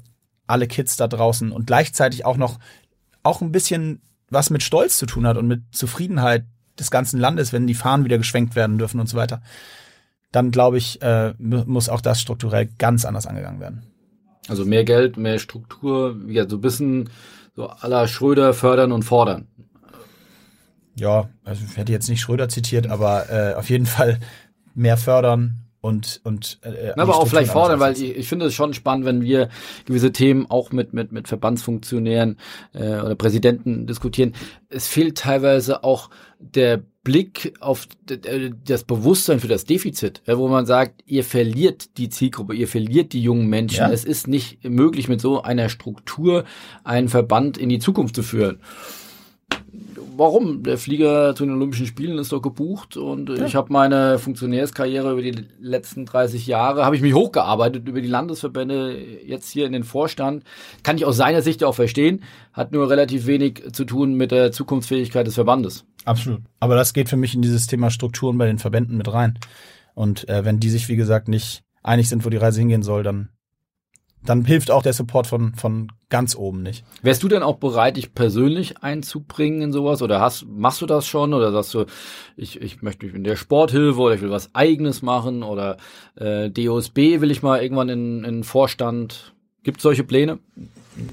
alle 0.49 0.67
Kids 0.67 0.97
da 0.97 1.07
draußen 1.07 1.53
und 1.53 1.67
gleichzeitig 1.67 2.25
auch 2.25 2.37
noch 2.37 2.59
auch 3.23 3.41
ein 3.41 3.53
bisschen 3.53 4.01
was 4.31 4.51
mit 4.51 4.63
Stolz 4.63 4.99
zu 4.99 5.07
tun 5.07 5.27
hat 5.27 5.37
und 5.37 5.47
mit 5.47 5.63
Zufriedenheit 5.73 6.45
des 6.79 6.91
ganzen 6.91 7.19
Landes, 7.19 7.53
wenn 7.53 7.67
die 7.67 7.75
Fahnen 7.75 8.05
wieder 8.05 8.19
geschwenkt 8.19 8.57
werden 8.57 8.79
dürfen 8.79 9.01
und 9.01 9.09
so 9.09 9.17
weiter, 9.17 9.43
dann 10.33 10.51
glaube 10.51 10.79
ich, 10.79 11.01
äh, 11.03 11.35
muss 11.39 11.89
auch 11.89 12.01
das 12.01 12.21
strukturell 12.21 12.69
ganz 12.79 13.05
anders 13.05 13.27
angegangen 13.27 13.61
werden. 13.61 13.83
Also 14.49 14.65
mehr 14.65 14.85
Geld, 14.85 15.17
mehr 15.17 15.39
Struktur, 15.39 16.17
ja, 16.27 16.49
so 16.49 16.57
ein 16.57 16.61
bisschen 16.61 17.11
so 17.55 17.69
aller 17.69 18.07
Schröder 18.07 18.55
fördern 18.55 18.93
und 18.93 19.03
fordern. 19.03 19.49
Ja, 20.95 21.29
also 21.45 21.65
ich 21.65 21.77
hätte 21.77 21.93
jetzt 21.93 22.09
nicht 22.09 22.21
Schröder 22.21 22.49
zitiert, 22.49 22.89
aber 22.89 23.31
äh, 23.31 23.55
auf 23.55 23.71
jeden 23.71 23.87
Fall 23.87 24.19
mehr 24.75 24.97
fördern, 24.97 25.68
und 25.81 26.21
und 26.25 26.59
äh, 26.63 26.93
aber 26.97 27.17
auch 27.17 27.29
vielleicht 27.29 27.53
fordern, 27.53 27.79
weil 27.79 27.93
ich, 27.93 28.17
ich 28.17 28.29
finde 28.29 28.47
es 28.47 28.55
schon 28.55 28.75
spannend, 28.75 29.05
wenn 29.07 29.23
wir 29.23 29.49
gewisse 29.85 30.13
Themen 30.13 30.47
auch 30.49 30.73
mit 30.73 30.93
mit 30.93 31.13
mit 31.13 31.29
Verbandsfunktionären 31.29 32.39
äh, 32.75 33.01
oder 33.01 33.15
Präsidenten 33.15 33.87
diskutieren. 33.87 34.35
Es 34.69 34.89
fehlt 34.89 35.19
teilweise 35.19 35.85
auch 35.85 36.11
der 36.41 36.83
Blick 37.05 37.55
auf 37.61 37.89
das 38.65 38.85
Bewusstsein 38.85 39.41
für 39.41 39.49
das 39.49 39.65
Defizit, 39.65 40.21
wo 40.27 40.49
man 40.49 40.67
sagt, 40.67 41.03
ihr 41.07 41.25
verliert 41.25 41.97
die 41.97 42.11
Zielgruppe, 42.11 42.55
ihr 42.55 42.69
verliert 42.69 43.15
die 43.15 43.23
jungen 43.23 43.47
Menschen. 43.49 43.79
Ja. 43.79 43.91
Es 43.91 44.05
ist 44.05 44.29
nicht 44.29 44.63
möglich, 44.69 45.09
mit 45.09 45.21
so 45.21 45.41
einer 45.41 45.71
Struktur 45.71 46.45
einen 46.85 47.09
Verband 47.09 47.57
in 47.57 47.71
die 47.71 47.79
Zukunft 47.79 48.15
zu 48.15 48.23
führen 48.23 48.61
warum? 50.19 50.63
Der 50.63 50.77
Flieger 50.77 51.35
zu 51.35 51.45
den 51.45 51.55
Olympischen 51.55 51.87
Spielen 51.87 52.19
ist 52.19 52.33
doch 52.33 52.43
gebucht 52.43 52.97
und 52.97 53.31
ja. 53.31 53.47
ich 53.47 53.55
habe 53.55 53.73
meine 53.73 54.19
Funktionärskarriere 54.19 55.13
über 55.13 55.23
die 55.23 55.47
letzten 55.61 56.05
30 56.05 56.47
Jahre, 56.47 56.85
habe 56.85 56.97
ich 56.97 57.03
mich 57.03 57.15
hochgearbeitet 57.15 57.89
über 57.89 58.01
die 58.01 58.09
Landesverbände, 58.09 58.99
jetzt 59.25 59.51
hier 59.51 59.67
in 59.67 59.73
den 59.73 59.85
Vorstand. 59.85 60.45
Kann 60.83 60.97
ich 60.97 61.05
aus 61.05 61.17
seiner 61.17 61.43
Sicht 61.43 61.65
auch 61.65 61.75
verstehen, 61.75 62.25
hat 62.53 62.73
nur 62.73 62.91
relativ 62.91 63.27
wenig 63.27 63.63
zu 63.73 63.85
tun 63.85 64.15
mit 64.15 64.33
der 64.33 64.53
Zukunftsfähigkeit 64.53 65.27
des 65.27 65.35
Verbandes. 65.35 65.85
Absolut. 66.05 66.43
Aber 66.61 66.75
das 66.75 66.93
geht 66.93 67.09
für 67.09 67.17
mich 67.17 67.35
in 67.35 67.43
dieses 67.43 67.67
Thema 67.67 67.91
Strukturen 67.91 68.37
bei 68.39 68.47
den 68.47 68.59
Verbänden 68.59 68.97
mit 68.97 69.13
rein. 69.13 69.39
Und 69.95 70.29
äh, 70.29 70.45
wenn 70.45 70.61
die 70.61 70.71
sich, 70.71 70.89
wie 70.89 70.97
gesagt, 70.97 71.29
nicht 71.29 71.63
einig 71.83 72.09
sind, 72.09 72.25
wo 72.25 72.31
die 72.31 72.37
Reise 72.37 72.61
hingehen 72.61 72.83
soll, 72.83 73.03
dann 73.03 73.31
dann 74.29 74.45
hilft 74.45 74.71
auch 74.71 74.83
der 74.83 74.93
Support 74.93 75.27
von, 75.27 75.55
von 75.55 75.91
ganz 76.11 76.37
oben 76.37 76.63
nicht. 76.63 76.85
Wärst 77.03 77.23
du 77.23 77.29
denn 77.29 77.43
auch 77.43 77.57
bereit, 77.57 77.97
dich 77.97 78.15
persönlich 78.15 78.83
einzubringen 78.83 79.63
in 79.63 79.73
sowas? 79.73 80.03
Oder 80.03 80.21
hast, 80.21 80.47
machst 80.47 80.83
du 80.83 80.87
das 80.87 81.07
schon? 81.07 81.33
Oder 81.33 81.51
sagst 81.53 81.73
du, 81.75 81.87
ich, 82.37 82.61
ich 82.61 82.83
möchte 82.83 83.07
mich 83.07 83.15
in 83.15 83.25
der 83.25 83.37
Sporthilfe 83.37 83.99
oder 83.99 84.15
ich 84.15 84.21
will 84.21 84.31
was 84.31 84.55
eigenes 84.55 85.03
machen 85.03 85.43
oder 85.43 85.79
äh, 86.17 86.51
DOSB 86.51 87.21
will 87.21 87.31
ich 87.31 87.43
mal 87.43 87.63
irgendwann 87.63 87.89
in, 87.89 88.25
in 88.25 88.45
Vorstand? 88.45 89.35
Gibt 89.63 89.79
es 89.79 89.83
solche 89.83 90.05
Pläne? 90.05 90.39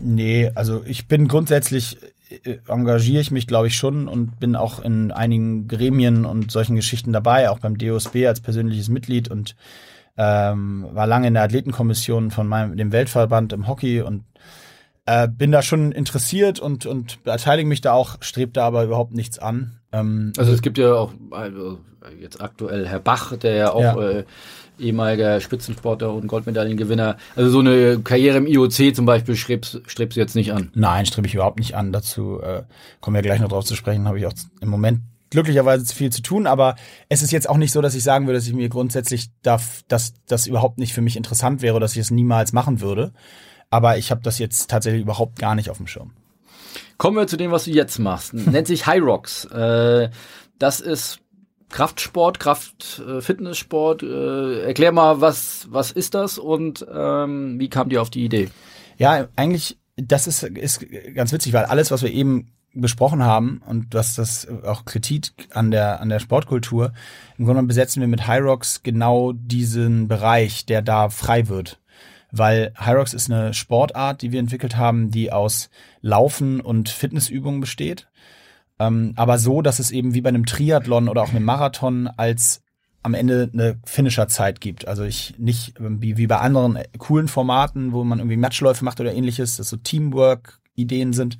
Nee, 0.01 0.51
also 0.55 0.83
ich 0.85 1.07
bin 1.07 1.27
grundsätzlich 1.27 1.97
äh, 2.43 2.57
engagiere 2.67 3.21
ich 3.21 3.31
mich, 3.31 3.47
glaube 3.47 3.67
ich, 3.67 3.77
schon 3.77 4.07
und 4.07 4.39
bin 4.39 4.55
auch 4.55 4.83
in 4.83 5.11
einigen 5.11 5.67
Gremien 5.67 6.25
und 6.25 6.51
solchen 6.51 6.75
Geschichten 6.75 7.13
dabei, 7.13 7.49
auch 7.49 7.59
beim 7.59 7.77
DOSB 7.77 8.27
als 8.27 8.41
persönliches 8.41 8.89
Mitglied 8.89 9.29
und 9.29 9.55
ähm, 10.17 10.87
war 10.91 11.07
lange 11.07 11.27
in 11.27 11.33
der 11.33 11.43
Athletenkommission 11.43 12.31
von 12.31 12.47
meinem, 12.47 12.77
dem 12.77 12.91
Weltverband 12.91 13.53
im 13.53 13.67
Hockey 13.67 14.01
und 14.01 14.23
äh, 15.05 15.27
bin 15.27 15.51
da 15.51 15.61
schon 15.61 15.91
interessiert 15.91 16.59
und, 16.59 16.85
und 16.85 17.23
beteilige 17.23 17.67
mich 17.67 17.81
da 17.81 17.93
auch, 17.93 18.17
strebt 18.21 18.57
da 18.57 18.65
aber 18.65 18.83
überhaupt 18.83 19.13
nichts 19.13 19.39
an. 19.39 19.79
Ähm, 19.91 20.33
also 20.37 20.51
es 20.51 20.61
gibt 20.61 20.77
ja 20.77 20.93
auch 20.93 21.13
also 21.31 21.79
jetzt 22.19 22.41
aktuell 22.41 22.87
Herr 22.87 22.99
Bach, 22.99 23.35
der 23.37 23.55
ja 23.55 23.71
auch 23.71 23.81
ja. 23.81 24.09
Äh, 24.09 24.23
ehemaliger 24.79 25.39
Spitzensportler 25.39 26.13
und 26.13 26.27
Goldmedaillengewinner. 26.27 27.17
Also 27.35 27.49
so 27.49 27.59
eine 27.59 27.99
Karriere 27.99 28.37
im 28.37 28.47
IOC 28.47 28.93
zum 28.95 29.05
Beispiel 29.05 29.35
strebst, 29.35 29.81
strebst 29.85 30.17
du 30.17 30.21
jetzt 30.21 30.35
nicht 30.35 30.51
an? 30.51 30.69
Nein, 30.73 31.05
strebe 31.05 31.27
ich 31.27 31.33
überhaupt 31.33 31.59
nicht 31.59 31.75
an. 31.75 31.91
Dazu 31.93 32.41
äh, 32.41 32.63
kommen 32.99 33.15
wir 33.15 33.21
gleich 33.21 33.39
noch 33.39 33.49
drauf 33.49 33.65
zu 33.65 33.75
sprechen. 33.75 34.07
Habe 34.07 34.19
ich 34.19 34.25
auch 34.25 34.33
im 34.59 34.69
Moment 34.69 35.01
glücklicherweise 35.29 35.93
viel 35.93 36.11
zu 36.11 36.21
tun, 36.21 36.47
aber 36.47 36.75
es 37.09 37.21
ist 37.21 37.31
jetzt 37.31 37.49
auch 37.49 37.57
nicht 37.57 37.71
so, 37.71 37.81
dass 37.81 37.95
ich 37.95 38.03
sagen 38.03 38.27
würde, 38.27 38.37
dass 38.39 38.47
ich 38.47 38.53
mir 38.53 38.69
grundsätzlich 38.69 39.29
darf, 39.41 39.81
dass 39.87 40.13
das 40.27 40.47
überhaupt 40.47 40.77
nicht 40.77 40.93
für 40.93 41.01
mich 41.01 41.17
interessant 41.17 41.61
wäre, 41.61 41.79
dass 41.79 41.93
ich 41.93 41.99
es 41.99 42.11
niemals 42.11 42.53
machen 42.53 42.81
würde. 42.81 43.13
Aber 43.69 43.97
ich 43.97 44.11
habe 44.11 44.21
das 44.21 44.39
jetzt 44.39 44.69
tatsächlich 44.69 45.01
überhaupt 45.01 45.39
gar 45.39 45.55
nicht 45.55 45.69
auf 45.69 45.77
dem 45.77 45.87
Schirm. 45.87 46.13
Kommen 46.97 47.17
wir 47.17 47.27
zu 47.27 47.37
dem, 47.37 47.51
was 47.51 47.65
du 47.65 47.71
jetzt 47.71 47.99
machst. 47.99 48.33
Nennt 48.33 48.67
sich 48.67 48.85
High 48.85 49.01
Rocks. 49.01 49.45
Äh, 49.45 50.09
das 50.59 50.79
ist 50.79 51.19
Kraftsport, 51.69 52.39
Kraft, 52.39 53.01
äh, 53.05 53.21
Fitnesssport. 53.21 54.03
Äh, 54.03 54.61
erklär 54.61 54.91
mal, 54.91 55.19
was, 55.19 55.67
was 55.69 55.91
ist 55.91 56.13
das 56.13 56.37
und 56.37 56.85
ähm, 56.93 57.59
wie 57.59 57.69
kam 57.69 57.89
dir 57.89 58.01
auf 58.01 58.09
die 58.09 58.23
Idee? 58.23 58.49
Ja, 58.97 59.27
eigentlich, 59.35 59.77
das 59.97 60.27
ist, 60.27 60.43
ist 60.43 60.85
ganz 61.13 61.33
witzig, 61.33 61.51
weil 61.51 61.65
alles, 61.65 61.91
was 61.91 62.01
wir 62.01 62.11
eben 62.11 62.54
besprochen 62.75 63.23
haben 63.23 63.61
und 63.65 63.93
was 63.93 64.15
das 64.15 64.47
auch 64.63 64.85
Kritik 64.85 65.47
an 65.51 65.71
der 65.71 66.01
an 66.01 66.09
der 66.09 66.19
Sportkultur. 66.19 66.93
Im 67.37 67.45
Grunde 67.45 67.63
besetzen 67.63 68.01
wir 68.01 68.07
mit 68.07 68.27
Hyrox 68.27 68.83
genau 68.83 69.31
diesen 69.33 70.07
Bereich, 70.07 70.65
der 70.65 70.81
da 70.81 71.09
frei 71.09 71.47
wird, 71.47 71.79
weil 72.31 72.73
Hyrox 72.77 73.13
ist 73.13 73.31
eine 73.31 73.53
Sportart, 73.53 74.21
die 74.21 74.31
wir 74.31 74.39
entwickelt 74.39 74.77
haben, 74.77 75.09
die 75.09 75.31
aus 75.31 75.69
Laufen 76.01 76.59
und 76.59 76.89
Fitnessübungen 76.89 77.61
besteht, 77.61 78.07
ähm, 78.79 79.13
aber 79.15 79.39
so, 79.39 79.61
dass 79.61 79.79
es 79.79 79.91
eben 79.91 80.13
wie 80.13 80.21
bei 80.21 80.29
einem 80.29 80.45
Triathlon 80.45 81.07
oder 81.07 81.23
auch 81.23 81.29
einem 81.29 81.45
Marathon 81.45 82.07
als 82.07 82.61
am 83.03 83.13
Ende 83.13 83.49
eine 83.53 83.79
Finisher-Zeit 83.85 84.59
gibt. 84.61 84.87
Also 84.87 85.03
ich 85.03 85.35
nicht 85.37 85.75
wie, 85.77 86.17
wie 86.17 86.25
bei 86.25 86.39
anderen 86.39 86.79
coolen 86.97 87.27
Formaten, 87.27 87.93
wo 87.93 88.03
man 88.03 88.17
irgendwie 88.17 88.35
Matchläufe 88.35 88.83
macht 88.83 88.99
oder 88.99 89.13
ähnliches, 89.13 89.57
das 89.57 89.69
so 89.69 89.77
Teamwork 89.77 90.59
Ideen 90.75 91.13
sind, 91.13 91.37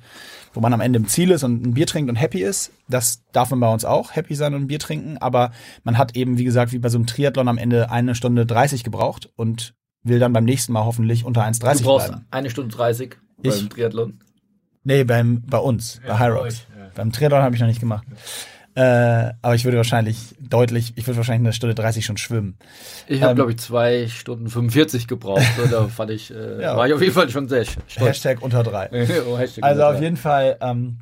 wo 0.52 0.60
man 0.60 0.72
am 0.72 0.80
Ende 0.80 0.98
im 0.98 1.06
Ziel 1.08 1.30
ist 1.30 1.44
und 1.44 1.64
ein 1.66 1.74
Bier 1.74 1.86
trinkt 1.86 2.10
und 2.10 2.16
happy 2.16 2.42
ist. 2.42 2.72
Das 2.88 3.22
darf 3.32 3.50
man 3.50 3.60
bei 3.60 3.72
uns 3.72 3.84
auch, 3.84 4.14
happy 4.14 4.34
sein 4.34 4.54
und 4.54 4.62
ein 4.62 4.66
Bier 4.66 4.78
trinken. 4.78 5.18
Aber 5.18 5.52
man 5.84 5.98
hat 5.98 6.16
eben, 6.16 6.38
wie 6.38 6.44
gesagt, 6.44 6.72
wie 6.72 6.78
bei 6.78 6.88
so 6.88 6.98
einem 6.98 7.06
Triathlon 7.06 7.48
am 7.48 7.58
Ende 7.58 7.90
eine 7.90 8.14
Stunde 8.14 8.46
30 8.46 8.84
gebraucht 8.84 9.30
und 9.36 9.74
will 10.02 10.18
dann 10.18 10.32
beim 10.32 10.44
nächsten 10.44 10.72
Mal 10.72 10.84
hoffentlich 10.84 11.24
unter 11.24 11.44
1,30 11.44 11.78
Du 11.78 11.84
brauchst 11.84 12.08
bleiben. 12.08 12.26
eine 12.30 12.50
Stunde 12.50 12.74
30 12.74 13.16
beim 13.38 13.52
ich? 13.52 13.68
Triathlon? 13.68 14.20
Nee, 14.84 15.04
beim, 15.04 15.42
bei 15.42 15.58
uns, 15.58 16.00
ja, 16.02 16.12
bei 16.12 16.18
High 16.20 16.32
Rocks. 16.32 16.66
Ja. 16.78 16.90
Beim 16.94 17.12
Triathlon 17.12 17.42
habe 17.42 17.54
ich 17.54 17.60
noch 17.60 17.68
nicht 17.68 17.80
gemacht. 17.80 18.06
Äh, 18.76 19.32
aber 19.40 19.54
ich 19.54 19.64
würde 19.64 19.78
wahrscheinlich 19.78 20.36
deutlich, 20.38 20.92
ich 20.96 21.06
würde 21.06 21.16
wahrscheinlich 21.16 21.46
eine 21.46 21.52
Stunde 21.54 21.74
30 21.74 22.04
schon 22.04 22.18
schwimmen. 22.18 22.58
Ich 23.08 23.22
habe, 23.22 23.30
ähm, 23.30 23.36
glaube 23.36 23.52
ich, 23.52 23.58
zwei 23.58 24.06
Stunden 24.06 24.50
45 24.50 25.08
gebraucht. 25.08 25.46
da 25.70 25.88
fand 25.88 26.10
ich, 26.10 26.30
äh, 26.30 26.60
ja. 26.60 26.76
war 26.76 26.86
ich 26.86 26.92
auf 26.92 27.00
jeden 27.00 27.14
Fall 27.14 27.30
schon 27.30 27.48
sehr 27.48 27.64
stolz. 27.64 27.96
Hashtag 27.96 28.42
unter 28.42 28.62
drei. 28.62 28.90
oh, 29.26 29.38
Hashtag 29.38 29.64
also 29.64 29.80
unter 29.80 29.88
auf 29.88 29.94
drei. 29.94 30.02
jeden 30.02 30.18
Fall, 30.18 30.58
ähm, 30.60 30.98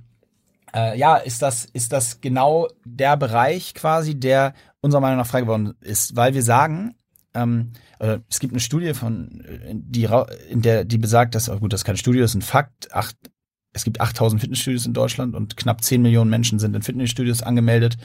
äh, 0.73 0.97
ja, 0.97 1.17
ist 1.17 1.43
das, 1.43 1.65
ist 1.65 1.93
das 1.93 2.21
genau 2.21 2.69
der 2.85 3.17
Bereich 3.17 3.75
quasi, 3.75 4.15
der 4.15 4.55
unserer 4.81 5.01
Meinung 5.01 5.19
nach 5.19 5.27
frei 5.27 5.41
geworden 5.41 5.75
ist, 5.81 6.15
weil 6.15 6.33
wir 6.35 6.45
sagen, 6.45 6.95
ähm, 7.35 7.73
äh, 7.99 8.19
es 8.31 8.39
gibt 8.39 8.53
eine 8.53 8.61
Studie 8.61 8.95
von, 8.95 9.41
äh, 9.41 9.73
die, 9.75 10.09
in 10.49 10.63
der, 10.63 10.85
die 10.85 10.99
besagt, 10.99 11.35
dass, 11.35 11.49
oh 11.49 11.59
gut, 11.59 11.73
das 11.73 11.81
ist 11.81 11.85
kein 11.85 11.97
Studie, 11.97 12.21
das 12.21 12.31
ist 12.31 12.37
ein 12.37 12.43
Fakt, 12.43 12.95
acht, 12.95 13.17
es 13.75 13.83
gibt 13.85 14.01
8000 14.01 14.41
Fitnessstudios 14.41 14.87
in 14.87 14.95
Deutschland 14.95 15.35
und 15.35 15.57
knapp 15.57 15.83
10 15.83 16.01
Millionen 16.01 16.31
Menschen 16.31 16.61
sind 16.61 16.75
in 16.77 16.83
Fitnessstudios 16.83 17.43
angemeldet. 17.43 17.99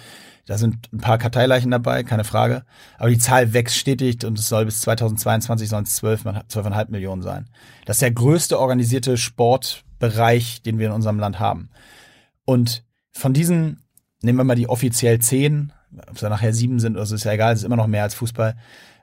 Da 0.47 0.57
sind 0.57 0.91
ein 0.91 0.97
paar 0.97 1.19
Karteileichen 1.19 1.69
dabei, 1.69 2.03
keine 2.03 2.23
Frage. 2.23 2.63
Aber 2.97 3.09
die 3.09 3.19
Zahl 3.19 3.53
wächst 3.53 3.77
stetig 3.77 4.25
und 4.25 4.39
es 4.39 4.49
soll 4.49 4.65
bis 4.65 4.81
2022 4.81 5.69
sollen 5.69 5.83
es 5.83 5.95
12, 5.95 6.25
12,5 6.25 6.89
Millionen 6.89 7.21
sein. 7.21 7.49
Das 7.85 7.97
ist 7.97 8.01
der 8.01 8.11
größte 8.11 8.59
organisierte 8.59 9.15
Sportbereich, 9.15 10.63
den 10.63 10.79
wir 10.79 10.87
in 10.87 10.93
unserem 10.93 11.19
Land 11.19 11.39
haben. 11.39 11.69
Und 12.45 12.83
von 13.11 13.33
diesen, 13.33 13.83
nehmen 14.23 14.39
wir 14.39 14.43
mal 14.45 14.55
die 14.55 14.69
offiziell 14.69 15.19
10, 15.19 15.71
ob 16.07 16.15
es 16.15 16.21
da 16.21 16.29
nachher 16.29 16.53
sieben 16.53 16.79
sind, 16.79 16.97
also 16.97 17.13
ist 17.13 17.25
ja 17.25 17.33
egal, 17.33 17.53
es 17.53 17.59
ist 17.59 17.65
immer 17.65 17.75
noch 17.75 17.87
mehr 17.87 18.03
als 18.03 18.15
Fußball. 18.15 18.55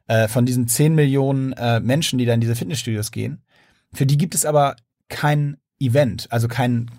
Äh, 0.08 0.26
von 0.26 0.46
diesen 0.46 0.66
10 0.66 0.96
Millionen 0.96 1.52
äh, 1.52 1.78
Menschen, 1.78 2.18
die 2.18 2.24
da 2.24 2.34
in 2.34 2.40
diese 2.40 2.56
Fitnessstudios 2.56 3.12
gehen, 3.12 3.44
für 3.92 4.06
die 4.06 4.18
gibt 4.18 4.34
es 4.34 4.44
aber 4.44 4.74
kein 5.08 5.58
Event, 5.80 6.30
also 6.30 6.48
kein, 6.48 6.90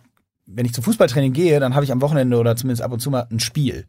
wenn 0.45 0.65
ich 0.65 0.73
zum 0.73 0.83
Fußballtraining 0.83 1.33
gehe, 1.33 1.59
dann 1.59 1.75
habe 1.75 1.85
ich 1.85 1.91
am 1.91 2.01
Wochenende 2.01 2.37
oder 2.37 2.55
zumindest 2.55 2.83
ab 2.83 2.91
und 2.91 2.99
zu 2.99 3.09
mal 3.09 3.27
ein 3.31 3.39
Spiel. 3.39 3.85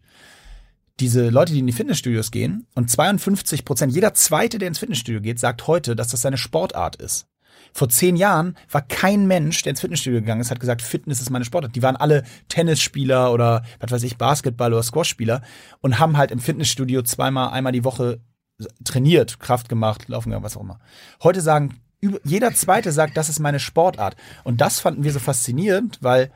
Diese 1.00 1.28
Leute, 1.28 1.52
die 1.52 1.60
in 1.60 1.66
die 1.66 1.72
Fitnessstudios 1.72 2.30
gehen, 2.30 2.66
und 2.74 2.90
52 2.90 3.64
Prozent, 3.64 3.94
jeder 3.94 4.14
Zweite, 4.14 4.58
der 4.58 4.68
ins 4.68 4.78
Fitnessstudio 4.78 5.20
geht, 5.20 5.38
sagt 5.38 5.66
heute, 5.66 5.94
dass 5.94 6.08
das 6.08 6.22
seine 6.22 6.38
Sportart 6.38 6.96
ist. 6.96 7.26
Vor 7.72 7.88
zehn 7.88 8.16
Jahren 8.16 8.56
war 8.70 8.82
kein 8.82 9.26
Mensch, 9.26 9.62
der 9.62 9.70
ins 9.70 9.80
Fitnessstudio 9.80 10.20
gegangen 10.20 10.40
ist, 10.40 10.50
hat 10.50 10.60
gesagt, 10.60 10.82
Fitness 10.82 11.20
ist 11.20 11.30
meine 11.30 11.44
Sportart. 11.44 11.76
Die 11.76 11.82
waren 11.82 11.96
alle 11.96 12.24
Tennisspieler 12.48 13.32
oder, 13.32 13.62
was 13.78 13.90
weiß 13.90 14.02
ich, 14.04 14.16
Basketball- 14.16 14.72
oder 14.72 14.82
Squashspieler 14.82 15.42
und 15.80 15.98
haben 15.98 16.16
halt 16.16 16.30
im 16.30 16.40
Fitnessstudio 16.40 17.02
zweimal, 17.02 17.50
einmal 17.50 17.72
die 17.72 17.84
Woche 17.84 18.20
trainiert, 18.84 19.38
Kraft 19.38 19.68
gemacht, 19.68 20.08
laufen 20.08 20.30
gegangen, 20.30 20.44
was 20.44 20.56
auch 20.56 20.62
immer. 20.62 20.80
Heute 21.22 21.40
sagen 21.40 21.80
jeder 22.24 22.54
Zweite 22.54 22.92
sagt, 22.92 23.16
das 23.16 23.28
ist 23.28 23.40
meine 23.40 23.60
Sportart. 23.60 24.16
Und 24.44 24.60
das 24.60 24.80
fanden 24.80 25.04
wir 25.04 25.12
so 25.12 25.18
faszinierend, 25.18 25.98
weil 26.00 26.30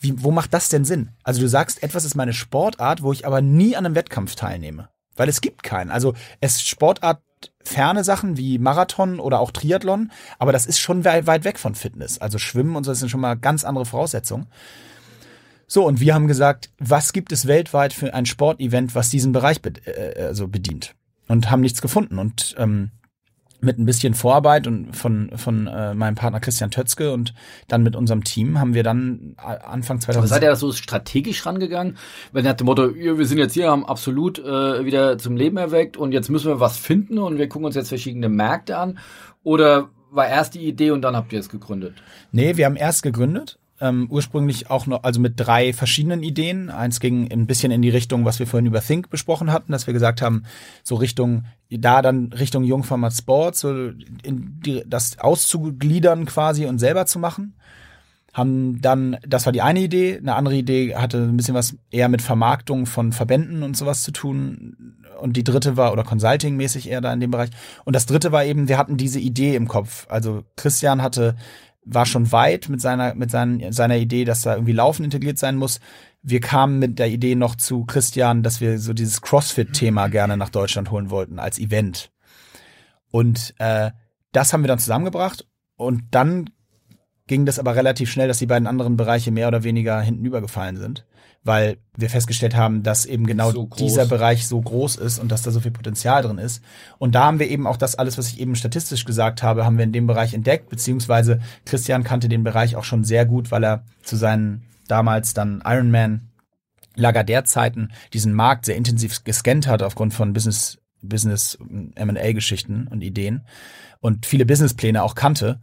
wie, 0.00 0.22
wo 0.22 0.30
macht 0.30 0.54
das 0.54 0.68
denn 0.68 0.84
Sinn? 0.84 1.10
Also 1.24 1.40
du 1.40 1.48
sagst, 1.48 1.82
etwas 1.82 2.04
ist 2.04 2.14
meine 2.14 2.32
Sportart, 2.32 3.02
wo 3.02 3.12
ich 3.12 3.26
aber 3.26 3.40
nie 3.40 3.76
an 3.76 3.84
einem 3.84 3.94
Wettkampf 3.94 4.36
teilnehme. 4.36 4.88
Weil 5.16 5.28
es 5.28 5.40
gibt 5.40 5.62
keinen. 5.62 5.90
Also 5.90 6.14
es 6.40 6.62
Sportart 6.62 7.20
ferne 7.62 8.04
Sachen 8.04 8.36
wie 8.36 8.58
Marathon 8.58 9.20
oder 9.20 9.40
auch 9.40 9.50
Triathlon, 9.50 10.10
aber 10.38 10.52
das 10.52 10.66
ist 10.66 10.78
schon 10.78 11.04
weit 11.04 11.44
weg 11.44 11.58
von 11.58 11.74
Fitness. 11.74 12.18
Also 12.18 12.38
Schwimmen 12.38 12.76
und 12.76 12.84
so 12.84 12.92
das 12.92 13.00
sind 13.00 13.08
schon 13.08 13.20
mal 13.20 13.34
ganz 13.34 13.64
andere 13.64 13.84
Voraussetzungen. 13.84 14.46
So, 15.66 15.84
und 15.84 16.00
wir 16.00 16.14
haben 16.14 16.28
gesagt, 16.28 16.70
was 16.78 17.12
gibt 17.12 17.30
es 17.30 17.46
weltweit 17.46 17.92
für 17.92 18.14
ein 18.14 18.24
Sportevent, 18.24 18.94
was 18.94 19.10
diesen 19.10 19.32
Bereich 19.32 19.60
be 19.60 19.72
äh, 19.84 20.24
also 20.24 20.48
bedient? 20.48 20.94
Und 21.26 21.50
haben 21.50 21.60
nichts 21.60 21.82
gefunden. 21.82 22.18
Und 22.18 22.54
ähm, 22.58 22.90
mit 23.60 23.78
ein 23.78 23.86
bisschen 23.86 24.14
Vorarbeit 24.14 24.66
und 24.66 24.94
von 24.96 25.30
von 25.36 25.66
äh, 25.66 25.94
meinem 25.94 26.14
Partner 26.14 26.40
Christian 26.40 26.70
Tötzke 26.70 27.12
und 27.12 27.34
dann 27.66 27.82
mit 27.82 27.96
unserem 27.96 28.24
Team 28.24 28.60
haben 28.60 28.74
wir 28.74 28.82
dann 28.82 29.34
Anfang 29.36 30.00
2000 30.00 30.18
Aber 30.18 30.26
seid 30.26 30.42
ihr 30.42 30.50
da 30.50 30.56
so 30.56 30.72
strategisch 30.72 31.44
rangegangen? 31.44 31.96
Wenn 32.32 32.44
nach 32.44 32.54
dem 32.54 32.66
Motto, 32.66 32.94
wir 32.94 33.26
sind 33.26 33.38
jetzt 33.38 33.54
hier, 33.54 33.70
haben 33.70 33.84
absolut 33.84 34.38
äh, 34.38 34.84
wieder 34.84 35.18
zum 35.18 35.36
Leben 35.36 35.56
erweckt 35.56 35.96
und 35.96 36.12
jetzt 36.12 36.28
müssen 36.28 36.48
wir 36.48 36.60
was 36.60 36.76
finden 36.76 37.18
und 37.18 37.38
wir 37.38 37.48
gucken 37.48 37.66
uns 37.66 37.74
jetzt 37.74 37.88
verschiedene 37.88 38.28
Märkte 38.28 38.78
an 38.78 38.98
oder 39.42 39.90
war 40.10 40.26
erst 40.26 40.54
die 40.54 40.66
Idee 40.66 40.90
und 40.90 41.02
dann 41.02 41.16
habt 41.16 41.32
ihr 41.32 41.40
es 41.40 41.48
gegründet? 41.48 41.94
Nee, 42.32 42.56
wir 42.56 42.66
haben 42.66 42.76
erst 42.76 43.02
gegründet 43.02 43.58
ähm, 43.80 44.08
ursprünglich 44.10 44.70
auch 44.70 44.86
noch, 44.86 45.04
also 45.04 45.20
mit 45.20 45.34
drei 45.36 45.72
verschiedenen 45.72 46.22
Ideen. 46.22 46.70
Eins 46.70 47.00
ging 47.00 47.30
ein 47.30 47.46
bisschen 47.46 47.70
in 47.70 47.82
die 47.82 47.90
Richtung, 47.90 48.24
was 48.24 48.38
wir 48.38 48.46
vorhin 48.46 48.66
über 48.66 48.80
Think 48.80 49.10
besprochen 49.10 49.52
hatten, 49.52 49.72
dass 49.72 49.86
wir 49.86 49.94
gesagt 49.94 50.20
haben, 50.22 50.44
so 50.82 50.96
Richtung, 50.96 51.44
da 51.70 52.02
dann 52.02 52.32
Richtung 52.32 52.64
Jungformat 52.64 53.12
Sport, 53.12 53.56
so 53.56 53.90
in 54.22 54.60
die, 54.64 54.82
das 54.86 55.18
auszugliedern 55.18 56.26
quasi 56.26 56.66
und 56.66 56.78
selber 56.78 57.06
zu 57.06 57.18
machen. 57.18 57.54
haben 58.32 58.80
dann, 58.80 59.16
das 59.26 59.46
war 59.46 59.52
die 59.52 59.62
eine 59.62 59.80
Idee, 59.80 60.18
eine 60.18 60.34
andere 60.34 60.56
Idee 60.56 60.94
hatte 60.96 61.18
ein 61.18 61.36
bisschen 61.36 61.54
was 61.54 61.76
eher 61.90 62.08
mit 62.08 62.22
Vermarktung 62.22 62.86
von 62.86 63.12
Verbänden 63.12 63.62
und 63.62 63.76
sowas 63.76 64.02
zu 64.02 64.12
tun. 64.12 64.94
Und 65.20 65.36
die 65.36 65.42
dritte 65.42 65.76
war, 65.76 65.92
oder 65.92 66.04
Consulting-mäßig 66.04 66.88
eher 66.88 67.00
da 67.00 67.12
in 67.12 67.18
dem 67.18 67.32
Bereich. 67.32 67.50
Und 67.84 67.96
das 67.96 68.06
dritte 68.06 68.30
war 68.30 68.44
eben, 68.44 68.68
wir 68.68 68.78
hatten 68.78 68.96
diese 68.96 69.18
Idee 69.18 69.56
im 69.56 69.66
Kopf. 69.66 70.06
Also 70.08 70.44
Christian 70.54 71.02
hatte, 71.02 71.34
war 71.88 72.06
schon 72.06 72.30
weit 72.32 72.68
mit 72.68 72.80
seiner, 72.80 73.14
mit 73.14 73.30
seinen, 73.30 73.72
seiner 73.72 73.96
Idee, 73.96 74.24
dass 74.24 74.42
da 74.42 74.54
irgendwie 74.54 74.72
Laufen 74.72 75.04
integriert 75.04 75.38
sein 75.38 75.56
muss. 75.56 75.80
Wir 76.22 76.40
kamen 76.40 76.78
mit 76.78 76.98
der 76.98 77.08
Idee 77.08 77.34
noch 77.34 77.56
zu 77.56 77.84
Christian, 77.84 78.42
dass 78.42 78.60
wir 78.60 78.78
so 78.78 78.92
dieses 78.92 79.22
CrossFit-Thema 79.22 80.08
gerne 80.08 80.36
nach 80.36 80.50
Deutschland 80.50 80.90
holen 80.90 81.10
wollten 81.10 81.38
als 81.38 81.58
Event. 81.58 82.10
Und 83.10 83.54
äh, 83.58 83.90
das 84.32 84.52
haben 84.52 84.62
wir 84.62 84.68
dann 84.68 84.78
zusammengebracht 84.78 85.46
und 85.76 86.02
dann 86.10 86.50
ging 87.26 87.46
das 87.46 87.58
aber 87.58 87.76
relativ 87.76 88.10
schnell, 88.10 88.28
dass 88.28 88.38
die 88.38 88.46
beiden 88.46 88.66
anderen 88.66 88.96
Bereiche 88.96 89.30
mehr 89.30 89.48
oder 89.48 89.62
weniger 89.62 90.00
hinten 90.00 90.24
übergefallen 90.24 90.76
sind, 90.76 91.06
weil 91.44 91.78
wir 91.96 92.10
festgestellt 92.10 92.54
haben, 92.54 92.82
dass 92.82 93.06
eben 93.06 93.26
genau 93.26 93.52
so 93.52 93.68
dieser 93.78 94.06
Bereich 94.06 94.46
so 94.46 94.60
groß 94.60 94.96
ist 94.96 95.18
und 95.18 95.30
dass 95.32 95.42
da 95.42 95.50
so 95.50 95.60
viel 95.60 95.70
Potenzial 95.70 96.22
drin 96.22 96.38
ist. 96.38 96.62
Und 96.98 97.14
da 97.14 97.24
haben 97.24 97.38
wir 97.38 97.48
eben 97.48 97.66
auch 97.66 97.76
das 97.76 97.94
alles, 97.94 98.18
was 98.18 98.28
ich 98.28 98.40
eben 98.40 98.54
statistisch 98.54 99.04
gesagt 99.04 99.42
habe, 99.42 99.64
haben 99.64 99.78
wir 99.78 99.84
in 99.84 99.92
dem 99.92 100.06
Bereich 100.06 100.34
entdeckt, 100.34 100.68
beziehungsweise 100.68 101.40
Christian 101.64 102.04
kannte 102.04 102.28
den 102.28 102.44
Bereich 102.44 102.76
auch 102.76 102.84
schon 102.84 103.04
sehr 103.04 103.24
gut, 103.24 103.50
weil 103.50 103.64
er 103.64 103.84
zu 104.02 104.16
seinen 104.16 104.64
damals 104.88 105.34
dann 105.34 105.62
Ironman 105.64 106.28
Lagardère-Zeiten 106.96 107.92
diesen 108.12 108.34
Markt 108.34 108.64
sehr 108.64 108.76
intensiv 108.76 109.22
gescannt 109.24 109.66
hat 109.66 109.82
aufgrund 109.82 110.14
von 110.14 110.32
Business 110.32 110.78
Business 111.00 111.56
M&A 111.94 112.32
Geschichten 112.32 112.88
und 112.88 113.02
Ideen 113.02 113.46
und 114.00 114.26
viele 114.26 114.44
Businesspläne 114.44 115.02
auch 115.02 115.14
kannte 115.14 115.60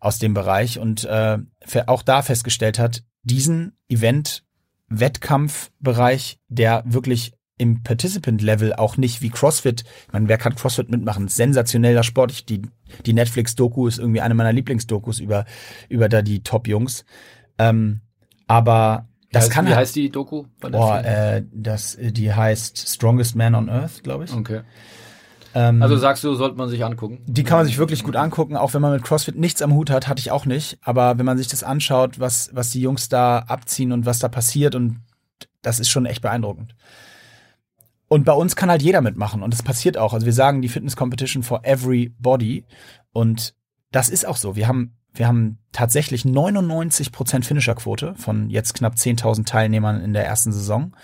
aus 0.00 0.18
dem 0.18 0.32
Bereich 0.32 0.78
und 0.78 1.04
äh, 1.04 1.38
auch 1.86 2.02
da 2.02 2.22
festgestellt 2.22 2.78
hat, 2.78 3.02
diesen 3.22 3.76
Event-Wettkampfbereich, 4.90 6.38
der 6.48 6.82
wirklich 6.86 7.32
im 7.58 7.82
Participant-Level 7.82 8.74
auch 8.74 8.96
nicht 8.96 9.20
wie 9.20 9.30
CrossFit, 9.30 9.82
ich 10.06 10.12
meine, 10.12 10.28
wer 10.28 10.38
kann 10.38 10.54
CrossFit 10.54 10.90
mitmachen? 10.90 11.26
Sensationeller 11.26 12.04
Sport. 12.04 12.30
Ich, 12.30 12.46
die, 12.46 12.62
die 13.04 13.12
Netflix-Doku 13.12 13.88
ist 13.88 13.98
irgendwie 13.98 14.20
eine 14.20 14.34
meiner 14.34 14.52
Lieblingsdokus 14.52 15.18
über, 15.18 15.44
über 15.88 16.08
da 16.08 16.22
die 16.22 16.42
Top-Jungs. 16.42 17.04
Ähm, 17.58 18.00
aber 18.46 19.08
das 19.32 19.44
heißt, 19.44 19.52
kann 19.52 19.66
wie 19.66 19.70
halt, 19.70 19.80
heißt 19.80 19.96
die 19.96 20.10
Doku? 20.10 20.44
Boah, 20.60 21.02
äh, 21.04 21.42
das, 21.52 21.98
die 22.00 22.32
heißt 22.32 22.88
Strongest 22.88 23.34
Man 23.34 23.56
on 23.56 23.68
Earth, 23.68 24.04
glaube 24.04 24.24
ich. 24.24 24.32
Okay. 24.32 24.60
Ähm, 25.58 25.82
Also 25.82 25.96
sagst 25.96 26.22
du, 26.22 26.34
sollte 26.34 26.56
man 26.56 26.68
sich 26.68 26.84
angucken? 26.84 27.18
die 27.26 27.42
kann 27.42 27.58
man 27.58 27.66
sich 27.66 27.78
wirklich 27.78 28.04
gut 28.04 28.14
angucken, 28.14 28.56
auch 28.56 28.74
wenn 28.74 28.82
man 28.82 28.92
mit 28.92 29.02
CrossFit 29.02 29.36
nichts 29.36 29.60
am 29.60 29.74
Hut 29.74 29.90
hat, 29.90 30.06
hatte 30.06 30.20
ich 30.20 30.30
auch 30.30 30.46
nicht. 30.46 30.78
Aber 30.82 31.18
wenn 31.18 31.26
man 31.26 31.36
sich 31.36 31.48
das 31.48 31.64
anschaut, 31.64 32.20
was, 32.20 32.50
was 32.52 32.70
die 32.70 32.80
Jungs 32.80 33.08
da 33.08 33.40
abziehen 33.40 33.90
und 33.90 34.06
was 34.06 34.20
da 34.20 34.28
passiert, 34.28 34.76
und 34.76 35.00
das 35.62 35.80
ist 35.80 35.88
schon 35.88 36.06
echt 36.06 36.22
beeindruckend. 36.22 36.76
Und 38.06 38.24
bei 38.24 38.32
uns 38.32 38.54
kann 38.54 38.70
halt 38.70 38.82
jeder 38.82 39.00
mitmachen 39.00 39.42
und 39.42 39.52
das 39.52 39.64
passiert 39.64 39.98
auch. 39.98 40.14
Also 40.14 40.26
wir 40.26 40.32
sagen 40.32 40.62
die 40.62 40.68
Fitness 40.68 40.96
Competition 40.96 41.42
for 41.42 41.64
everybody 41.64 42.64
und 43.12 43.54
das 43.90 44.08
ist 44.08 44.26
auch 44.26 44.36
so. 44.36 44.54
Wir 44.54 44.68
haben 44.68 44.94
wir 45.12 45.26
haben 45.26 45.58
tatsächlich 45.72 46.22
99% 46.22 47.44
Finisherquote 47.44 48.14
von 48.14 48.50
jetzt 48.50 48.74
knapp 48.74 48.94
10.000 48.94 49.46
Teilnehmern 49.46 50.00
in 50.00 50.12
der 50.12 50.24
ersten 50.24 50.52
Saison. 50.52 50.94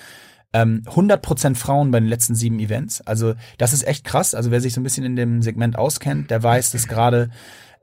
Ähm, 0.55 0.83
100% 0.87 1.57
Frauen 1.57 1.91
bei 1.91 1.99
den 2.01 2.09
letzten 2.09 2.37
sieben 2.37 2.61
Events. 2.61 3.01
Also 3.03 3.35
das 3.59 3.73
ist 3.73 3.87
echt 3.87 4.05
krass. 4.05 4.35
Also 4.35 4.51
wer 4.51 4.61
sich 4.61 4.73
so 4.73 4.81
ein 4.81 4.85
bisschen 4.85 5.05
in 5.05 5.17
dem 5.17 5.43
Segment 5.43 5.77
auskennt, 5.77 6.31
der 6.31 6.43
weiß, 6.43 6.71
dass 6.71 6.89
gerade 6.89 7.29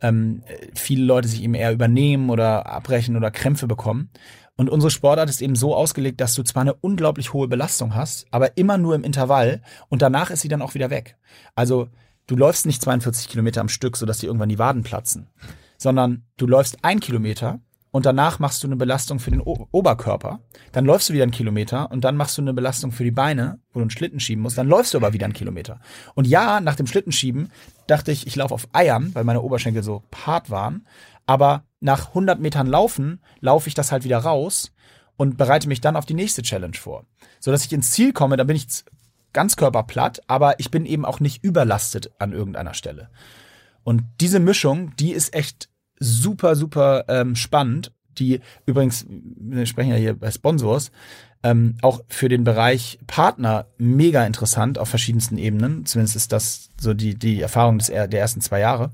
ähm, 0.01 0.41
viele 0.73 1.03
Leute 1.03 1.27
sich 1.27 1.43
eben 1.43 1.53
eher 1.53 1.73
übernehmen 1.73 2.29
oder 2.29 2.65
abbrechen 2.65 3.17
oder 3.17 3.29
Krämpfe 3.29 3.67
bekommen. 3.67 4.09
Und 4.55 4.69
unsere 4.69 4.91
Sportart 4.91 5.29
ist 5.29 5.41
eben 5.41 5.55
so 5.55 5.75
ausgelegt, 5.75 6.21
dass 6.21 6.33
du 6.33 6.43
zwar 6.43 6.61
eine 6.61 6.73
unglaublich 6.73 7.33
hohe 7.33 7.47
Belastung 7.47 7.95
hast, 7.95 8.25
aber 8.31 8.57
immer 8.57 8.77
nur 8.77 8.95
im 8.95 9.03
Intervall 9.03 9.61
und 9.89 10.01
danach 10.01 10.29
ist 10.29 10.41
sie 10.41 10.49
dann 10.49 10.61
auch 10.61 10.73
wieder 10.73 10.89
weg. 10.89 11.17
Also 11.55 11.89
du 12.27 12.35
läufst 12.35 12.65
nicht 12.65 12.81
42 12.81 13.27
Kilometer 13.27 13.61
am 13.61 13.69
Stück, 13.69 13.97
sodass 13.97 14.19
dir 14.19 14.27
irgendwann 14.27 14.49
die 14.49 14.59
Waden 14.59 14.83
platzen, 14.83 15.29
sondern 15.77 16.25
du 16.37 16.47
läufst 16.47 16.77
ein 16.83 16.99
Kilometer 16.99 17.59
und 17.91 18.05
danach 18.05 18.39
machst 18.39 18.63
du 18.63 18.67
eine 18.67 18.77
Belastung 18.77 19.19
für 19.19 19.31
den 19.31 19.41
o 19.41 19.67
Oberkörper. 19.71 20.39
Dann 20.71 20.85
läufst 20.85 21.09
du 21.09 21.13
wieder 21.13 21.23
einen 21.23 21.33
Kilometer 21.33 21.91
und 21.91 22.03
dann 22.05 22.15
machst 22.15 22.37
du 22.37 22.41
eine 22.41 22.53
Belastung 22.53 22.93
für 22.93 23.03
die 23.03 23.11
Beine, 23.11 23.59
wo 23.73 23.79
du 23.79 23.81
einen 23.81 23.89
Schlitten 23.89 24.21
schieben 24.21 24.41
musst. 24.41 24.57
Dann 24.57 24.67
läufst 24.67 24.93
du 24.93 24.97
aber 24.97 25.11
wieder 25.11 25.25
einen 25.25 25.33
Kilometer. 25.33 25.81
Und 26.15 26.25
ja, 26.25 26.61
nach 26.61 26.75
dem 26.75 26.87
Schlittenschieben 26.87 27.51
dachte 27.87 28.13
ich, 28.13 28.25
ich 28.27 28.35
laufe 28.37 28.53
auf 28.53 28.69
Eiern, 28.71 29.13
weil 29.13 29.25
meine 29.25 29.41
Oberschenkel 29.41 29.83
so 29.83 30.03
hart 30.25 30.49
waren. 30.49 30.87
Aber 31.25 31.65
nach 31.81 32.09
100 32.09 32.39
Metern 32.39 32.67
Laufen 32.67 33.19
laufe 33.41 33.67
ich 33.67 33.73
das 33.73 33.91
halt 33.91 34.05
wieder 34.05 34.19
raus 34.19 34.71
und 35.17 35.37
bereite 35.37 35.67
mich 35.67 35.81
dann 35.81 35.97
auf 35.97 36.05
die 36.05 36.13
nächste 36.13 36.43
Challenge 36.43 36.77
vor. 36.77 37.05
So 37.39 37.51
dass 37.51 37.65
ich 37.65 37.73
ins 37.73 37.91
Ziel 37.91 38.13
komme, 38.13 38.37
da 38.37 38.45
bin 38.45 38.55
ich 38.55 38.67
ganz 39.33 39.57
körperplatt, 39.57 40.21
aber 40.27 40.59
ich 40.59 40.71
bin 40.71 40.85
eben 40.85 41.05
auch 41.05 41.19
nicht 41.19 41.43
überlastet 41.43 42.11
an 42.19 42.31
irgendeiner 42.31 42.73
Stelle. 42.73 43.09
Und 43.83 44.03
diese 44.19 44.39
Mischung, 44.39 44.95
die 44.95 45.11
ist 45.11 45.33
echt 45.33 45.70
super, 46.01 46.55
super 46.55 47.05
ähm, 47.07 47.35
spannend. 47.35 47.93
Die 48.17 48.41
übrigens, 48.65 49.05
wir 49.07 49.65
sprechen 49.65 49.91
ja 49.91 49.95
hier 49.95 50.13
bei 50.13 50.29
Sponsors, 50.31 50.91
ähm, 51.43 51.77
auch 51.81 52.01
für 52.09 52.27
den 52.27 52.43
Bereich 52.43 52.99
Partner 53.07 53.67
mega 53.77 54.25
interessant 54.25 54.77
auf 54.77 54.89
verschiedensten 54.89 55.37
Ebenen. 55.37 55.85
Zumindest 55.85 56.17
ist 56.17 56.31
das 56.33 56.69
so 56.79 56.93
die, 56.93 57.15
die 57.15 57.41
Erfahrung 57.41 57.77
des, 57.77 57.87
der 57.87 58.11
ersten 58.11 58.41
zwei 58.41 58.59
Jahre. 58.59 58.91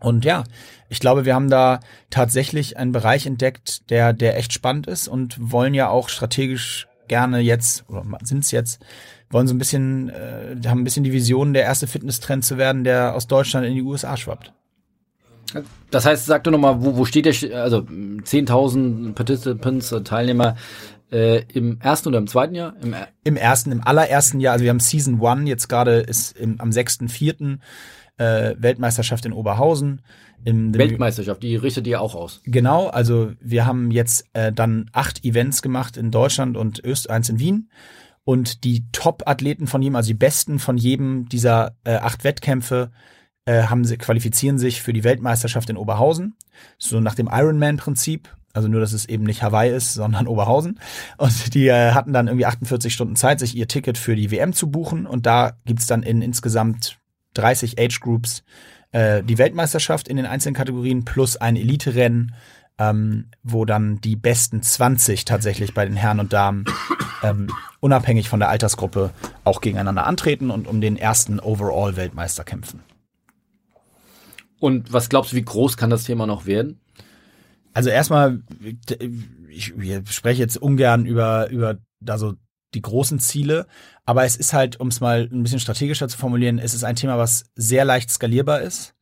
Und 0.00 0.24
ja, 0.24 0.44
ich 0.88 1.00
glaube, 1.00 1.24
wir 1.24 1.34
haben 1.34 1.50
da 1.50 1.80
tatsächlich 2.10 2.76
einen 2.76 2.92
Bereich 2.92 3.26
entdeckt, 3.26 3.90
der, 3.90 4.12
der 4.12 4.36
echt 4.36 4.52
spannend 4.52 4.86
ist 4.86 5.08
und 5.08 5.36
wollen 5.40 5.74
ja 5.74 5.88
auch 5.88 6.08
strategisch 6.08 6.86
gerne 7.08 7.40
jetzt, 7.40 7.84
oder 7.88 8.04
sind 8.22 8.44
es 8.44 8.50
jetzt, 8.50 8.80
wollen 9.30 9.48
so 9.48 9.54
ein 9.54 9.58
bisschen, 9.58 10.08
äh, 10.10 10.56
haben 10.66 10.80
ein 10.80 10.84
bisschen 10.84 11.04
die 11.04 11.12
Vision, 11.12 11.52
der 11.52 11.64
erste 11.64 11.86
Fitnesstrend 11.86 12.44
zu 12.44 12.58
werden, 12.58 12.84
der 12.84 13.14
aus 13.14 13.26
Deutschland 13.26 13.66
in 13.66 13.74
die 13.74 13.82
USA 13.82 14.16
schwappt. 14.16 14.52
Das 15.90 16.04
heißt, 16.04 16.26
sag 16.26 16.44
doch 16.44 16.50
nochmal, 16.50 16.82
wo, 16.82 16.96
wo 16.96 17.04
steht 17.04 17.24
der, 17.24 17.62
also 17.62 17.78
10.000 17.78 19.14
Participants, 19.14 19.92
äh, 19.92 20.02
Teilnehmer 20.02 20.56
äh, 21.10 21.42
im 21.52 21.80
ersten 21.80 22.08
oder 22.08 22.18
im 22.18 22.26
zweiten 22.26 22.54
Jahr? 22.54 22.74
Im, 22.82 22.94
Im 23.24 23.36
ersten, 23.36 23.72
im 23.72 23.82
allerersten 23.82 24.40
Jahr, 24.40 24.52
also 24.52 24.64
wir 24.64 24.70
haben 24.70 24.80
Season 24.80 25.20
One, 25.20 25.48
jetzt 25.48 25.68
gerade 25.68 26.00
ist 26.00 26.36
im, 26.36 26.60
am 26.60 26.70
6.4. 26.70 27.58
Äh, 28.18 28.56
Weltmeisterschaft 28.58 29.24
in 29.26 29.32
Oberhausen. 29.32 30.02
Im, 30.44 30.74
Weltmeisterschaft, 30.74 31.42
die 31.42 31.56
richtet 31.56 31.86
ihr 31.86 32.00
auch 32.00 32.14
aus. 32.14 32.40
Genau, 32.44 32.88
also 32.88 33.32
wir 33.40 33.64
haben 33.64 33.90
jetzt 33.90 34.24
äh, 34.32 34.52
dann 34.52 34.90
acht 34.92 35.24
Events 35.24 35.62
gemacht 35.62 35.96
in 35.96 36.10
Deutschland 36.10 36.56
und 36.56 36.84
Öst, 36.84 37.10
eins 37.10 37.28
in 37.28 37.38
Wien. 37.38 37.70
Und 38.24 38.64
die 38.64 38.84
Top-Athleten 38.92 39.66
von 39.66 39.82
jedem, 39.82 39.96
also 39.96 40.08
die 40.08 40.14
besten 40.14 40.58
von 40.58 40.76
jedem 40.76 41.28
dieser 41.28 41.76
äh, 41.84 41.94
acht 41.94 42.24
Wettkämpfe, 42.24 42.90
äh, 43.48 43.62
haben 43.64 43.86
sie, 43.86 43.96
qualifizieren 43.96 44.58
sich 44.58 44.82
für 44.82 44.92
die 44.92 45.04
Weltmeisterschaft 45.04 45.70
in 45.70 45.78
Oberhausen. 45.78 46.36
So 46.76 47.00
nach 47.00 47.14
dem 47.14 47.30
Ironman-Prinzip. 47.32 48.28
Also 48.52 48.68
nur, 48.68 48.80
dass 48.80 48.92
es 48.92 49.06
eben 49.06 49.24
nicht 49.24 49.42
Hawaii 49.42 49.74
ist, 49.74 49.94
sondern 49.94 50.26
Oberhausen. 50.26 50.78
Und 51.16 51.54
die 51.54 51.68
äh, 51.68 51.92
hatten 51.92 52.12
dann 52.12 52.26
irgendwie 52.26 52.44
48 52.44 52.92
Stunden 52.92 53.16
Zeit, 53.16 53.40
sich 53.40 53.56
ihr 53.56 53.66
Ticket 53.66 53.96
für 53.96 54.14
die 54.14 54.30
WM 54.30 54.52
zu 54.52 54.70
buchen. 54.70 55.06
Und 55.06 55.24
da 55.24 55.52
gibt's 55.64 55.86
dann 55.86 56.02
in 56.02 56.20
insgesamt 56.20 56.98
30 57.34 57.80
Age 57.80 58.00
Groups 58.00 58.42
äh, 58.92 59.22
die 59.22 59.38
Weltmeisterschaft 59.38 60.08
in 60.08 60.18
den 60.18 60.26
einzelnen 60.26 60.54
Kategorien 60.54 61.06
plus 61.06 61.38
ein 61.38 61.56
Elite-Rennen, 61.56 62.34
ähm, 62.78 63.30
wo 63.42 63.64
dann 63.64 63.98
die 64.02 64.16
besten 64.16 64.62
20 64.62 65.24
tatsächlich 65.24 65.72
bei 65.72 65.86
den 65.86 65.96
Herren 65.96 66.20
und 66.20 66.34
Damen 66.34 66.66
ähm, 67.22 67.48
unabhängig 67.80 68.28
von 68.28 68.40
der 68.40 68.50
Altersgruppe 68.50 69.10
auch 69.44 69.62
gegeneinander 69.62 70.06
antreten 70.06 70.50
und 70.50 70.68
um 70.68 70.82
den 70.82 70.98
ersten 70.98 71.40
Overall-Weltmeister 71.40 72.44
kämpfen. 72.44 72.82
Und 74.60 74.92
was 74.92 75.08
glaubst 75.08 75.32
du, 75.32 75.36
wie 75.36 75.44
groß 75.44 75.76
kann 75.76 75.90
das 75.90 76.04
Thema 76.04 76.26
noch 76.26 76.46
werden? 76.46 76.80
Also 77.74 77.90
erstmal, 77.90 78.42
ich, 79.48 79.76
ich 79.76 80.10
spreche 80.10 80.40
jetzt 80.42 80.56
ungern 80.56 81.06
über, 81.06 81.48
über 81.50 81.78
da 82.00 82.18
so 82.18 82.34
die 82.74 82.82
großen 82.82 83.18
Ziele, 83.18 83.66
aber 84.04 84.24
es 84.24 84.36
ist 84.36 84.52
halt, 84.52 84.80
um 84.80 84.88
es 84.88 85.00
mal 85.00 85.28
ein 85.30 85.42
bisschen 85.42 85.60
strategischer 85.60 86.08
zu 86.08 86.18
formulieren, 86.18 86.58
es 86.58 86.74
ist 86.74 86.84
ein 86.84 86.96
Thema, 86.96 87.18
was 87.18 87.44
sehr 87.54 87.84
leicht 87.84 88.10
skalierbar 88.10 88.60
ist. 88.60 88.94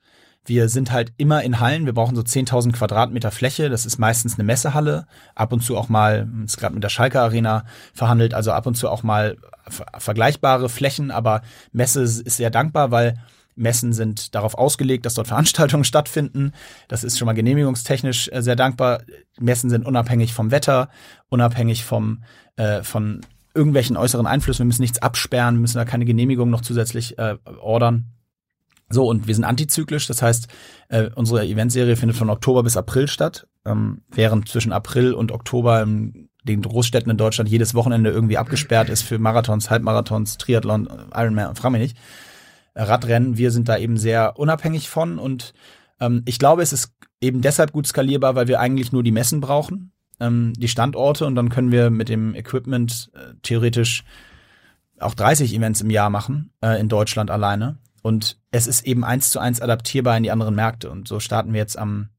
Wir 0.44 0.68
sind 0.68 0.92
halt 0.92 1.12
immer 1.16 1.42
in 1.42 1.58
Hallen. 1.58 1.86
Wir 1.86 1.92
brauchen 1.92 2.14
so 2.14 2.22
10.000 2.22 2.72
Quadratmeter 2.72 3.32
Fläche. 3.32 3.68
Das 3.68 3.84
ist 3.84 3.98
meistens 3.98 4.34
eine 4.34 4.44
Messehalle. 4.44 5.08
Ab 5.34 5.52
und 5.52 5.60
zu 5.60 5.76
auch 5.76 5.88
mal, 5.88 6.28
ist 6.44 6.56
gerade 6.56 6.72
mit 6.72 6.84
der 6.84 6.88
Schalke 6.88 7.20
Arena 7.20 7.64
verhandelt, 7.92 8.32
also 8.32 8.52
ab 8.52 8.64
und 8.66 8.76
zu 8.76 8.88
auch 8.88 9.02
mal 9.02 9.38
vergleichbare 9.68 10.68
Flächen. 10.68 11.10
Aber 11.10 11.42
Messe 11.72 12.02
ist 12.02 12.24
sehr 12.36 12.50
dankbar, 12.50 12.92
weil 12.92 13.16
Messen 13.56 13.92
sind 13.92 14.34
darauf 14.34 14.54
ausgelegt, 14.54 15.06
dass 15.06 15.14
dort 15.14 15.28
Veranstaltungen 15.28 15.84
stattfinden. 15.84 16.52
Das 16.88 17.04
ist 17.04 17.18
schon 17.18 17.26
mal 17.26 17.32
genehmigungstechnisch 17.32 18.28
äh, 18.32 18.42
sehr 18.42 18.56
dankbar. 18.56 19.02
Messen 19.40 19.70
sind 19.70 19.84
unabhängig 19.84 20.32
vom 20.32 20.50
Wetter, 20.50 20.88
unabhängig 21.28 21.84
vom 21.84 22.22
äh, 22.56 22.82
von 22.82 23.22
irgendwelchen 23.54 23.96
äußeren 23.96 24.26
Einflüssen. 24.26 24.60
Wir 24.60 24.66
müssen 24.66 24.82
nichts 24.82 25.00
absperren, 25.00 25.56
müssen 25.56 25.78
da 25.78 25.84
keine 25.84 26.04
Genehmigung 26.04 26.50
noch 26.50 26.60
zusätzlich 26.60 27.18
äh, 27.18 27.36
ordern. 27.60 28.12
So, 28.88 29.08
und 29.08 29.26
wir 29.26 29.34
sind 29.34 29.44
antizyklisch, 29.44 30.06
das 30.06 30.22
heißt, 30.22 30.46
äh, 30.90 31.10
unsere 31.14 31.44
Eventserie 31.44 31.96
findet 31.96 32.16
von 32.16 32.30
Oktober 32.30 32.62
bis 32.62 32.76
April 32.76 33.08
statt, 33.08 33.48
ähm, 33.64 34.02
während 34.12 34.48
zwischen 34.48 34.72
April 34.72 35.12
und 35.12 35.32
Oktober 35.32 35.82
in 35.82 36.28
den 36.44 36.62
Großstädten 36.62 37.10
in 37.10 37.16
Deutschland 37.16 37.50
jedes 37.50 37.74
Wochenende 37.74 38.10
irgendwie 38.10 38.38
abgesperrt 38.38 38.88
ist 38.88 39.02
für 39.02 39.18
Marathons, 39.18 39.70
Halbmarathons, 39.70 40.38
Triathlon, 40.38 40.88
Ironman, 41.12 41.56
frag 41.56 41.72
mich 41.72 41.80
nicht. 41.80 41.96
Radrennen, 42.82 43.36
wir 43.36 43.50
sind 43.50 43.68
da 43.68 43.78
eben 43.78 43.96
sehr 43.96 44.38
unabhängig 44.38 44.88
von 44.88 45.18
und 45.18 45.54
ähm, 46.00 46.22
ich 46.26 46.38
glaube, 46.38 46.62
es 46.62 46.72
ist 46.72 46.92
eben 47.20 47.40
deshalb 47.40 47.72
gut 47.72 47.86
skalierbar, 47.86 48.34
weil 48.34 48.48
wir 48.48 48.60
eigentlich 48.60 48.92
nur 48.92 49.02
die 49.02 49.12
Messen 49.12 49.40
brauchen, 49.40 49.92
ähm, 50.20 50.52
die 50.56 50.68
Standorte 50.68 51.26
und 51.26 51.34
dann 51.34 51.48
können 51.48 51.72
wir 51.72 51.90
mit 51.90 52.08
dem 52.08 52.34
Equipment 52.34 53.10
äh, 53.14 53.34
theoretisch 53.42 54.04
auch 54.98 55.14
30 55.14 55.54
Events 55.54 55.80
im 55.80 55.90
Jahr 55.90 56.10
machen, 56.10 56.52
äh, 56.62 56.80
in 56.80 56.88
Deutschland 56.88 57.30
alleine. 57.30 57.78
Und 58.02 58.38
es 58.50 58.66
ist 58.66 58.86
eben 58.86 59.04
eins 59.04 59.30
zu 59.30 59.40
eins 59.40 59.60
adaptierbar 59.60 60.16
in 60.16 60.22
die 60.22 60.30
anderen 60.30 60.54
Märkte. 60.54 60.90
Und 60.90 61.08
so 61.08 61.18
starten 61.18 61.52
wir 61.52 61.60
jetzt 61.60 61.76
am 61.76 62.10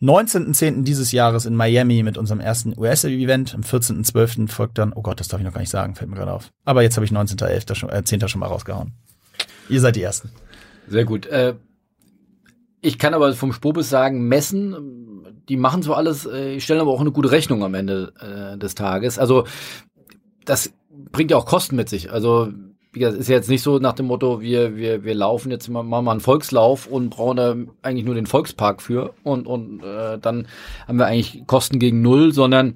19.10. 0.00 0.84
dieses 0.84 1.12
Jahres 1.12 1.44
in 1.44 1.54
Miami 1.54 2.02
mit 2.02 2.16
unserem 2.16 2.40
ersten 2.40 2.76
US-Event. 2.78 3.54
Am 3.54 3.60
14.12. 3.60 4.48
folgt 4.48 4.78
dann, 4.78 4.92
oh 4.92 5.02
Gott, 5.02 5.20
das 5.20 5.28
darf 5.28 5.40
ich 5.40 5.46
noch 5.46 5.52
gar 5.52 5.60
nicht 5.60 5.70
sagen, 5.70 5.96
fällt 5.96 6.08
mir 6.08 6.16
gerade 6.16 6.32
auf. 6.32 6.50
Aber 6.64 6.82
jetzt 6.82 6.96
habe 6.96 7.04
ich 7.04 7.12
19.11. 7.12 7.74
schon, 7.74 7.90
äh, 7.90 8.02
10. 8.02 8.28
schon 8.28 8.40
mal 8.40 8.46
rausgehauen. 8.46 8.94
Ihr 9.68 9.80
seid 9.80 9.96
die 9.96 10.02
Ersten. 10.02 10.30
Sehr 10.88 11.04
gut. 11.04 11.26
Äh, 11.26 11.54
ich 12.80 12.98
kann 12.98 13.14
aber 13.14 13.32
vom 13.34 13.52
Spobis 13.52 13.90
sagen, 13.90 14.28
Messen, 14.28 15.24
die 15.48 15.56
machen 15.56 15.82
zwar 15.82 15.96
alles, 15.96 16.26
äh, 16.26 16.60
stellen 16.60 16.80
aber 16.80 16.92
auch 16.92 17.00
eine 17.00 17.12
gute 17.12 17.30
Rechnung 17.30 17.64
am 17.64 17.74
Ende 17.74 18.12
äh, 18.20 18.58
des 18.58 18.74
Tages. 18.74 19.18
Also 19.18 19.44
das 20.44 20.72
bringt 21.12 21.30
ja 21.30 21.36
auch 21.36 21.46
Kosten 21.46 21.76
mit 21.76 21.88
sich. 21.88 22.12
Also 22.12 22.48
gesagt, 22.98 23.18
ist 23.18 23.28
ja 23.28 23.36
jetzt 23.36 23.48
nicht 23.48 23.62
so 23.62 23.78
nach 23.78 23.92
dem 23.94 24.06
Motto, 24.06 24.40
wir, 24.40 24.76
wir, 24.76 25.04
wir 25.04 25.14
laufen 25.14 25.50
jetzt 25.50 25.68
mal, 25.68 25.82
mal 25.82 26.08
einen 26.08 26.20
Volkslauf 26.20 26.86
und 26.86 27.10
brauchen 27.10 27.36
da 27.36 27.56
eigentlich 27.82 28.04
nur 28.04 28.14
den 28.14 28.26
Volkspark 28.26 28.82
für 28.82 29.14
und, 29.22 29.46
und 29.46 29.82
äh, 29.82 30.18
dann 30.18 30.46
haben 30.86 30.98
wir 30.98 31.06
eigentlich 31.06 31.46
Kosten 31.46 31.78
gegen 31.78 32.02
null, 32.02 32.32
sondern 32.32 32.74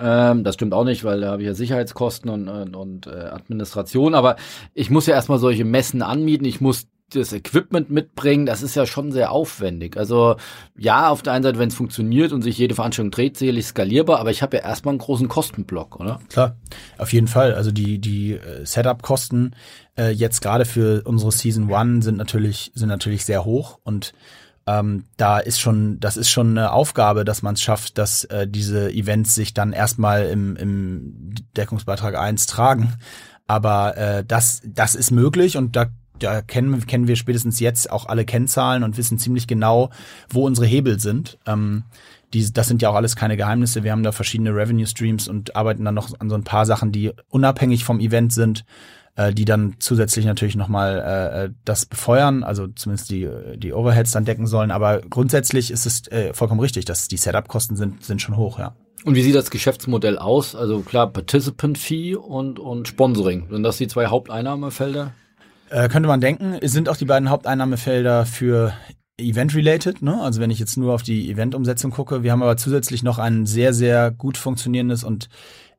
ähm, 0.00 0.44
das 0.44 0.54
stimmt 0.54 0.74
auch 0.74 0.84
nicht, 0.84 1.04
weil 1.04 1.20
da 1.20 1.32
habe 1.32 1.42
ich 1.42 1.46
ja 1.46 1.54
Sicherheitskosten 1.54 2.30
und, 2.30 2.48
und, 2.48 2.76
und 2.76 3.06
äh, 3.06 3.10
Administration, 3.10 4.14
aber 4.14 4.36
ich 4.74 4.90
muss 4.90 5.06
ja 5.06 5.14
erstmal 5.14 5.38
solche 5.38 5.64
Messen 5.64 6.02
anmieten, 6.02 6.44
ich 6.44 6.60
muss 6.60 6.88
das 7.10 7.32
Equipment 7.32 7.90
mitbringen, 7.90 8.44
das 8.44 8.62
ist 8.62 8.74
ja 8.74 8.84
schon 8.84 9.12
sehr 9.12 9.32
aufwendig. 9.32 9.96
Also 9.96 10.36
ja, 10.76 11.08
auf 11.08 11.22
der 11.22 11.32
einen 11.32 11.42
Seite, 11.42 11.58
wenn 11.58 11.68
es 11.68 11.74
funktioniert 11.74 12.32
und 12.32 12.42
sich 12.42 12.58
jede 12.58 12.74
Veranstaltung 12.74 13.10
dreht, 13.10 13.36
sicherlich 13.36 13.66
skalierbar, 13.66 14.20
aber 14.20 14.30
ich 14.30 14.42
habe 14.42 14.58
ja 14.58 14.62
erstmal 14.62 14.92
einen 14.92 14.98
großen 14.98 15.28
Kostenblock, 15.28 15.98
oder? 15.98 16.20
Klar, 16.28 16.56
auf 16.98 17.12
jeden 17.12 17.28
Fall. 17.28 17.54
Also 17.54 17.70
die, 17.70 17.98
die 17.98 18.32
äh, 18.32 18.64
Setup-Kosten 18.64 19.54
äh, 19.96 20.10
jetzt 20.10 20.42
gerade 20.42 20.66
für 20.66 21.02
unsere 21.04 21.32
Season 21.32 21.70
One 21.70 22.02
sind 22.02 22.18
natürlich, 22.18 22.72
sind 22.74 22.88
natürlich 22.88 23.24
sehr 23.24 23.44
hoch 23.44 23.78
und 23.84 24.12
ähm, 24.68 25.04
da 25.16 25.38
ist 25.38 25.60
schon, 25.60 25.98
das 25.98 26.18
ist 26.18 26.28
schon 26.28 26.50
eine 26.50 26.72
Aufgabe, 26.72 27.24
dass 27.24 27.40
man 27.40 27.54
es 27.54 27.62
schafft, 27.62 27.96
dass 27.96 28.24
äh, 28.24 28.46
diese 28.46 28.92
Events 28.92 29.34
sich 29.34 29.54
dann 29.54 29.72
erstmal 29.72 30.26
im, 30.26 30.56
im 30.56 31.34
Deckungsbeitrag 31.56 32.18
1 32.18 32.46
tragen. 32.46 32.92
Aber 33.46 33.96
äh, 33.96 34.24
das, 34.26 34.60
das 34.66 34.94
ist 34.94 35.10
möglich 35.10 35.56
und 35.56 35.74
da 35.74 35.86
da 36.18 36.42
kennen, 36.42 36.84
kennen 36.84 37.06
wir 37.06 37.14
spätestens 37.14 37.60
jetzt 37.60 37.92
auch 37.92 38.06
alle 38.06 38.24
Kennzahlen 38.24 38.82
und 38.82 38.96
wissen 38.96 39.20
ziemlich 39.20 39.46
genau, 39.46 39.90
wo 40.28 40.44
unsere 40.44 40.66
Hebel 40.66 40.98
sind. 40.98 41.38
Ähm, 41.46 41.84
die, 42.34 42.52
das 42.52 42.66
sind 42.66 42.82
ja 42.82 42.90
auch 42.90 42.96
alles 42.96 43.14
keine 43.14 43.36
Geheimnisse. 43.36 43.84
Wir 43.84 43.92
haben 43.92 44.02
da 44.02 44.10
verschiedene 44.10 44.52
Revenue 44.52 44.88
Streams 44.88 45.28
und 45.28 45.54
arbeiten 45.54 45.84
dann 45.84 45.94
noch 45.94 46.18
an 46.18 46.28
so 46.28 46.34
ein 46.34 46.42
paar 46.42 46.66
Sachen, 46.66 46.90
die 46.90 47.12
unabhängig 47.28 47.84
vom 47.84 48.00
Event 48.00 48.32
sind, 48.32 48.64
äh, 49.18 49.34
die 49.34 49.44
dann 49.44 49.74
zusätzlich 49.80 50.24
natürlich 50.24 50.54
nochmal 50.54 51.02
äh, 51.04 51.44
äh, 51.44 51.50
das 51.64 51.86
befeuern, 51.86 52.44
also 52.44 52.68
zumindest 52.68 53.10
die, 53.10 53.28
die 53.56 53.72
Overheads 53.72 54.12
dann 54.12 54.24
decken 54.24 54.46
sollen. 54.46 54.70
Aber 54.70 55.00
grundsätzlich 55.00 55.72
ist 55.72 55.86
es 55.86 56.06
äh, 56.12 56.32
vollkommen 56.32 56.60
richtig, 56.60 56.84
dass 56.84 57.08
die 57.08 57.16
Setup-Kosten 57.16 57.74
sind, 57.74 58.04
sind 58.04 58.22
schon 58.22 58.36
hoch, 58.36 58.60
ja. 58.60 58.76
Und 59.04 59.16
wie 59.16 59.22
sieht 59.22 59.34
das 59.34 59.50
Geschäftsmodell 59.50 60.18
aus? 60.18 60.54
Also 60.54 60.80
klar, 60.80 61.12
Participant 61.12 61.78
Fee 61.78 62.14
und, 62.14 62.60
und 62.60 62.86
Sponsoring. 62.86 63.48
Sind 63.50 63.64
das 63.64 63.76
die 63.78 63.88
zwei 63.88 64.06
Haupteinnahmefelder? 64.06 65.12
Äh, 65.70 65.88
könnte 65.88 66.08
man 66.08 66.20
denken, 66.20 66.56
es 66.60 66.70
sind 66.70 66.88
auch 66.88 66.96
die 66.96 67.04
beiden 67.04 67.28
Haupteinnahmefelder 67.28 68.24
für 68.24 68.72
Event-related, 69.18 70.00
ne? 70.00 70.20
Also 70.22 70.40
wenn 70.40 70.50
ich 70.50 70.60
jetzt 70.60 70.76
nur 70.76 70.94
auf 70.94 71.02
die 71.02 71.28
Event-Umsetzung 71.28 71.90
gucke, 71.90 72.22
wir 72.22 72.30
haben 72.30 72.42
aber 72.42 72.56
zusätzlich 72.56 73.02
noch 73.02 73.18
ein 73.18 73.46
sehr, 73.46 73.74
sehr 73.74 74.12
gut 74.12 74.36
funktionierendes 74.36 75.02
und 75.02 75.28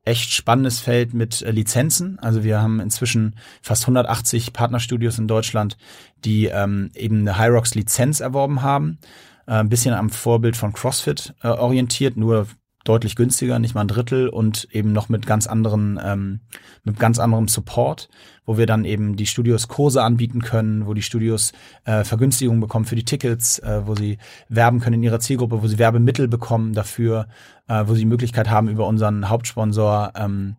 echt 0.04 0.32
spannendes 0.32 0.80
Feld 0.80 1.14
mit 1.14 1.42
äh, 1.42 1.50
Lizenzen. 1.50 2.18
Also 2.20 2.42
wir 2.42 2.60
haben 2.60 2.80
inzwischen 2.80 3.36
fast 3.62 3.82
180 3.82 4.52
Partnerstudios 4.52 5.18
in 5.18 5.28
Deutschland, 5.28 5.76
die 6.24 6.46
ähm, 6.46 6.90
eben 6.94 7.20
eine 7.20 7.38
Hyrox 7.38 7.74
Lizenz 7.74 8.20
erworben 8.20 8.62
haben. 8.62 8.98
Äh, 9.46 9.54
ein 9.54 9.68
bisschen 9.68 9.94
am 9.94 10.10
Vorbild 10.10 10.56
von 10.56 10.72
CrossFit 10.72 11.34
äh, 11.42 11.48
orientiert, 11.48 12.16
nur 12.16 12.46
deutlich 12.84 13.14
günstiger, 13.14 13.58
nicht 13.58 13.74
mal 13.74 13.82
ein 13.82 13.88
Drittel 13.88 14.28
und 14.28 14.68
eben 14.72 14.92
noch 14.92 15.08
mit 15.08 15.26
ganz 15.26 15.46
anderen, 15.46 16.00
ähm, 16.02 16.40
mit 16.84 16.98
ganz 16.98 17.18
anderem 17.18 17.46
Support, 17.46 18.08
wo 18.46 18.56
wir 18.56 18.66
dann 18.66 18.84
eben 18.84 19.16
die 19.16 19.26
Studios 19.26 19.68
Kurse 19.68 20.02
anbieten 20.02 20.40
können, 20.40 20.86
wo 20.86 20.94
die 20.94 21.02
Studios 21.02 21.52
äh, 21.84 22.04
Vergünstigungen 22.04 22.60
bekommen 22.60 22.86
für 22.86 22.96
die 22.96 23.04
Tickets, 23.04 23.58
äh, 23.58 23.82
wo 23.86 23.94
sie 23.94 24.18
werben 24.48 24.80
können 24.80 24.94
in 24.94 25.02
ihrer 25.02 25.20
Zielgruppe, 25.20 25.62
wo 25.62 25.66
sie 25.66 25.78
Werbemittel 25.78 26.26
bekommen 26.26 26.72
dafür, 26.72 27.28
äh, 27.68 27.84
wo 27.86 27.94
sie 27.94 28.00
die 28.00 28.06
Möglichkeit 28.06 28.48
haben, 28.48 28.68
über 28.68 28.86
unseren 28.86 29.28
Hauptsponsor 29.28 30.12
ähm, 30.16 30.56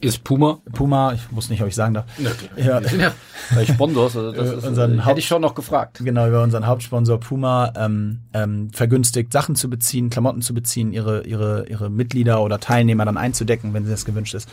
ist 0.00 0.24
Puma? 0.24 0.58
Puma, 0.72 1.12
ich 1.14 1.20
wusste 1.34 1.52
nicht, 1.52 1.62
ob 1.62 1.68
ich 1.68 1.74
sagen 1.74 1.94
darf. 1.94 2.04
Ja, 2.18 2.80
ja. 2.80 2.80
ja 2.80 3.12
Sponsors, 3.64 4.16
also 4.16 4.32
das 4.32 4.50
ist, 4.58 4.66
unseren 4.66 5.04
hätte 5.04 5.20
ich 5.20 5.26
schon 5.26 5.42
noch 5.42 5.54
gefragt. 5.54 6.00
Genau, 6.02 6.28
über 6.28 6.42
unseren 6.42 6.66
Hauptsponsor 6.66 7.18
Puma 7.18 7.72
ähm, 7.76 8.20
ähm, 8.32 8.70
vergünstigt, 8.72 9.32
Sachen 9.32 9.56
zu 9.56 9.70
beziehen, 9.70 10.10
Klamotten 10.10 10.42
zu 10.42 10.54
beziehen, 10.54 10.92
ihre, 10.92 11.26
ihre, 11.26 11.66
ihre 11.68 11.90
Mitglieder 11.90 12.42
oder 12.42 12.60
Teilnehmer 12.60 13.04
dann 13.04 13.16
einzudecken, 13.16 13.74
wenn 13.74 13.88
das 13.88 14.04
gewünscht 14.04 14.34
ist. 14.34 14.48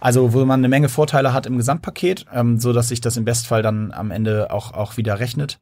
Also 0.00 0.32
wo 0.32 0.44
man 0.44 0.60
eine 0.60 0.68
Menge 0.68 0.88
Vorteile 0.88 1.32
hat 1.32 1.46
im 1.46 1.56
Gesamtpaket, 1.56 2.26
ähm, 2.32 2.58
so 2.58 2.72
dass 2.72 2.88
sich 2.88 3.00
das 3.00 3.16
im 3.16 3.24
Bestfall 3.24 3.62
dann 3.62 3.92
am 3.92 4.10
Ende 4.10 4.50
auch, 4.50 4.72
auch 4.72 4.96
wieder 4.96 5.20
rechnet. 5.20 5.58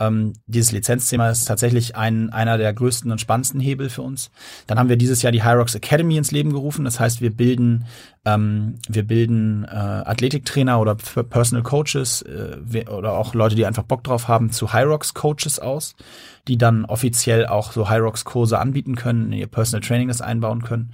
Ähm, 0.00 0.32
dieses 0.46 0.72
Lizenzthema 0.72 1.30
ist 1.30 1.44
tatsächlich 1.44 1.94
ein, 1.94 2.30
einer 2.30 2.58
der 2.58 2.72
größten 2.72 3.12
und 3.12 3.20
spannendsten 3.20 3.60
Hebel 3.60 3.90
für 3.90 4.02
uns. 4.02 4.30
Dann 4.66 4.78
haben 4.78 4.88
wir 4.88 4.96
dieses 4.96 5.20
Jahr 5.20 5.30
die 5.30 5.44
Hyrox 5.44 5.74
Academy 5.74 6.16
ins 6.16 6.32
Leben 6.32 6.52
gerufen. 6.52 6.84
Das 6.84 6.98
heißt, 6.98 7.20
wir 7.20 7.36
bilden, 7.36 7.84
ähm, 8.24 8.78
wir 8.88 9.06
bilden 9.06 9.64
äh, 9.64 9.68
Athletiktrainer 9.68 10.80
oder 10.80 10.94
Personal 10.94 11.62
Coaches 11.62 12.22
äh, 12.22 12.86
oder 12.88 13.12
auch 13.12 13.34
Leute, 13.34 13.54
die 13.54 13.66
einfach 13.66 13.84
Bock 13.84 14.02
drauf 14.02 14.26
haben, 14.26 14.50
zu 14.50 14.72
Hyrox 14.72 15.12
Coaches 15.14 15.58
aus, 15.58 15.94
die 16.48 16.56
dann 16.56 16.86
offiziell 16.86 17.46
auch 17.46 17.72
so 17.72 17.90
Hyrox 17.90 18.24
Kurse 18.24 18.58
anbieten 18.58 18.96
können, 18.96 19.32
in 19.32 19.38
ihr 19.38 19.46
Personal 19.46 19.86
Training 19.86 20.08
das 20.08 20.22
einbauen 20.22 20.62
können. 20.62 20.92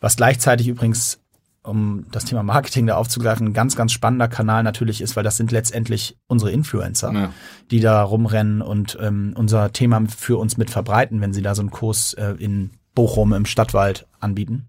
Was 0.00 0.16
gleichzeitig 0.16 0.66
übrigens 0.66 1.19
um 1.62 2.06
das 2.10 2.24
Thema 2.24 2.42
Marketing 2.42 2.86
da 2.86 2.96
aufzugreifen, 2.96 3.48
ein 3.48 3.52
ganz, 3.52 3.76
ganz 3.76 3.92
spannender 3.92 4.28
Kanal 4.28 4.62
natürlich 4.62 5.00
ist, 5.00 5.16
weil 5.16 5.24
das 5.24 5.36
sind 5.36 5.52
letztendlich 5.52 6.16
unsere 6.26 6.50
Influencer, 6.50 7.12
ja. 7.12 7.32
die 7.70 7.80
da 7.80 8.02
rumrennen 8.02 8.62
und 8.62 8.96
ähm, 9.00 9.34
unser 9.36 9.72
Thema 9.72 10.02
für 10.08 10.38
uns 10.38 10.56
mit 10.56 10.70
verbreiten, 10.70 11.20
wenn 11.20 11.32
sie 11.32 11.42
da 11.42 11.54
so 11.54 11.62
einen 11.62 11.70
Kurs 11.70 12.14
äh, 12.14 12.34
in 12.38 12.70
Bochum 12.94 13.32
im 13.32 13.44
Stadtwald 13.44 14.06
anbieten. 14.20 14.68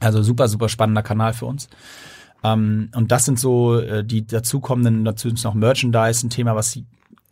Also 0.00 0.22
super, 0.22 0.48
super 0.48 0.68
spannender 0.68 1.02
Kanal 1.02 1.32
für 1.32 1.46
uns. 1.46 1.68
Ähm, 2.42 2.90
und 2.94 3.12
das 3.12 3.24
sind 3.24 3.38
so 3.38 3.78
äh, 3.78 4.04
die 4.04 4.26
dazukommenden, 4.26 5.04
dazu 5.04 5.28
ist 5.28 5.44
noch 5.44 5.54
Merchandise, 5.54 6.26
ein 6.26 6.30
Thema, 6.30 6.54
was 6.54 6.78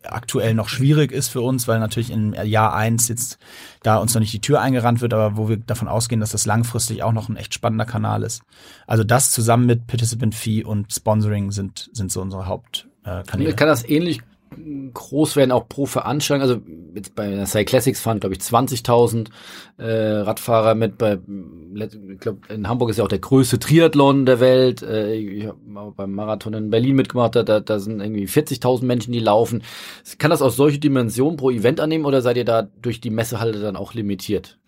aktuell 0.07 0.55
noch 0.55 0.69
schwierig 0.69 1.13
ist 1.13 1.29
für 1.29 1.41
uns, 1.41 1.69
weil 1.69 1.79
natürlich 1.81 2.11
im 2.11 2.35
Jahr 2.35 2.75
eins 2.75 3.09
jetzt 3.09 3.39
da 3.83 3.97
uns 3.97 4.15
noch 4.15 4.21
nicht 4.21 4.33
die 4.33 4.41
Tür 4.41 4.61
eingerannt 4.61 5.01
wird, 5.01 5.15
aber 5.15 5.37
wo 5.37 5.49
wir 5.49 5.57
davon 5.57 5.89
ausgehen, 5.89 6.21
dass 6.21 6.31
das 6.31 6.47
langfristig 6.47 7.03
auch 7.03 7.13
noch 7.13 7.29
ein 7.29 7.37
echt 7.37 7.55
spannender 7.55 7.85
Kanal 7.85 8.23
ist. 8.23 8.43
Also 8.87 9.05
das 9.05 9.31
zusammen 9.31 9.67
mit 9.67 9.87
Participant 9.87 10.35
Fee 10.35 10.65
und 10.65 10.93
Sponsoring 10.93 11.53
sind, 11.53 11.91
sind 11.93 12.13
so 12.13 12.21
unsere 12.21 12.47
Hauptkanäle. 12.47 13.55
Kann 13.55 13.69
das 13.69 13.89
ähnlich 13.89 14.21
groß 14.93 15.37
werden, 15.37 15.53
auch 15.53 15.69
pro 15.69 15.87
Veranstaltung. 15.87 16.43
Also 16.43 16.61
jetzt 16.95 17.15
bei 17.15 17.31
der 17.31 17.47
Cyclassics 17.47 17.85
Classics 17.85 18.01
fahren, 18.01 18.21
glaube 18.21 18.35
ich, 18.35 18.41
20.000 18.41 19.29
äh, 19.79 20.21
Radfahrer 20.21 20.75
mit. 20.75 20.99
Bei, 20.99 21.19
ich 21.75 22.21
glaube, 22.21 22.41
in 22.49 22.69
Hamburg 22.69 22.91
ist 22.91 22.99
ja 22.99 23.05
auch 23.05 23.09
der 23.09 23.19
größte 23.19 23.59
Triathlon 23.59 24.27
der 24.27 24.41
Welt. 24.41 24.83
Äh, 24.83 25.15
ich 25.15 25.47
habe 25.47 25.93
beim 25.97 26.13
Marathon 26.13 26.55
in 26.55 26.71
Berlin 26.71 26.97
mitgemacht, 26.97 27.37
da, 27.37 27.43
da 27.43 27.79
sind 27.79 28.01
irgendwie 28.01 28.27
40.000 28.27 28.85
Menschen, 28.85 29.13
die 29.13 29.21
laufen. 29.21 29.63
Kann 30.19 30.31
das 30.31 30.43
auch 30.43 30.51
solche 30.51 30.79
Dimensionen 30.79 31.37
pro 31.37 31.51
Event 31.51 31.81
annehmen 31.81 32.05
oder 32.05 32.23
seid 32.23 32.37
ihr 32.37 32.45
da 32.45 32.63
durch 32.63 33.01
die 33.01 33.11
Messehalle 33.11 33.59
dann 33.61 33.77
auch 33.77 33.95
limitiert? 33.95 34.59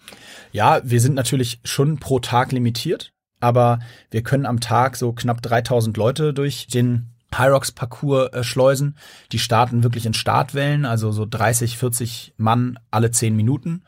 Ja, 0.52 0.80
wir 0.84 1.00
sind 1.00 1.14
natürlich 1.14 1.60
schon 1.64 1.98
pro 1.98 2.18
Tag 2.18 2.52
limitiert, 2.52 3.12
aber 3.40 3.80
wir 4.10 4.22
können 4.22 4.46
am 4.46 4.60
Tag 4.60 4.96
so 4.96 5.12
knapp 5.12 5.42
3000 5.42 5.96
Leute 5.96 6.32
durch 6.32 6.66
den 6.66 7.15
Hyrox-Parcours 7.38 8.30
äh. 8.32 8.96
Die 9.32 9.38
starten 9.38 9.82
wirklich 9.82 10.06
in 10.06 10.14
Startwellen, 10.14 10.84
also 10.84 11.12
so 11.12 11.26
30, 11.26 11.76
40 11.78 12.34
Mann 12.36 12.78
alle 12.90 13.10
10 13.10 13.34
Minuten. 13.34 13.82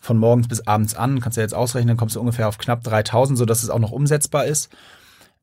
Von 0.00 0.18
morgens 0.18 0.48
bis 0.48 0.66
abends 0.66 0.94
an, 0.94 1.20
kannst 1.20 1.36
du 1.36 1.40
jetzt 1.40 1.54
ausrechnen, 1.54 1.96
kommst 1.96 2.16
du 2.16 2.20
ungefähr 2.20 2.48
auf 2.48 2.58
knapp 2.58 2.82
3000, 2.84 3.38
sodass 3.38 3.62
es 3.62 3.70
auch 3.70 3.78
noch 3.78 3.92
umsetzbar 3.92 4.44
ist. 4.44 4.70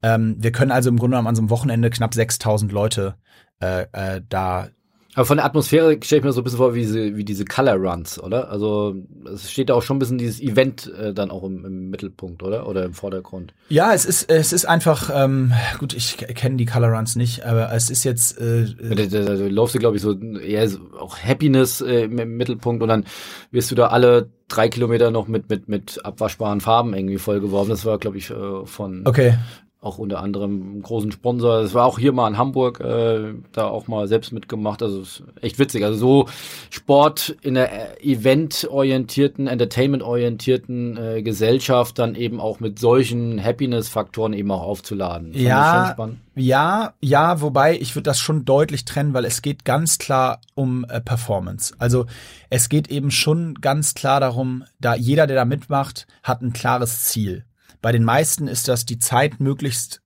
Ähm, 0.01 0.35
wir 0.39 0.51
können 0.51 0.71
also 0.71 0.89
im 0.89 0.97
Grunde 0.97 1.15
genommen 1.15 1.27
an 1.27 1.35
so 1.35 1.41
einem 1.41 1.49
Wochenende 1.49 1.89
knapp 1.89 2.13
6000 2.13 2.71
Leute 2.71 3.15
äh, 3.61 3.85
äh, 3.91 4.21
da 4.27 4.69
Aber 5.15 5.25
von 5.25 5.37
der 5.37 5.45
Atmosphäre 5.45 5.97
stelle 6.01 6.19
ich 6.19 6.25
mir 6.25 6.33
so 6.33 6.41
ein 6.41 6.43
bisschen 6.43 6.57
vor 6.57 6.73
wie 6.73 6.81
diese, 6.81 7.15
wie 7.15 7.23
diese 7.23 7.45
Color 7.45 7.75
Runs, 7.75 8.21
oder? 8.21 8.49
Also 8.49 8.95
es 9.31 9.51
steht 9.51 9.69
da 9.69 9.75
auch 9.75 9.83
schon 9.83 9.97
ein 9.97 9.99
bisschen 9.99 10.17
dieses 10.17 10.41
Event 10.41 10.91
äh, 10.93 11.13
dann 11.13 11.29
auch 11.29 11.43
im, 11.43 11.63
im, 11.65 11.89
Mittelpunkt, 11.91 12.41
oder? 12.41 12.67
Oder 12.67 12.85
im 12.85 12.93
Vordergrund. 12.93 13.53
Ja, 13.69 13.93
es 13.93 14.05
ist, 14.05 14.29
es 14.29 14.51
ist 14.53 14.65
einfach, 14.65 15.11
ähm, 15.13 15.53
gut, 15.77 15.93
ich 15.93 16.17
kenne 16.17 16.55
die 16.55 16.65
Color 16.65 16.89
Runs 16.89 17.15
nicht, 17.15 17.45
aber 17.45 17.71
es 17.73 17.91
ist 17.91 18.03
jetzt. 18.03 18.39
Äh, 18.39 18.65
da, 18.81 18.95
da, 19.05 19.35
da 19.35 19.45
läufst 19.45 19.75
du, 19.75 19.79
glaube 19.79 19.97
ich, 19.97 20.01
so 20.01 20.17
eher 20.19 20.67
so 20.67 20.79
auch 20.99 21.19
Happiness 21.19 21.81
äh, 21.81 22.05
im, 22.05 22.17
im 22.17 22.35
Mittelpunkt 22.37 22.81
und 22.81 22.89
dann 22.89 23.05
wirst 23.51 23.69
du 23.69 23.75
da 23.75 23.87
alle 23.87 24.29
drei 24.47 24.67
Kilometer 24.67 25.11
noch 25.11 25.27
mit, 25.27 25.49
mit, 25.49 25.69
mit 25.69 26.03
abwaschbaren 26.03 26.59
Farben 26.59 26.93
irgendwie 26.93 27.17
vollgeworfen. 27.17 27.69
Das 27.69 27.85
war, 27.85 27.99
glaube 27.99 28.17
ich, 28.17 28.31
äh, 28.31 28.65
von 28.65 29.05
okay 29.05 29.35
auch 29.83 29.97
unter 29.97 30.21
anderem 30.21 30.61
einen 30.61 30.81
großen 30.81 31.11
Sponsor. 31.11 31.59
Es 31.59 31.73
war 31.73 31.85
auch 31.85 31.99
hier 31.99 32.13
mal 32.13 32.27
in 32.27 32.37
Hamburg, 32.37 32.79
äh, 32.79 33.33
da 33.51 33.67
auch 33.67 33.87
mal 33.87 34.07
selbst 34.07 34.31
mitgemacht. 34.31 34.81
Also 34.81 35.01
ist 35.01 35.23
echt 35.41 35.59
witzig. 35.59 35.83
Also 35.83 35.97
so 35.97 36.29
Sport 36.69 37.35
in 37.41 37.55
der 37.55 38.03
event-orientierten, 38.03 39.47
entertainment-orientierten 39.47 40.97
äh, 40.97 41.21
Gesellschaft 41.21 41.99
dann 41.99 42.15
eben 42.15 42.39
auch 42.39 42.59
mit 42.59 42.79
solchen 42.79 43.43
Happiness-Faktoren 43.43 44.33
eben 44.33 44.51
auch 44.51 44.61
aufzuladen. 44.61 45.33
ja, 45.33 45.95
ja, 46.35 46.93
ja, 46.99 47.41
wobei 47.41 47.77
ich 47.77 47.95
würde 47.95 48.03
das 48.03 48.19
schon 48.19 48.45
deutlich 48.45 48.85
trennen, 48.85 49.13
weil 49.13 49.25
es 49.25 49.41
geht 49.41 49.65
ganz 49.65 49.99
klar 49.99 50.39
um 50.55 50.85
äh, 50.85 50.99
Performance. 50.99 51.75
Also 51.77 52.05
es 52.49 52.69
geht 52.69 52.87
eben 52.89 53.11
schon 53.11 53.55
ganz 53.55 53.93
klar 53.93 54.19
darum, 54.19 54.63
da 54.79 54.95
jeder, 54.95 55.27
der 55.27 55.35
da 55.35 55.45
mitmacht, 55.45 56.07
hat 56.23 56.41
ein 56.41 56.53
klares 56.53 57.05
Ziel. 57.05 57.45
Bei 57.83 57.91
den 57.91 58.05
meisten 58.05 58.47
ist 58.47 58.69
das 58.69 58.85
die 58.85 58.97
Zeit 58.97 59.41
möglichst 59.41 60.01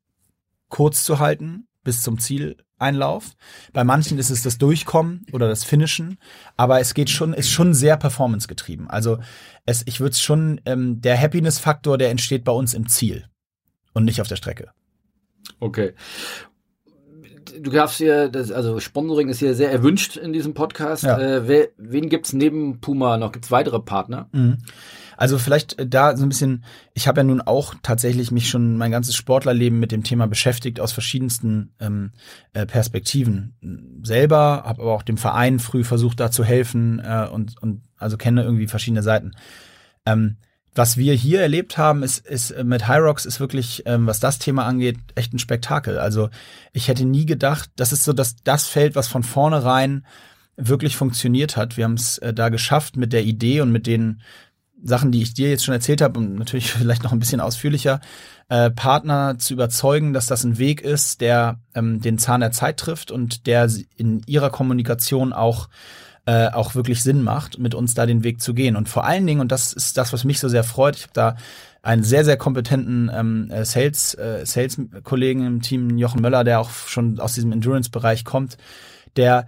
kurz 0.68 1.04
zu 1.04 1.20
halten 1.20 1.68
bis 1.84 2.02
zum 2.02 2.18
Zieleinlauf. 2.20 3.36
Bei 3.72 3.84
manchen 3.84 4.18
ist 4.18 4.32
es 4.32 4.42
das 4.42 4.58
Durchkommen 4.58 5.28
oder 5.32 5.48
das 5.48 5.64
Finishen, 5.64 6.18
aber 6.58 6.80
es 6.80 6.96
geht 6.96 7.12
schon, 7.12 7.34
ist 7.34 7.52
schon 7.52 7.76
sehr 7.76 7.96
performancegetrieben. 7.96 8.90
Also 8.90 9.20
es, 9.68 9.84
ich 9.86 10.00
würde 10.00 10.14
es 10.14 10.22
schon, 10.22 10.60
ähm, 10.66 11.02
der 11.02 11.22
Happiness-Faktor, 11.22 12.00
der 12.00 12.10
entsteht 12.10 12.44
bei 12.44 12.52
uns 12.52 12.74
im 12.74 12.90
Ziel 12.90 13.28
und 13.94 14.06
nicht 14.06 14.22
auf 14.22 14.28
der 14.28 14.38
Strecke. 14.38 14.72
Okay 15.60 15.94
du 17.60 17.72
darfst 17.72 17.98
hier, 17.98 18.30
das, 18.30 18.52
also 18.52 18.80
Sponsoring 18.80 19.30
ist 19.30 19.40
hier 19.40 19.56
sehr 19.56 19.72
erwünscht 19.72 20.18
in 20.18 20.34
diesem 20.34 20.54
Podcast. 20.54 21.04
Ja. 21.04 21.20
Äh, 21.20 21.48
wer, 21.48 21.68
wen 21.78 22.10
gibt's 22.10 22.34
neben 22.34 22.82
Puma 22.82 23.18
noch? 23.18 23.32
Gibt's 23.32 23.52
weitere 23.52 23.80
Partner? 23.80 24.30
Mhm. 24.32 24.58
Also 25.18 25.38
vielleicht 25.38 25.78
äh, 25.80 25.88
da 25.88 26.16
so 26.16 26.24
ein 26.24 26.30
bisschen, 26.30 26.64
ich 26.94 27.08
habe 27.08 27.20
ja 27.20 27.24
nun 27.26 27.42
auch 27.42 27.76
tatsächlich 27.84 28.32
mich 28.32 28.50
schon 28.50 28.78
mein 28.78 28.92
ganzes 28.92 29.16
Sportlerleben 29.16 29.80
mit 29.80 29.92
dem 29.92 30.04
Thema 30.04 30.28
beschäftigt 30.28 30.80
aus 30.80 30.94
verschiedensten 30.94 31.74
ähm, 31.80 32.12
äh, 32.54 32.66
Perspektiven. 32.66 34.00
Selber, 34.04 34.64
habe 34.66 34.84
aber 34.84 34.94
auch 34.94 35.04
dem 35.04 35.18
Verein 35.18 35.60
früh 35.60 35.84
versucht, 35.84 36.20
da 36.20 36.32
zu 36.32 36.46
helfen 36.46 37.00
äh, 37.04 37.28
und, 37.30 37.62
und 37.62 37.82
also 37.98 38.16
kenne 38.16 38.44
irgendwie 38.44 38.68
verschiedene 38.68 39.04
Seiten. 39.04 39.34
Ähm, 40.06 40.38
was 40.78 40.96
wir 40.96 41.16
hier 41.16 41.42
erlebt 41.42 41.80
haben, 41.80 42.04
ist, 42.04 42.26
ist 42.26 42.52
äh, 42.52 42.64
mit 42.64 42.88
Hyrox 42.88 43.26
ist 43.26 43.40
wirklich, 43.40 43.84
ähm, 43.88 44.06
was 44.06 44.20
das 44.20 44.38
Thema 44.38 44.66
angeht, 44.66 44.98
echt 45.16 45.34
ein 45.34 45.40
Spektakel. 45.40 45.98
Also 45.98 46.30
ich 46.72 46.88
hätte 46.88 47.06
nie 47.06 47.26
gedacht, 47.26 47.72
das 47.76 47.92
ist 47.92 48.04
so 48.04 48.14
das, 48.14 48.36
das 48.44 48.68
Feld, 48.68 48.96
was 48.96 49.08
von 49.08 49.24
vornherein 49.24 50.06
wirklich 50.56 50.96
funktioniert 50.96 51.58
hat. 51.58 51.78
Wir 51.78 51.86
haben 51.86 51.96
es 51.96 52.20
äh, 52.20 52.34
da 52.34 52.50
geschafft 52.50 52.96
mit 52.96 53.14
der 53.14 53.24
Idee 53.24 53.62
und 53.62 53.72
mit 53.72 53.88
den 53.88 54.22
Sachen, 54.84 55.12
die 55.12 55.22
ich 55.22 55.34
dir 55.34 55.50
jetzt 55.50 55.66
schon 55.66 55.74
erzählt 55.74 56.02
habe 56.02 56.20
und 56.20 56.36
natürlich 56.36 56.72
vielleicht 56.72 57.04
noch 57.04 57.12
ein 57.12 57.20
bisschen 57.20 57.42
ausführlicher, 57.42 58.00
äh, 58.50 58.70
Partner 58.70 59.38
zu 59.38 59.54
überzeugen, 59.54 60.14
dass 60.14 60.28
das 60.28 60.44
ein 60.44 60.58
Weg 60.58 60.82
ist, 60.82 61.22
der 61.22 61.60
ähm, 61.76 62.02
den 62.02 62.18
Zahn 62.18 62.42
der 62.42 62.52
Zeit 62.52 62.78
trifft 62.78 63.12
und 63.12 63.48
der 63.48 63.70
in 63.98 64.22
ihrer 64.26 64.50
Kommunikation 64.50 65.34
auch 65.34 65.70
äh, 66.26 66.50
auch 66.50 66.76
wirklich 66.76 67.04
Sinn 67.04 67.24
macht, 67.24 67.58
mit 67.58 67.74
uns 67.74 67.94
da 67.94 68.06
den 68.06 68.22
Weg 68.24 68.42
zu 68.42 68.54
gehen. 68.54 68.76
Und 68.76 68.90
vor 68.90 69.06
allen 69.06 69.26
Dingen, 69.26 69.40
und 69.40 69.50
das 69.50 69.72
ist 69.72 69.98
das, 69.98 70.12
was 70.12 70.26
mich 70.26 70.42
so 70.42 70.50
sehr 70.50 70.66
freut, 70.66 70.98
ich 70.98 71.04
habe 71.04 71.14
da 71.14 71.36
einen 71.82 72.04
sehr, 72.04 72.26
sehr 72.26 72.36
kompetenten 72.36 73.10
ähm, 73.14 73.50
äh, 73.50 73.64
Sales, 73.64 74.14
äh, 74.16 74.46
Sales-Kollegen 74.46 75.46
im 75.46 75.62
Team, 75.62 75.98
Jochen 75.98 76.22
Möller, 76.22 76.44
der 76.44 76.60
auch 76.60 76.70
schon 76.70 77.22
aus 77.22 77.34
diesem 77.34 77.54
Endurance-Bereich 77.54 78.26
kommt, 78.26 78.58
der 79.16 79.48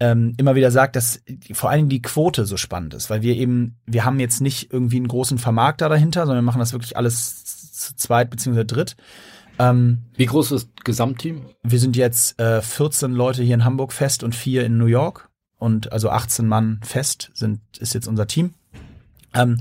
ähm, 0.00 0.34
immer 0.38 0.54
wieder 0.54 0.70
sagt, 0.70 0.96
dass 0.96 1.22
vor 1.52 1.68
allen 1.70 1.80
Dingen 1.80 1.88
die 1.90 2.02
Quote 2.02 2.46
so 2.46 2.56
spannend 2.56 2.94
ist, 2.94 3.10
weil 3.10 3.22
wir 3.22 3.36
eben, 3.36 3.76
wir 3.86 4.04
haben 4.04 4.18
jetzt 4.18 4.40
nicht 4.40 4.72
irgendwie 4.72 4.96
einen 4.96 5.08
großen 5.08 5.38
Vermarkter 5.38 5.88
dahinter, 5.88 6.22
sondern 6.26 6.42
wir 6.42 6.46
machen 6.46 6.58
das 6.58 6.72
wirklich 6.72 6.96
alles 6.96 7.70
zu 7.72 7.94
zweit 7.96 8.30
beziehungsweise 8.30 8.66
dritt. 8.66 8.96
Ähm, 9.58 9.98
Wie 10.16 10.24
groß 10.24 10.52
ist 10.52 10.68
das 10.74 10.84
Gesamtteam? 10.84 11.42
Wir 11.62 11.78
sind 11.78 11.96
jetzt 11.96 12.40
äh, 12.40 12.62
14 12.62 13.12
Leute 13.12 13.42
hier 13.42 13.54
in 13.54 13.64
Hamburg 13.64 13.92
fest 13.92 14.24
und 14.24 14.34
vier 14.34 14.64
in 14.64 14.78
New 14.78 14.86
York 14.86 15.28
und 15.58 15.92
also 15.92 16.08
18 16.08 16.46
Mann 16.46 16.80
fest 16.82 17.30
sind 17.34 17.60
ist 17.78 17.92
jetzt 17.92 18.08
unser 18.08 18.26
Team. 18.26 18.54
Ähm, 19.34 19.60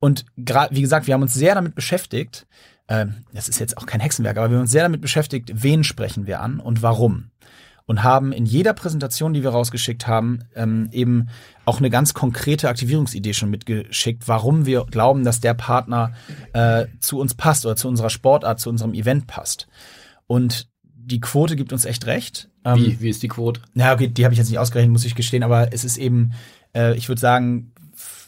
und 0.00 0.26
gerade 0.36 0.74
wie 0.74 0.82
gesagt, 0.82 1.06
wir 1.06 1.14
haben 1.14 1.22
uns 1.22 1.34
sehr 1.34 1.54
damit 1.54 1.76
beschäftigt. 1.76 2.48
Ähm, 2.88 3.24
das 3.32 3.48
ist 3.48 3.60
jetzt 3.60 3.78
auch 3.78 3.86
kein 3.86 4.00
Hexenwerk, 4.00 4.36
aber 4.36 4.50
wir 4.50 4.56
haben 4.56 4.62
uns 4.62 4.72
sehr 4.72 4.82
damit 4.82 5.00
beschäftigt, 5.00 5.50
wen 5.54 5.84
sprechen 5.84 6.26
wir 6.26 6.40
an 6.40 6.58
und 6.58 6.82
warum 6.82 7.30
und 7.86 8.02
haben 8.02 8.32
in 8.32 8.46
jeder 8.46 8.72
Präsentation, 8.72 9.32
die 9.32 9.42
wir 9.42 9.50
rausgeschickt 9.50 10.06
haben, 10.06 10.40
ähm, 10.54 10.88
eben 10.92 11.28
auch 11.64 11.78
eine 11.78 11.90
ganz 11.90 12.14
konkrete 12.14 12.68
Aktivierungsidee 12.68 13.32
schon 13.32 13.50
mitgeschickt, 13.50 14.26
warum 14.26 14.66
wir 14.66 14.84
glauben, 14.84 15.24
dass 15.24 15.40
der 15.40 15.54
Partner 15.54 16.12
äh, 16.52 16.86
zu 17.00 17.18
uns 17.20 17.34
passt 17.34 17.64
oder 17.64 17.76
zu 17.76 17.88
unserer 17.88 18.10
Sportart, 18.10 18.60
zu 18.60 18.70
unserem 18.70 18.92
Event 18.92 19.26
passt. 19.26 19.68
Und 20.26 20.68
die 20.82 21.20
Quote 21.20 21.54
gibt 21.54 21.72
uns 21.72 21.84
echt 21.84 22.06
recht. 22.06 22.48
Ähm, 22.64 22.76
wie, 22.78 23.00
wie 23.00 23.08
ist 23.08 23.22
die 23.22 23.28
Quote? 23.28 23.60
Na, 23.74 23.92
okay, 23.92 24.08
die 24.08 24.24
habe 24.24 24.34
ich 24.34 24.38
jetzt 24.38 24.50
nicht 24.50 24.58
ausgerechnet, 24.58 24.92
muss 24.92 25.04
ich 25.04 25.14
gestehen, 25.14 25.44
aber 25.44 25.72
es 25.72 25.84
ist 25.84 25.96
eben, 25.96 26.32
äh, 26.74 26.96
ich 26.96 27.08
würde 27.08 27.20
sagen, 27.20 27.72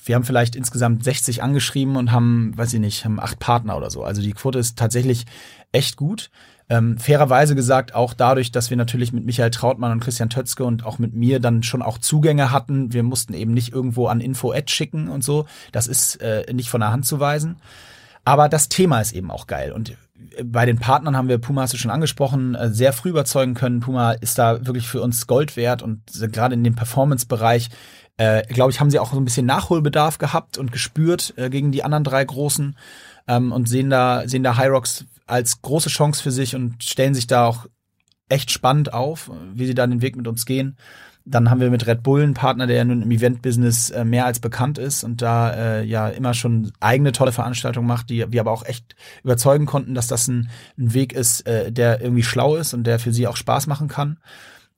wir 0.05 0.15
haben 0.15 0.25
vielleicht 0.25 0.57
insgesamt 0.57 1.05
60 1.05 1.43
angeschrieben 1.43 1.97
und 1.97 2.13
haben, 2.13 2.57
weiß 2.57 2.73
ich 2.73 2.81
nicht, 2.81 3.05
haben 3.05 3.21
acht 3.21 3.39
Partner 3.41 3.77
oder 3.77 3.91
so. 3.91 4.05
Also 4.05 4.23
die 4.23 4.33
Quote 4.33 4.59
ist 4.59 4.79
tatsächlich 4.79 5.27
echt 5.73 5.97
gut. 5.97 6.31
Ähm, 6.71 6.99
fairerweise 6.99 7.55
gesagt, 7.55 7.95
auch 7.95 8.13
dadurch, 8.13 8.53
dass 8.53 8.69
wir 8.69 8.77
natürlich 8.77 9.13
mit 9.13 9.25
Michael 9.25 9.51
Trautmann 9.51 9.93
und 9.93 10.01
Christian 10.01 10.29
Tötzke 10.29 10.65
und 10.65 10.85
auch 10.85 10.99
mit 10.99 11.15
mir 11.15 11.41
dann 11.41 11.63
schon 11.63 11.81
auch 11.81 11.97
Zugänge 11.97 12.51
hatten. 12.51 12.93
Wir 12.93 13.03
mussten 13.03 13.33
eben 13.33 13.55
nicht 13.55 13.73
irgendwo 13.73 14.07
an 14.09 14.21
Info-Ad 14.21 14.71
schicken 14.71 15.09
und 15.09 15.25
so. 15.25 15.47
Das 15.73 15.87
ist 15.87 16.17
äh, 16.17 16.53
nicht 16.53 16.69
von 16.69 16.81
der 16.81 16.93
Hand 16.93 17.07
zu 17.07 17.21
weisen. 17.21 17.57
Aber 18.25 18.51
das 18.51 18.69
Thema 18.69 19.01
ist 19.01 19.13
eben 19.13 19.31
auch 19.31 19.47
geil. 19.47 19.73
Und 19.73 19.91
äh, 20.37 20.45
bei 20.45 20.67
den 20.67 20.79
Partnern 20.79 21.17
haben 21.17 21.29
wir 21.29 21.39
Puma 21.39 21.63
hast 21.63 21.73
du 21.73 21.79
schon 21.79 21.91
angesprochen, 21.91 22.55
äh, 22.55 22.69
sehr 22.71 22.93
früh 22.93 23.09
überzeugen 23.09 23.55
können. 23.55 23.81
Puma 23.81 24.13
ist 24.13 24.39
da 24.39 24.67
wirklich 24.67 24.87
für 24.89 25.01
uns 25.01 25.27
Gold 25.27 25.57
wert 25.57 25.83
und 25.83 26.03
gerade 26.33 26.53
in 26.53 26.65
dem 26.65 26.75
Performance-Bereich, 26.75 27.71
äh, 28.19 28.43
glaube 28.53 28.73
ich, 28.73 28.81
haben 28.81 28.91
sie 28.91 28.99
auch 28.99 29.13
so 29.13 29.19
ein 29.19 29.25
bisschen 29.25 29.47
Nachholbedarf 29.47 30.19
gehabt 30.19 30.59
und 30.59 30.71
gespürt 30.71 31.33
äh, 31.39 31.49
gegen 31.49 31.73
die 31.73 31.83
anderen 31.83 32.05
drei 32.05 32.23
Großen 32.23 32.77
ähm, 33.27 33.53
und 33.53 33.71
sehen 33.71 33.89
da, 33.89 34.29
sehen 34.29 34.43
da 34.43 34.59
Hyrox 34.59 35.07
als 35.29 35.63
große 35.63 35.89
Chance 35.89 36.23
für 36.23 36.31
sich 36.31 36.55
und 36.55 36.83
stellen 36.83 37.15
sich 37.15 37.27
da 37.27 37.47
auch 37.47 37.67
echt 38.29 38.51
spannend 38.51 38.93
auf, 38.93 39.31
wie 39.55 39.67
sie 39.67 39.75
da 39.75 39.87
den 39.87 40.03
Weg 40.03 40.17
mit 40.17 40.29
uns 40.29 40.45
gehen. 40.45 40.77
Dann 41.25 41.51
haben 41.51 41.61
wir 41.61 41.71
mit 41.71 41.87
Red 41.87 42.03
Bull 42.03 42.23
einen 42.23 42.35
Partner, 42.35 42.67
der 42.67 42.77
ja 42.77 42.85
nun 42.85 43.03
im 43.03 43.11
Event-Business 43.11 43.91
äh, 43.91 44.05
mehr 44.05 44.25
als 44.25 44.41
bekannt 44.41 44.79
ist 44.79 45.05
und 45.05 45.21
da 45.21 45.51
äh, 45.53 45.85
ja 45.85 46.09
immer 46.09 46.33
schon 46.33 46.73
eigene 46.81 47.13
tolle 47.13 47.33
Veranstaltungen 47.33 47.87
macht, 47.87 48.09
die 48.09 48.25
wir 48.33 48.41
aber 48.41 48.51
auch 48.51 48.65
echt 48.65 48.97
überzeugen 49.23 49.67
konnten, 49.67 49.95
dass 49.95 50.07
das 50.07 50.27
ein, 50.29 50.49
ein 50.79 50.95
Weg 50.95 51.13
ist, 51.13 51.47
äh, 51.47 51.71
der 51.71 52.01
irgendwie 52.01 52.23
schlau 52.23 52.57
ist 52.57 52.73
und 52.73 52.85
der 52.85 52.99
für 52.99 53.13
sie 53.13 53.27
auch 53.27 53.37
Spaß 53.37 53.67
machen 53.67 53.89
kann. 53.89 54.19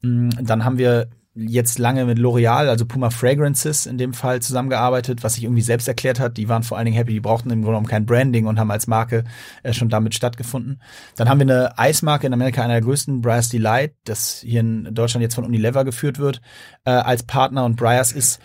Mm, 0.02 0.31
dann 0.40 0.64
haben 0.64 0.78
wir 0.78 1.09
jetzt 1.35 1.78
lange 1.78 2.05
mit 2.05 2.19
L'Oreal, 2.19 2.69
also 2.69 2.85
Puma 2.85 3.11
Fragrances 3.11 3.86
in 3.86 3.98
dem 3.98 4.15
Fall 4.15 4.40
zusammengearbeitet, 4.43 5.23
was 5.23 5.35
sich 5.35 5.44
irgendwie 5.44 5.62
selbst 5.62 5.86
erklärt 5.86 6.19
hat. 6.19 6.36
Die 6.36 6.48
waren 6.48 6.62
vor 6.62 6.77
allen 6.77 6.86
Dingen 6.86 6.97
happy, 6.97 7.12
die 7.12 7.20
brauchten 7.20 7.51
im 7.51 7.62
Grunde 7.62 7.73
genommen 7.73 7.86
kein 7.86 8.07
Branding 8.07 8.47
und 8.47 8.59
haben 8.59 8.70
als 8.70 8.86
Marke 8.86 9.24
äh, 9.62 9.73
schon 9.73 9.89
damit 9.89 10.15
stattgefunden. 10.15 10.81
Dann 11.16 11.28
haben 11.28 11.39
wir 11.39 11.47
eine 11.47 11.78
Eismarke 11.78 12.27
in 12.27 12.32
Amerika, 12.32 12.62
einer 12.62 12.74
der 12.74 12.82
größten, 12.82 13.20
Briars 13.20 13.48
Delight, 13.48 13.94
das 14.05 14.40
hier 14.40 14.61
in 14.61 14.93
Deutschland 14.93 15.23
jetzt 15.23 15.35
von 15.35 15.44
Unilever 15.44 15.85
geführt 15.85 16.19
wird, 16.19 16.40
äh, 16.85 16.90
als 16.90 17.23
Partner 17.23 17.65
und 17.65 17.77
Briars 17.77 18.12
ist 18.12 18.40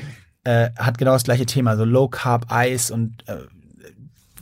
äh, 0.45 0.69
hat 0.77 0.97
genau 0.97 1.13
das 1.13 1.23
gleiche 1.23 1.45
Thema, 1.45 1.75
so 1.75 1.83
Low 1.83 2.07
Carb 2.07 2.51
Eis 2.51 2.91
und 2.91 3.27
äh, 3.27 3.37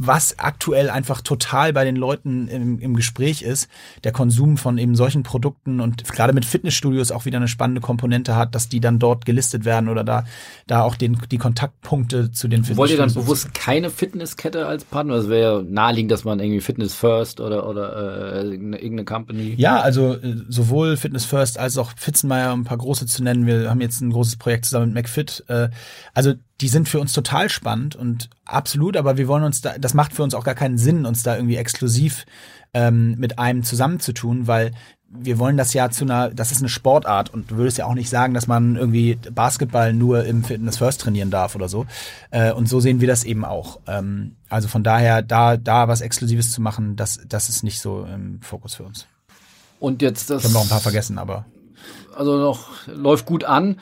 was 0.05 0.39
aktuell 0.39 0.89
einfach 0.89 1.21
total 1.21 1.73
bei 1.73 1.85
den 1.85 1.95
Leuten 1.95 2.47
im, 2.47 2.79
im 2.79 2.95
Gespräch 2.95 3.41
ist, 3.41 3.69
der 4.03 4.11
Konsum 4.11 4.57
von 4.57 4.77
eben 4.77 4.95
solchen 4.95 5.23
Produkten 5.23 5.79
und 5.79 6.03
gerade 6.05 6.33
mit 6.33 6.45
Fitnessstudios 6.45 7.11
auch 7.11 7.25
wieder 7.25 7.37
eine 7.37 7.47
spannende 7.47 7.81
Komponente 7.81 8.35
hat, 8.35 8.55
dass 8.55 8.69
die 8.69 8.79
dann 8.79 8.99
dort 8.99 9.25
gelistet 9.25 9.65
werden 9.65 9.89
oder 9.89 10.03
da, 10.03 10.25
da 10.67 10.81
auch 10.81 10.95
den, 10.95 11.17
die 11.31 11.37
Kontaktpunkte 11.37 12.31
zu 12.31 12.47
den 12.47 12.63
Fitnessstudios. 12.63 12.77
Wollt 12.77 12.91
ihr 12.91 12.97
dann 12.97 13.13
bewusst 13.13 13.53
keine 13.53 13.89
Fitnesskette 13.89 14.65
als 14.65 14.83
Partner? 14.83 15.15
Das 15.15 15.29
wäre 15.29 15.59
ja 15.59 15.63
naheliegend, 15.67 16.11
dass 16.11 16.23
man 16.23 16.39
irgendwie 16.39 16.61
Fitness 16.61 16.93
First 16.93 17.39
oder, 17.39 17.67
oder 17.67 18.41
äh, 18.41 18.47
irgendeine 18.47 19.05
Company. 19.05 19.55
Ja, 19.57 19.79
also 19.79 20.13
äh, 20.13 20.35
sowohl 20.49 20.97
Fitness 20.97 21.25
First 21.25 21.59
als 21.59 21.77
auch 21.77 21.91
Fitzenmeier, 21.95 22.53
um 22.53 22.61
ein 22.61 22.65
paar 22.65 22.77
große 22.77 23.05
zu 23.05 23.23
nennen. 23.23 23.45
Wir 23.45 23.69
haben 23.69 23.81
jetzt 23.81 24.01
ein 24.01 24.11
großes 24.11 24.37
Projekt 24.37 24.65
zusammen 24.65 24.87
mit 24.87 25.03
McFit. 25.03 25.43
Äh, 25.47 25.69
also 26.13 26.33
die 26.61 26.67
sind 26.67 26.87
für 26.87 26.99
uns 26.99 27.13
total 27.13 27.49
spannend 27.49 27.95
und 27.95 28.29
absolut, 28.45 28.95
aber 28.95 29.17
wir 29.17 29.27
wollen 29.27 29.43
uns 29.43 29.61
da, 29.61 29.77
das 29.77 29.93
macht 29.93 30.13
für 30.13 30.23
uns 30.23 30.35
auch 30.35 30.43
gar 30.43 30.55
keinen 30.55 30.77
Sinn, 30.77 31.05
uns 31.05 31.23
da 31.23 31.35
irgendwie 31.35 31.57
exklusiv 31.57 32.25
ähm, 32.73 33.15
mit 33.17 33.39
einem 33.39 33.63
zusammenzutun, 33.63 34.47
weil 34.47 34.71
wir 35.15 35.37
wollen 35.37 35.57
das 35.57 35.73
ja 35.73 35.89
zu 35.91 36.05
einer, 36.05 36.29
das 36.29 36.51
ist 36.51 36.59
eine 36.59 36.69
Sportart 36.69 37.31
und 37.31 37.51
du 37.51 37.57
würdest 37.57 37.77
ja 37.77 37.85
auch 37.85 37.93
nicht 37.93 38.09
sagen, 38.09 38.33
dass 38.33 38.47
man 38.47 38.75
irgendwie 38.75 39.19
Basketball 39.31 39.93
nur 39.93 40.25
im 40.25 40.43
Fitness 40.43 40.77
First 40.77 41.01
trainieren 41.01 41.29
darf 41.29 41.55
oder 41.55 41.69
so. 41.69 41.85
Äh, 42.31 42.51
und 42.51 42.67
so 42.67 42.79
sehen 42.79 42.99
wir 42.99 43.07
das 43.07 43.23
eben 43.23 43.45
auch. 43.45 43.79
Ähm, 43.85 44.37
also 44.49 44.67
von 44.67 44.83
daher, 44.83 45.21
da, 45.21 45.57
da 45.57 45.87
was 45.87 46.01
Exklusives 46.01 46.51
zu 46.51 46.61
machen, 46.61 46.95
das, 46.95 47.19
das 47.27 47.49
ist 47.49 47.63
nicht 47.63 47.79
so 47.79 48.05
im 48.05 48.41
Fokus 48.41 48.73
für 48.75 48.83
uns. 48.83 49.05
Und 49.79 50.01
jetzt 50.01 50.29
das. 50.29 50.41
Ich 50.41 50.45
habe 50.45 50.53
noch 50.53 50.63
ein 50.63 50.69
paar 50.69 50.79
vergessen, 50.79 51.17
aber. 51.17 51.45
Also 52.15 52.37
noch 52.37 52.87
läuft 52.87 53.25
gut 53.25 53.43
an. 53.43 53.79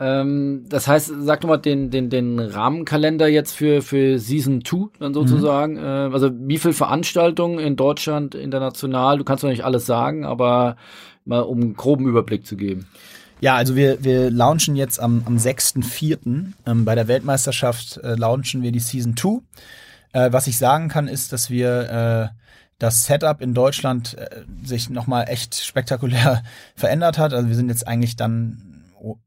Ähm, 0.00 0.64
das 0.66 0.88
heißt, 0.88 1.12
sag 1.20 1.42
doch 1.42 1.48
mal 1.48 1.58
den, 1.58 1.90
den, 1.90 2.08
den 2.08 2.40
Rahmenkalender 2.40 3.28
jetzt 3.28 3.52
für, 3.52 3.82
für 3.82 4.18
Season 4.18 4.64
2 4.64 4.98
dann 4.98 5.12
sozusagen. 5.12 5.74
Mhm. 5.74 5.78
Äh, 5.78 6.14
also 6.14 6.30
wie 6.32 6.56
viel 6.56 6.72
Veranstaltungen 6.72 7.58
in 7.58 7.76
Deutschland, 7.76 8.34
international, 8.34 9.18
du 9.18 9.24
kannst 9.24 9.44
doch 9.44 9.50
nicht 9.50 9.64
alles 9.64 9.84
sagen, 9.84 10.24
aber 10.24 10.76
mal 11.26 11.40
um 11.40 11.60
einen 11.60 11.74
groben 11.74 12.08
Überblick 12.08 12.46
zu 12.46 12.56
geben. 12.56 12.86
Ja, 13.40 13.56
also 13.56 13.76
wir, 13.76 14.02
wir 14.02 14.30
launchen 14.30 14.74
jetzt 14.74 15.00
am, 15.00 15.22
am 15.26 15.36
6.4. 15.36 16.52
Ähm, 16.66 16.84
bei 16.84 16.94
der 16.94 17.06
Weltmeisterschaft 17.06 17.98
äh, 17.98 18.14
launchen 18.14 18.62
wir 18.62 18.72
die 18.72 18.80
Season 18.80 19.16
2. 19.16 19.40
Äh, 20.12 20.32
was 20.32 20.46
ich 20.46 20.56
sagen 20.56 20.88
kann, 20.88 21.08
ist, 21.08 21.32
dass 21.32 21.50
wir 21.50 22.30
äh, 22.32 22.40
das 22.78 23.04
Setup 23.04 23.42
in 23.42 23.52
Deutschland 23.52 24.16
äh, 24.16 24.44
sich 24.64 24.88
nochmal 24.88 25.26
echt 25.28 25.54
spektakulär 25.54 26.42
verändert 26.74 27.18
hat. 27.18 27.34
Also 27.34 27.48
wir 27.48 27.56
sind 27.56 27.68
jetzt 27.68 27.86
eigentlich 27.86 28.16
dann 28.16 28.69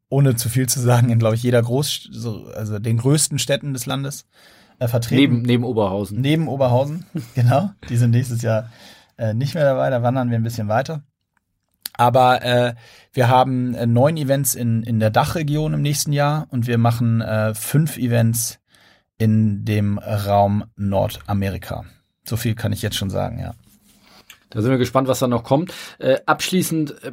ohne 0.10 0.36
zu 0.36 0.50
viel 0.50 0.68
zu 0.68 0.80
sagen, 0.80 1.10
in, 1.10 1.20
glaube 1.20 1.36
ich, 1.36 1.44
jeder 1.44 1.62
Groß, 1.62 2.10
so, 2.12 2.46
also 2.56 2.80
den 2.80 2.98
größten 2.98 3.40
Städten 3.40 3.74
des 3.74 3.86
Landes 3.86 4.26
äh, 4.80 4.88
vertreten. 4.88 5.22
Neben, 5.22 5.42
neben 5.42 5.64
Oberhausen. 5.64 6.22
Neben 6.22 6.48
Oberhausen, 6.48 7.06
genau. 7.36 7.72
Die 7.90 7.98
sind 7.98 8.12
nächstes 8.12 8.42
Jahr 8.42 8.70
äh, 9.18 9.34
nicht 9.34 9.56
mehr 9.56 9.64
dabei, 9.64 9.90
da 9.90 10.04
wandern 10.04 10.30
wir 10.30 10.38
ein 10.38 10.44
bisschen 10.44 10.68
weiter. 10.68 11.04
Aber 11.96 12.44
äh, 12.44 12.74
wir 13.14 13.28
haben 13.28 13.76
äh, 13.76 13.86
neun 13.86 14.18
Events 14.18 14.56
in, 14.56 14.84
in 14.84 15.00
der 15.00 15.12
Dachregion 15.12 15.74
im 15.74 15.82
nächsten 15.82 16.12
Jahr 16.12 16.48
und 16.50 16.66
wir 16.66 16.78
machen 16.78 17.22
äh, 17.22 17.54
fünf 17.54 17.98
Events 17.98 18.60
in 19.18 19.64
dem 19.64 20.00
Raum 20.00 20.66
Nordamerika. 20.76 21.86
So 22.28 22.36
viel 22.36 22.56
kann 22.56 22.74
ich 22.74 22.82
jetzt 22.82 22.96
schon 22.96 23.10
sagen, 23.10 23.40
ja. 23.40 23.54
Da 24.50 24.62
sind 24.62 24.72
wir 24.72 24.78
gespannt, 24.78 25.08
was 25.08 25.20
da 25.20 25.28
noch 25.28 25.44
kommt. 25.44 25.74
Äh, 26.00 26.20
abschließend, 26.26 27.04
äh, 27.04 27.12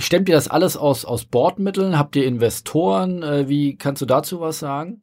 stemmt 0.00 0.28
ihr 0.28 0.34
das 0.34 0.48
alles 0.48 0.76
aus, 0.76 1.04
aus 1.04 1.24
Bordmitteln? 1.24 1.98
Habt 1.98 2.16
ihr 2.16 2.26
Investoren? 2.26 3.22
Äh, 3.22 3.48
wie 3.48 3.76
kannst 3.76 4.02
du 4.02 4.06
dazu 4.06 4.40
was 4.40 4.58
sagen? 4.58 5.02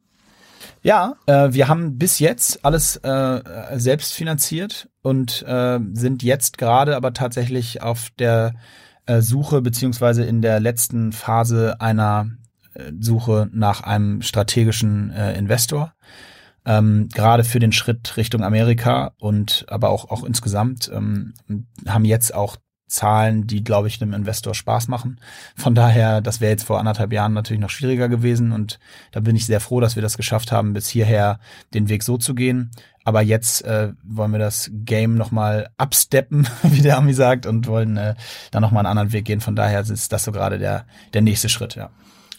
Ja, 0.82 1.14
äh, 1.26 1.52
wir 1.52 1.68
haben 1.68 1.98
bis 1.98 2.18
jetzt 2.18 2.64
alles 2.64 2.96
äh, 2.96 3.40
selbst 3.76 4.14
finanziert 4.14 4.88
und 5.02 5.42
äh, 5.42 5.78
sind 5.92 6.22
jetzt 6.22 6.58
gerade 6.58 6.96
aber 6.96 7.12
tatsächlich 7.12 7.82
auf 7.82 8.08
der 8.18 8.54
äh, 9.06 9.20
Suche 9.20 9.62
beziehungsweise 9.62 10.24
in 10.24 10.42
der 10.42 10.60
letzten 10.60 11.12
Phase 11.12 11.80
einer 11.80 12.30
äh, 12.74 12.92
Suche 13.00 13.48
nach 13.52 13.82
einem 13.82 14.22
strategischen 14.22 15.10
äh, 15.10 15.36
Investor. 15.36 15.94
Ähm, 16.64 17.08
gerade 17.14 17.44
für 17.44 17.60
den 17.60 17.72
Schritt 17.72 18.16
Richtung 18.16 18.42
Amerika 18.42 19.12
und 19.18 19.64
aber 19.68 19.88
auch, 19.90 20.10
auch 20.10 20.24
insgesamt 20.24 20.90
ähm, 20.92 21.32
haben 21.86 22.04
jetzt 22.04 22.34
auch 22.34 22.56
Zahlen, 22.88 23.46
die, 23.46 23.62
glaube 23.62 23.88
ich, 23.88 24.02
einem 24.02 24.14
Investor 24.14 24.54
Spaß 24.54 24.88
machen. 24.88 25.20
Von 25.54 25.74
daher, 25.74 26.20
das 26.20 26.40
wäre 26.40 26.50
jetzt 26.50 26.64
vor 26.64 26.78
anderthalb 26.78 27.12
Jahren 27.12 27.34
natürlich 27.34 27.60
noch 27.60 27.70
schwieriger 27.70 28.08
gewesen 28.08 28.52
und 28.52 28.78
da 29.12 29.20
bin 29.20 29.36
ich 29.36 29.46
sehr 29.46 29.60
froh, 29.60 29.80
dass 29.80 29.94
wir 29.94 30.02
das 30.02 30.16
geschafft 30.16 30.50
haben, 30.50 30.72
bis 30.72 30.88
hierher 30.88 31.38
den 31.74 31.88
Weg 31.88 32.02
so 32.02 32.16
zu 32.16 32.34
gehen. 32.34 32.70
Aber 33.04 33.22
jetzt 33.22 33.64
äh, 33.64 33.92
wollen 34.02 34.32
wir 34.32 34.38
das 34.38 34.70
Game 34.72 35.14
nochmal 35.14 35.70
absteppen, 35.78 36.48
wie 36.62 36.82
der 36.82 36.98
Ami 36.98 37.14
sagt, 37.14 37.46
und 37.46 37.66
wollen 37.66 37.96
äh, 37.96 38.14
dann 38.50 38.62
nochmal 38.62 38.80
einen 38.84 38.98
anderen 38.98 39.12
Weg 39.12 39.24
gehen. 39.24 39.40
Von 39.40 39.56
daher 39.56 39.80
ist 39.80 40.12
das 40.12 40.24
so 40.24 40.32
gerade 40.32 40.58
der, 40.58 40.84
der 41.14 41.22
nächste 41.22 41.48
Schritt, 41.48 41.74
ja. 41.74 41.90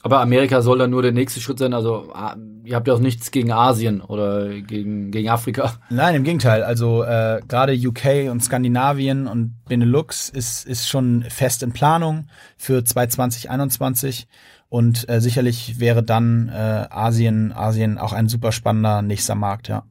Aber 0.02 0.22
Amerika 0.22 0.62
soll 0.62 0.78
dann 0.78 0.92
nur 0.92 1.02
der 1.02 1.12
nächste 1.12 1.42
Schritt 1.42 1.60
sein. 1.60 1.74
Also 1.74 2.10
ah, 2.14 2.36
ihr 2.64 2.76
habt 2.76 2.88
ja 2.88 2.94
auch 2.94 3.00
nichts 3.00 3.32
gegen 3.32 3.52
Asien 3.52 4.02
oder 4.02 4.50
gegen, 4.62 5.12
gegen 5.12 5.30
Afrika. 5.30 5.74
Nein, 5.90 6.16
im 6.16 6.24
Gegenteil. 6.24 6.64
Also 6.64 7.04
äh, 7.04 7.42
gerade 7.48 7.74
UK 7.74 8.32
und 8.32 8.42
Skandinavien 8.42 9.28
und 9.28 9.56
Benelux 9.68 10.30
ist, 10.30 10.66
ist 10.66 10.88
schon 10.88 11.24
fest 11.24 11.64
in 11.64 11.74
Planung 11.74 12.28
für 12.58 12.84
2020, 12.84 14.28
Und 14.70 15.10
äh, 15.10 15.20
sicherlich 15.20 15.80
wäre 15.80 16.02
dann 16.02 16.50
äh, 16.50 16.88
Asien, 16.90 17.52
Asien 17.52 17.98
auch 17.98 18.14
ein 18.14 18.30
super 18.30 18.54
spannender 18.54 19.02
nächster 19.02 19.36
Markt, 19.36 19.68
ja. 19.68 19.84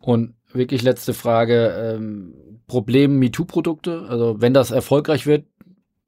Und 0.00 0.34
wirklich 0.52 0.82
letzte 0.82 1.14
Frage. 1.14 1.94
Ähm, 1.96 2.34
Problem 2.66 3.18
MeToo-Produkte. 3.18 4.06
Also 4.08 4.40
wenn 4.40 4.54
das 4.54 4.70
erfolgreich 4.70 5.26
wird, 5.26 5.46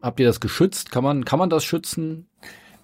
habt 0.00 0.20
ihr 0.20 0.26
das 0.26 0.40
geschützt? 0.40 0.90
Kann 0.90 1.04
man, 1.04 1.24
kann 1.24 1.38
man 1.38 1.50
das 1.50 1.64
schützen? 1.64 2.28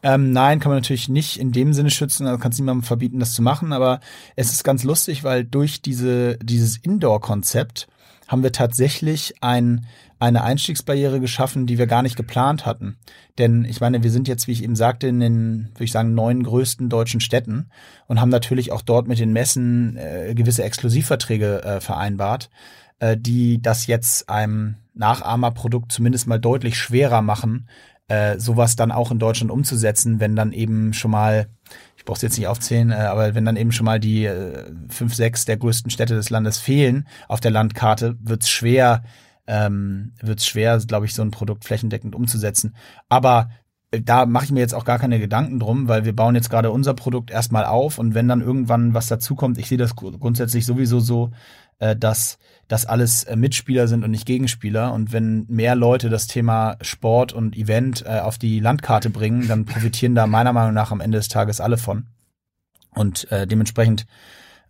Ähm, 0.03 0.33
nein, 0.33 0.59
kann 0.59 0.71
man 0.71 0.79
natürlich 0.79 1.09
nicht 1.09 1.39
in 1.39 1.53
dem 1.53 1.73
Sinne 1.73 1.91
schützen, 1.91 2.27
also 2.27 2.39
kannst 2.39 2.59
niemandem 2.59 2.83
verbieten, 2.83 3.21
das 3.21 3.35
zu 3.35 3.43
machen, 3.43 3.73
aber 3.73 4.01
es 4.35 4.51
ist 4.51 4.65
ganz 4.65 4.83
lustig, 4.83 5.23
weil 5.23 5.45
durch 5.45 5.81
diese, 5.81 6.39
dieses 6.39 6.77
Indoor-Konzept 6.77 7.87
haben 8.27 8.43
wir 8.43 8.51
tatsächlich 8.51 9.35
ein, 9.43 9.87
eine 10.19 10.43
Einstiegsbarriere 10.43 11.21
geschaffen, 11.21 11.67
die 11.67 11.79
wir 11.79 11.87
gar 11.87 12.03
nicht 12.03 12.17
geplant 12.17 12.67
hatten. 12.67 12.97
Denn 13.39 13.65
ich 13.65 13.81
meine, 13.81 14.03
wir 14.03 14.11
sind 14.11 14.27
jetzt, 14.27 14.49
wie 14.49 14.53
ich 14.53 14.65
eben 14.65 14.75
sagte, 14.75 15.07
in 15.07 15.21
den, 15.21 15.69
würde 15.75 15.85
ich 15.85 15.93
sagen, 15.93 16.15
neun 16.15 16.43
größten 16.43 16.89
deutschen 16.89 17.21
Städten 17.21 17.71
und 18.07 18.21
haben 18.21 18.31
natürlich 18.31 18.73
auch 18.73 18.83
dort 18.83 19.07
mit 19.07 19.19
den 19.19 19.33
Messen 19.33 19.97
äh, 19.97 20.35
gewisse 20.35 20.65
Exklusivverträge 20.65 21.63
äh, 21.63 21.81
vereinbart, 21.81 22.51
äh, 22.99 23.17
die 23.17 23.61
das 23.61 23.87
jetzt 23.87 24.29
einem 24.29 24.77
Nachahmerprodukt 24.95 25.93
zumindest 25.93 26.27
mal 26.27 26.39
deutlich 26.39 26.77
schwerer 26.77 27.23
machen, 27.23 27.69
äh, 28.13 28.39
sowas 28.39 28.77
dann 28.77 28.93
auch 28.93 29.11
in 29.11 29.19
Deutschland 29.19 29.51
umzusetzen, 29.51 30.21
wenn 30.21 30.37
dann 30.37 30.53
eben 30.53 30.93
schon 30.93 31.11
mal, 31.11 31.47
ich 31.97 32.05
brauche 32.05 32.17
es 32.17 32.23
jetzt 32.23 32.37
nicht 32.37 32.47
aufzählen, 32.47 32.91
äh, 32.91 32.97
aber 32.97 33.35
wenn 33.35 33.47
dann 33.47 33.57
eben 33.57 33.73
schon 33.73 33.87
mal 33.87 33.99
die 33.99 34.27
äh, 34.27 34.71
fünf, 34.91 35.15
sechs 35.15 35.47
der 35.47 35.57
größten 35.57 35.91
Städte 35.91 36.15
des 36.15 36.29
Landes 36.29 36.59
fehlen 36.59 37.09
auf 37.27 37.41
der 37.41 37.53
Landkarte, 37.53 38.19
wird's 38.21 38.51
schwer, 38.51 39.03
ähm, 39.47 40.13
wird's 40.21 40.45
schwer, 40.45 40.79
glaube 40.87 41.07
ich, 41.07 41.15
so 41.15 41.23
ein 41.23 41.31
Produkt 41.31 41.65
flächendeckend 41.65 42.15
umzusetzen. 42.15 42.77
Aber 43.09 43.49
äh, 43.93 44.03
da 44.03 44.27
mache 44.27 44.45
ich 44.45 44.53
mir 44.53 44.61
jetzt 44.61 44.75
auch 44.75 44.85
gar 44.85 44.99
keine 44.99 45.19
Gedanken 45.19 45.59
drum, 45.59 45.89
weil 45.89 46.05
wir 46.05 46.15
bauen 46.15 46.35
jetzt 46.35 46.51
gerade 46.51 46.71
unser 46.71 46.93
Produkt 46.93 47.31
erstmal 47.31 47.65
auf 47.65 47.97
und 47.97 48.15
wenn 48.15 48.29
dann 48.29 48.43
irgendwann 48.43 48.93
was 48.93 49.07
dazukommt, 49.07 49.57
ich 49.57 49.69
sehe 49.69 49.79
das 49.79 49.97
grundsätzlich 49.97 50.67
sowieso 50.67 51.01
so, 51.01 51.31
äh, 51.83 51.97
dass 51.97 52.39
das 52.69 52.87
alles 52.87 53.25
äh, 53.25 53.35
Mitspieler 53.35 53.89
sind 53.89 54.05
und 54.05 54.13
nicht 54.13 54.25
Gegenspieler. 54.25 54.93
Und 54.93 55.13
wenn 55.13 55.45
mehr 55.49 55.75
Leute 55.75 56.09
das 56.11 56.29
Thema 56.29 56.77
Sport 56.81 57.33
und 57.33 57.57
Event 57.57 58.05
äh, 58.07 58.21
auf 58.21 58.39
die 58.39 58.61
Landkarte 58.61 59.11
bringen, 59.11 59.49
dann 59.49 59.65
profitieren 59.67 60.15
da 60.15 60.27
meiner 60.29 60.53
Meinung 60.53 60.75
nach 60.75 60.93
am 60.93 61.01
Ende 61.01 61.19
des 61.19 61.29
Tages 61.29 61.61
alle 61.61 61.79
von. 61.79 62.07
Und 62.95 63.31
äh, 63.33 63.47
dementsprechend 63.49 64.07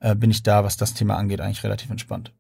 äh, 0.01 0.15
bin 0.15 0.31
ich 0.31 0.43
da, 0.43 0.65
was 0.65 0.79
das 0.79 0.95
Thema 0.95 1.17
angeht, 1.17 1.43
eigentlich 1.43 1.65
relativ 1.65 1.91
entspannt. 1.91 2.33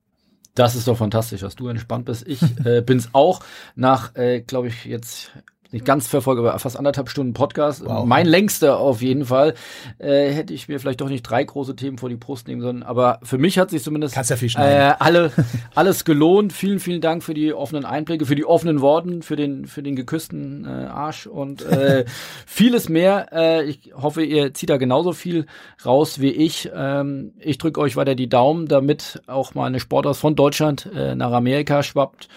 Das 0.54 0.74
ist 0.74 0.88
doch 0.88 0.96
fantastisch, 0.96 1.42
dass 1.42 1.54
du 1.54 1.68
entspannt 1.68 2.06
bist. 2.06 2.26
Ich 2.26 2.42
äh, 2.64 2.80
bin's 2.80 3.10
auch 3.12 3.40
nach, 3.74 4.16
äh, 4.16 4.40
glaube 4.40 4.68
ich, 4.68 4.86
jetzt 4.86 5.32
nicht 5.72 5.84
ganz 5.84 6.06
verfolge, 6.06 6.42
aber 6.42 6.58
fast 6.58 6.76
anderthalb 6.76 7.08
Stunden 7.08 7.32
Podcast. 7.32 7.84
Wow. 7.84 8.04
Mein 8.04 8.26
längster 8.26 8.78
auf 8.78 9.00
jeden 9.00 9.24
Fall. 9.24 9.54
Äh, 9.98 10.30
hätte 10.30 10.52
ich 10.52 10.68
mir 10.68 10.78
vielleicht 10.78 11.00
doch 11.00 11.08
nicht 11.08 11.22
drei 11.22 11.42
große 11.42 11.74
Themen 11.74 11.96
vor 11.96 12.10
die 12.10 12.16
Brust 12.16 12.46
nehmen 12.46 12.60
sollen. 12.60 12.82
Aber 12.82 13.18
für 13.22 13.38
mich 13.38 13.58
hat 13.58 13.70
sich 13.70 13.82
zumindest 13.82 14.14
ja 14.16 14.36
viel 14.36 14.50
äh, 14.56 14.92
alle, 14.98 15.32
alles 15.74 16.04
gelohnt. 16.04 16.52
Vielen, 16.52 16.78
vielen 16.78 17.00
Dank 17.00 17.22
für 17.24 17.32
die 17.32 17.54
offenen 17.54 17.86
Einblicke, 17.86 18.26
für 18.26 18.34
die 18.34 18.44
offenen 18.44 18.82
Worten, 18.82 19.22
für 19.22 19.36
den, 19.36 19.66
für 19.66 19.82
den 19.82 19.96
geküssten 19.96 20.66
äh, 20.66 20.68
Arsch 20.68 21.26
und 21.26 21.62
äh, 21.62 22.04
vieles 22.46 22.90
mehr. 22.90 23.28
Äh, 23.32 23.64
ich 23.64 23.92
hoffe, 23.94 24.22
ihr 24.22 24.52
zieht 24.52 24.68
da 24.68 24.76
genauso 24.76 25.12
viel 25.12 25.46
raus 25.86 26.20
wie 26.20 26.30
ich. 26.30 26.70
Ähm, 26.74 27.32
ich 27.38 27.56
drücke 27.56 27.80
euch 27.80 27.96
weiter 27.96 28.14
die 28.14 28.28
Daumen, 28.28 28.68
damit 28.68 29.22
auch 29.26 29.54
mal 29.54 29.66
eine 29.66 29.80
Sportart 29.80 30.16
von 30.16 30.36
Deutschland 30.36 30.88
äh, 30.94 31.14
nach 31.14 31.32
Amerika 31.32 31.82
schwappt 31.82 32.28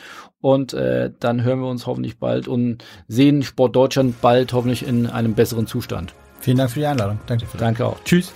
und 0.46 0.76
äh, 0.76 1.10
dann 1.20 1.44
hören 1.44 1.62
wir 1.62 1.68
uns 1.68 1.88
hoffentlich 1.88 2.20
bald 2.20 2.48
und 2.48 2.86
sehen 3.08 3.42
Sport 3.42 3.76
Deutschland 3.76 4.22
bald 4.22 4.54
hoffentlich 4.54 4.88
in 4.88 5.08
einem 5.08 5.34
besseren 5.34 5.66
Zustand. 5.66 6.14
Vielen 6.40 6.58
Dank 6.58 6.70
für 6.70 6.82
die 6.82 6.86
Einladung. 6.86 7.18
Danke. 7.26 7.48
Danke 7.58 7.84
auch. 7.84 7.98
Tschüss. 8.06 8.32